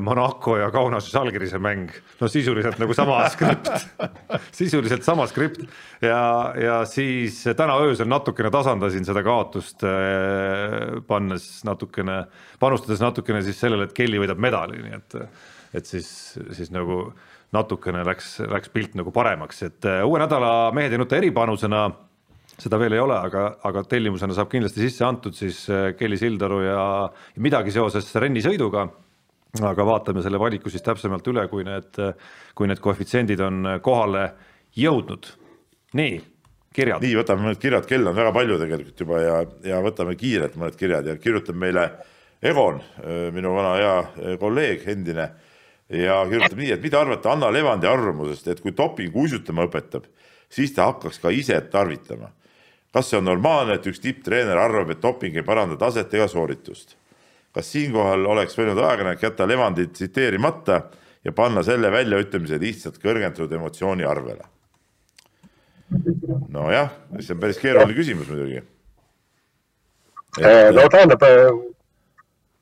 Monaco 0.00 0.54
ja 0.56 0.70
Kaunase 0.72 1.10
Žalgirise 1.12 1.58
mäng, 1.60 1.90
no 2.16 2.28
sisuliselt 2.32 2.78
nagu 2.80 2.94
sama 2.96 3.18
skript. 3.34 3.66
Sisuliselt 4.56 5.04
sama 5.04 5.26
skript. 5.28 5.66
Ja, 6.00 6.54
ja 6.56 6.78
siis 6.88 7.42
täna 7.56 7.76
öösel 7.84 8.08
natukene 8.08 8.48
tasandasin 8.50 9.04
seda 9.04 9.20
kaotust, 9.26 9.84
äh, 9.84 11.02
pannes 11.06 11.48
natukene, 11.68 12.22
panustades 12.60 13.02
natukene 13.04 13.42
siis 13.44 13.60
sellele, 13.60 13.84
et 13.84 13.92
Kelly 13.96 14.22
võidab 14.22 14.40
medali, 14.40 14.80
nii 14.80 14.96
et, 14.96 15.18
et 15.76 15.92
siis, 15.92 16.08
siis 16.56 16.72
nagu 16.72 17.10
natukene 17.52 18.00
läks, 18.08 18.38
läks 18.48 18.72
pilt 18.72 18.96
nagu 18.96 19.12
paremaks, 19.12 19.60
et 19.68 19.90
äh, 19.90 20.00
uue 20.08 20.22
nädala 20.24 20.70
mehed 20.72 20.96
ei 20.96 21.02
nuta 21.02 21.20
eripanusena. 21.20 21.90
Seda 22.60 22.76
veel 22.80 22.96
ei 22.96 23.00
ole, 23.00 23.16
aga, 23.16 23.44
aga 23.64 23.84
tellimusena 23.88 24.34
saab 24.36 24.48
kindlasti 24.52 24.82
sisse 24.82 25.04
antud 25.06 25.36
siis 25.36 25.62
Kelly 25.96 26.16
Sildaru 26.20 26.58
ja 26.64 26.82
midagi 27.40 27.72
seoses 27.72 28.08
rennisõiduga 28.20 28.88
aga 29.58 29.86
vaatame 29.86 30.22
selle 30.22 30.38
valiku 30.38 30.70
siis 30.70 30.84
täpsemalt 30.86 31.26
üle, 31.32 31.46
kui 31.50 31.64
need, 31.66 31.98
kui 32.54 32.70
need 32.70 32.82
koefitsiendid 32.82 33.40
on 33.42 33.74
kohale 33.82 34.28
jõudnud. 34.78 35.26
nii, 35.98 36.20
kirjad. 36.74 37.02
nii, 37.02 37.16
võtame 37.18 37.48
mõned 37.48 37.60
kirjad, 37.62 37.86
kell 37.88 38.06
on 38.06 38.16
väga 38.16 38.32
palju 38.36 38.58
tegelikult 38.62 39.04
juba 39.04 39.20
ja, 39.24 39.36
ja 39.72 39.82
võtame 39.82 40.14
kiirelt 40.18 40.56
mõned 40.60 40.78
kirjad 40.78 41.10
ja 41.10 41.18
kirjutab 41.18 41.58
meile 41.58 41.90
Egon, 42.40 42.78
minu 43.36 43.50
vana 43.52 43.72
hea 43.76 44.36
kolleeg, 44.40 44.86
endine 44.88 45.26
ja 45.92 46.22
kirjutab 46.28 46.60
nii, 46.62 46.70
et 46.72 46.84
mida 46.84 47.02
arvate 47.02 47.28
Anna 47.28 47.50
Levandi 47.52 47.88
arvamusest, 47.90 48.48
et 48.48 48.62
kui 48.64 48.72
doping 48.76 49.16
uisutama 49.16 49.66
õpetab, 49.66 50.06
siis 50.48 50.72
ta 50.72 50.86
hakkaks 50.88 51.20
ka 51.20 51.34
ise 51.34 51.58
tarvitama. 51.72 52.30
kas 52.92 53.10
see 53.10 53.18
on 53.18 53.28
normaalne, 53.28 53.76
et 53.76 53.86
üks 53.86 54.00
tipptreener 54.02 54.58
arvab, 54.58 54.90
et 54.90 55.02
doping 55.02 55.36
ei 55.36 55.44
paranda 55.46 55.76
taset 55.76 56.14
ega 56.14 56.26
sooritust? 56.28 56.96
Kas 57.54 57.72
siinkohal 57.72 58.26
oleks 58.30 58.56
võinud 58.58 58.78
ajakirjanik 58.78 59.22
jätta 59.22 59.48
Levandit 59.48 59.92
tsiteerimata 59.92 60.80
ja 61.24 61.32
panna 61.32 61.62
selle 61.66 61.90
väljaütlemise 61.92 62.60
lihtsalt 62.60 63.00
kõrgendatud 63.02 63.52
emotsiooni 63.58 64.06
arvele? 64.06 64.46
nojah, 66.54 66.92
see 67.18 67.34
on 67.34 67.40
päris 67.42 67.58
keeruline 67.58 67.96
küsimus 67.96 68.28
muidugi. 68.30 68.60
Äh, 70.38 70.70
no 70.70 70.84
tähendab, 70.92 71.22
äh, 71.26 71.48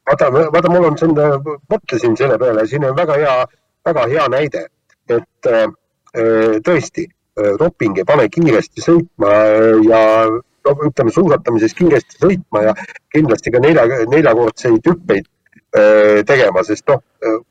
vaata, 0.09 0.31
vaata, 0.33 0.71
mul 0.73 0.89
on 0.89 0.97
siin, 0.97 1.13
mõtlesin 1.69 2.17
selle 2.17 2.39
peale, 2.41 2.65
siin 2.67 2.87
on 2.89 2.97
väga 2.97 3.19
hea, 3.21 3.35
väga 3.85 4.07
hea 4.09 4.25
näide, 4.33 4.65
et 5.13 5.51
äh, 5.53 5.67
tõesti, 6.65 7.05
doping 7.61 8.01
ei 8.01 8.07
pane 8.09 8.25
kiiresti 8.33 8.83
sõitma 8.83 9.35
ja 9.87 10.01
ütleme 10.89 11.13
suusatamises 11.15 11.75
kiiresti 11.79 12.21
sõitma 12.23 12.63
ja 12.69 12.75
kindlasti 13.15 13.53
ka 13.55 13.61
nelja, 13.63 13.85
neljakordseid 14.11 14.87
hüppeid 14.89 15.27
äh, 15.27 16.25
tegema, 16.29 16.65
sest 16.67 16.89
noh, 16.91 17.03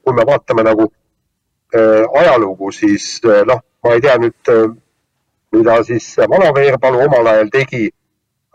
kui 0.03 0.15
me 0.17 0.25
vaatame 0.27 0.65
nagu 0.67 0.89
äh, 0.89 2.03
ajalugu, 2.21 2.71
siis 2.75 3.17
äh, 3.25 3.43
noh, 3.47 3.63
ma 3.83 3.95
ei 3.95 4.03
tea 4.03 4.17
nüüd, 4.21 4.51
mida 5.55 5.77
siis 5.87 6.09
vana 6.19 6.51
Veerpalu 6.55 7.05
omal 7.05 7.31
ajal 7.33 7.49
tegi, 7.53 7.87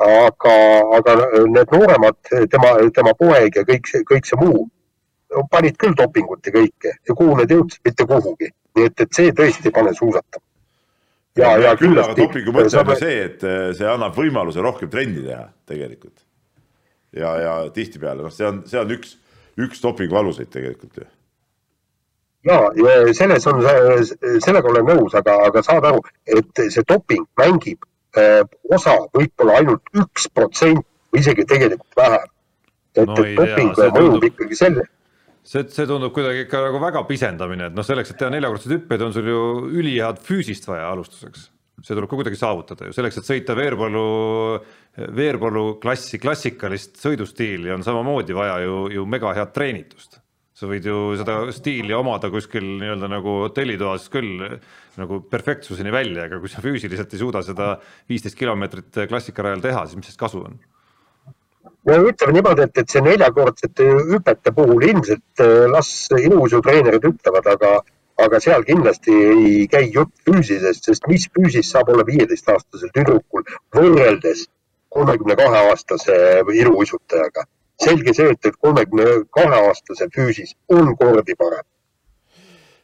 aga, 0.03 0.55
aga 0.99 1.17
need 1.47 1.73
nooremad, 1.73 2.19
tema, 2.51 2.77
tema 2.95 3.15
poeg 3.19 3.57
ja 3.57 3.65
kõik 3.69 3.89
see, 3.89 4.05
kõik 4.09 4.29
see 4.29 4.41
muu, 4.41 4.67
panid 5.51 5.79
küll 5.81 5.97
dopingut 5.97 6.45
ja 6.47 6.53
kõike 6.53 6.97
ja 7.09 7.15
kuhu 7.17 7.39
need 7.39 7.55
jõudsid, 7.55 7.81
mitte 7.87 8.07
kuhugi. 8.09 8.51
nii 8.77 8.89
et, 8.89 9.01
et 9.05 9.15
see 9.15 9.33
tõesti 9.37 9.69
ei 9.69 9.75
pane 9.77 9.93
suusatama 9.95 10.45
ja, 11.39 11.55
ja 11.61 11.73
küll 11.81 11.99
aga 11.99 12.17
dopingu 12.17 12.55
mõte 12.55 12.79
on 12.81 12.93
ju 12.93 12.99
see, 13.01 13.17
et 13.29 13.47
eh, 13.47 13.71
see 13.79 13.89
annab 13.89 14.17
võimaluse 14.19 14.63
rohkem 14.65 14.91
trenni 14.93 15.25
teha 15.25 15.47
tegelikult. 15.69 16.25
ja, 17.17 17.33
ja 17.41 17.57
tihtipeale 17.75 18.25
noh, 18.25 18.35
see 18.35 18.47
on, 18.49 18.63
see 18.69 18.81
on 18.81 18.95
üks, 18.97 19.17
üks 19.61 19.83
dopingu 19.85 20.19
aluseid 20.21 20.53
tegelikult 20.53 21.03
ju. 21.03 21.09
ja, 22.51 22.59
ja 22.77 23.17
selles 23.17 23.47
on, 23.51 23.63
sellega 24.45 24.73
olen 24.73 24.89
nõus, 24.95 25.17
aga, 25.19 25.39
aga 25.49 25.65
saad 25.65 25.89
aru, 25.89 26.03
et 26.27 26.65
see 26.69 26.85
doping 26.89 27.27
mängib 27.41 27.85
äh, 28.19 28.43
osa 28.71 28.99
võib-olla 29.17 29.61
ainult 29.63 30.03
üks 30.05 30.29
protsent 30.35 30.85
või 31.13 31.25
isegi 31.25 31.49
tegelikult 31.49 31.97
vähem. 31.97 32.29
et 32.97 33.07
no,, 33.09 33.21
et 33.21 33.39
doping 33.39 33.79
mõjub 33.97 34.29
ikkagi 34.33 34.59
selle 34.65 34.89
see, 35.43 35.65
see 35.75 35.89
tundub 35.89 36.15
kuidagi 36.15 36.47
ikka 36.47 36.63
nagu 36.67 36.81
väga 36.83 37.03
pisendamine, 37.09 37.71
et 37.71 37.77
noh, 37.77 37.87
selleks, 37.87 38.13
et 38.13 38.21
teha 38.21 38.31
neljakordseid 38.35 38.77
hüppeid, 38.77 39.05
on 39.07 39.15
sul 39.15 39.29
ju 39.31 39.43
ülihead 39.81 40.23
füüsist 40.23 40.69
vaja 40.71 40.91
alustuseks. 40.93 41.51
see 41.83 41.97
tuleb 41.97 42.07
ka 42.11 42.19
kuidagi 42.19 42.39
saavutada 42.39 42.87
ju, 42.87 42.95
selleks, 42.95 43.19
et 43.19 43.27
sõita 43.27 43.57
veerpallu, 43.59 44.03
veerpallu 45.19 45.65
klassi, 45.83 46.21
klassikalist 46.23 47.01
sõidustiili 47.03 47.73
on 47.75 47.83
samamoodi 47.83 48.37
vaja 48.37 48.61
ju, 48.63 48.85
ju 48.99 49.07
mega 49.07 49.33
head 49.35 49.55
treenitust. 49.57 50.21
sa 50.63 50.69
võid 50.71 50.85
ju 50.87 50.99
seda 51.19 51.41
stiili 51.51 51.95
omada 51.97 52.29
kuskil 52.31 52.63
nii-öelda 52.79 53.09
nagu 53.11 53.33
hotellitoas 53.41 54.05
küll 54.13 54.45
nagu 55.01 55.19
perfektsuseni 55.27 55.91
välja, 55.91 56.29
aga 56.29 56.39
kui 56.39 56.53
sa 56.53 56.63
füüsiliselt 56.63 57.17
ei 57.17 57.19
suuda 57.19 57.43
seda 57.43 57.73
viisteist 58.09 58.39
kilomeetrit 58.39 59.09
klassikarajal 59.11 59.65
teha, 59.65 59.87
siis 59.89 59.99
mis 59.99 60.07
sellest 60.07 60.23
kasu 60.23 60.45
on 60.47 60.61
no 61.85 61.99
ütleme 62.09 62.37
niimoodi, 62.37 62.67
et, 62.67 62.79
et 62.79 62.95
see 62.95 63.03
neljakordsete 63.05 63.89
hüpete 64.11 64.53
puhul 64.55 64.85
ilmselt 64.87 65.43
äh, 65.43 65.65
las 65.73 65.91
iluuisutreenerid 66.19 67.09
ütlevad, 67.11 67.49
aga, 67.55 67.73
aga 68.23 68.41
seal 68.45 68.67
kindlasti 68.69 69.15
ei 69.33 69.67
käi 69.73 69.89
jutt 69.95 70.15
füüsisest, 70.29 70.87
sest 70.91 71.09
mis 71.11 71.27
füüsis 71.35 71.73
saab 71.75 71.91
olla 71.95 72.07
viieteistaastasel 72.07 72.93
tüdrukul 72.95 73.47
võrreldes 73.75 74.47
kolmekümne 74.93 75.37
kahe 75.41 75.67
aastase 75.73 76.15
iluuisutajaga. 76.55 77.49
selge 77.83 78.13
see, 78.15 78.31
et, 78.31 78.47
et 78.47 78.57
kolmekümne 78.63 79.07
kahe 79.35 79.61
aastase 79.67 80.07
füüsis 80.15 80.55
on 80.71 80.95
kordi 80.97 81.35
parem. 81.35 81.67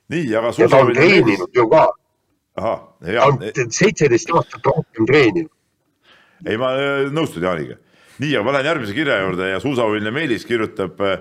nii, 0.08 0.36
aga 0.36 0.52
ja 0.58 0.68
ta 0.68 0.82
on 0.82 0.94
treeninud 0.94 1.54
ju 1.54 1.68
ka. 1.70 1.84
ta 2.56 3.26
on 3.26 3.44
seitseteist 3.70 4.32
aastat 4.34 4.66
rohkem 4.66 5.06
treeninud. 5.06 5.52
ei, 6.46 6.56
ma 6.56 6.72
äh, 6.74 7.12
nõustun 7.14 7.46
Jaaniga 7.46 7.78
nii, 8.22 8.34
aga 8.36 8.46
ma 8.46 8.54
lähen 8.56 8.68
järgmise 8.72 8.96
kirja 8.96 9.18
juurde 9.22 9.50
ja 9.52 9.60
suusavõiline 9.62 10.12
Meelis 10.14 10.46
kirjutab 10.48 10.98
äh, 11.04 11.20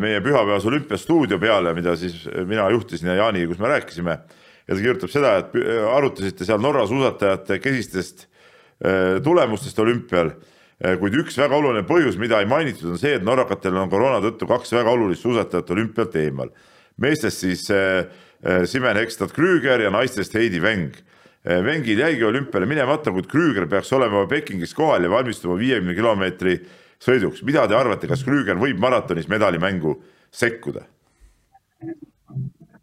meie 0.00 0.20
pühapäevase 0.24 0.68
olümpiastuudio 0.70 1.38
peale, 1.42 1.74
mida 1.76 1.94
siis 1.98 2.24
mina 2.48 2.68
juhtisin 2.74 3.12
ja 3.12 3.20
Jaani, 3.22 3.46
kus 3.50 3.60
me 3.62 3.70
rääkisime. 3.70 4.18
ja 4.66 4.74
ta 4.74 4.80
kirjutab 4.80 5.12
seda, 5.12 5.36
et 5.42 5.56
äh, 5.60 5.86
arutasite 5.96 6.44
seal 6.48 6.62
Norra 6.62 6.86
suusatajate 6.86 7.58
kesistest 7.62 8.26
äh, 8.26 9.22
tulemustest 9.22 9.78
olümpial. 9.78 10.36
kuid 11.00 11.14
üks 11.16 11.38
väga 11.40 11.56
oluline 11.56 11.86
põhjus, 11.88 12.18
mida 12.20 12.36
ei 12.42 12.46
mainitud, 12.46 12.90
on 12.92 12.98
see, 13.00 13.14
et 13.16 13.22
norrakatel 13.24 13.78
on 13.80 13.88
koroona 13.88 14.18
tõttu 14.20 14.44
kaks 14.44 14.74
väga 14.76 14.92
olulist 14.92 15.22
suusatajat 15.24 15.70
olümpialt 15.72 16.16
eemal. 16.20 16.50
meestest 17.00 17.38
siis 17.40 17.64
Simen 18.68 18.96
Hekstad 18.96 19.32
Krüger 19.32 19.80
ja 19.80 19.90
naistest 19.90 20.34
Heidi 20.36 20.60
Veng 20.60 20.92
Vengil 21.46 22.00
jäigi 22.02 22.24
olümpiale 22.26 22.66
minemata, 22.66 23.12
kuid 23.14 23.28
Krüger 23.30 23.68
peaks 23.70 23.92
olema 23.94 24.24
Pekingis 24.26 24.74
kohal 24.74 25.04
ja 25.06 25.10
valmistuma 25.10 25.54
viiekümne 25.58 25.94
kilomeetri 25.94 26.56
sõiduks. 27.02 27.44
mida 27.46 27.68
te 27.68 27.76
arvate, 27.78 28.08
kas 28.10 28.24
Krüger 28.26 28.58
võib 28.58 28.80
maratonis 28.82 29.28
medalimängu 29.28 29.94
sekkuda? 30.32 30.82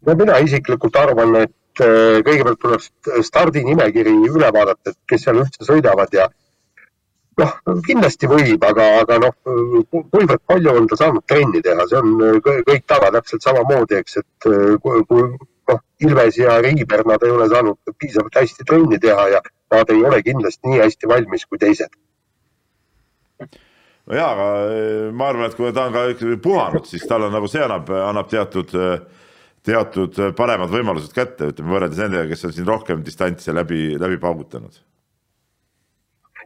no 0.06 0.14
mina 0.14 0.38
isiklikult 0.40 0.96
arvan, 0.96 1.36
et 1.42 1.84
äh, 1.84 2.22
kõigepealt 2.24 2.60
tuleb 2.60 3.20
stardinimekiri 3.28 4.16
üle 4.30 4.50
vaadata, 4.56 4.94
et 4.94 4.98
kes 5.12 5.26
seal 5.26 5.42
üldse 5.44 5.68
sõidavad 5.68 6.16
ja 6.16 6.28
noh, 7.40 7.56
kindlasti 7.86 8.30
võib, 8.30 8.64
aga, 8.64 8.90
aga 9.02 9.18
noh, 9.26 9.34
kuivõrd 9.92 10.40
palju 10.46 10.76
on 10.78 10.86
ta 10.88 10.98
saanud 11.00 11.24
trenni 11.28 11.60
teha, 11.64 11.88
see 11.90 12.00
on 12.00 12.40
kõik 12.68 12.86
taga 12.88 13.10
täpselt 13.18 13.44
samamoodi, 13.44 14.00
eks, 14.00 14.22
et 14.22 14.48
kui, 14.84 15.04
kui 15.08 15.26
noh, 15.70 15.82
Ilves 16.04 16.38
ja 16.38 16.58
Riiber, 16.62 17.04
nad 17.08 17.22
ei 17.24 17.34
ole 17.34 17.48
saanud 17.52 17.94
piisavalt 17.98 18.40
hästi 18.40 18.66
trenni 18.68 18.98
teha 19.02 19.28
ja 19.36 19.42
nad 19.74 19.90
ei 19.90 20.04
ole 20.04 20.22
kindlasti 20.22 20.70
nii 20.70 20.80
hästi 20.84 21.10
valmis 21.10 21.46
kui 21.46 21.60
teised. 21.62 21.92
no 24.06 24.16
ja, 24.16 24.30
aga 24.30 24.48
eh, 24.70 25.10
ma 25.12 25.28
arvan, 25.32 25.50
et 25.50 25.58
kui 25.58 25.72
ta 25.72 25.88
on 25.88 25.94
ka 25.96 26.06
puhanud, 26.42 26.88
siis 26.88 27.04
tal 27.08 27.28
on 27.28 27.32
nagu 27.34 27.50
see 27.50 27.62
annab, 27.64 27.90
annab 28.04 28.30
teatud, 28.30 28.74
teatud 29.64 30.24
paremad 30.36 30.72
võimalused 30.72 31.14
kätte, 31.16 31.52
ütleme 31.52 31.76
võrreldes 31.76 32.02
nendega, 32.04 32.28
kes 32.32 32.44
on 32.48 32.56
siin 32.56 32.68
rohkem 32.68 33.04
distantsi 33.06 33.54
läbi, 33.54 33.94
läbi 34.00 34.20
paugutanud 34.20 34.82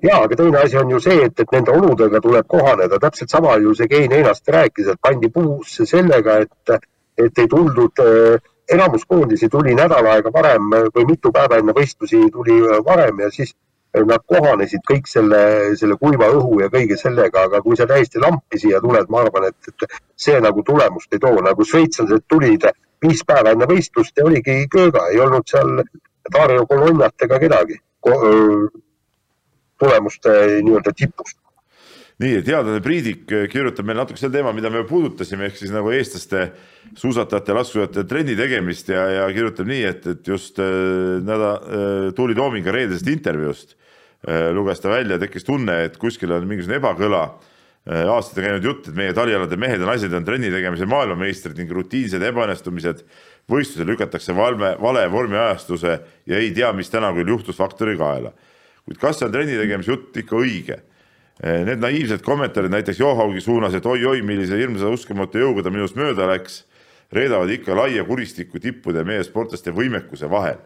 ja, 0.02 0.20
aga 0.22 0.36
teine 0.36 0.58
asi 0.58 0.78
on 0.78 0.90
ju 0.90 1.00
see, 1.02 1.18
et, 1.26 1.40
et 1.40 1.54
nende 1.54 1.74
oludega 1.74 2.20
tuleb 2.22 2.46
kohaneda, 2.50 3.00
täpselt 3.02 3.32
sama 3.32 3.56
ju 3.62 3.74
see 3.74 3.88
Kein 3.90 4.14
Einast 4.14 4.48
rääkis, 4.48 4.92
et 4.92 5.00
pandi 5.02 5.30
puusse 5.34 5.86
sellega, 5.88 6.38
et, 6.44 6.86
et 7.18 7.42
ei 7.42 7.50
tuldud 7.50 8.04
äh, 8.04 8.38
enamus 8.72 9.04
koondisi 9.08 9.48
tuli 9.48 9.74
nädal 9.74 10.06
aega 10.06 10.32
varem 10.32 10.68
või 10.94 11.06
mitu 11.08 11.32
päeva 11.32 11.58
enne 11.58 11.72
võistlusi 11.76 12.20
tuli 12.32 12.60
varem 12.84 13.20
ja 13.24 13.30
siis 13.32 13.54
nad 13.94 14.20
kohanesid 14.28 14.82
kõik 14.88 15.08
selle, 15.08 15.40
selle 15.80 15.96
kuiva 16.00 16.28
õhu 16.36 16.60
ja 16.60 16.68
kõige 16.72 16.96
sellega, 17.00 17.46
aga 17.48 17.62
kui 17.64 17.76
sa 17.76 17.86
täiesti 17.88 18.20
lampi 18.20 18.60
siia 18.60 18.80
tuled, 18.84 19.08
ma 19.08 19.22
arvan, 19.24 19.48
et, 19.48 19.70
et 19.72 19.96
see 20.16 20.36
nagu 20.44 20.62
tulemust 20.62 21.12
ei 21.16 21.22
too, 21.22 21.40
nagu 21.44 21.64
šveitslased 21.64 22.26
tulid 22.28 22.68
viis 23.02 23.24
päeva 23.24 23.54
enne 23.56 23.66
võistlust 23.70 24.16
ja 24.18 24.26
oligi 24.28 24.60
kööga, 24.70 25.08
ei 25.12 25.20
olnud 25.24 25.48
seal 25.48 25.82
Dario 26.34 26.66
Colonnat 26.68 27.24
ega 27.24 27.40
kedagi 27.40 27.80
tulemuste 29.78 30.34
nii-öelda 30.62 30.92
tipust 30.96 31.38
nii, 32.22 32.40
teadlane 32.46 32.80
Priidik 32.82 33.30
äh, 33.32 33.46
kirjutab 33.50 33.86
meil 33.86 34.00
natuke 34.00 34.20
sel 34.20 34.32
teemal, 34.34 34.54
mida 34.56 34.70
me 34.74 34.84
puudutasime, 34.86 35.48
ehk 35.48 35.58
siis 35.60 35.72
nagu 35.74 35.92
eestlaste 35.94 36.48
suusatajate 36.98 37.52
ja 37.52 37.58
laskesuusatajate 37.60 38.08
trenni 38.10 38.34
tegemist 38.38 38.90
ja, 38.90 39.04
ja 39.20 39.28
kirjutab 39.34 39.68
nii, 39.70 39.84
et, 39.86 40.08
et 40.14 40.32
just 40.32 40.58
äh, 40.62 41.20
nädal 41.24 41.60
äh,, 41.60 42.08
Tuuli 42.16 42.36
Toominga 42.38 42.74
reedesest 42.74 43.12
intervjuust 43.12 43.76
luges 44.50 44.80
ta 44.82 44.90
välja, 44.90 45.14
tekkis 45.22 45.44
tunne, 45.46 45.76
et 45.86 45.94
kuskil 46.02 46.32
on 46.34 46.42
mingisugune 46.50 46.80
ebakõla 46.80 47.20
aastaid 47.86 48.40
on 48.40 48.46
käinud 48.48 48.64
jutt, 48.66 48.88
et 48.90 48.96
meie 48.98 49.12
talialade 49.14 49.54
mehed 49.56 49.78
ja 49.78 49.86
naised 49.86 50.12
on 50.12 50.24
trenni 50.26 50.50
tegemise 50.50 50.88
maailmameistrid 50.90 51.60
ning 51.60 51.70
rutiinsed 51.70 52.24
ebaõnnestumised 52.26 53.04
võistlusel 53.48 53.86
lükatakse 53.88 54.34
valme, 54.34 54.72
vale 54.82 55.06
vormiajastuse 55.12 55.94
ja 56.26 56.42
ei 56.42 56.50
tea, 56.56 56.72
mis 56.74 56.90
täna 56.90 57.12
küll 57.14 57.30
juhtus 57.30 57.56
faktori 57.62 57.94
kaela. 58.00 58.34
kuid 58.84 58.98
kas 58.98 59.20
see 59.20 59.28
on 59.28 59.32
trenni 59.38 59.54
tegemise 59.54 59.94
jutt 59.94 60.18
ikka 60.18 60.36
õige? 60.42 60.82
Eh, 61.38 61.60
need 61.62 61.78
naiivsed 61.78 62.24
kommentaarid 62.26 62.72
näiteks 62.74 62.98
Johaugi 62.98 63.40
suunas, 63.40 63.74
et 63.78 63.86
oi-oi, 63.86 64.24
millise 64.26 64.58
hirmsa 64.58 64.90
uskumatu 64.90 65.38
jõuga 65.38 65.62
ta 65.62 65.70
minust 65.70 65.94
mööda 65.94 66.26
läks, 66.26 66.64
reedavad 67.14 67.52
ikka 67.54 67.76
laia 67.78 68.02
kuristikku 68.04 68.58
tippude 68.58 69.04
meie 69.06 69.22
sportlaste 69.22 69.70
võimekuse 69.74 70.30
vahel. 70.30 70.58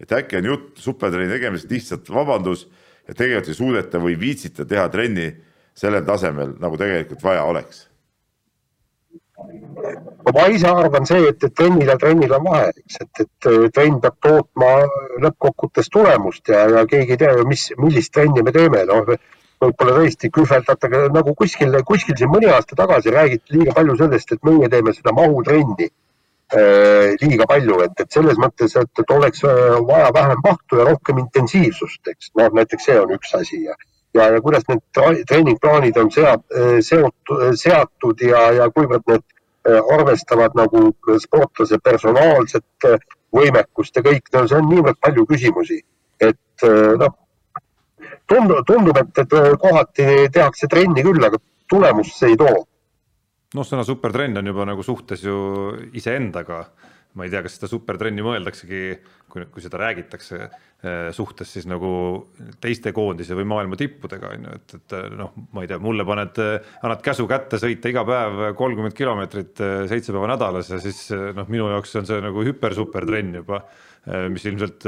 et 0.00 0.12
äkki 0.16 0.38
on 0.38 0.46
jutt 0.48 0.78
supertrenni 0.80 1.28
tegemisest 1.28 1.70
lihtsalt 1.70 2.06
vabandus 2.08 2.62
ja 3.08 3.12
tegelikult 3.12 3.48
ei 3.48 3.54
suudeta 3.54 3.98
või 4.00 4.14
viitsita 4.16 4.64
teha 4.64 4.86
trenni 4.88 5.26
sellel 5.76 6.06
tasemel, 6.06 6.54
nagu 6.56 6.78
tegelikult 6.80 7.20
vaja 7.22 7.42
oleks 7.44 7.82
ma 10.34 10.46
ise 10.48 10.68
arvan 10.68 11.04
see, 11.04 11.20
et, 11.28 11.44
et 11.44 11.54
trennil 11.54 11.88
ja 11.88 11.98
trennil 12.00 12.32
on 12.32 12.46
vahe, 12.46 12.70
eks, 12.70 12.96
et, 13.02 13.20
et 13.26 13.50
trenn 13.74 14.00
peab 14.00 14.16
tootma 14.24 14.70
lõppkokkuvõttes 15.26 15.92
tulemust 15.92 16.48
ja, 16.48 16.64
ja 16.78 16.86
keegi 16.88 17.16
ei 17.16 17.20
tea 17.20 17.34
ju, 17.36 17.44
mis, 17.48 17.66
millist 17.76 18.14
trenni 18.14 18.44
me 18.46 18.54
teeme, 18.56 18.86
noh 18.88 19.12
võib-olla 19.60 19.96
tõesti 19.98 20.30
kühveldatakse 20.32 21.08
nagu 21.14 21.34
kuskil, 21.36 21.74
kuskil 21.86 22.16
siin 22.18 22.30
mõni 22.32 22.48
aasta 22.50 22.76
tagasi 22.78 23.12
räägiti 23.14 23.58
liiga 23.58 23.74
palju 23.76 23.96
sellest, 23.98 24.32
et 24.32 24.46
meie 24.48 24.70
teeme 24.72 24.94
seda 24.96 25.12
mahutrenni 25.16 25.88
äh, 25.88 27.16
liiga 27.20 27.46
palju, 27.50 27.80
et, 27.84 28.00
et 28.00 28.16
selles 28.16 28.40
mõttes, 28.40 28.76
et, 28.80 28.92
et 29.02 29.14
oleks 29.16 29.44
äh, 29.44 29.76
vaja 29.90 30.10
vähem 30.16 30.40
mahtu 30.46 30.80
ja 30.80 30.88
rohkem 30.88 31.20
intensiivsust, 31.24 32.00
eks. 32.14 32.32
Noh, 32.40 32.50
näiteks 32.56 32.88
see 32.88 32.98
on 33.00 33.14
üks 33.18 33.36
asi 33.36 33.64
ja 33.66 33.76
ja, 34.16 34.24
ja 34.34 34.40
kuidas 34.42 34.64
need 34.66 34.80
treeningplaanid 35.28 35.98
on 36.00 36.10
seat, 36.10 36.42
äh, 36.56 36.80
seotud, 36.82 37.44
seatud 37.60 38.26
ja, 38.26 38.48
ja 38.56 38.72
kuivõrd 38.74 39.06
need 39.12 39.28
arvestavad 39.92 40.54
nagu 40.56 40.86
sportlase 41.20 41.76
personaalset 41.84 42.86
võimekust 43.36 43.98
ja 43.98 44.02
kõik, 44.06 44.30
no 44.32 44.46
see 44.48 44.56
on 44.56 44.70
niivõrd 44.70 44.96
palju 45.04 45.26
küsimusi, 45.28 45.76
et 46.24 46.64
noh, 46.96 47.12
tundub, 48.30 48.62
tundub, 48.68 49.00
et, 49.00 49.22
et 49.24 49.38
kohati 49.60 50.06
tehakse 50.32 50.70
trenni 50.70 51.04
küll, 51.06 51.22
aga 51.26 51.40
tulemust 51.70 52.16
see 52.18 52.34
ei 52.34 52.38
too. 52.40 52.64
noh, 53.54 53.66
sõna 53.66 53.84
supertrenn 53.86 54.38
on 54.38 54.52
juba 54.52 54.68
nagu 54.68 54.86
suhtes 54.86 55.24
ju 55.26 55.36
iseendaga 55.98 56.64
ma 57.18 57.26
ei 57.26 57.32
tea, 57.32 57.42
kas 57.42 57.56
seda 57.58 57.68
supertrenni 57.70 58.22
mõeldaksegi, 58.22 58.82
kui, 59.30 59.46
kui 59.50 59.62
seda 59.64 59.80
räägitakse 59.82 60.38
eh, 60.44 61.08
suhtes 61.14 61.50
siis 61.56 61.66
nagu 61.70 61.90
teiste 62.62 62.92
koondise 62.94 63.34
või 63.38 63.48
maailma 63.50 63.78
tippudega 63.78 64.30
on 64.30 64.46
ju, 64.46 64.58
et, 64.60 64.74
et 64.78 64.96
noh, 65.18 65.32
ma 65.54 65.64
ei 65.64 65.70
tea, 65.70 65.80
mulle 65.82 66.06
paned, 66.06 66.38
annad 66.78 67.02
käsu 67.04 67.26
kätte 67.30 67.58
sõita 67.62 67.90
iga 67.90 68.04
päev 68.06 68.44
kolmkümmend 68.58 68.94
kilomeetrit 68.96 69.62
eh, 69.66 69.76
seitse 69.90 70.14
päeva 70.14 70.30
nädalas 70.30 70.70
ja 70.70 70.78
siis 70.82 71.02
eh, 71.16 71.30
noh, 71.36 71.50
minu 71.50 71.70
jaoks 71.72 71.98
on 71.98 72.10
see 72.10 72.22
nagu 72.22 72.46
hüper-supertrenn 72.46 73.40
juba 73.42 73.64
mis 74.32 74.44
ilmselt 74.48 74.86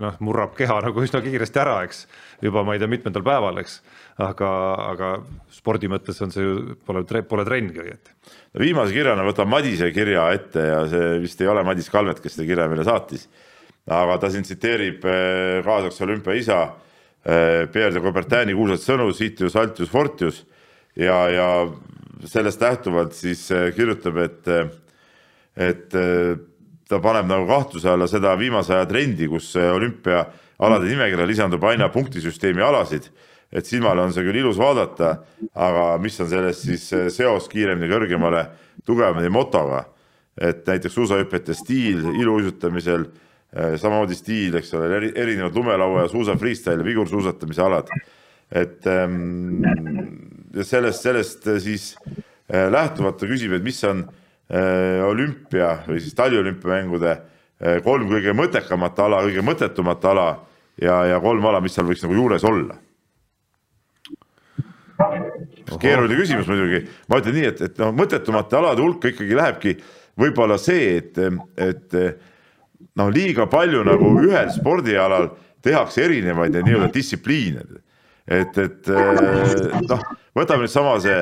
noh, 0.00 0.14
murrab 0.24 0.54
keha 0.56 0.78
nagu 0.86 1.02
üsna 1.04 1.20
kiiresti 1.20 1.60
ära, 1.60 1.74
eks, 1.84 2.06
juba 2.42 2.62
ma 2.64 2.72
ei 2.72 2.80
tea, 2.80 2.88
mitmendal 2.88 3.24
päeval, 3.26 3.60
eks 3.60 3.76
aga, 4.24 4.50
aga 4.92 5.10
spordi 5.52 5.90
mõttes 5.92 6.18
on 6.24 6.32
see 6.32 6.44
ju, 6.44 6.76
pole, 6.88 7.04
pole 7.28 7.44
trenngi 7.44 7.82
õieti. 7.82 8.14
viimase 8.62 8.96
kirjana 8.96 9.26
võtan 9.26 9.50
Madise 9.52 9.90
kirja 9.92 10.30
ette 10.32 10.64
ja 10.64 10.80
see 10.88 11.18
vist 11.20 11.40
ei 11.44 11.50
ole 11.52 11.64
Madis 11.66 11.90
Kalvet, 11.92 12.22
kes 12.24 12.38
seda 12.38 12.48
kirja 12.48 12.68
meile 12.72 12.86
saatis. 12.88 13.28
aga 13.86 14.16
ta 14.18 14.30
siin 14.32 14.42
tsiteerib 14.42 15.04
eh, 15.04 15.62
kaasaks 15.64 16.00
olümpia 16.00 16.34
isa 16.34 16.64
Pierre 17.26 17.90
de 17.90 18.00
Coubertini 18.00 18.54
kuulsat 18.54 18.84
sõnu 18.84 19.10
Sitius 19.12 19.56
Altius 19.58 19.90
Fortius 19.90 20.44
ja, 20.94 21.16
ja 21.28 21.48
sellest 22.24 22.60
lähtuvalt 22.62 23.16
siis 23.18 23.48
kirjutab, 23.74 24.20
et, 24.22 24.46
et 25.58 25.96
ta 26.88 27.00
paneb 27.02 27.26
nagu 27.26 27.46
kahtluse 27.48 27.90
alla 27.90 28.06
seda 28.10 28.36
viimase 28.38 28.74
aja 28.74 28.86
trendi, 28.86 29.28
kus 29.28 29.54
olümpiaalade 29.56 30.86
nimekirja 30.86 31.26
lisandub 31.26 31.64
aina 31.66 31.88
punktisüsteemi 31.92 32.62
alasid 32.62 33.10
et 33.52 33.66
silmale 33.66 34.02
on 34.04 34.14
see 34.14 34.24
küll 34.26 34.40
ilus 34.40 34.58
vaadata, 34.60 35.12
aga 35.54 35.84
mis 36.02 36.18
on 36.22 36.30
sellest 36.30 36.66
siis 36.66 36.86
seos 37.14 37.46
kiiremini, 37.52 37.90
kõrgemale, 37.92 38.46
tugevamini 38.86 39.30
motoga. 39.32 39.84
et 40.36 40.66
näiteks 40.68 40.92
suusahüpete 40.92 41.54
stiil 41.56 42.02
iluuisutamisel, 42.20 43.06
eh, 43.56 43.78
samamoodi 43.80 44.14
stiil, 44.14 44.58
eks 44.58 44.74
ole, 44.76 44.98
erinevad 45.16 45.54
lumelaua 45.56 46.02
ja 46.02 46.08
suusa 46.12 46.34
freestyle, 46.36 46.84
vigursuusatamise 46.84 47.62
alad. 47.62 47.88
et 48.52 48.86
ähm, 48.86 49.62
sellest, 50.62 51.02
sellest 51.02 51.48
siis 51.58 51.96
äh, 52.52 52.68
lähtuvalt 52.70 53.16
ta 53.16 53.26
küsib, 53.26 53.52
et 53.56 53.64
mis 53.64 53.82
on 53.84 54.04
olümpia 55.02 55.72
või 55.88 56.00
siis 56.02 56.14
taliolümpiamängude 56.14 57.12
äh, 57.12 57.78
kolm 57.84 58.08
kõige 58.10 58.34
mõttekamat 58.36 59.00
ala, 59.02 59.22
kõige 59.26 59.42
mõttetumat 59.42 60.04
ala 60.12 60.26
ja, 60.82 61.00
ja 61.10 61.20
kolm 61.22 61.46
ala, 61.50 61.60
mis 61.64 61.74
seal 61.74 61.88
võiks 61.88 62.04
nagu 62.06 62.14
juures 62.14 62.44
olla. 62.46 62.78
Keeruline 65.82 66.16
küsimus 66.16 66.46
muidugi, 66.48 66.86
ma 67.10 67.18
ütlen 67.20 67.34
nii, 67.36 67.48
et, 67.50 67.64
et 67.68 67.80
noh, 67.82 67.90
mõttetumate 67.96 68.56
alade 68.56 68.84
hulka 68.84 69.10
ikkagi 69.10 69.36
lähebki 69.36 69.74
võib-olla 70.16 70.56
see, 70.62 71.02
et, 71.02 71.18
et 71.60 71.96
noh, 72.96 73.10
liiga 73.12 73.48
palju 73.50 73.82
nagu 73.84 74.12
ühel 74.22 74.48
spordialal 74.54 75.32
tehakse 75.66 76.06
erinevaid 76.06 76.56
nii-öelda 76.56 76.88
distsipliine. 76.94 77.66
et, 78.26 78.56
et 78.58 78.88
noh, 79.90 80.06
võtame 80.34 80.64
nüüd 80.64 80.72
sama 80.72 80.96
see 81.02 81.18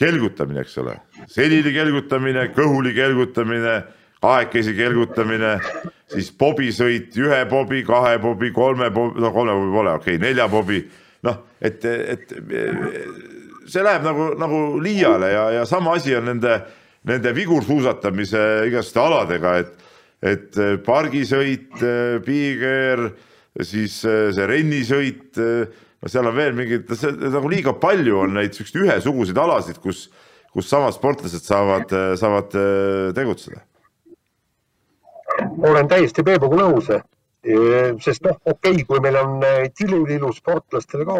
kelgutamine, 0.00 0.64
eks 0.64 0.78
ole, 0.82 0.96
selili 1.30 1.74
kelgutamine, 1.74 2.48
kõhuli 2.56 2.94
kelgutamine, 2.96 3.82
kahekesi 4.22 4.74
kelgutamine, 4.78 5.56
siis 6.12 6.30
bobisõit, 6.38 7.14
ühe 7.18 7.44
bobi, 7.50 7.82
kahe 7.86 8.18
bobi, 8.22 8.52
kolme 8.54 8.90
bobi, 8.94 9.20
no 9.22 9.32
kolme 9.34 9.54
bobi 9.58 9.72
pole, 9.76 9.96
okei 10.00 10.16
okay,, 10.16 10.22
nelja 10.22 10.48
bobi 10.50 10.82
noh, 11.26 11.42
et, 11.62 11.84
et 11.86 12.32
see 13.70 13.84
läheb 13.84 14.06
nagu, 14.06 14.30
nagu 14.40 14.62
liiale 14.82 15.32
ja, 15.32 15.44
ja 15.58 15.66
sama 15.68 15.96
asi 15.98 16.16
on 16.18 16.26
nende, 16.32 16.58
nende 17.08 17.34
vigursuusatamise 17.36 18.42
igasuguste 18.68 19.02
aladega, 19.02 19.54
et, 19.62 19.94
et 20.32 20.60
pargisõit, 20.86 21.78
piiger, 22.26 23.06
siis 23.62 24.00
see 24.02 24.48
rennisõit, 24.48 25.38
no 25.38 26.10
seal 26.10 26.30
on 26.30 26.36
veel 26.36 26.58
mingid, 26.58 26.90
nagu 27.22 27.50
liiga 27.50 27.74
palju 27.78 28.24
on 28.24 28.38
neid 28.40 28.56
siukseid 28.56 28.82
ühesuguseid 28.84 29.38
alasid, 29.38 29.80
kus, 29.82 30.08
kus 30.52 30.68
samad 30.68 30.94
sportlased 30.94 31.44
saavad, 31.46 31.92
saavad 32.20 32.54
tegutseda. 33.16 33.60
olen 35.62 35.88
täiesti 35.88 36.22
Peebuga 36.22 36.58
nõus 36.60 36.90
sest 38.00 38.22
noh, 38.22 38.36
okei 38.44 38.72
okay,, 38.72 38.84
kui 38.86 39.00
meil 39.00 39.16
on 39.18 39.40
tilililu 39.74 40.30
sportlastele 40.32 41.06
ka 41.08 41.16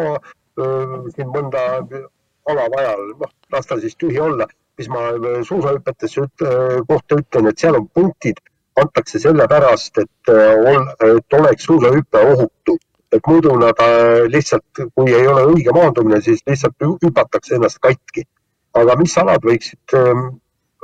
siin 1.15 1.31
mõnda 1.33 1.63
ala 2.47 2.67
vaja, 2.71 2.95
noh, 3.19 3.31
las 3.51 3.67
ta 3.67 3.79
siis 3.79 3.95
tühi 3.99 4.19
olla, 4.21 4.47
mis 4.77 4.89
ma 4.89 5.11
suusahüpetes 5.47 6.17
üt, 6.21 6.45
kohta 6.87 7.19
ütlen, 7.19 7.49
et 7.49 7.59
seal 7.59 7.77
on 7.79 7.87
punktid, 7.87 8.39
antakse 8.79 9.19
sellepärast, 9.19 9.99
et, 10.01 10.31
et 11.09 11.37
oleks 11.39 11.67
suusahüpe 11.67 12.23
ohutu, 12.33 12.77
et 13.13 13.27
muidu 13.27 13.57
nad 13.59 13.79
lihtsalt, 14.31 14.85
kui 14.95 15.13
ei 15.13 15.27
ole 15.27 15.45
õige 15.51 15.75
maandumine, 15.75 16.21
siis 16.21 16.41
lihtsalt 16.49 16.87
hüpatakse 17.03 17.59
ennast 17.59 17.81
katki. 17.83 18.25
Aga 18.79 18.95
mis 18.99 19.17
alad 19.21 19.43
võiksid 19.45 19.97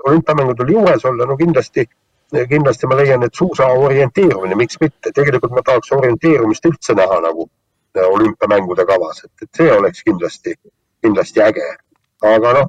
olümpiamängudel 0.06 0.76
juures 0.76 1.06
olla, 1.06 1.26
no 1.26 1.38
kindlasti 1.38 1.88
kindlasti 2.30 2.88
ma 2.88 2.96
leian, 2.96 3.24
et 3.24 3.34
suusa 3.34 3.68
orienteerumine, 3.74 4.56
miks 4.56 4.78
mitte, 4.82 5.12
tegelikult 5.16 5.54
ma 5.56 5.64
tahaks 5.66 5.92
orienteerumist 5.98 6.66
üldse 6.70 6.94
näha 6.98 7.22
nagu 7.26 7.48
äh, 7.98 8.06
olümpiamängude 8.06 8.86
kavas, 8.86 9.24
et, 9.26 9.32
et 9.42 9.62
see 9.62 9.72
oleks 9.74 10.04
kindlasti, 10.06 10.54
kindlasti 11.04 11.42
äge. 11.42 11.70
aga 12.22 12.54
noh, 12.60 12.68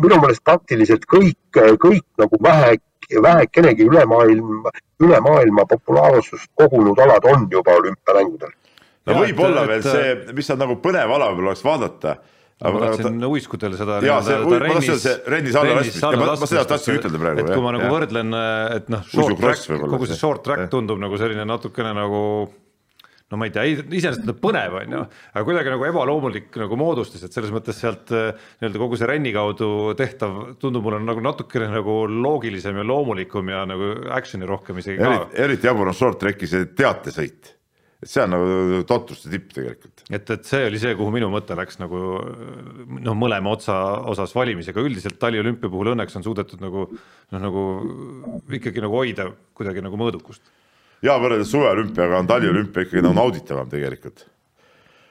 minu 0.00 0.20
meelest 0.22 0.44
praktiliselt 0.44 1.04
kõik, 1.10 1.58
kõik 1.82 2.06
nagu 2.20 2.38
vähe, 2.42 2.78
vähekenegi 3.10 3.88
üle 3.90 4.04
maailma, 4.06 4.72
üle 5.02 5.20
maailma 5.20 5.66
populaarsust 5.66 6.48
kogunud 6.54 6.98
alad 6.98 7.26
on 7.28 7.48
juba 7.50 7.76
olümpiamängudel. 7.82 8.52
no 9.06 9.20
võib-olla 9.20 9.66
veel 9.68 9.82
see, 9.84 10.12
mis 10.32 10.50
on 10.54 10.62
nagu 10.64 10.78
põnev 10.80 11.10
ala 11.10 11.32
võib-olla 11.32 11.52
oleks 11.52 11.64
vaadata 11.66 12.16
aga 12.60 12.72
ma 12.76 12.80
tahtsin 12.86 13.26
uiskudel 13.30 13.76
seda. 13.78 13.98
jaa, 14.04 14.22
see, 14.24 14.38
ma 14.44 14.62
tahtsin 14.66 14.98
see 15.00 15.18
rennis 15.32 15.58
alla 15.60 15.76
laskmist 15.80 16.02
ja 16.04 16.10
ma, 16.12 16.32
ma 16.36 16.48
seda 16.50 16.64
tahtsin 16.74 16.98
ütelda 17.00 17.20
praegu. 17.22 17.44
et 17.44 17.52
kui 17.54 17.64
ma 17.64 17.76
nagu 17.76 17.86
ja. 17.86 17.92
võrdlen, 17.94 18.40
et 18.76 18.90
noh, 18.92 19.04
short 19.08 19.40
track, 19.40 19.68
kogu 19.94 20.08
see 20.10 20.18
short 20.18 20.44
track 20.46 20.72
tundub 20.72 21.00
nagu 21.00 21.20
selline 21.20 21.46
natukene 21.48 21.94
nagu 21.96 22.24
no 23.30 23.38
ma 23.38 23.46
ei 23.46 23.52
tea, 23.54 23.64
iseenesest 23.70 24.26
on 24.26 24.38
põnev, 24.42 24.74
on 24.80 24.96
ju, 24.96 25.02
aga 25.32 25.44
kuidagi 25.46 25.72
nagu 25.72 25.86
ebaloomulik 25.86 26.56
nagu 26.64 26.78
moodustis, 26.80 27.22
et 27.26 27.36
selles 27.36 27.52
mõttes 27.54 27.78
sealt 27.78 28.10
nii-öelda 28.10 28.82
kogu 28.82 28.98
see 28.98 29.08
renni 29.08 29.32
kaudu 29.34 29.70
tehtav 29.98 30.40
tundub 30.60 30.88
mulle 30.88 30.98
nagu 31.04 31.22
natukene 31.24 31.70
nagu 31.70 32.02
loogilisem 32.10 32.82
ja 32.82 32.86
loomulikum 32.90 33.54
ja 33.54 33.62
nagu 33.70 33.92
action'i 34.18 34.50
rohkem 34.50 34.82
isegi 34.82 34.98
ka. 35.00 35.30
eriti 35.46 35.70
jabur 35.70 35.92
on 35.92 35.96
short 35.96 36.18
track'i 36.22 36.50
see 36.50 36.66
teatesõit 36.74 37.54
et 38.00 38.08
see 38.08 38.22
on 38.24 38.32
nagu 38.32 38.80
totruste 38.88 39.30
tipp 39.32 39.52
tegelikult. 39.52 40.04
et, 40.08 40.32
et 40.32 40.48
see 40.48 40.64
oli 40.70 40.80
see, 40.80 40.94
kuhu 40.96 41.12
minu 41.12 41.28
mõte 41.32 41.56
läks 41.58 41.80
nagu 41.82 42.00
noh, 42.96 43.16
mõlema 43.18 43.52
otsa 43.52 43.76
osas 44.10 44.32
valimisega, 44.36 44.80
üldiselt 44.80 45.20
taliolümpia 45.20 45.72
puhul 45.72 45.92
õnneks 45.92 46.16
on 46.16 46.24
suudetud 46.24 46.64
nagu 46.64 46.86
noh, 46.88 47.38
nagu 47.38 47.64
ikkagi 48.56 48.84
nagu 48.84 49.00
hoida 49.02 49.28
kuidagi 49.56 49.84
nagu 49.84 50.00
mõõdukust. 50.00 50.42
ja 51.04 51.18
võrreldes 51.20 51.52
suveolümpiaga 51.52 52.22
on 52.22 52.30
taliolümpia 52.30 52.88
ikkagi 52.88 53.04
nagu 53.04 53.18
nauditavam 53.20 53.68
tegelikult 53.72 54.24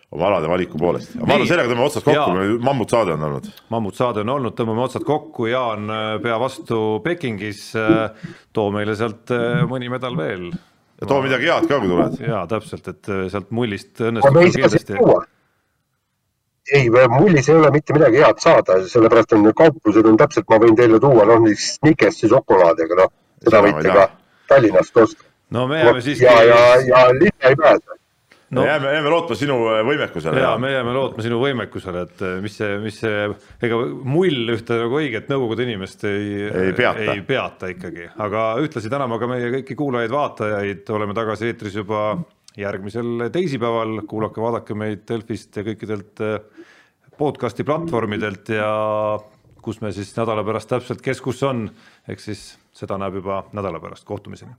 oma 0.10 0.26
alade 0.32 0.49
valiku 0.49 0.80
poolest. 0.82 1.14
ma 1.22 1.36
arvan, 1.36 1.45
sellega 1.45 1.70
tõmbame 1.70 1.86
otsad 1.91 2.07
kokku, 2.07 2.57
mammutsaade 2.66 3.14
on 3.14 3.28
olnud. 3.28 3.52
mammutsaade 3.70 4.24
on 4.24 4.34
olnud, 4.34 4.56
tõmbame 4.57 4.82
otsad 4.88 5.06
kokku, 5.06 5.45
Jaan 5.52 5.94
pea 6.24 6.40
vastu 6.41 6.80
Pekingis. 7.06 7.70
too 8.53 8.74
meile 8.74 8.98
sealt 8.98 9.30
mõni 9.70 9.94
medal 9.94 10.18
veel 10.18 10.49
ja 11.02 11.08
too 11.08 11.22
midagi 11.24 11.50
head 11.50 11.68
ka, 11.68 11.80
kui 11.80 11.92
tuled. 11.92 12.18
jaa, 12.28 12.46
täpselt, 12.52 12.88
et 12.92 13.12
äh, 13.12 13.28
sealt 13.34 13.52
mullist 13.56 14.02
õnnestub 14.04 14.40
kindlasti. 14.40 14.98
ei, 16.76 16.90
mullis 16.90 17.50
ei 17.50 17.56
ole 17.56 17.72
mitte 17.76 17.96
midagi 17.98 18.22
head 18.24 18.44
saada, 18.44 18.82
sellepärast 18.94 19.38
on 19.38 19.48
kauplused 19.64 20.10
on 20.12 20.20
täpselt, 20.20 20.50
ma 20.52 20.60
võin 20.66 20.78
teile 20.80 21.00
tuua, 21.04 21.28
noh, 21.30 21.48
Snickersi 21.56 22.32
šokolaadi, 22.32 22.90
aga 22.90 23.04
noh, 23.04 23.16
seda 23.46 23.64
võite 23.68 23.96
ka 23.96 24.10
Tallinnast 24.50 25.04
osta. 25.06 25.24
no 25.56 25.68
me 25.70 25.84
jääme 25.84 26.04
siiski. 26.06 26.28
ja, 26.28 26.44
ja, 26.52 26.62
ja 26.90 27.08
linna 27.16 27.54
ei 27.54 27.58
pääse 27.60 27.99
no, 28.50 28.62
me 28.62 28.68
jääme, 28.68 28.94
jääme 28.94 29.12
lootma 29.14 29.38
sinu 29.38 29.58
äh, 29.70 29.82
võimekusele. 29.86 30.42
ja 30.42 30.56
me 30.62 30.72
jääme 30.74 30.94
lootma 30.96 31.26
sinu 31.26 31.40
võimekusele, 31.42 32.04
et 32.08 32.24
äh, 32.26 32.36
mis 32.44 32.58
see, 32.60 32.80
mis 32.84 33.00
see, 33.04 33.28
ega 33.68 33.80
mull 34.16 34.56
ühte 34.56 34.80
nagu 34.82 35.00
õiget 35.02 35.30
Nõukogude 35.30 35.68
inimest 35.68 36.04
ei, 36.10 36.48
ei 36.48 36.74
peata, 36.78 37.14
ei 37.14 37.24
peata 37.26 37.70
ikkagi, 37.74 38.10
aga 38.26 38.50
ühtlasi 38.64 38.92
täname 38.92 39.20
ka 39.22 39.30
meie 39.30 39.54
kõiki 39.60 39.78
kuulajaid-vaatajaid, 39.80 40.84
oleme 40.98 41.18
tagasi 41.18 41.50
eetris 41.52 41.78
juba 41.82 42.04
järgmisel 42.60 43.30
teisipäeval, 43.34 44.02
kuulake, 44.10 44.42
vaadake 44.42 44.78
meid 44.78 45.06
Delfist 45.10 45.60
ja 45.60 45.66
kõikidelt 45.68 46.24
äh, 46.26 46.40
podcast'i 47.20 47.66
platvormidelt 47.68 48.54
ja 48.56 48.72
kus 49.62 49.82
me 49.84 49.92
siis 49.92 50.14
nädala 50.18 50.44
pärast 50.48 50.72
täpselt, 50.72 51.04
kes 51.04 51.22
kus 51.22 51.44
on, 51.44 51.68
eks 52.10 52.30
siis 52.32 52.46
seda 52.76 52.98
näeb 52.98 53.20
juba 53.20 53.44
nädala 53.54 53.82
pärast, 53.84 54.08
kohtumiseni. 54.08 54.56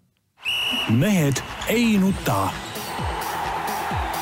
mehed 0.98 1.40
ei 1.68 1.96
nuta 1.98 2.46